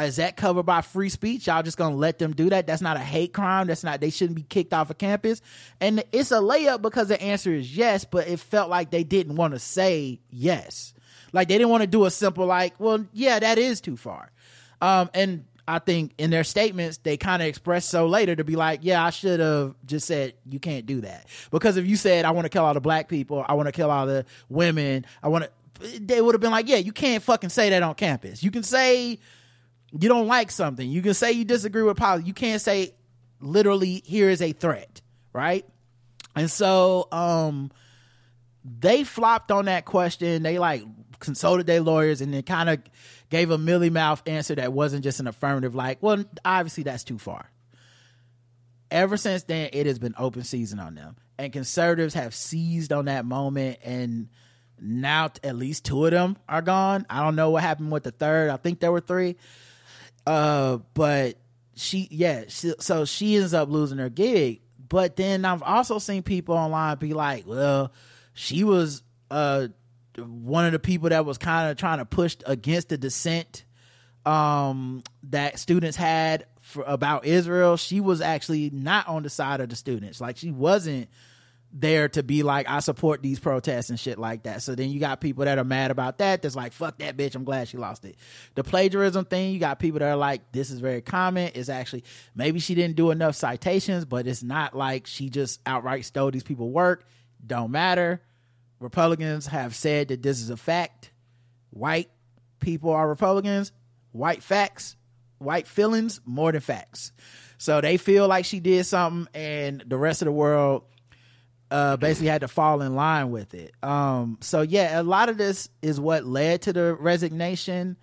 is 0.00 0.16
that 0.16 0.36
covered 0.36 0.62
by 0.62 0.80
free 0.80 1.08
speech? 1.08 1.48
Y'all 1.48 1.62
just 1.62 1.76
gonna 1.76 1.96
let 1.96 2.18
them 2.18 2.32
do 2.32 2.48
that? 2.50 2.66
That's 2.66 2.80
not 2.80 2.96
a 2.96 3.00
hate 3.00 3.34
crime. 3.34 3.66
That's 3.66 3.84
not. 3.84 4.00
They 4.00 4.10
shouldn't 4.10 4.36
be 4.36 4.42
kicked 4.42 4.72
off 4.72 4.88
of 4.88 4.98
campus. 4.98 5.42
And 5.80 6.02
it's 6.12 6.30
a 6.30 6.36
layup 6.36 6.80
because 6.80 7.08
the 7.08 7.20
answer 7.20 7.52
is 7.52 7.76
yes. 7.76 8.04
But 8.04 8.28
it 8.28 8.38
felt 8.38 8.70
like 8.70 8.90
they 8.90 9.04
didn't 9.04 9.34
want 9.34 9.52
to 9.52 9.58
say 9.58 10.20
yes. 10.30 10.94
Like 11.32 11.48
they 11.48 11.58
didn't 11.58 11.70
want 11.70 11.82
to 11.82 11.88
do 11.88 12.04
a 12.04 12.10
simple 12.10 12.46
like, 12.46 12.74
well, 12.78 13.04
yeah, 13.12 13.38
that 13.38 13.58
is 13.58 13.80
too 13.80 13.96
far. 13.96 14.30
Um, 14.80 15.10
and 15.12 15.44
I 15.66 15.78
think 15.78 16.12
in 16.18 16.30
their 16.30 16.44
statements 16.44 16.98
they 16.98 17.16
kind 17.16 17.42
of 17.42 17.48
expressed 17.48 17.88
so 17.88 18.06
later 18.06 18.34
to 18.36 18.44
be 18.44 18.56
like, 18.56 18.80
yeah, 18.82 19.04
I 19.04 19.10
should 19.10 19.40
have 19.40 19.74
just 19.84 20.06
said 20.06 20.34
you 20.48 20.58
can't 20.58 20.86
do 20.86 21.02
that 21.02 21.26
because 21.50 21.76
if 21.76 21.86
you 21.86 21.96
said 21.96 22.24
I 22.24 22.30
want 22.30 22.46
to 22.46 22.48
kill 22.48 22.64
all 22.64 22.74
the 22.74 22.80
black 22.80 23.08
people, 23.08 23.44
I 23.48 23.54
want 23.54 23.66
to 23.66 23.72
kill 23.72 23.90
all 23.90 24.06
the 24.06 24.24
women, 24.48 25.04
I 25.22 25.28
want 25.28 25.44
to, 25.44 25.50
they 26.00 26.20
would 26.20 26.34
have 26.34 26.40
been 26.40 26.50
like, 26.50 26.68
yeah, 26.68 26.76
you 26.76 26.92
can't 26.92 27.22
fucking 27.22 27.50
say 27.50 27.70
that 27.70 27.82
on 27.82 27.94
campus. 27.94 28.42
You 28.42 28.50
can 28.50 28.62
say 28.62 29.18
you 29.92 30.08
don't 30.08 30.26
like 30.26 30.50
something. 30.50 30.88
You 30.88 31.02
can 31.02 31.14
say 31.14 31.32
you 31.32 31.44
disagree 31.44 31.82
with 31.82 31.96
policy. 31.96 32.26
You 32.26 32.34
can't 32.34 32.60
say 32.60 32.94
literally 33.40 34.02
here 34.04 34.30
is 34.30 34.40
a 34.40 34.52
threat, 34.52 35.00
right? 35.32 35.66
And 36.34 36.50
so 36.50 37.08
um 37.12 37.70
they 38.64 39.04
flopped 39.04 39.50
on 39.50 39.66
that 39.66 39.84
question. 39.84 40.42
They 40.42 40.58
like 40.58 40.82
consulted 41.18 41.66
their 41.66 41.80
lawyers 41.80 42.20
and 42.20 42.32
then 42.32 42.42
kind 42.42 42.68
of 42.68 42.80
gave 43.30 43.50
a 43.50 43.58
milly 43.58 43.90
mouth 43.90 44.22
answer 44.26 44.54
that 44.54 44.72
wasn't 44.72 45.04
just 45.04 45.20
an 45.20 45.26
affirmative 45.26 45.74
like, 45.74 46.02
well, 46.02 46.24
obviously 46.44 46.84
that's 46.84 47.04
too 47.04 47.18
far. 47.18 47.50
Ever 48.90 49.16
since 49.16 49.44
then, 49.44 49.70
it 49.72 49.86
has 49.86 49.98
been 49.98 50.14
open 50.18 50.42
season 50.44 50.78
on 50.78 50.94
them. 50.94 51.16
And 51.38 51.52
conservatives 51.52 52.14
have 52.14 52.34
seized 52.34 52.92
on 52.92 53.06
that 53.06 53.24
moment 53.24 53.78
and 53.82 54.28
now 54.82 55.30
at 55.42 55.56
least 55.56 55.84
two 55.84 56.04
of 56.04 56.10
them 56.10 56.36
are 56.48 56.62
gone. 56.62 57.06
I 57.08 57.22
don't 57.22 57.36
know 57.36 57.50
what 57.50 57.62
happened 57.62 57.92
with 57.92 58.02
the 58.02 58.10
third. 58.10 58.50
I 58.50 58.56
think 58.56 58.80
there 58.80 58.92
were 58.92 59.00
three. 59.00 59.36
Uh, 60.26 60.78
but 60.94 61.36
she, 61.74 62.08
yeah, 62.10 62.44
she, 62.48 62.74
so 62.78 63.04
she 63.04 63.36
ends 63.36 63.54
up 63.54 63.68
losing 63.68 63.98
her 63.98 64.08
gig. 64.08 64.60
But 64.88 65.16
then 65.16 65.44
I've 65.44 65.62
also 65.62 65.98
seen 65.98 66.22
people 66.22 66.54
online 66.54 66.98
be 66.98 67.14
like, 67.14 67.46
well, 67.46 67.92
she 68.34 68.64
was 68.64 69.02
uh 69.30 69.68
one 70.18 70.66
of 70.66 70.72
the 70.72 70.78
people 70.78 71.08
that 71.08 71.24
was 71.24 71.38
kind 71.38 71.70
of 71.70 71.78
trying 71.78 71.98
to 71.98 72.04
push 72.04 72.36
against 72.44 72.90
the 72.90 72.98
dissent 72.98 73.64
um 74.26 75.02
that 75.22 75.58
students 75.58 75.96
had 75.96 76.44
for, 76.60 76.84
about 76.86 77.24
Israel. 77.24 77.76
She 77.76 78.00
was 78.00 78.20
actually 78.20 78.70
not 78.70 79.08
on 79.08 79.22
the 79.22 79.30
side 79.30 79.60
of 79.60 79.70
the 79.70 79.76
students. 79.76 80.20
Like 80.20 80.36
she 80.36 80.50
wasn't 80.50 81.08
there 81.72 82.08
to 82.10 82.22
be 82.22 82.42
like 82.42 82.68
I 82.68 82.80
support 82.80 83.22
these 83.22 83.40
protests 83.40 83.88
and 83.88 83.98
shit 83.98 84.18
like 84.18 84.42
that. 84.42 84.62
So 84.62 84.74
then 84.74 84.90
you 84.90 85.00
got 85.00 85.20
people 85.20 85.44
that 85.46 85.58
are 85.58 85.64
mad 85.64 85.90
about 85.90 86.18
that. 86.18 86.42
That's 86.42 86.54
like 86.54 86.72
fuck 86.72 86.98
that 86.98 87.16
bitch. 87.16 87.34
I'm 87.34 87.44
glad 87.44 87.68
she 87.68 87.78
lost 87.78 88.04
it. 88.04 88.16
The 88.54 88.62
plagiarism 88.62 89.24
thing, 89.24 89.52
you 89.52 89.58
got 89.58 89.78
people 89.78 90.00
that 90.00 90.10
are 90.10 90.16
like 90.16 90.52
this 90.52 90.70
is 90.70 90.80
very 90.80 91.00
common. 91.00 91.52
It's 91.54 91.68
actually 91.68 92.04
maybe 92.34 92.60
she 92.60 92.74
didn't 92.74 92.96
do 92.96 93.10
enough 93.10 93.34
citations, 93.34 94.04
but 94.04 94.26
it's 94.26 94.42
not 94.42 94.76
like 94.76 95.06
she 95.06 95.30
just 95.30 95.60
outright 95.64 96.04
stole 96.04 96.30
these 96.30 96.42
people 96.42 96.70
work. 96.70 97.06
Don't 97.44 97.70
matter. 97.70 98.20
Republicans 98.78 99.46
have 99.46 99.74
said 99.74 100.08
that 100.08 100.22
this 100.22 100.40
is 100.40 100.50
a 100.50 100.56
fact. 100.56 101.10
White 101.70 102.10
people 102.60 102.90
are 102.90 103.08
Republicans. 103.08 103.72
White 104.10 104.42
facts, 104.42 104.96
white 105.38 105.66
feelings 105.66 106.20
more 106.26 106.52
than 106.52 106.60
facts. 106.60 107.12
So 107.56 107.80
they 107.80 107.96
feel 107.96 108.28
like 108.28 108.44
she 108.44 108.60
did 108.60 108.84
something, 108.84 109.32
and 109.32 109.82
the 109.86 109.96
rest 109.96 110.20
of 110.20 110.26
the 110.26 110.32
world 110.32 110.82
uh, 111.72 111.96
basically 111.96 112.28
had 112.28 112.42
to 112.42 112.48
fall 112.48 112.82
in 112.82 112.94
line 112.94 113.30
with 113.30 113.54
it. 113.54 113.72
Um, 113.82 114.36
so 114.42 114.60
yeah, 114.60 115.00
a 115.00 115.02
lot 115.02 115.30
of 115.30 115.38
this 115.38 115.70
is 115.80 115.98
what 115.98 116.26
led 116.26 116.62
to 116.62 116.72
the 116.74 116.94
resignation. 116.94 117.96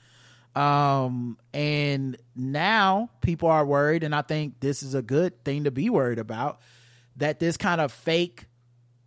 Um, 0.55 1.37
and 1.53 2.17
now 2.35 3.11
people 3.21 3.47
are 3.47 3.63
worried, 3.63 4.03
and 4.03 4.15
I 4.15 4.23
think 4.23 4.59
this 4.59 4.81
is 4.81 4.95
a 4.95 5.03
good 5.03 5.45
thing 5.45 5.65
to 5.65 5.71
be 5.71 5.89
worried 5.91 6.17
about 6.17 6.59
that 7.17 7.39
this 7.39 7.57
kind 7.57 7.79
of 7.79 7.91
fake, 7.91 8.45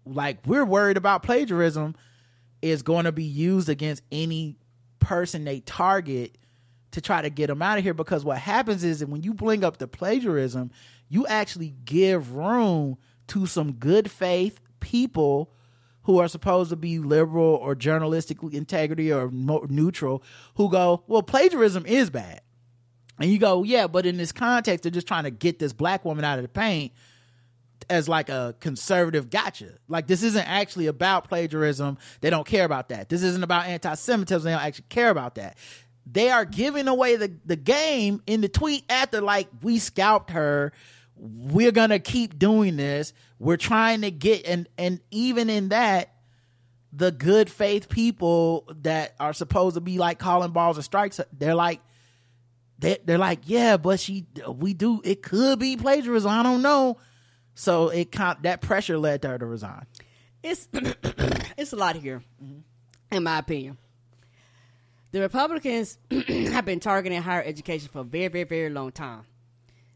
like 0.07 0.39
we're 0.47 0.65
worried 0.65 0.97
about 0.97 1.25
plagiarism, 1.25 1.97
is 2.63 2.83
going 2.83 3.07
to 3.07 3.13
be 3.13 3.25
used 3.25 3.69
against 3.69 4.05
any 4.13 4.57
person 5.01 5.45
they 5.45 5.59
target 5.59 6.39
to 6.93 7.01
try 7.01 7.21
to 7.21 7.31
get 7.31 7.49
them 7.49 7.63
out 7.63 7.79
of 7.79 7.85
here. 7.85 7.95
Because 7.95 8.25
what 8.25 8.39
happens 8.39 8.85
is 8.85 9.01
that 9.01 9.09
when 9.09 9.25
you 9.25 9.35
bring 9.35 9.65
up 9.65 9.79
the 9.79 9.89
plagiarism, 9.89 10.71
you 11.09 11.27
actually 11.27 11.75
give 11.85 12.37
room 12.37 12.99
to 13.29 13.47
some 13.47 13.73
good 13.73 14.11
faith 14.11 14.61
people 14.81 15.53
who 16.05 16.19
are 16.19 16.29
supposed 16.29 16.71
to 16.71 16.77
be 16.77 16.99
liberal 16.99 17.55
or 17.55 17.75
journalistic 17.75 18.39
integrity 18.53 19.13
or 19.13 19.31
neutral 19.31 20.23
who 20.57 20.69
go, 20.69 21.05
well, 21.07 21.23
plagiarism 21.23 21.87
is 21.87 22.11
bad. 22.11 22.41
And 23.21 23.31
you 23.31 23.39
go, 23.39 23.63
yeah, 23.63 23.87
but 23.87 24.05
in 24.05 24.17
this 24.17 24.33
context, 24.33 24.83
they're 24.83 24.91
just 24.91 25.07
trying 25.07 25.25
to 25.25 25.31
get 25.31 25.59
this 25.59 25.73
black 25.73 26.05
woman 26.05 26.25
out 26.25 26.39
of 26.39 26.43
the 26.43 26.49
paint 26.49 26.93
as 27.89 28.09
like 28.09 28.29
a 28.29 28.57
conservative 28.61 29.31
gotcha. 29.31 29.75
Like 29.89 30.07
this 30.07 30.23
isn't 30.23 30.49
actually 30.49 30.87
about 30.87 31.29
plagiarism. 31.29 31.99
They 32.21 32.31
don't 32.31 32.47
care 32.47 32.65
about 32.65 32.89
that. 32.89 33.09
This 33.09 33.23
isn't 33.23 33.45
about 33.45 33.67
anti-Semitism. 33.67 34.45
They 34.45 34.53
don't 34.53 34.63
actually 34.63 34.87
care 34.89 35.11
about 35.11 35.37
that. 35.37 35.57
They 36.11 36.31
are 36.31 36.45
giving 36.45 36.89
away 36.89 37.17
the, 37.17 37.33
the 37.45 37.57
game 37.57 38.23
in 38.27 38.41
the 38.41 38.49
tweet 38.49 38.85
after 38.89 39.21
like 39.21 39.49
we 39.63 39.79
scalped 39.79 40.31
her. 40.31 40.73
We're 41.25 41.71
gonna 41.71 42.01
keep 42.01 42.37
doing 42.37 42.77
this. 42.77 43.13
We're 43.39 43.57
trying 43.57 44.01
to 44.01 44.11
get 44.11 44.45
and 44.45 44.69
and 44.77 45.01
even 45.13 45.49
in 45.49 45.69
that, 45.69 46.13
the 46.93 47.13
good 47.13 47.49
faith 47.49 47.89
people 47.89 48.69
that 48.83 49.15
are 49.21 49.33
supposed 49.33 49.75
to 49.77 49.81
be 49.81 49.99
like 49.99 50.19
calling 50.19 50.51
balls 50.51 50.77
and 50.77 50.85
strikes, 50.85 51.21
they're 51.33 51.55
like 51.55 51.81
they 52.77 52.99
they're 53.05 53.19
like, 53.19 53.41
yeah, 53.45 53.77
but 53.77 54.01
she 54.01 54.27
we 54.49 54.75
do 54.75 55.01
it 55.05 55.23
could 55.23 55.61
be 55.61 55.77
plagiarism. 55.77 56.29
I 56.29 56.43
don't 56.43 56.61
know. 56.61 56.99
So 57.55 57.91
it 57.91 58.11
that 58.11 58.61
pressure 58.61 58.99
led 58.99 59.23
her 59.23 59.39
to 59.39 59.47
resign. 59.47 59.87
It's 60.43 60.67
it's 61.57 61.73
a 61.73 61.77
lot 61.77 61.95
here, 61.95 62.23
mm-hmm. 62.43 62.61
in 63.15 63.23
my 63.23 63.39
opinion. 63.39 63.79
The 65.13 65.21
Republicans 65.21 65.99
have 66.11 66.65
been 66.65 66.81
targeting 66.81 67.23
higher 67.23 67.43
education 67.45 67.91
for 67.93 68.01
a 68.01 68.05
very, 68.05 68.29
very, 68.29 68.45
very 68.45 68.71
long 68.71 68.91
time. 68.91 69.25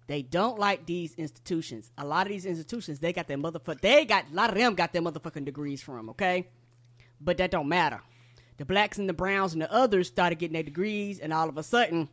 They 0.07 0.23
don't 0.23 0.59
like 0.59 0.87
these 0.87 1.15
institutions. 1.15 1.91
A 1.99 2.05
lot 2.07 2.27
of 2.27 2.33
these 2.33 2.47
institutions, 2.47 3.01
they 3.01 3.13
got 3.13 3.27
their 3.27 3.39
motherfucker. 3.39 3.81
They 3.81 4.05
got 4.05 4.27
a 4.31 4.35
lot 4.35 4.51
of 4.51 4.57
them 4.57 4.75
got 4.75 4.93
their 4.93 5.03
motherfucking 5.03 5.45
degrees 5.45 5.83
from. 5.83 6.11
Okay, 6.11 6.47
but 7.21 7.39
that 7.39 7.51
don't 7.51 7.69
matter. 7.69 8.01
The 8.59 8.65
blacks 8.65 8.99
and 8.99 9.09
the 9.09 9.13
browns 9.13 9.53
and 9.53 9.61
the 9.61 9.73
others 9.73 10.09
started 10.09 10.39
getting 10.39 10.55
their 10.55 10.63
degrees, 10.63 11.19
and 11.19 11.33
all 11.33 11.49
of 11.49 11.59
a 11.59 11.63
sudden, 11.63 12.09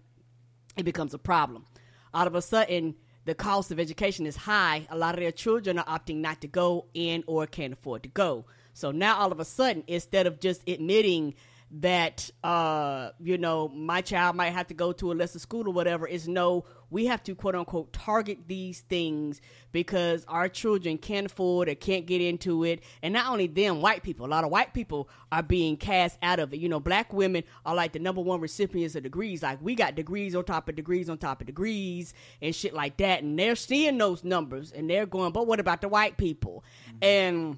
it 0.76 0.84
becomes 0.84 1.14
a 1.14 1.20
problem. 1.20 1.65
All 2.14 2.28
of 2.28 2.36
a 2.36 2.41
sudden, 2.41 2.95
the 3.26 3.36
cost 3.36 3.72
of 3.72 3.80
education 3.80 4.26
is 4.26 4.36
high. 4.36 4.86
A 4.90 4.98
lot 4.98 5.14
of 5.14 5.22
their 5.22 5.32
children 5.32 5.80
are 5.80 5.86
opting 5.86 6.18
not 6.18 6.41
to 6.41 6.48
go 6.48 6.88
in 6.94 7.24
or 7.28 7.48
can't 7.48 7.74
afford 7.74 8.03
to 8.03 8.10
go. 8.10 8.45
So 8.74 8.91
now, 8.91 9.20
all 9.20 9.32
of 9.32 9.40
a 9.40 9.45
sudden, 9.45 9.84
instead 9.88 10.28
of 10.28 10.40
just 10.40 10.68
admitting 10.68 11.36
that 11.76 12.30
uh 12.44 13.10
you 13.20 13.38
know 13.38 13.68
my 13.70 14.00
child 14.00 14.36
might 14.36 14.52
have 14.52 14.68
to 14.68 14.76
go 14.76 14.91
to 14.91 15.12
a 15.12 15.14
lesser 15.14 15.40
school 15.40 15.68
or 15.68 15.74
whatever 15.74 16.08
is 16.08 16.28
no 16.28 16.64
we 16.94 17.08
have 17.08 17.24
to 17.24 17.34
quote 17.34 17.56
unquote 17.56 17.91
target 17.91 18.38
these 18.48 18.82
things 18.82 19.41
because 19.72 20.24
our 20.28 20.48
children 20.48 21.00
can't 21.00 21.26
afford 21.26 21.68
or 21.68 21.74
can't 21.74 22.06
get 22.06 22.22
into 22.22 22.64
it. 22.64 22.84
And 23.02 23.14
not 23.16 23.32
only 23.32 23.48
them 23.48 23.82
white 23.82 24.04
people 24.04 24.28
a 24.28 24.30
lot 24.30 24.44
of 24.44 24.52
white 24.52 24.74
people 24.74 25.10
are 25.32 25.41
being 25.41 25.76
cast 25.76 26.20
out 26.22 26.40
of 26.40 26.54
it. 26.54 26.60
You 26.60 26.70
know 26.70 26.80
black 26.80 27.12
women 27.12 27.44
are 27.66 27.76
like 27.76 27.94
the 27.94 28.00
number 28.00 28.22
one 28.22 28.40
recipients 28.40 28.95
of 28.95 29.04
degrees. 29.04 29.41
Like 29.41 29.60
we 29.62 29.74
got 29.74 29.95
degrees 29.95 30.36
on 30.36 30.45
top 30.45 30.70
of 30.70 30.76
degrees 30.76 31.10
on 31.10 31.18
top 31.18 31.41
of 31.41 31.48
degrees 31.48 32.14
and 32.41 32.56
shit 32.56 32.76
like 32.76 32.98
that. 32.98 33.24
And 33.24 33.38
they're 33.38 33.56
seeing 33.56 33.98
those 33.98 34.24
numbers 34.24 34.72
and 34.72 34.88
they're 34.88 35.08
going 35.08 35.32
but 35.34 35.48
what 35.48 35.60
about 35.60 35.82
the 35.82 35.90
white 35.90 36.18
people? 36.18 36.64
And 37.02 37.58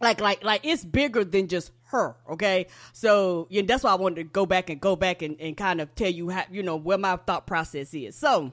like 0.00 0.20
like 0.20 0.44
like 0.44 0.60
it's 0.64 0.84
bigger 0.84 1.24
than 1.24 1.48
just 1.48 1.70
her 1.86 2.16
okay? 2.30 2.66
So 2.92 3.46
yeah, 3.50 3.62
that's 3.62 3.84
why 3.84 3.92
i 3.92 3.94
wanted 3.94 4.16
to 4.16 4.24
go 4.24 4.46
back 4.46 4.70
and 4.70 4.80
go 4.80 4.96
back 4.96 5.22
and, 5.22 5.40
and 5.40 5.56
kind 5.56 5.80
of 5.80 5.94
tell 5.94 6.10
you 6.10 6.30
how 6.30 6.44
you 6.50 6.62
know 6.62 6.76
where 6.76 6.98
my 6.98 7.16
thought 7.16 7.46
process 7.46 7.94
is. 7.94 8.16
So 8.16 8.52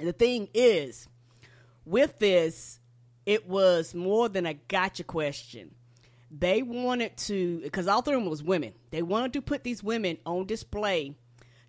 the 0.00 0.12
thing 0.12 0.48
is 0.54 1.08
with 1.84 2.18
this 2.18 2.80
it 3.26 3.46
was 3.46 3.94
more 3.94 4.30
than 4.30 4.46
a 4.46 4.54
gotcha 4.54 5.04
question. 5.04 5.74
They 6.30 6.62
wanted 6.62 7.16
to 7.18 7.60
because 7.62 7.86
all 7.86 8.02
three 8.02 8.14
of 8.14 8.22
them 8.22 8.30
was 8.30 8.42
women. 8.42 8.72
They 8.90 9.02
wanted 9.02 9.34
to 9.34 9.42
put 9.42 9.64
these 9.64 9.82
women 9.82 10.18
on 10.24 10.46
display 10.46 11.14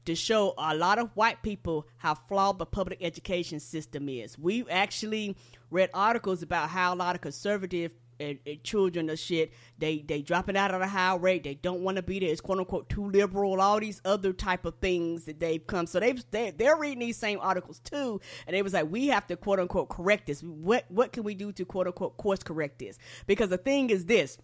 to 0.06 0.16
show 0.16 0.54
a 0.58 0.76
lot 0.76 1.00
of 1.00 1.12
white 1.16 1.42
people 1.44 1.86
how 1.98 2.16
flawed 2.16 2.58
the 2.58 2.66
public 2.66 3.00
education 3.02 3.60
system 3.60 4.08
is. 4.10 4.40
We 4.40 4.68
actually 4.70 5.36
read 5.70 5.90
articles 5.94 6.42
about 6.42 6.70
how 6.70 6.94
a 6.94 6.96
lot 6.96 7.16
of 7.16 7.22
conservative 7.22 7.92
and, 8.20 8.40
and 8.46 8.64
children 8.64 9.10
of 9.10 9.20
shit 9.20 9.52
they 9.78 10.00
they 10.00 10.22
dropping 10.22 10.58
out 10.58 10.74
at 10.74 10.82
a 10.82 10.88
high 10.88 11.16
rate. 11.16 11.44
They 11.44 11.56
don't 11.56 11.82
want 11.82 11.98
to 11.98 12.04
be 12.04 12.20
there. 12.20 12.30
It's 12.30 12.42
quote 12.42 12.60
unquote 12.60 12.90
too 12.90 13.10
liberal. 13.10 13.62
All 13.62 13.80
these 13.80 14.02
other 14.06 14.34
type 14.34 14.66
of 14.66 14.76
things 14.76 15.26
that 15.26 15.40
they've 15.40 15.66
come. 15.66 15.86
So 15.88 16.00
they've 16.00 16.24
they, 16.32 16.52
they're 16.52 16.78
reading 16.78 17.00
these 17.00 17.18
same 17.18 17.40
articles 17.42 17.80
too, 17.80 18.20
and 18.46 18.56
they 18.56 18.62
was 18.62 18.74
like, 18.74 18.92
we 18.92 19.08
have 19.08 19.28
to 19.28 19.36
quote 19.36 19.60
unquote 19.60 19.90
correct 19.90 20.28
this. 20.28 20.42
What 20.42 20.86
what 20.90 21.14
can 21.14 21.24
we 21.24 21.36
do 21.36 21.52
to 21.54 21.66
quote 21.66 21.88
unquote 21.88 22.18
course 22.18 22.44
correct 22.44 22.80
this? 22.80 22.98
Because 23.28 23.50
the 23.50 23.58
thing 23.58 23.90
is 23.90 24.06
this 24.06 24.38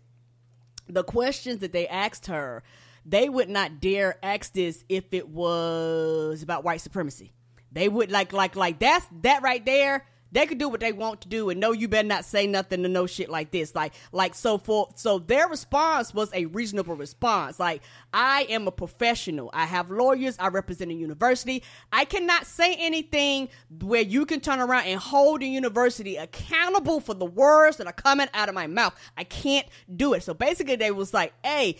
the 0.87 1.03
questions 1.03 1.59
that 1.59 1.71
they 1.71 1.87
asked 1.87 2.27
her, 2.27 2.63
they 3.05 3.29
would 3.29 3.49
not 3.49 3.79
dare 3.79 4.17
ask 4.23 4.53
this 4.53 4.83
if 4.89 5.13
it 5.13 5.27
was 5.29 6.41
about 6.41 6.63
white 6.63 6.81
supremacy. 6.81 7.33
They 7.71 7.89
would 7.89 8.11
like 8.11 8.31
like 8.33 8.55
like 8.55 8.79
that's 8.79 9.05
that 9.21 9.41
right 9.41 9.63
there. 9.65 10.05
They 10.31 10.45
could 10.45 10.57
do 10.57 10.67
what 10.67 10.79
they 10.79 10.91
want 10.91 11.21
to 11.21 11.27
do 11.27 11.49
and 11.49 11.59
no 11.59 11.71
you 11.71 11.87
better 11.87 12.07
not 12.07 12.25
say 12.25 12.45
nothing 12.47 12.83
to 12.83 12.89
no 12.89 13.07
shit 13.07 13.29
like 13.29 13.51
this. 13.51 13.73
Like 13.73 13.93
like 14.11 14.35
so 14.35 14.57
for 14.57 14.89
so 14.95 15.19
their 15.19 15.47
response 15.47 16.13
was 16.13 16.29
a 16.33 16.45
reasonable 16.47 16.95
response. 16.95 17.59
Like 17.59 17.81
I 18.13 18.45
am 18.49 18.67
a 18.67 18.71
professional. 18.71 19.49
I 19.53 19.65
have 19.65 19.89
lawyers, 19.89 20.35
I 20.39 20.47
represent 20.49 20.91
a 20.91 20.93
university. 20.93 21.63
I 21.91 22.05
cannot 22.05 22.45
say 22.45 22.75
anything 22.75 23.49
where 23.81 24.01
you 24.01 24.25
can 24.25 24.41
turn 24.41 24.59
around 24.59 24.85
and 24.85 24.99
hold 24.99 25.41
the 25.41 25.47
university 25.47 26.17
accountable 26.17 26.99
for 26.99 27.13
the 27.13 27.25
words 27.25 27.77
that 27.77 27.87
are 27.87 27.93
coming 27.93 28.27
out 28.33 28.49
of 28.49 28.55
my 28.55 28.67
mouth. 28.67 28.93
I 29.17 29.23
can't 29.23 29.67
do 29.95 30.13
it. 30.13 30.23
So 30.23 30.33
basically 30.33 30.75
they 30.75 30.91
was 30.91 31.13
like, 31.13 31.33
"Hey, 31.43 31.77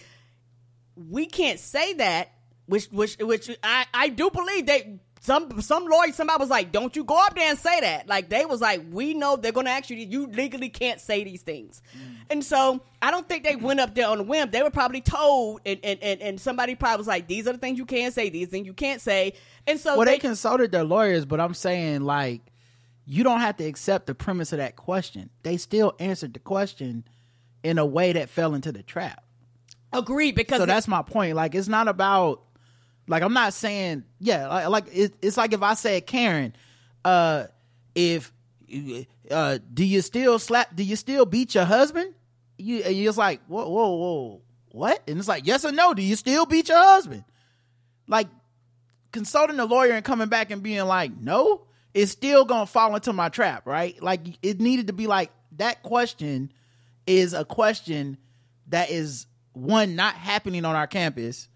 we 0.96 1.26
can't 1.26 1.60
say 1.60 1.94
that 1.96 2.32
which 2.68 2.86
which 2.88 3.18
which 3.18 3.50
I 3.64 3.86
I 3.94 4.10
do 4.10 4.30
believe 4.30 4.66
they 4.66 5.00
some 5.26 5.62
some 5.62 5.86
lawyer 5.86 6.12
somebody 6.12 6.40
was 6.40 6.50
like 6.50 6.72
don't 6.72 6.96
you 6.96 7.04
go 7.04 7.18
up 7.26 7.36
there 7.36 7.50
and 7.50 7.58
say 7.58 7.82
that 7.82 8.08
like 8.08 8.30
they 8.30 8.46
was 8.46 8.62
like 8.62 8.82
we 8.92 9.14
know 9.14 9.36
they're 9.36 9.52
gonna 9.52 9.70
ask 9.70 9.90
you 9.90 9.98
you 9.98 10.28
legally 10.28 10.70
can't 10.70 11.02
say 11.02 11.24
these 11.24 11.42
things 11.42 11.82
mm. 11.98 12.16
and 12.30 12.44
so 12.44 12.82
I 13.02 13.12
don't 13.12 13.28
think 13.28 13.44
they 13.44 13.56
went 13.56 13.80
up 13.80 13.96
there 13.96 14.08
on 14.08 14.20
a 14.20 14.24
whim 14.24 14.52
they 14.52 14.62
were 14.62 14.72
probably 14.72 15.02
told 15.02 15.62
and 15.66 15.80
and, 15.84 16.02
and, 16.02 16.22
and 16.22 16.42
somebody 16.42 16.76
probably 16.76 16.98
was 16.98 17.08
like 17.08 17.28
these 17.28 17.48
are 17.48 17.54
the 17.54 17.58
things 17.58 17.78
you 17.78 17.86
can 17.86 18.12
say 18.12 18.30
these 18.30 18.50
things 18.50 18.68
you 18.68 18.74
can't 18.74 19.02
say 19.02 19.34
and 19.68 19.80
so 19.80 19.98
well, 19.98 20.06
they, 20.06 20.14
they 20.14 20.20
consulted 20.20 20.72
their 20.72 20.84
lawyers, 20.84 21.26
but 21.26 21.40
I'm 21.40 21.54
saying 21.54 22.02
like 22.02 22.42
you 23.06 23.24
don't 23.24 23.40
have 23.40 23.58
to 23.58 23.66
accept 23.66 24.08
the 24.08 24.16
premise 24.16 24.52
of 24.52 24.60
that 24.60 24.76
question. 24.76 25.30
They 25.44 25.58
still 25.58 25.96
answered 26.00 26.34
the 26.34 26.40
question 26.40 27.06
in 27.64 27.78
a 27.78 27.86
way 27.86 28.14
that 28.14 28.30
fell 28.30 28.54
into 28.54 28.72
the 28.72 28.84
trap. 28.84 29.24
agree 29.92 30.32
because 30.32 30.60
so 30.60 30.66
that's 30.66 30.88
my 30.88 31.02
point. 31.02 31.36
Like 31.36 31.56
it's 31.56 31.68
not 31.68 31.88
about 31.88 32.44
like 33.08 33.24
I'm 33.24 33.34
not 33.34 33.54
saying 33.54 34.04
yeah 34.20 34.48
like, 34.48 34.68
like 34.70 34.86
it, 34.96 35.14
it's 35.22 35.38
like 35.38 35.54
if 35.54 35.62
I 35.62 35.74
said 35.74 36.06
Karen, 36.06 36.56
uh, 37.04 37.46
if 37.94 38.32
uh, 39.32 39.60
do 39.74 39.86
you 39.86 40.02
still 40.02 40.40
slap? 40.40 40.76
Do 40.76 40.84
you 40.84 40.96
still 40.96 41.26
beat 41.26 41.56
your 41.56 41.66
husband? 41.66 42.14
You 42.58 42.84
and 42.84 42.96
you're 42.96 43.10
just 43.10 43.18
like 43.18 43.42
whoa 43.48 43.68
whoa 43.68 43.96
whoa 43.96 44.42
what? 44.72 45.04
And 45.08 45.20
it's 45.20 45.28
like 45.28 45.46
yes 45.46 45.66
or 45.66 45.72
no. 45.72 45.94
Do 45.94 46.02
you 46.02 46.16
still 46.16 46.46
beat 46.46 46.70
your 46.70 46.78
husband? 46.78 47.24
Like 48.08 48.28
consulting 49.12 49.60
a 49.60 49.66
lawyer 49.66 49.94
and 49.94 50.04
coming 50.04 50.28
back 50.28 50.52
and 50.52 50.64
being 50.64 50.86
like 50.86 51.16
no, 51.18 51.68
it's 51.94 52.12
still 52.12 52.46
gonna 52.46 52.66
fall 52.66 52.96
into 52.96 53.14
my 53.14 53.30
trap, 53.30 53.66
right? 53.66 54.02
Like 54.02 54.22
it 54.42 54.60
needed 54.60 54.88
to 54.88 54.94
be 54.94 55.08
like 55.08 55.32
that 55.58 55.84
question 55.84 56.52
is 57.08 57.34
a 57.34 57.46
question 57.46 58.18
that 58.68 58.90
is 58.90 59.28
one 59.54 59.96
not 59.96 60.16
happening 60.16 60.66
on 60.66 60.76
our 60.76 60.88
campus 60.88 61.48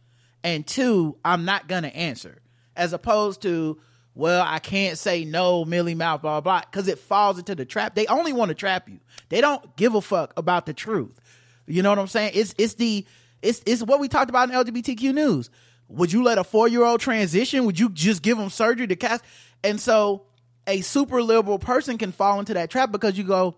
and 0.44 0.66
two 0.66 1.18
i'm 1.24 1.46
not 1.46 1.68
gonna 1.68 1.88
answer. 1.90 2.40
As 2.76 2.94
opposed 2.94 3.42
to 3.44 3.80
well 4.16 4.44
i 4.48 4.60
can't 4.60 4.98
say 4.98 5.26
no 5.26 5.66
millie 5.66 5.96
mouth 5.96 6.22
blah 6.22 6.42
blah 6.42 6.62
because 6.62 6.88
it 6.88 7.00
falls 7.00 7.38
into 7.38 7.56
the 7.56 7.66
trap. 7.66 7.96
They 7.96 8.08
only 8.08 8.34
want 8.34 8.50
to 8.50 8.56
trap 8.56 8.90
you. 8.90 9.00
They 9.30 9.42
don't 9.42 9.76
give 9.76 9.96
a 9.96 10.02
fuck 10.02 10.34
about 10.38 10.66
the 10.66 10.74
truth. 10.74 11.20
You 11.68 11.84
know 11.84 11.90
what 11.90 12.00
i'm 12.00 12.08
saying? 12.08 12.32
It's 12.36 12.54
it's 12.58 12.76
the 12.76 13.06
it's 13.42 13.62
it's 13.66 13.84
what 13.84 14.00
we 14.00 14.08
talked 14.08 14.30
about 14.30 14.50
in 14.50 14.56
lgbtq 14.56 15.14
news. 15.14 15.50
Would 15.90 16.14
you 16.14 16.24
let 16.24 16.38
a 16.38 16.44
four-year-old 16.44 17.00
transition? 17.02 17.66
Would 17.66 17.80
you 17.80 17.90
just 17.90 18.22
give 18.22 18.38
them 18.38 18.50
surgery 18.50 18.86
to 18.88 18.96
cast? 18.96 19.24
And 19.64 19.80
so 19.82 20.26
a 20.68 20.82
super 20.82 21.22
liberal 21.24 21.58
person 21.58 21.98
can 21.98 22.12
fall 22.12 22.40
into 22.40 22.54
that 22.54 22.70
trap 22.70 22.92
because 22.92 23.18
you 23.18 23.24
go 23.24 23.56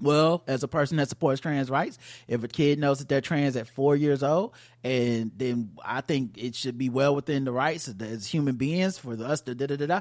well, 0.00 0.42
as 0.46 0.62
a 0.62 0.68
person 0.68 0.96
that 0.98 1.08
supports 1.08 1.40
trans 1.40 1.70
rights, 1.70 1.98
if 2.28 2.42
a 2.42 2.48
kid 2.48 2.78
knows 2.78 2.98
that 2.98 3.08
they're 3.08 3.20
trans 3.20 3.56
at 3.56 3.68
four 3.68 3.96
years 3.96 4.22
old, 4.22 4.54
and 4.84 5.32
then 5.36 5.70
I 5.84 6.00
think 6.00 6.36
it 6.36 6.54
should 6.54 6.78
be 6.78 6.88
well 6.88 7.14
within 7.14 7.44
the 7.44 7.52
rights 7.52 7.88
as- 7.88 7.94
as 8.00 8.26
human 8.26 8.56
beings 8.56 8.98
for 8.98 9.12
us 9.22 9.40
to 9.42 9.54
da 9.54 9.66
da 9.66 9.76
da 9.76 9.86
da. 9.86 10.00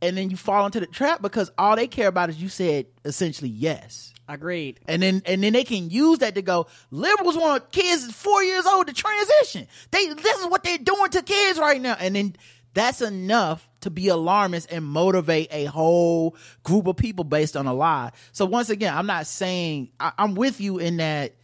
And 0.00 0.16
then 0.16 0.30
you 0.30 0.36
fall 0.36 0.66
into 0.66 0.80
the 0.80 0.86
trap 0.86 1.22
because 1.22 1.50
all 1.56 1.76
they 1.76 1.86
care 1.86 2.08
about 2.08 2.28
is 2.28 2.42
you 2.42 2.48
said 2.48 2.86
essentially 3.04 3.50
yes. 3.50 4.12
Agreed. 4.28 4.80
And 4.86 5.02
then 5.02 5.22
and 5.26 5.42
then 5.42 5.52
they 5.52 5.64
can 5.64 5.90
use 5.90 6.18
that 6.18 6.34
to 6.34 6.42
go, 6.42 6.66
liberals 6.90 7.36
want 7.36 7.70
kids 7.70 8.10
four 8.12 8.42
years 8.42 8.66
old 8.66 8.86
to 8.88 8.92
transition. 8.92 9.68
They 9.90 10.06
this 10.12 10.38
is 10.40 10.46
what 10.46 10.64
they're 10.64 10.78
doing 10.78 11.10
to 11.10 11.22
kids 11.22 11.58
right 11.58 11.80
now. 11.80 11.96
And 11.98 12.16
then 12.16 12.36
that's 12.74 13.00
enough 13.00 13.68
to 13.82 13.90
be 13.90 14.08
alarmist 14.08 14.70
and 14.72 14.84
motivate 14.84 15.48
a 15.52 15.66
whole 15.66 16.36
group 16.62 16.86
of 16.86 16.96
people 16.96 17.24
based 17.24 17.56
on 17.56 17.66
a 17.66 17.74
lie. 17.74 18.12
So 18.32 18.44
once 18.46 18.70
again, 18.70 18.94
I'm 18.94 19.06
not 19.06 19.26
saying 19.26 19.90
I, 20.00 20.12
I'm 20.18 20.34
with 20.34 20.60
you 20.60 20.78
in 20.78 20.96
that 20.98 21.34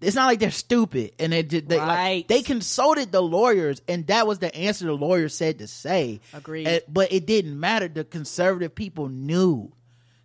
it's 0.00 0.14
not 0.14 0.26
like 0.26 0.40
they're 0.40 0.50
stupid 0.50 1.12
and 1.18 1.32
they 1.32 1.42
did 1.42 1.68
they 1.70 1.78
like 1.78 2.28
they 2.28 2.42
consulted 2.42 3.12
the 3.12 3.22
lawyers 3.22 3.80
and 3.88 4.06
that 4.08 4.26
was 4.26 4.38
the 4.40 4.54
answer 4.54 4.84
the 4.84 4.92
lawyer 4.92 5.28
said 5.28 5.58
to 5.60 5.66
say. 5.66 6.20
Agreed. 6.34 6.66
And- 6.66 6.82
but 6.88 7.12
it 7.12 7.26
didn't 7.26 7.58
matter. 7.58 7.88
The 7.88 8.04
conservative 8.04 8.74
people 8.74 9.08
knew 9.08 9.72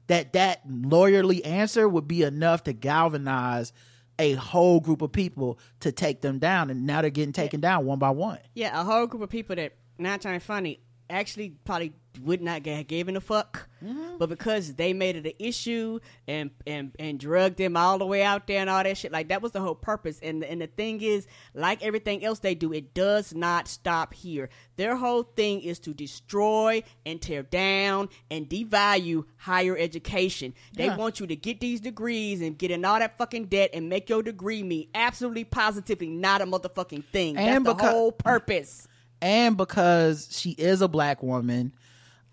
that 0.08 0.34
that 0.34 0.68
lawyerly 0.68 1.46
answer 1.46 1.88
would 1.88 2.08
be 2.08 2.24
enough 2.24 2.66
to 2.66 2.74
galvanize 2.74 3.72
a 4.20 4.34
whole 4.34 4.82
group 4.82 5.02
of 5.02 5.12
people 5.12 5.58
to 5.80 5.92
take 5.92 6.22
them 6.22 6.38
down 6.38 6.70
and 6.70 6.86
now 6.86 7.02
they're 7.02 7.10
getting 7.10 7.34
taken 7.34 7.60
down 7.62 7.86
one 7.86 7.98
by 7.98 8.10
one. 8.10 8.40
Yeah, 8.54 8.80
a 8.80 8.84
whole 8.84 9.08
group 9.08 9.24
of 9.24 9.30
people 9.30 9.56
that 9.56 9.74
not 9.98 10.22
trying 10.22 10.42
funny 10.42 10.80
actually 11.12 11.52
probably 11.66 11.94
would 12.24 12.42
not 12.42 12.62
get 12.64 12.88
given 12.88 13.16
a 13.16 13.22
fuck, 13.22 13.68
Mm-hmm. 13.84 14.18
but 14.20 14.30
because 14.30 14.76
they 14.76 14.94
made 14.94 15.16
it 15.16 15.26
an 15.26 15.32
issue 15.40 16.00
and 16.28 16.52
and 16.68 16.92
and 17.00 17.20
drugged 17.20 17.58
them 17.58 17.76
all 17.76 17.98
the 17.98 18.06
way 18.06 18.22
out 18.22 18.46
there 18.46 18.60
and 18.60 18.70
all 18.70 18.84
that 18.84 18.96
shit, 18.96 19.12
like 19.12 19.30
that 19.30 19.42
was 19.42 19.54
the 19.54 19.60
whole 19.62 19.74
purpose. 19.74 20.20
And 20.22 20.44
and 20.44 20.62
the 20.62 20.68
thing 20.68 21.02
is, 21.02 21.26
like 21.56 21.82
everything 21.84 22.24
else 22.24 22.38
they 22.40 22.54
do, 22.54 22.72
it 22.74 22.94
does 22.94 23.34
not 23.34 23.68
stop 23.68 24.14
here. 24.14 24.50
Their 24.76 24.96
whole 24.98 25.24
thing 25.24 25.62
is 25.62 25.80
to 25.80 25.96
destroy 25.96 26.84
and 27.08 27.20
tear 27.20 27.42
down 27.42 28.10
and 28.30 28.48
devalue 28.48 29.24
higher 29.38 29.76
education. 29.76 30.54
They 30.76 30.86
Yeah. 30.86 30.98
want 30.98 31.20
you 31.20 31.26
to 31.26 31.36
get 31.36 31.60
these 31.60 31.82
degrees 31.82 32.40
and 32.42 32.56
get 32.58 32.70
in 32.70 32.86
all 32.86 33.00
that 33.00 33.18
fucking 33.18 33.46
debt 33.46 33.72
and 33.74 33.90
make 33.90 34.10
your 34.10 34.22
degree 34.22 34.62
mean 34.62 34.90
absolutely 34.94 35.46
positively 35.46 36.10
not 36.10 36.42
a 36.42 36.46
motherfucking 36.46 37.06
thing. 37.06 37.36
And 37.38 37.66
That's 37.66 37.78
the 37.80 37.88
whole 37.90 38.12
purpose. 38.12 38.88
And 39.22 39.58
because 39.58 40.28
she 40.32 40.52
is 40.52 40.82
a 40.82 40.88
black 40.88 41.22
woman, 41.22 41.74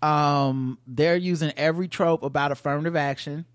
um, 0.01 0.77
they're 0.87 1.15
using 1.15 1.51
every 1.55 1.87
trope 1.87 2.23
about 2.23 2.51
affirmative 2.51 2.95
action, 2.95 3.45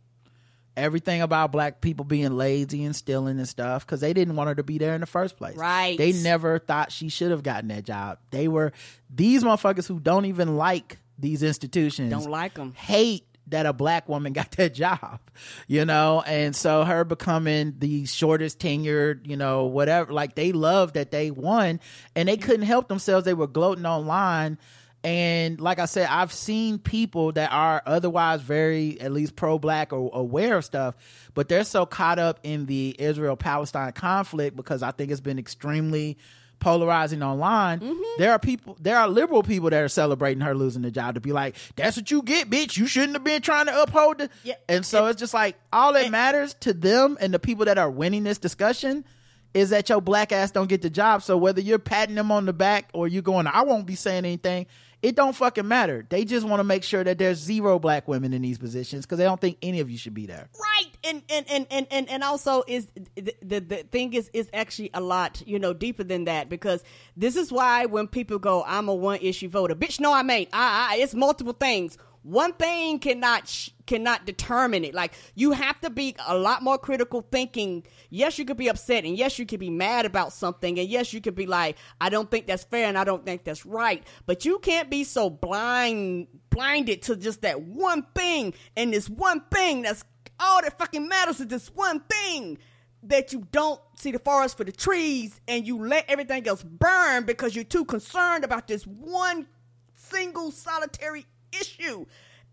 everything 0.77 1.23
about 1.23 1.52
black 1.52 1.81
people 1.81 2.05
being 2.05 2.36
lazy 2.36 2.85
and 2.85 2.94
stealing 2.94 3.39
and 3.39 3.48
stuff, 3.48 3.85
because 3.85 4.01
they 4.01 4.12
didn't 4.12 4.36
want 4.36 4.48
her 4.48 4.55
to 4.55 4.62
be 4.62 4.78
there 4.78 4.94
in 4.94 5.01
the 5.01 5.06
first 5.06 5.36
place. 5.36 5.56
Right. 5.56 5.98
They 5.98 6.12
never 6.12 6.59
thought 6.59 6.93
she 6.93 7.09
should 7.09 7.31
have 7.31 7.43
gotten 7.43 7.69
that 7.69 7.85
job. 7.85 8.19
They 8.31 8.48
were 8.48 8.73
these 9.15 9.43
motherfuckers 9.43 9.86
who 9.86 10.01
don't 10.01 10.27
even 10.27 10.56
like 10.56 10.98
these 11.19 11.43
institutions. 11.43 12.11
Don't 12.11 12.31
like 12.31 12.55
them 12.55 12.73
Hate 12.74 13.24
that 13.48 13.66
a 13.66 13.72
black 13.72 14.08
woman 14.08 14.32
got 14.32 14.50
that 14.52 14.74
job, 14.74 15.20
you 15.68 15.84
know, 15.84 16.22
and 16.26 16.56
so 16.56 16.84
her 16.84 17.04
becoming 17.04 17.74
the 17.78 18.06
shortest 18.06 18.58
tenured, 18.58 19.26
you 19.26 19.36
know, 19.36 19.64
whatever. 19.64 20.12
Like 20.12 20.34
they 20.34 20.52
loved 20.52 20.94
that 20.94 21.10
they 21.10 21.30
won, 21.30 21.80
and 22.16 22.28
they 22.28 22.36
couldn't 22.36 22.66
help 22.66 22.88
themselves. 22.88 23.24
They 23.24 23.34
were 23.34 23.46
gloating 23.46 23.84
online, 23.84 24.58
and 25.02 25.60
like 25.60 25.78
I 25.78 25.84
said, 25.84 26.08
I've 26.10 26.32
seen 26.32 26.78
people 26.78 27.32
that 27.32 27.52
are 27.52 27.82
otherwise 27.84 28.40
very, 28.40 28.98
at 29.00 29.12
least 29.12 29.36
pro-black 29.36 29.92
or 29.92 30.10
aware 30.14 30.56
of 30.56 30.64
stuff, 30.64 30.94
but 31.34 31.50
they're 31.50 31.64
so 31.64 31.84
caught 31.84 32.18
up 32.18 32.40
in 32.42 32.64
the 32.64 32.96
Israel-Palestine 32.98 33.92
conflict 33.92 34.56
because 34.56 34.82
I 34.82 34.92
think 34.92 35.10
it's 35.10 35.20
been 35.20 35.38
extremely 35.38 36.16
polarizing 36.64 37.22
online. 37.22 37.78
Mm-hmm. 37.80 38.02
There 38.16 38.32
are 38.32 38.38
people, 38.38 38.78
there 38.80 38.96
are 38.96 39.06
liberal 39.06 39.42
people 39.42 39.68
that 39.68 39.82
are 39.82 39.88
celebrating 39.88 40.40
her 40.40 40.54
losing 40.54 40.80
the 40.80 40.90
job 40.90 41.14
to 41.14 41.20
be 41.20 41.30
like, 41.30 41.56
"That's 41.76 41.94
what 41.94 42.10
you 42.10 42.22
get, 42.22 42.48
bitch. 42.48 42.78
You 42.78 42.86
shouldn't 42.86 43.12
have 43.12 43.22
been 43.22 43.42
trying 43.42 43.66
to 43.66 43.82
uphold 43.82 44.16
the." 44.16 44.30
Yeah. 44.44 44.54
And 44.66 44.84
so 44.84 45.06
it's 45.06 45.20
just 45.20 45.34
like 45.34 45.56
all 45.74 45.92
that 45.92 46.10
matters 46.10 46.54
to 46.60 46.72
them 46.72 47.18
and 47.20 47.34
the 47.34 47.38
people 47.38 47.66
that 47.66 47.76
are 47.76 47.90
winning 47.90 48.24
this 48.24 48.38
discussion 48.38 49.04
is 49.52 49.70
that 49.70 49.90
your 49.90 50.00
black 50.00 50.32
ass 50.32 50.50
don't 50.52 50.68
get 50.68 50.80
the 50.80 50.88
job. 50.88 51.22
So 51.22 51.36
whether 51.36 51.60
you're 51.60 51.78
patting 51.78 52.14
them 52.14 52.32
on 52.32 52.46
the 52.46 52.54
back 52.54 52.88
or 52.94 53.06
you're 53.08 53.22
going, 53.22 53.46
I 53.46 53.62
won't 53.62 53.84
be 53.84 53.94
saying 53.94 54.24
anything. 54.24 54.66
It 55.05 55.16
don't 55.16 55.36
fucking 55.36 55.68
matter. 55.68 56.06
They 56.09 56.24
just 56.24 56.47
want 56.47 56.60
to 56.60 56.64
make 56.64 56.82
sure 56.82 57.05
that 57.05 57.18
there's 57.18 57.36
zero 57.39 57.78
black 57.78 58.09
women 58.09 58.32
in 58.32 58.40
these 58.40 58.56
positions 58.56 59.05
because 59.05 59.18
they 59.18 59.24
don't 59.24 59.39
think 59.39 59.59
any 59.60 59.81
of 59.81 59.90
you 59.90 59.98
should 59.98 60.14
be 60.14 60.24
there. 60.24 60.48
right 60.59 60.90
and 61.05 61.22
and 61.28 61.44
and 61.51 61.66
and 61.70 61.86
and, 61.90 62.09
and 62.09 62.24
also 62.24 62.62
is 62.66 62.89
the, 63.14 63.35
the 63.43 63.60
the 63.60 63.76
thing 63.93 64.14
is 64.14 64.31
is 64.32 64.48
actually 64.55 64.90
a 64.94 65.02
lot 65.02 65.43
you 65.47 65.59
know 65.59 65.74
deeper 65.74 66.05
than 66.05 66.24
that 66.24 66.48
because 66.48 66.82
this 67.18 67.36
is 67.36 67.52
why 67.52 67.85
when 67.85 68.06
people 68.09 68.39
go 68.39 68.64
i'm 68.66 68.89
a 68.89 68.94
one 68.94 69.18
issue 69.20 69.48
voter 69.48 69.74
bitch 69.74 70.01
no 70.01 70.10
i 70.10 70.20
ain't 70.22 70.48
I, 70.55 70.93
I 70.93 70.97
it's 70.97 71.14
multiple 71.14 71.52
things 71.52 71.98
one 72.22 72.55
thing 72.55 72.98
cannot 72.98 73.47
sh- 73.47 73.68
cannot 73.86 74.27
determine 74.27 74.85
it. 74.85 74.94
Like 74.94 75.15
you 75.35 75.52
have 75.52 75.81
to 75.81 75.90
be 75.90 76.16
a 76.27 76.36
lot 76.36 76.62
more 76.62 76.78
critical 76.78 77.27
thinking. 77.31 77.85
Yes 78.11 78.39
you 78.39 78.44
could 78.44 78.56
be 78.56 78.69
upset 78.69 79.05
and 79.05 79.16
yes 79.16 79.39
you 79.39 79.47
could 79.47 79.61
be 79.61 79.70
mad 79.70 80.06
about 80.06 80.32
something 80.32 80.78
and 80.78 80.89
yes 80.89 81.12
you 81.12 81.20
could 81.20 81.35
be 81.35 81.47
like 81.47 81.77
i 82.01 82.09
don't 82.09 82.31
think 82.31 82.47
that's 82.47 82.65
fair 82.65 82.89
and 82.89 82.98
i 82.98 83.05
don't 83.05 83.24
think 83.24 83.44
that's 83.44 83.66
right. 83.66 84.05
But 84.27 84.44
you 84.44 84.59
can't 84.59 84.90
be 84.90 85.05
so 85.05 85.31
blind 85.31 86.28
blinded 86.51 87.02
to 87.02 87.16
just 87.16 87.43
that 87.43 87.62
one 87.62 88.06
thing 88.15 88.55
and 88.77 88.93
this 88.93 89.09
one 89.09 89.43
thing 89.52 89.82
that's 89.82 90.05
all 90.39 90.62
that 90.62 90.78
fucking 90.78 91.09
matters 91.09 91.40
is 91.40 91.47
this 91.47 91.69
one 91.69 92.01
thing 92.01 92.59
that 93.05 93.32
you 93.32 93.47
don't 93.52 93.81
see 93.97 94.11
the 94.11 94.19
forest 94.19 94.56
for 94.56 94.65
the 94.65 94.73
trees 94.73 95.40
and 95.47 95.66
you 95.66 95.86
let 95.86 96.09
everything 96.09 96.47
else 96.48 96.62
burn 96.62 97.24
because 97.24 97.55
you're 97.55 97.65
too 97.65 97.85
concerned 97.85 98.44
about 98.44 98.66
this 98.66 98.86
one 98.86 99.47
single 99.94 100.51
solitary 100.51 101.27
issue. 101.52 102.06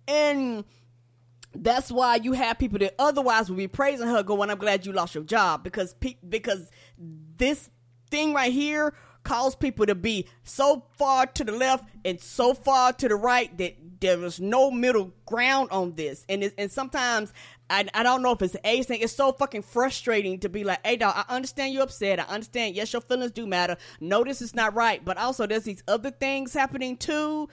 And 0.07 0.65
that's 1.53 1.91
why 1.91 2.15
you 2.15 2.33
have 2.33 2.59
people 2.59 2.79
that 2.79 2.95
otherwise 2.97 3.49
would 3.49 3.57
be 3.57 3.67
praising 3.67 4.07
her 4.07 4.23
going, 4.23 4.49
I'm 4.49 4.57
glad 4.57 4.85
you 4.85 4.93
lost 4.93 5.15
your 5.15 5.23
job 5.23 5.63
because 5.63 5.93
pe- 5.95 6.17
because 6.27 6.71
this 6.97 7.69
thing 8.09 8.33
right 8.33 8.51
here 8.51 8.93
caused 9.23 9.59
people 9.59 9.85
to 9.85 9.95
be 9.95 10.27
so 10.43 10.85
far 10.97 11.25
to 11.27 11.43
the 11.43 11.51
left 11.51 11.85
and 12.03 12.19
so 12.19 12.53
far 12.53 12.91
to 12.93 13.07
the 13.07 13.15
right 13.15 13.55
that 13.57 13.75
there 13.99 14.17
was 14.17 14.39
no 14.39 14.71
middle 14.71 15.13
ground 15.25 15.69
on 15.71 15.93
this. 15.93 16.25
And 16.27 16.43
it, 16.43 16.53
and 16.57 16.71
sometimes 16.71 17.31
I, 17.69 17.85
I 17.93 18.03
don't 18.03 18.23
know 18.23 18.31
if 18.31 18.41
it's 18.41 18.53
the 18.53 18.67
age 18.67 18.87
thing. 18.87 19.01
It's 19.01 19.13
so 19.13 19.31
fucking 19.31 19.61
frustrating 19.61 20.39
to 20.39 20.49
be 20.49 20.63
like, 20.63 20.79
hey 20.85 20.97
dog, 20.97 21.13
I 21.15 21.33
understand 21.33 21.73
you're 21.73 21.83
upset. 21.83 22.19
I 22.19 22.23
understand. 22.23 22.75
Yes, 22.75 22.91
your 22.93 23.01
feelings 23.01 23.31
do 23.31 23.45
matter. 23.45 23.77
No, 23.99 24.23
this 24.23 24.41
is 24.41 24.55
not 24.55 24.73
right. 24.73 25.03
But 25.03 25.17
also 25.17 25.45
there's 25.45 25.63
these 25.63 25.83
other 25.87 26.11
things 26.11 26.53
happening 26.53 26.97
too 26.97 27.47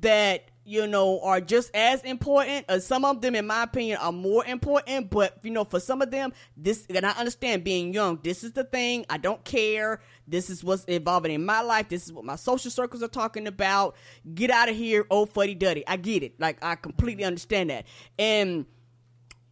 that 0.00 0.50
you 0.64 0.86
know 0.86 1.20
are 1.22 1.40
just 1.40 1.74
as 1.74 2.02
important 2.02 2.64
uh, 2.68 2.78
some 2.78 3.04
of 3.04 3.20
them 3.20 3.34
in 3.34 3.46
my 3.46 3.64
opinion 3.64 3.98
are 3.98 4.12
more 4.12 4.44
important 4.46 5.10
but 5.10 5.38
you 5.42 5.50
know 5.50 5.64
for 5.64 5.80
some 5.80 6.00
of 6.00 6.10
them 6.10 6.32
this 6.56 6.86
and 6.88 7.04
i 7.04 7.10
understand 7.10 7.64
being 7.64 7.92
young 7.92 8.18
this 8.22 8.44
is 8.44 8.52
the 8.52 8.64
thing 8.64 9.04
i 9.10 9.16
don't 9.16 9.44
care 9.44 10.00
this 10.26 10.48
is 10.50 10.62
what's 10.62 10.84
involving 10.84 11.32
in 11.32 11.44
my 11.44 11.60
life 11.60 11.88
this 11.88 12.06
is 12.06 12.12
what 12.12 12.24
my 12.24 12.36
social 12.36 12.70
circles 12.70 13.02
are 13.02 13.08
talking 13.08 13.46
about 13.46 13.96
get 14.34 14.50
out 14.50 14.68
of 14.68 14.76
here 14.76 15.06
old 15.10 15.32
fuddy 15.32 15.54
duddy 15.54 15.82
i 15.86 15.96
get 15.96 16.22
it 16.22 16.38
like 16.38 16.62
i 16.62 16.74
completely 16.74 17.24
understand 17.24 17.70
that 17.70 17.84
and 18.18 18.64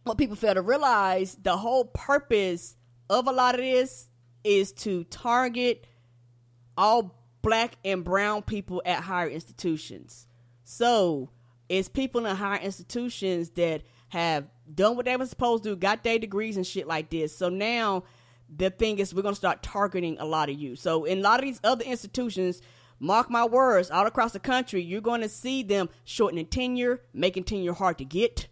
what 0.03 0.17
people 0.17 0.35
fail 0.35 0.53
to 0.53 0.61
realize 0.61 1.37
the 1.43 1.57
whole 1.57 1.85
purpose 1.85 2.75
of 3.09 3.27
a 3.27 3.31
lot 3.31 3.55
of 3.55 3.61
this 3.61 4.07
is 4.43 4.71
to 4.71 5.03
target 5.05 5.85
all 6.77 7.15
black 7.41 7.77
and 7.83 8.03
brown 8.03 8.41
people 8.41 8.81
at 8.85 9.01
higher 9.03 9.29
institutions. 9.29 10.27
So 10.71 11.29
it's 11.67 11.89
people 11.89 12.25
in 12.25 12.33
higher 12.33 12.61
institutions 12.61 13.49
that 13.51 13.81
have 14.07 14.45
done 14.73 14.95
what 14.95 15.03
they 15.03 15.17
were 15.17 15.25
supposed 15.25 15.63
to 15.63 15.71
do, 15.71 15.75
got 15.75 16.01
their 16.01 16.17
degrees 16.17 16.55
and 16.55 16.65
shit 16.65 16.87
like 16.87 17.09
this. 17.09 17.35
So 17.35 17.49
now 17.49 18.05
the 18.49 18.69
thing 18.69 18.99
is 18.99 19.13
we're 19.13 19.21
gonna 19.21 19.35
start 19.35 19.63
targeting 19.63 20.15
a 20.17 20.23
lot 20.23 20.49
of 20.49 20.55
you. 20.55 20.77
So 20.77 21.03
in 21.03 21.19
a 21.19 21.21
lot 21.21 21.39
of 21.41 21.45
these 21.45 21.59
other 21.65 21.83
institutions, 21.83 22.61
mark 23.01 23.29
my 23.29 23.43
words, 23.43 23.91
all 23.91 24.07
across 24.07 24.31
the 24.31 24.39
country, 24.39 24.81
you're 24.81 25.01
gonna 25.01 25.27
see 25.27 25.61
them 25.61 25.89
shortening 26.05 26.45
tenure, 26.45 27.01
making 27.13 27.43
tenure 27.43 27.73
hard 27.73 27.97
to 27.97 28.05
get 28.05 28.47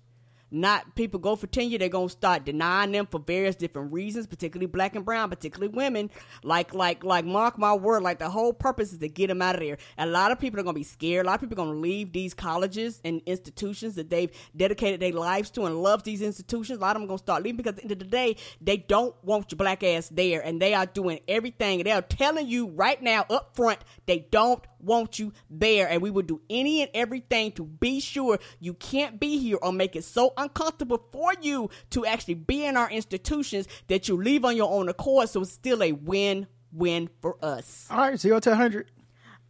not 0.52 0.96
people 0.96 1.20
go 1.20 1.36
for 1.36 1.48
tenure, 1.48 1.78
they're 1.78 1.90
gonna 1.90 2.10
start 2.10 2.46
denying 2.46 2.92
them 2.92 3.08
for 3.08 3.20
various 3.20 3.56
different 3.56 3.92
reasons, 3.94 4.28
particularly 4.28 4.68
black 4.68 4.96
and 4.96 5.06
brown, 5.06 5.30
particularly 5.30 5.74
women. 5.74 6.10
Like 6.44 6.74
like 6.74 7.04
like 7.04 7.26
mark 7.26 7.58
my 7.58 7.74
word, 7.74 8.04
like 8.04 8.20
the 8.20 8.30
whole 8.30 8.54
purpose 8.54 8.92
is 8.92 9.00
to 9.00 9.08
get 9.08 9.28
them 9.28 9.42
out 9.42 9.56
of 9.56 9.62
there. 9.62 9.78
A 9.98 10.06
lot 10.06 10.32
of 10.32 10.40
people 10.40 10.60
are 10.60 10.64
gonna 10.64 10.74
be 10.74 10.84
scared. 10.84 11.26
A 11.26 11.30
lot 11.30 11.36
of 11.36 11.42
people 11.42 11.64
are 11.64 11.66
gonna 11.68 11.80
leave 11.80 12.12
these 12.14 12.34
colleges 12.34 13.02
and 13.04 13.22
institutions 13.26 13.96
that 13.96 14.10
they've 14.10 14.32
dedicated 14.56 15.00
their 15.00 15.14
lives 15.14 15.50
to 15.52 15.66
and 15.66 15.82
love 15.82 16.04
these 16.04 16.22
institutions. 16.22 16.78
A 16.78 16.82
lot 16.82 16.96
of 16.96 17.02
them 17.02 17.04
are 17.04 17.08
gonna 17.08 17.20
start 17.20 17.44
leaving 17.44 17.58
because 17.58 17.72
at 17.72 17.76
the 17.78 17.84
end 17.84 17.92
of 17.92 18.00
the 18.00 18.06
day, 18.06 18.36
they 18.62 18.78
don't 18.78 19.16
want 19.24 19.52
your 19.52 19.58
black 19.58 19.84
ass 19.84 20.10
there, 20.10 20.42
and 20.42 20.62
they 20.62 20.74
are 20.74 20.86
doing 20.86 21.20
everything. 21.28 21.84
They 21.84 21.92
are 21.92 22.02
telling 22.02 22.48
you 22.48 22.68
right 22.68 23.02
now 23.02 23.26
up 23.30 23.56
front 23.56 23.80
they 24.06 24.20
don't 24.32 24.64
want 24.80 25.20
you 25.20 25.34
there, 25.50 25.88
and 25.90 26.02
we 26.02 26.10
will 26.10 26.24
do 26.24 26.42
any 26.50 26.82
and 26.82 26.90
everything 26.94 27.52
to 27.54 27.64
be 27.66 28.00
sure 28.00 28.40
you 28.60 28.74
can't 28.74 29.20
be 29.20 29.38
here 29.38 29.58
or 29.62 29.72
make 29.72 29.96
it 29.96 30.04
so 30.04 30.34
uncomfortable 30.38 31.06
for 31.12 31.34
you 31.42 31.70
to 31.92 32.06
actually 32.06 32.36
be 32.36 32.66
in 32.66 32.78
our 32.78 32.90
institutions 32.90 33.68
that 33.88 34.08
you 34.08 34.16
leave 34.16 34.46
on 34.46 34.56
your 34.56 34.72
own 34.72 34.90
accord. 34.90 35.30
So 35.30 35.42
it's 35.42 35.52
still 35.52 35.84
a 35.84 35.92
win-win 35.92 37.10
for 37.22 37.38
us. 37.44 37.88
All 37.90 37.98
right, 37.98 38.20
zero 38.20 38.40
to 38.40 38.50
100. 38.50 38.92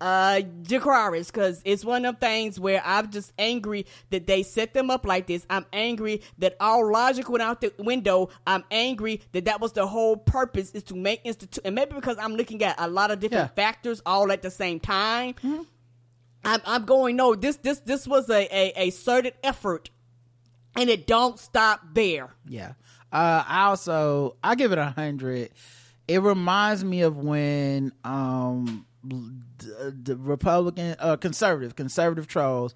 Uh, 0.01 0.41
Dracarys, 0.63 1.27
because 1.27 1.61
it's 1.65 1.83
one 1.83 2.05
of 2.05 2.15
them 2.15 2.19
things 2.29 2.57
where 2.57 2.81
I'm 2.85 3.11
just 3.11 3.33
angry 3.37 3.85
that 4.11 4.27
they 4.27 4.43
set 4.43 4.73
them 4.73 4.89
up 4.89 5.05
like 5.05 5.27
this. 5.27 5.45
I'm 5.49 5.65
angry 5.73 6.21
that 6.37 6.55
all 6.61 6.89
logic 6.89 7.29
went 7.29 7.41
out 7.41 7.59
the 7.59 7.73
window. 7.79 8.29
I'm 8.47 8.63
angry 8.71 9.21
that 9.33 9.43
that 9.45 9.59
was 9.59 9.73
the 9.73 9.85
whole 9.85 10.15
purpose 10.15 10.71
is 10.71 10.83
to 10.83 10.95
make 10.95 11.19
institute, 11.25 11.65
and 11.65 11.75
maybe 11.75 11.95
because 11.95 12.17
I'm 12.17 12.35
looking 12.35 12.63
at 12.63 12.75
a 12.79 12.87
lot 12.87 13.11
of 13.11 13.19
different 13.19 13.51
Yeah. 13.51 13.63
factors 13.63 14.01
all 14.05 14.31
at 14.31 14.41
the 14.41 14.49
same 14.51 14.79
time. 14.79 15.35
I'm, 16.45 16.61
I'm 16.65 16.85
going 16.85 17.17
no. 17.17 17.35
This 17.35 17.57
this 17.57 17.79
this 17.81 18.07
was 18.07 18.29
a 18.29 18.47
a, 18.55 18.87
a 18.87 18.89
certain 18.91 19.33
effort, 19.43 19.89
and 20.77 20.89
it 20.89 21.07
don't 21.07 21.37
stop 21.37 21.81
there. 21.93 22.29
Yeah. 22.47 22.73
Uh, 23.11 23.43
I 23.45 23.63
also 23.65 24.37
I 24.41 24.55
give 24.55 24.71
it 24.71 24.77
a 24.77 24.85
hundred. 24.91 25.49
It 26.07 26.21
reminds 26.21 26.85
me 26.85 27.01
of 27.01 27.17
when 27.17 27.91
um 28.05 28.85
the, 29.03 30.17
Republican 30.17 30.95
uh 30.99 31.15
conservative 31.15 31.75
conservative 31.75 32.27
trolls 32.27 32.75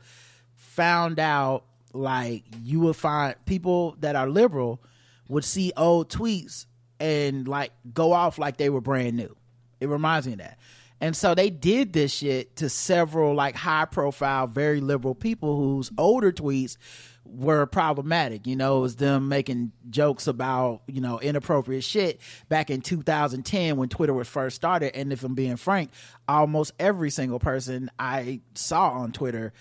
found 0.56 1.20
out 1.20 1.66
like 1.94 2.44
you 2.64 2.80
would 2.80 2.96
find 2.96 3.36
people 3.46 3.96
that 4.00 4.16
are 4.16 4.30
liberal 4.30 4.82
would 5.28 5.44
see 5.44 5.72
old 5.78 6.10
tweets 6.10 6.66
and 7.00 7.48
like 7.48 7.72
go 7.94 8.14
off 8.14 8.38
like 8.38 8.58
they 8.58 8.70
were 8.70 8.82
brand 8.82 9.16
new. 9.18 9.36
It 9.80 9.90
reminds 9.90 10.26
me 10.28 10.34
of 10.34 10.40
that. 10.40 10.58
And 11.02 11.16
so 11.16 11.36
they 11.36 11.50
did 11.50 11.92
this 11.92 12.14
shit 12.14 12.56
to 12.58 12.70
several 12.70 13.36
like 13.36 13.56
high 13.56 13.86
profile, 13.86 14.48
very 14.48 14.80
liberal 14.80 15.16
people 15.16 15.58
whose 15.58 15.92
older 15.98 16.32
tweets 16.32 16.78
were 17.26 17.66
problematic. 17.66 18.46
You 18.46 18.56
know, 18.56 18.78
it 18.78 18.82
was 18.82 18.96
them 18.98 19.30
making 19.30 19.72
jokes 19.90 20.28
about, 20.28 20.82
you 20.88 21.02
know, 21.02 21.20
inappropriate 21.20 21.84
shit 21.84 22.20
back 22.50 22.70
in 22.70 22.82
2010 22.82 23.78
when 23.78 23.90
Twitter 23.90 24.14
was 24.14 24.28
first 24.28 24.56
started. 24.56 24.96
And 24.96 25.14
if 25.14 25.24
I'm 25.24 25.34
being 25.34 25.56
frank, 25.56 25.92
almost 26.28 26.74
every 26.80 27.10
single 27.10 27.40
person 27.40 27.90
I 27.98 28.42
saw 28.56 28.92
on 28.92 29.12
Twitter 29.12 29.54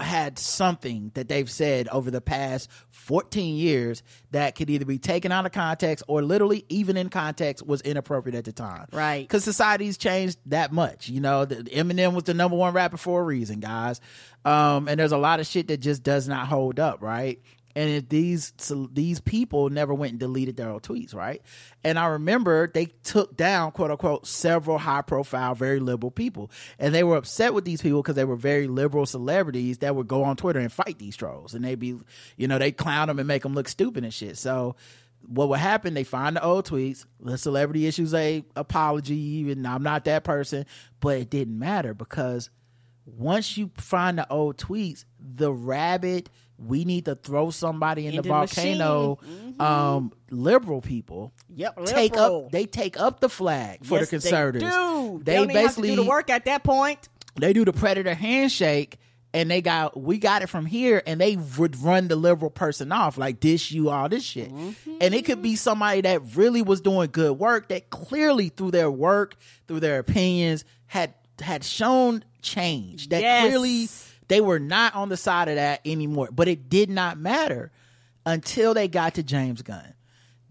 had 0.00 0.38
something 0.38 1.10
that 1.14 1.28
they've 1.28 1.50
said 1.50 1.88
over 1.88 2.10
the 2.10 2.20
past 2.20 2.70
14 2.90 3.56
years 3.56 4.02
that 4.30 4.54
could 4.54 4.70
either 4.70 4.84
be 4.84 4.98
taken 4.98 5.32
out 5.32 5.46
of 5.46 5.52
context 5.52 6.04
or 6.08 6.22
literally 6.22 6.64
even 6.68 6.96
in 6.96 7.08
context 7.08 7.66
was 7.66 7.80
inappropriate 7.80 8.36
at 8.36 8.44
the 8.44 8.52
time. 8.52 8.86
Right. 8.92 9.22
Because 9.22 9.44
society's 9.44 9.98
changed 9.98 10.38
that 10.46 10.72
much. 10.72 11.08
You 11.08 11.20
know, 11.20 11.44
the, 11.44 11.56
Eminem 11.56 12.14
was 12.14 12.24
the 12.24 12.34
number 12.34 12.56
one 12.56 12.74
rapper 12.74 12.96
for 12.96 13.20
a 13.20 13.24
reason, 13.24 13.60
guys. 13.60 14.00
Um, 14.44 14.88
and 14.88 14.98
there's 14.98 15.12
a 15.12 15.18
lot 15.18 15.40
of 15.40 15.46
shit 15.46 15.68
that 15.68 15.78
just 15.78 16.02
does 16.02 16.28
not 16.28 16.46
hold 16.46 16.78
up, 16.80 16.87
right? 17.00 17.40
And 17.76 17.90
if 17.90 18.08
these 18.08 18.52
so 18.58 18.88
these 18.92 19.20
people 19.20 19.70
never 19.70 19.94
went 19.94 20.10
and 20.10 20.18
deleted 20.18 20.56
their 20.56 20.70
old 20.70 20.82
tweets, 20.82 21.14
right? 21.14 21.40
And 21.84 21.96
I 21.96 22.06
remember 22.06 22.66
they 22.66 22.86
took 22.86 23.36
down 23.36 23.70
quote 23.70 23.92
unquote 23.92 24.26
several 24.26 24.78
high 24.78 25.02
profile, 25.02 25.54
very 25.54 25.78
liberal 25.78 26.10
people, 26.10 26.50
and 26.78 26.92
they 26.92 27.04
were 27.04 27.16
upset 27.16 27.54
with 27.54 27.64
these 27.64 27.80
people 27.80 28.02
because 28.02 28.16
they 28.16 28.24
were 28.24 28.34
very 28.34 28.66
liberal 28.66 29.06
celebrities 29.06 29.78
that 29.78 29.94
would 29.94 30.08
go 30.08 30.24
on 30.24 30.36
Twitter 30.36 30.58
and 30.58 30.72
fight 30.72 30.98
these 30.98 31.16
trolls, 31.16 31.54
and 31.54 31.64
they'd 31.64 31.78
be, 31.78 31.96
you 32.36 32.48
know, 32.48 32.58
they 32.58 32.72
clown 32.72 33.06
them 33.06 33.20
and 33.20 33.28
make 33.28 33.44
them 33.44 33.54
look 33.54 33.68
stupid 33.68 34.02
and 34.02 34.12
shit. 34.12 34.38
So 34.38 34.74
what 35.26 35.48
would 35.48 35.60
happen? 35.60 35.94
They 35.94 36.04
find 36.04 36.36
the 36.36 36.42
old 36.42 36.66
tweets. 36.66 37.06
The 37.20 37.38
celebrity 37.38 37.86
issues 37.86 38.14
a 38.14 38.44
apology, 38.56 39.16
even 39.16 39.64
I'm 39.66 39.82
not 39.82 40.04
that 40.06 40.24
person, 40.24 40.66
but 41.00 41.18
it 41.18 41.30
didn't 41.30 41.58
matter 41.58 41.94
because 41.94 42.50
once 43.04 43.56
you 43.56 43.70
find 43.76 44.18
the 44.18 44.30
old 44.30 44.56
tweets, 44.56 45.04
the 45.18 45.52
rabbit, 45.52 46.28
we 46.58 46.84
need 46.84 47.04
to 47.04 47.14
throw 47.14 47.50
somebody 47.50 48.06
in 48.06 48.16
the 48.16 48.22
the 48.22 48.28
volcano. 48.28 49.18
Um, 49.60 50.12
liberal 50.30 50.80
people, 50.80 51.32
Yep, 51.54 51.86
take 51.86 52.16
up 52.16 52.50
they 52.52 52.66
take 52.66 52.98
up 52.98 53.20
the 53.20 53.28
flag 53.28 53.84
for 53.84 53.98
Yes, 53.98 54.06
the 54.10 54.10
conservatives. 54.16 54.64
They, 54.64 54.70
do. 54.70 55.20
They 55.24 55.32
they 55.32 55.36
don't 55.36 55.50
even 55.50 55.56
have 55.56 55.62
to 55.62 55.66
basically 55.82 55.88
do 55.90 55.96
the 55.96 56.08
work 56.08 56.30
at 56.30 56.44
that 56.44 56.62
point. 56.64 57.08
they 57.36 57.52
do 57.52 57.64
the 57.64 57.72
predator 57.72 58.14
handshake 58.14 58.98
and 59.34 59.50
they 59.50 59.60
got 59.60 60.00
we 60.00 60.18
got 60.18 60.42
it 60.42 60.48
from 60.48 60.64
here 60.66 61.02
and 61.06 61.20
they 61.20 61.36
would 61.36 61.80
run 61.82 62.08
the 62.08 62.16
liberal 62.16 62.50
person 62.50 62.90
off 62.92 63.18
like 63.18 63.40
this 63.40 63.70
you 63.72 63.90
all 63.90 64.08
this 64.08 64.24
shit 64.24 64.50
and 64.50 65.14
it 65.14 65.24
could 65.24 65.42
be 65.42 65.54
somebody 65.54 66.00
that 66.00 66.22
really 66.34 66.62
was 66.62 66.80
doing 66.80 67.08
good 67.12 67.38
work 67.38 67.68
that 67.68 67.90
clearly 67.90 68.48
through 68.48 68.70
their 68.70 68.90
work 68.90 69.34
through 69.66 69.80
their 69.80 69.98
opinions 69.98 70.64
had 70.86 71.12
had 71.40 71.62
shown 71.62 72.24
change 72.42 73.08
that 73.10 73.20
Yes. 73.20 73.46
clearly 73.46 73.88
they 74.28 74.40
were 74.40 74.58
not 74.58 74.94
on 74.94 75.08
the 75.08 75.16
side 75.16 75.48
of 75.48 75.56
that 75.56 75.80
anymore 75.84 76.28
but 76.32 76.48
it 76.48 76.68
did 76.68 76.88
not 76.90 77.18
matter 77.18 77.70
until 78.24 78.74
they 78.74 78.88
got 78.88 79.14
to 79.14 79.22
James 79.22 79.62
Gunn 79.62 79.94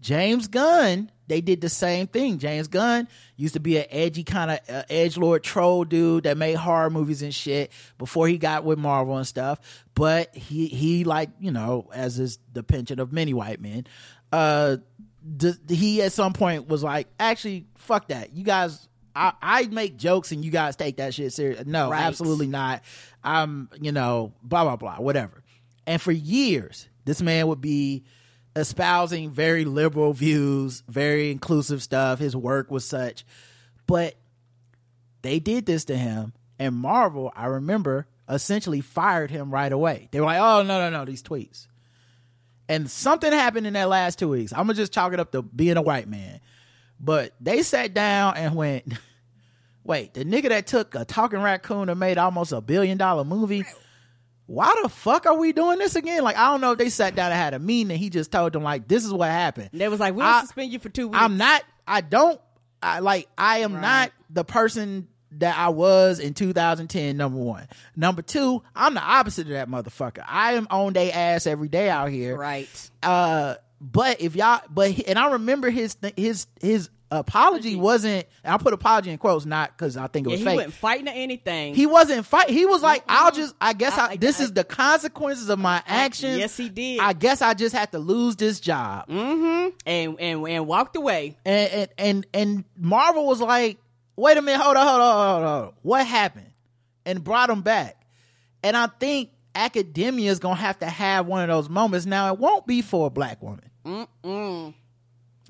James 0.00 0.46
Gunn, 0.46 1.10
they 1.26 1.40
did 1.40 1.60
the 1.60 1.68
same 1.68 2.06
thing. 2.06 2.38
James 2.38 2.68
Gunn 2.68 3.08
used 3.36 3.54
to 3.54 3.60
be 3.60 3.78
an 3.78 3.86
edgy 3.90 4.22
kind 4.22 4.52
of 4.52 4.58
uh, 4.68 4.82
edge 4.88 5.16
lord 5.16 5.42
troll 5.42 5.84
dude 5.84 6.24
that 6.24 6.38
made 6.38 6.54
horror 6.54 6.88
movies 6.90 7.22
and 7.22 7.34
shit 7.34 7.72
before 7.98 8.28
he 8.28 8.38
got 8.38 8.64
with 8.64 8.78
Marvel 8.78 9.16
and 9.16 9.26
stuff. 9.26 9.60
But 9.94 10.34
he 10.34 10.66
he 10.66 11.04
like 11.04 11.30
you 11.40 11.50
know 11.50 11.90
as 11.92 12.18
is 12.18 12.38
the 12.52 12.62
penchant 12.62 13.00
of 13.00 13.12
many 13.12 13.34
white 13.34 13.60
men. 13.60 13.86
Uh, 14.32 14.76
d- 15.36 15.54
he 15.68 16.02
at 16.02 16.12
some 16.12 16.32
point 16.32 16.68
was 16.68 16.84
like, 16.84 17.08
actually, 17.18 17.66
fuck 17.76 18.08
that. 18.08 18.34
You 18.34 18.44
guys. 18.44 18.88
I, 19.14 19.32
I 19.42 19.66
make 19.66 19.96
jokes 19.96 20.32
and 20.32 20.44
you 20.44 20.50
guys 20.50 20.76
take 20.76 20.98
that 20.98 21.14
shit 21.14 21.32
serious. 21.32 21.64
No, 21.66 21.90
Right. 21.90 22.02
absolutely 22.02 22.46
not. 22.46 22.82
I'm, 23.24 23.68
you 23.80 23.92
know, 23.92 24.32
blah, 24.42 24.64
blah, 24.64 24.76
blah, 24.76 24.96
whatever. 24.96 25.42
And 25.86 26.00
for 26.00 26.12
years, 26.12 26.88
this 27.04 27.20
man 27.22 27.46
would 27.48 27.60
be 27.60 28.04
espousing 28.54 29.30
very 29.30 29.64
liberal 29.64 30.12
views, 30.12 30.82
very 30.88 31.30
inclusive 31.30 31.82
stuff. 31.82 32.18
His 32.18 32.36
work 32.36 32.70
was 32.70 32.84
such. 32.84 33.24
But 33.86 34.14
they 35.22 35.38
did 35.38 35.66
this 35.66 35.84
to 35.86 35.96
him, 35.96 36.32
and 36.58 36.74
Marvel, 36.74 37.32
I 37.34 37.46
remember, 37.46 38.06
essentially 38.28 38.80
fired 38.80 39.30
him 39.30 39.50
right 39.50 39.72
away. 39.72 40.08
They 40.10 40.20
were 40.20 40.26
like, 40.26 40.40
oh, 40.40 40.62
no, 40.62 40.78
no, 40.78 40.90
no, 40.90 41.04
these 41.04 41.22
tweets. 41.22 41.66
And 42.68 42.90
something 42.90 43.32
happened 43.32 43.66
in 43.66 43.72
that 43.72 43.88
last 43.88 44.18
two 44.18 44.28
weeks. 44.28 44.52
I'm 44.52 44.66
going 44.66 44.76
to 44.76 44.82
just 44.82 44.92
chalk 44.92 45.12
it 45.14 45.20
up 45.20 45.32
to 45.32 45.40
being 45.42 45.76
a 45.78 45.82
white 45.82 46.06
man. 46.08 46.40
But 47.00 47.32
they 47.40 47.62
sat 47.62 47.94
down 47.94 48.36
and 48.36 48.54
went, 48.54 48.92
wait, 49.84 50.14
the 50.14 50.24
nigga 50.24 50.48
that 50.48 50.66
took 50.66 50.94
a 50.94 51.04
talking 51.04 51.40
raccoon 51.40 51.88
and 51.88 52.00
made 52.00 52.18
almost 52.18 52.52
a 52.52 52.60
billion 52.60 52.98
dollar 52.98 53.24
movie 53.24 53.64
why 54.48 54.74
the 54.82 54.88
fuck 54.88 55.26
are 55.26 55.36
we 55.36 55.52
doing 55.52 55.78
this 55.78 55.94
again? 55.94 56.24
Like, 56.24 56.38
I 56.38 56.50
don't 56.50 56.62
know 56.62 56.72
if 56.72 56.78
they 56.78 56.88
sat 56.88 57.14
down 57.14 57.30
and 57.30 57.38
had 57.38 57.52
a 57.52 57.58
meeting 57.58 57.90
and 57.90 58.00
he 58.00 58.08
just 58.08 58.32
told 58.32 58.54
them, 58.54 58.62
like, 58.62 58.88
this 58.88 59.04
is 59.04 59.12
what 59.12 59.30
happened. 59.30 59.68
They 59.74 59.88
was 59.88 60.00
like, 60.00 60.14
we'll 60.14 60.40
suspend 60.40 60.72
you 60.72 60.78
for 60.78 60.88
two 60.88 61.08
weeks. 61.08 61.18
I'm 61.20 61.36
not, 61.36 61.62
I 61.86 62.00
don't, 62.00 62.40
I 62.82 63.00
like, 63.00 63.28
I 63.36 63.58
am 63.58 63.74
not 63.74 64.10
the 64.30 64.44
person 64.44 65.08
that 65.32 65.58
I 65.58 65.68
was 65.68 66.18
in 66.18 66.32
2010, 66.32 67.14
number 67.18 67.38
one. 67.38 67.68
Number 67.94 68.22
two, 68.22 68.62
I'm 68.74 68.94
the 68.94 69.02
opposite 69.02 69.48
of 69.48 69.52
that 69.52 69.68
motherfucker. 69.68 70.24
I 70.26 70.54
am 70.54 70.66
on 70.70 70.94
they 70.94 71.12
ass 71.12 71.46
every 71.46 71.68
day 71.68 71.90
out 71.90 72.08
here. 72.08 72.34
Right. 72.34 72.90
Uh, 73.02 73.56
but 73.80 74.20
if 74.20 74.34
y'all, 74.36 74.60
but, 74.70 74.90
he- 74.90 75.06
and 75.06 75.18
I 75.18 75.32
remember 75.32 75.70
his, 75.70 75.96
his, 76.16 76.46
his 76.60 76.90
apology 77.10 77.74
wasn't, 77.76 78.26
I 78.44 78.56
put 78.58 78.72
apology 78.74 79.10
in 79.10 79.18
quotes, 79.18 79.46
not 79.46 79.76
because 79.76 79.96
I 79.96 80.08
think 80.08 80.26
it 80.26 80.30
Yeah, 80.30 80.34
was 80.34 80.40
he 80.40 80.44
fake. 80.46 80.56
wasn't 80.56 80.74
fighting 80.74 81.08
or 81.08 81.12
anything. 81.14 81.74
He 81.74 81.86
wasn't 81.86 82.26
fight. 82.26 82.50
He 82.50 82.66
was 82.66 82.82
like, 82.82 83.02
I'll 83.08 83.30
just. 83.30 83.54
I 83.60 83.72
guess 83.72 83.96
I, 83.96 84.10
I- 84.10 84.16
this 84.16 84.40
I- 84.40 84.44
is 84.44 84.52
the 84.52 84.64
consequences 84.64 85.48
of 85.48 85.58
my 85.58 85.82
actions. 85.86 86.38
yes, 86.38 86.56
he 86.56 86.68
did. 86.68 87.00
I 87.00 87.12
guess 87.12 87.40
I 87.40 87.54
just 87.54 87.74
had 87.74 87.92
to 87.92 87.98
lose 87.98 88.36
this 88.36 88.60
job. 88.60 89.06
Hmm. 89.08 89.68
and 89.86 90.20
and 90.20 90.46
and 90.48 90.66
walked 90.66 90.96
away. 90.96 91.36
And 91.46 91.70
and 91.72 91.88
and 91.98 92.26
and 92.34 92.64
Marvel 92.76 93.26
was 93.26 93.40
like, 93.40 93.78
wait 94.16 94.36
a 94.36 94.42
minute, 94.42 94.60
hold 94.62 94.76
on, 94.76 94.86
hold 94.86 95.00
on, 95.00 95.42
hold 95.42 95.44
on. 95.68 95.72
What 95.82 96.06
happened? 96.06 96.50
And 97.06 97.22
brought 97.24 97.48
him 97.48 97.62
back. 97.62 98.04
And 98.62 98.76
I 98.76 98.88
think 98.88 99.30
academia 99.54 100.30
is 100.30 100.40
gonna 100.40 100.56
have 100.56 100.78
to 100.80 100.86
have 100.86 101.26
one 101.26 101.40
of 101.42 101.48
those 101.48 101.68
moments. 101.70 102.04
Now 102.06 102.32
it 102.34 102.38
won't 102.38 102.66
be 102.66 102.82
for 102.82 103.06
a 103.06 103.10
black 103.10 103.42
woman, 103.42 103.67
Mm-mm. 103.84 104.74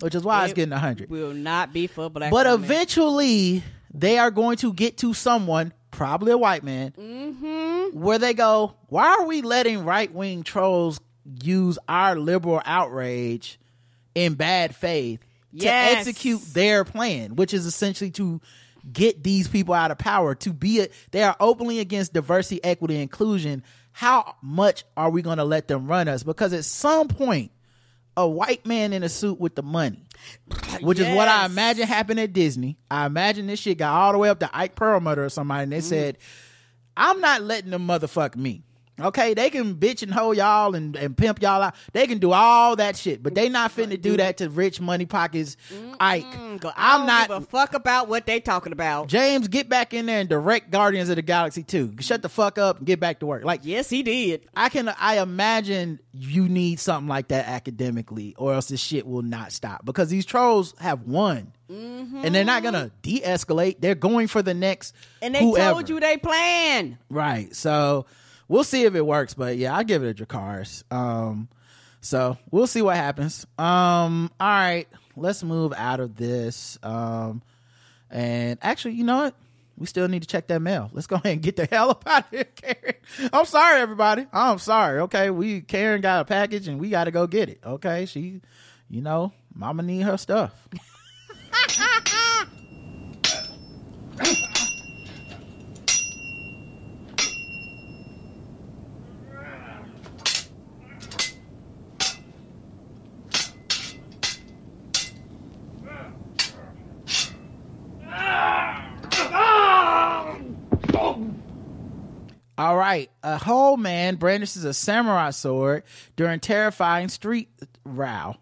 which 0.01 0.15
is 0.15 0.23
why 0.23 0.45
it's 0.45 0.55
getting 0.55 0.73
a 0.73 0.79
hundred. 0.79 1.11
Will 1.11 1.35
not 1.35 1.73
be 1.73 1.87
for 1.87 2.09
black. 2.09 2.31
But 2.31 2.47
women. 2.47 2.65
eventually, 2.65 3.63
they 3.93 4.19
are 4.19 4.31
going 4.31 4.57
to 4.59 4.73
get 4.73 4.99
to 4.99 5.15
someone, 5.15 5.73
probably 5.91 6.33
a 6.33 6.39
white 6.39 6.63
man, 6.65 6.93
Mm-hmm. 6.93 7.99
where 8.01 8.19
they 8.19 8.35
go, 8.35 8.75
why 8.89 9.09
are 9.09 9.27
we 9.27 9.43
letting 9.43 9.85
right 9.85 10.13
wing 10.13 10.43
trolls 10.43 11.01
use 11.43 11.79
our 11.89 12.17
liberal 12.17 12.63
outrage 12.65 13.59
in 14.15 14.35
bad 14.35 14.75
faith 14.75 15.21
to 15.59 15.67
execute 15.69 16.41
their 16.55 16.85
plan, 16.85 17.37
which 17.37 17.53
is 17.55 17.67
essentially 17.67 18.11
to 18.13 18.41
get 18.91 19.23
these 19.23 19.49
people 19.49 19.75
out 19.75 19.91
of 19.91 19.99
power. 19.99 20.35
To 20.37 20.53
be 20.53 20.81
a, 20.81 20.89
they 21.11 21.23
are 21.23 21.37
openly 21.41 21.81
against 21.81 22.13
diversity, 22.13 22.63
equity, 22.65 23.01
inclusion. 23.01 23.63
How 23.93 24.37
much 24.43 24.85
are 24.97 25.11
we 25.11 25.23
going 25.23 25.39
to 25.39 25.45
let 25.45 25.69
them 25.69 25.87
run 25.87 26.09
us? 26.09 26.23
Because 26.23 26.53
at 26.53 26.65
some 26.65 27.09
point, 27.09 27.51
a 28.19 28.29
white 28.29 28.67
man 28.67 28.93
in 28.93 29.05
a 29.05 29.09
suit 29.09 29.39
with 29.39 29.55
the 29.55 29.63
money, 29.63 30.03
which 30.81 30.99
is 30.99 31.07
what 31.15 31.29
I 31.29 31.47
imagine 31.47 31.87
happened 31.87 32.19
at 32.19 32.33
Disney. 32.33 32.77
I 32.91 33.07
imagine 33.07 33.47
this 33.47 33.61
shit 33.61 33.79
got 33.79 33.95
all 33.95 34.11
the 34.11 34.19
way 34.19 34.29
up 34.29 34.41
to 34.41 34.51
Ike 34.53 34.75
Perlmutter 34.75 35.25
or 35.25 35.29
somebody, 35.29 35.63
and 35.63 35.73
they 35.73 35.79
mm-hmm. 35.79 35.87
said, 35.87 36.19
I'm 36.97 37.21
not 37.21 37.43
letting 37.43 37.71
them 37.71 37.87
motherfuck 37.87 38.35
me. 38.35 38.65
Okay, 39.01 39.35
they 39.35 39.51
can 39.51 39.77
bitch 39.77 40.03
and 40.03 40.13
hoe 40.13 40.33
y'all 40.33 40.75
and, 40.75 40.97
and 40.97 41.17
pimp 41.17 41.41
y'all 41.41 41.63
out. 41.63 41.75
They 41.93 42.07
can 42.07 42.19
do 42.19 42.33
all 42.33 42.77
that 42.77 42.97
shit, 42.97 43.23
but 43.23 43.35
they 43.35 43.49
not 43.49 43.75
finna 43.75 44.01
do 44.01 44.17
that 44.17 44.39
to 44.39 44.51
rich 44.51 44.81
money 44.81 45.07
pockets 45.07 45.57
Ike. 46.01 46.25
I 46.27 46.73
I'm 46.77 47.01
don't 47.01 47.07
not 47.07 47.29
give 47.29 47.37
a 47.37 47.41
fuck 47.43 47.75
about 47.75 48.09
what 48.09 48.27
they 48.27 48.41
talking 48.41 48.73
about. 48.73 49.09
James, 49.09 49.49
get 49.49 49.69
back 49.69 49.95
in 49.95 50.07
there 50.07 50.21
and 50.21 50.29
direct 50.29 50.71
Guardians 50.71 51.09
of 51.09 51.17
the 51.17 51.23
Galaxy 51.23 51.63
2. 51.63 51.97
Shut 52.01 52.23
the 52.23 52.29
fuck 52.29 52.59
up 52.59 52.79
and 52.79 52.87
get 52.87 52.99
back 53.01 53.21
to 53.21 53.27
work. 53.27 53.45
Like 53.45 53.61
Yes, 53.63 53.89
he 53.89 54.03
did. 54.03 54.47
I 54.57 54.69
can 54.69 54.89
I 54.89 55.21
imagine 55.21 56.01
you 56.13 56.49
need 56.49 56.81
something 56.81 57.09
like 57.09 57.29
that 57.29 57.47
academically, 57.47 58.35
or 58.37 58.55
else 58.55 58.69
this 58.69 58.81
shit 58.81 59.07
will 59.07 59.23
not 59.23 59.53
stop. 59.53 59.85
Because 59.85 60.09
these 60.09 60.27
trolls 60.27 60.75
have 60.81 61.03
won. 61.03 61.53
Mm-hmm. 61.71 62.23
And 62.25 62.35
they're 62.35 62.45
not 62.45 62.63
gonna 62.63 62.91
de 63.03 63.21
escalate. 63.21 63.77
They're 63.81 63.95
going 63.95 64.27
for 64.27 64.43
the 64.43 64.55
next 64.55 64.95
And 65.21 65.35
they 65.35 65.41
whoever. 65.43 65.75
told 65.75 65.89
you 65.89 66.01
they 66.01 66.17
plan. 66.17 66.99
Right. 67.11 67.55
So 67.55 68.07
we'll 68.49 68.65
see 68.65 68.85
if 68.85 68.95
it 68.95 69.07
works, 69.07 69.35
but 69.35 69.57
yeah, 69.57 69.77
I'll 69.77 69.85
give 69.85 70.03
it 70.03 70.21
a 70.21 70.25
Dracarys. 70.27 70.85
Um 70.93 71.49
so 72.01 72.39
we'll 72.51 72.67
see 72.67 72.83
what 72.83 72.97
happens. 72.97 73.47
Um 73.59 74.31
all 74.41 74.49
right, 74.49 74.89
let's 75.17 75.43
move 75.43 75.73
out 75.77 76.01
of 76.01 76.17
this. 76.17 76.79
Um 76.83 77.43
and 78.11 78.59
actually, 78.63 78.95
you 78.95 79.05
know 79.05 79.19
what? 79.19 79.35
We 79.77 79.87
still 79.87 80.09
need 80.09 80.23
to 80.23 80.29
check 80.29 80.49
that 80.49 80.61
mail. 80.61 80.91
Let's 80.93 81.07
go 81.07 81.17
ahead 81.17 81.33
and 81.35 81.43
get 81.43 81.55
the 81.57 81.67
hell 81.71 81.91
up 81.91 82.05
out 82.07 82.25
of 82.25 82.31
here, 82.31 82.45
Karen. 82.45 82.95
I'm 83.33 83.45
sorry, 83.45 83.81
everybody. 83.81 84.27
I'm 84.33 84.59
sorry. 84.59 85.01
Okay, 85.03 85.31
we 85.31 85.61
Karen 85.61 86.01
got 86.01 86.23
a 86.23 86.25
package 86.25 86.67
and 86.67 86.81
we 86.81 86.91
got 86.91 87.05
to 87.05 87.11
go 87.13 87.27
get 87.27 87.49
it. 87.49 87.61
Okay, 87.65 88.07
she, 88.07 88.41
you 88.91 89.03
know, 89.03 89.33
Mama 89.55 89.83
need 89.83 90.03
her 90.03 90.17
stuff. 90.17 90.69
All 112.59 112.77
right, 112.77 113.09
a 113.23 113.39
whole 113.39 113.77
man 113.77 114.17
brandishes 114.17 114.65
a 114.65 114.75
samurai 114.75 115.31
sword 115.31 115.85
during 116.17 116.41
terrifying 116.41 117.09
street 117.09 117.49
row. 117.85 118.35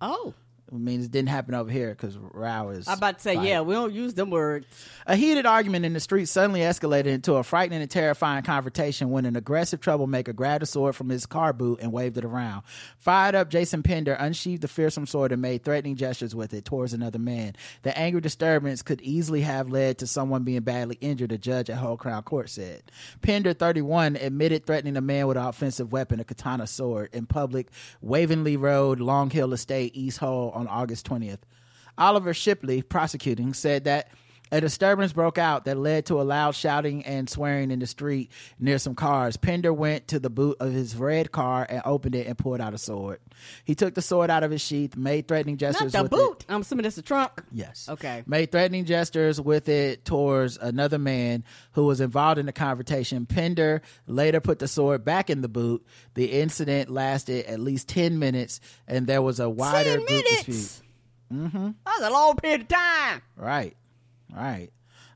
Oh, 0.00 0.32
I 0.74 0.78
mean, 0.78 1.00
it 1.00 1.10
didn't 1.10 1.28
happen 1.28 1.54
over 1.54 1.70
here 1.70 1.90
because 1.90 2.18
row 2.18 2.70
is. 2.70 2.88
I'm 2.88 2.98
about 2.98 3.18
to 3.18 3.22
say, 3.22 3.36
fight. 3.36 3.46
yeah, 3.46 3.60
we 3.60 3.74
don't 3.74 3.92
use 3.92 4.14
them 4.14 4.30
words. 4.30 4.66
A 5.06 5.14
heated 5.14 5.46
argument 5.46 5.84
in 5.84 5.92
the 5.92 6.00
street 6.00 6.26
suddenly 6.26 6.60
escalated 6.60 7.06
into 7.06 7.34
a 7.34 7.44
frightening 7.44 7.80
and 7.80 7.90
terrifying 7.90 8.42
confrontation 8.42 9.10
when 9.10 9.24
an 9.24 9.36
aggressive 9.36 9.80
troublemaker 9.80 10.32
grabbed 10.32 10.64
a 10.64 10.66
sword 10.66 10.96
from 10.96 11.10
his 11.10 11.26
car 11.26 11.52
boot 11.52 11.78
and 11.80 11.92
waved 11.92 12.18
it 12.18 12.24
around. 12.24 12.62
Fired 12.98 13.36
up, 13.36 13.50
Jason 13.50 13.82
Pender 13.84 14.14
unsheathed 14.14 14.62
the 14.62 14.68
fearsome 14.68 15.06
sword 15.06 15.30
and 15.30 15.40
made 15.40 15.62
threatening 15.62 15.94
gestures 15.94 16.34
with 16.34 16.52
it 16.52 16.64
towards 16.64 16.92
another 16.92 17.18
man. 17.20 17.54
The 17.82 17.96
angry 17.96 18.20
disturbance 18.20 18.82
could 18.82 19.00
easily 19.00 19.42
have 19.42 19.68
led 19.68 19.98
to 19.98 20.06
someone 20.06 20.42
being 20.42 20.62
badly 20.62 20.98
injured, 21.00 21.30
a 21.32 21.38
judge 21.38 21.70
at 21.70 21.76
Hull 21.76 21.96
Crown 21.96 22.22
Court 22.24 22.50
said. 22.50 22.82
Pender, 23.22 23.52
31, 23.52 24.16
admitted 24.16 24.66
threatening 24.66 24.96
a 24.96 25.00
man 25.00 25.28
with 25.28 25.36
an 25.36 25.44
offensive 25.44 25.92
weapon, 25.92 26.18
a 26.18 26.24
katana 26.24 26.66
sword, 26.66 27.10
in 27.12 27.26
public, 27.26 27.68
Wavenley 28.04 28.58
Road, 28.58 28.98
Long 29.00 29.30
Hill 29.30 29.52
Estate, 29.52 29.92
East 29.94 30.18
Hull, 30.18 30.50
on 30.54 30.63
August 30.68 31.08
20th. 31.08 31.40
Oliver 31.96 32.34
Shipley, 32.34 32.82
prosecuting, 32.82 33.54
said 33.54 33.84
that 33.84 34.08
a 34.52 34.60
disturbance 34.60 35.12
broke 35.12 35.38
out 35.38 35.64
that 35.64 35.76
led 35.76 36.06
to 36.06 36.20
a 36.20 36.22
loud 36.22 36.54
shouting 36.54 37.04
and 37.04 37.28
swearing 37.28 37.70
in 37.70 37.78
the 37.78 37.86
street 37.86 38.30
near 38.58 38.78
some 38.78 38.94
cars. 38.94 39.36
Pender 39.36 39.72
went 39.72 40.08
to 40.08 40.20
the 40.20 40.30
boot 40.30 40.56
of 40.60 40.72
his 40.72 40.94
red 40.94 41.32
car 41.32 41.66
and 41.68 41.82
opened 41.84 42.14
it 42.14 42.26
and 42.26 42.38
pulled 42.38 42.60
out 42.60 42.74
a 42.74 42.78
sword. 42.78 43.18
He 43.64 43.74
took 43.74 43.94
the 43.94 44.02
sword 44.02 44.30
out 44.30 44.42
of 44.42 44.50
his 44.50 44.60
sheath, 44.60 44.96
made 44.96 45.26
threatening 45.26 45.56
gestures. 45.56 45.92
Not 45.92 45.98
the 45.98 46.02
with 46.04 46.12
it. 46.12 46.16
boot. 46.16 46.44
I'm 46.48 46.60
assuming 46.60 46.84
that's 46.84 46.96
the 46.96 47.02
trunk. 47.02 47.32
Yes. 47.50 47.88
Okay. 47.88 48.22
Made 48.26 48.52
threatening 48.52 48.84
gestures 48.84 49.40
with 49.40 49.68
it 49.68 50.04
towards 50.04 50.56
another 50.58 50.98
man 50.98 51.44
who 51.72 51.86
was 51.86 52.00
involved 52.00 52.38
in 52.38 52.46
the 52.46 52.52
confrontation. 52.52 53.26
Pender 53.26 53.82
later 54.06 54.40
put 54.40 54.58
the 54.58 54.68
sword 54.68 55.04
back 55.04 55.30
in 55.30 55.40
the 55.40 55.48
boot. 55.48 55.84
The 56.14 56.26
incident 56.26 56.90
lasted 56.90 57.46
at 57.46 57.60
least 57.60 57.88
10 57.88 58.18
minutes 58.18 58.60
and 58.86 59.06
there 59.06 59.22
was 59.22 59.40
a 59.40 59.48
wider 59.48 59.96
group 59.98 60.24
dispute. 60.24 60.82
Mm-hmm. 61.32 61.70
That 61.84 61.98
was 61.98 62.08
a 62.08 62.12
long 62.12 62.36
period 62.36 62.60
of 62.62 62.68
time. 62.68 63.22
Right. 63.36 63.76
Right. 64.34 64.70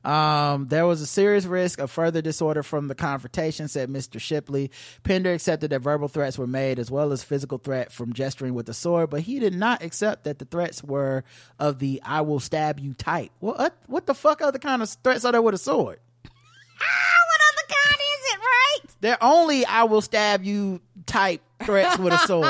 Um, 0.05 0.69
there 0.69 0.87
was 0.87 1.01
a 1.01 1.07
serious 1.07 1.45
risk 1.45 1.81
of 1.81 1.91
further 1.91 2.23
disorder 2.23 2.63
from 2.63 2.89
the 2.89 2.95
confrontation, 2.95 3.69
said 3.69 3.91
Mr. 3.91 4.21
Shipley. 4.21 4.71
Pender 5.03 5.33
accepted 5.33 5.71
that 5.71 5.81
verbal 5.81 6.09
threats 6.09 6.39
were 6.39 6.47
made 6.47 6.79
as 6.79 6.91
well 6.91 7.13
as 7.13 7.23
physical 7.23 7.59
threat 7.59 7.93
from 7.93 8.13
gesturing 8.13 8.55
with 8.55 8.67
the 8.67 8.75
sword, 8.75 9.11
but 9.11 9.23
he 9.23 9.39
did 9.41 9.55
not 9.55 9.83
accept 9.83 10.25
that 10.25 10.39
the 10.39 10.45
threats 10.45 10.83
were 10.85 11.25
of 11.59 11.79
the 11.79 12.01
I 12.05 12.21
will 12.21 12.41
stab 12.41 12.79
you 12.79 12.95
type. 12.95 13.31
What 13.41 13.77
what 13.87 14.07
the 14.07 14.15
fuck 14.15 14.41
other 14.41 14.59
kind 14.59 14.83
of 14.83 14.91
threats 15.03 15.25
are 15.25 15.33
there 15.33 15.43
with 15.43 15.55
a 15.55 15.59
sword? 15.59 15.99
what 16.75 17.41
other 17.53 17.67
kind 17.69 18.01
is 18.01 18.33
it, 18.33 18.39
right? 18.39 18.97
They're 19.01 19.23
only 19.23 19.67
I 19.67 19.85
will 19.85 20.01
stab 20.01 20.45
you 20.45 20.81
type 21.07 21.43
threats 21.65 21.99
with 21.99 22.13
a 22.13 22.19
sword. 22.19 22.47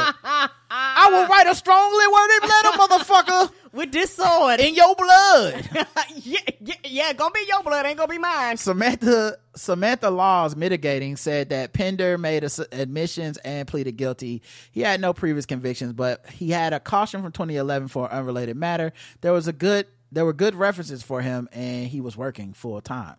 I 0.71 1.09
will 1.11 1.27
write 1.27 1.47
a 1.47 1.55
strongly 1.55 2.07
worded 2.07 2.43
letter, 2.43 2.79
motherfucker, 2.79 3.53
With 3.73 3.93
this 3.93 4.15
sword. 4.15 4.61
in 4.61 4.75
your 4.75 4.95
blood. 4.95 5.69
yeah, 6.17 6.39
yeah, 6.61 6.75
yeah, 6.85 7.13
gonna 7.13 7.31
be 7.33 7.45
your 7.49 7.63
blood, 7.63 7.87
ain't 7.87 7.97
gonna 7.99 8.09
be 8.09 8.19
mine. 8.19 8.57
Samantha 8.57 9.37
Samantha 9.55 10.11
Laws 10.11 10.57
mitigating 10.57 11.17
said 11.17 11.51
that 11.51 11.73
Pender 11.73 12.19
made 12.19 12.45
ass- 12.45 12.61
admissions 12.73 13.37
and 13.39 13.69
pleaded 13.69 13.97
guilty. 13.97 14.43
He 14.73 14.81
had 14.81 15.01
no 15.01 15.13
previous 15.13 15.47
convictions, 15.47 15.93
but 15.93 16.25
he 16.31 16.51
had 16.51 16.73
a 16.73 16.81
caution 16.81 17.23
from 17.23 17.33
2011 17.33 17.89
for 17.89 18.07
an 18.07 18.13
unrelated 18.19 18.57
matter. 18.57 18.93
There 19.21 19.33
was 19.33 19.49
a 19.49 19.53
good 19.53 19.87
there 20.11 20.25
were 20.25 20.33
good 20.33 20.55
references 20.55 21.03
for 21.03 21.21
him, 21.21 21.49
and 21.53 21.87
he 21.87 22.01
was 22.01 22.17
working 22.17 22.55
full 22.55 22.81
time. 22.81 23.17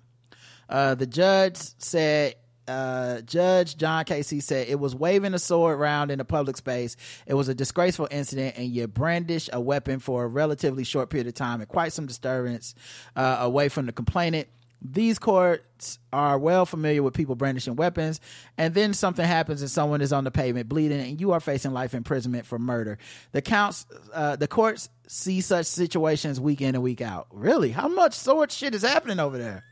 Uh, 0.67 0.95
the 0.95 1.07
judge 1.07 1.57
said. 1.77 2.35
Uh, 2.69 3.21
Judge 3.21 3.75
John 3.75 4.05
Casey 4.05 4.39
said 4.39 4.67
it 4.67 4.79
was 4.79 4.95
waving 4.95 5.33
a 5.33 5.39
sword 5.39 5.79
around 5.79 6.11
in 6.11 6.19
a 6.19 6.25
public 6.25 6.55
space. 6.55 6.95
It 7.25 7.33
was 7.33 7.49
a 7.49 7.55
disgraceful 7.55 8.07
incident, 8.11 8.57
and 8.57 8.67
you 8.67 8.87
brandish 8.87 9.49
a 9.51 9.59
weapon 9.59 9.99
for 9.99 10.23
a 10.23 10.27
relatively 10.27 10.83
short 10.83 11.09
period 11.09 11.27
of 11.27 11.33
time 11.33 11.61
and 11.61 11.67
quite 11.67 11.93
some 11.93 12.05
disturbance 12.05 12.75
uh, 13.15 13.37
away 13.41 13.69
from 13.69 13.87
the 13.87 13.91
complainant. 13.91 14.47
These 14.81 15.19
courts 15.19 15.99
are 16.13 16.39
well 16.39 16.65
familiar 16.65 17.03
with 17.03 17.13
people 17.13 17.35
brandishing 17.35 17.75
weapons, 17.75 18.21
and 18.57 18.73
then 18.73 18.93
something 18.93 19.25
happens 19.25 19.61
and 19.61 19.69
someone 19.69 19.99
is 20.01 20.13
on 20.13 20.23
the 20.23 20.31
pavement 20.31 20.69
bleeding, 20.69 21.01
and 21.01 21.19
you 21.19 21.31
are 21.33 21.41
facing 21.41 21.73
life 21.73 21.93
imprisonment 21.93 22.45
for 22.45 22.57
murder. 22.57 22.97
The 23.33 23.41
counts, 23.41 23.85
uh, 24.13 24.37
the 24.37 24.47
courts 24.47 24.89
see 25.07 25.41
such 25.41 25.65
situations 25.65 26.39
week 26.39 26.61
in 26.61 26.75
and 26.75 26.83
week 26.83 27.01
out. 27.01 27.27
Really, 27.31 27.71
how 27.71 27.89
much 27.89 28.13
sword 28.13 28.51
shit 28.51 28.73
is 28.73 28.83
happening 28.83 29.19
over 29.19 29.37
there? 29.37 29.65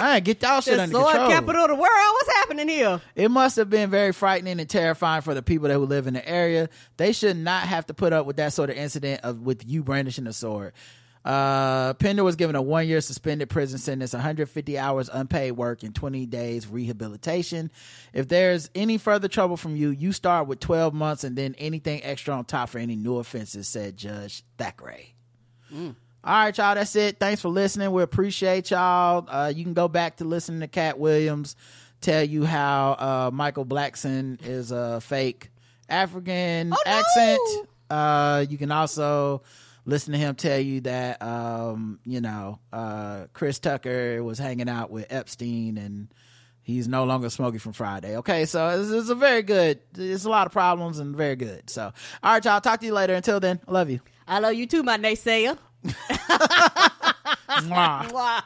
Right, 0.00 0.20
get 0.24 0.42
y'all 0.42 0.60
shit 0.60 0.76
The 0.76 0.82
under 0.84 0.94
sword 0.94 1.10
control. 1.12 1.30
capital 1.30 1.62
of 1.64 1.68
the 1.68 1.74
world. 1.74 1.84
What's 2.14 2.34
happening 2.36 2.68
here? 2.68 3.00
It 3.14 3.30
must 3.30 3.56
have 3.56 3.68
been 3.68 3.90
very 3.90 4.12
frightening 4.12 4.58
and 4.58 4.68
terrifying 4.68 5.22
for 5.22 5.34
the 5.34 5.42
people 5.42 5.68
that 5.68 5.74
who 5.74 5.84
live 5.84 6.06
in 6.06 6.14
the 6.14 6.26
area. 6.26 6.68
They 6.96 7.12
should 7.12 7.36
not 7.36 7.64
have 7.64 7.86
to 7.86 7.94
put 7.94 8.12
up 8.12 8.24
with 8.26 8.36
that 8.36 8.52
sort 8.52 8.70
of 8.70 8.76
incident 8.76 9.20
of 9.22 9.40
with 9.40 9.68
you 9.68 9.82
brandishing 9.82 10.26
a 10.26 10.32
sword. 10.32 10.72
Uh, 11.24 11.94
Pender 11.94 12.24
was 12.24 12.34
given 12.34 12.56
a 12.56 12.62
one 12.62 12.88
year 12.88 13.00
suspended 13.00 13.48
prison 13.48 13.78
sentence, 13.78 14.12
150 14.12 14.76
hours 14.78 15.08
unpaid 15.12 15.52
work, 15.52 15.84
and 15.84 15.94
20 15.94 16.26
days 16.26 16.66
rehabilitation. 16.66 17.70
If 18.12 18.26
there's 18.26 18.70
any 18.74 18.98
further 18.98 19.28
trouble 19.28 19.56
from 19.56 19.76
you, 19.76 19.90
you 19.90 20.10
start 20.12 20.48
with 20.48 20.58
12 20.58 20.92
months 20.94 21.22
and 21.22 21.36
then 21.36 21.54
anything 21.58 22.02
extra 22.02 22.34
on 22.34 22.44
top 22.44 22.70
for 22.70 22.78
any 22.78 22.96
new 22.96 23.18
offenses, 23.18 23.68
said 23.68 23.96
Judge 23.96 24.42
Thackeray. 24.58 25.14
All 26.24 26.32
right, 26.44 26.56
y'all. 26.56 26.74
That's 26.76 26.94
it. 26.94 27.18
Thanks 27.18 27.42
for 27.42 27.48
listening. 27.48 27.90
We 27.90 28.02
appreciate 28.02 28.70
y'all. 28.70 29.26
Uh, 29.28 29.52
you 29.54 29.64
can 29.64 29.74
go 29.74 29.88
back 29.88 30.18
to 30.18 30.24
listening 30.24 30.60
to 30.60 30.68
Katt 30.68 30.98
Williams 30.98 31.56
tell 32.00 32.22
you 32.22 32.44
how 32.44 32.92
uh, 32.92 33.30
Michael 33.32 33.64
Blackson 33.64 34.44
is 34.44 34.70
a 34.70 35.00
fake 35.00 35.50
African 35.88 36.72
accent. 36.86 37.40
Uh, 37.88 38.44
you 38.48 38.58
can 38.58 38.70
also 38.70 39.42
listen 39.84 40.12
to 40.12 40.18
him 40.18 40.34
tell 40.34 40.58
you 40.58 40.80
that 40.82 41.22
um, 41.22 41.98
you 42.04 42.20
know 42.20 42.58
uh, 42.72 43.26
Chris 43.32 43.58
Tucker 43.58 44.22
was 44.22 44.38
hanging 44.38 44.68
out 44.68 44.90
with 44.90 45.06
Epstein 45.10 45.76
and 45.76 46.08
he's 46.62 46.86
no 46.86 47.04
longer 47.04 47.30
Smokey 47.30 47.58
from 47.58 47.72
Friday. 47.72 48.16
Okay, 48.18 48.44
so 48.44 48.80
it's, 48.80 48.90
it's 48.90 49.10
a 49.10 49.14
very 49.14 49.42
good. 49.42 49.80
It's 49.96 50.24
a 50.24 50.30
lot 50.30 50.46
of 50.46 50.52
problems 50.52 50.98
and 50.98 51.16
very 51.16 51.36
good. 51.36 51.68
So, 51.70 51.92
all 52.22 52.32
right, 52.32 52.44
y'all. 52.44 52.60
Talk 52.60 52.80
to 52.80 52.86
you 52.86 52.94
later. 52.94 53.14
Until 53.14 53.40
then, 53.40 53.60
I 53.66 53.72
love 53.72 53.90
you. 53.90 54.00
I 54.26 54.38
love 54.38 54.54
you 54.54 54.66
too, 54.66 54.82
my 54.82 54.98
naysayer. 54.98 55.58
Mwah. 57.66 58.06
Mwah. 58.10 58.42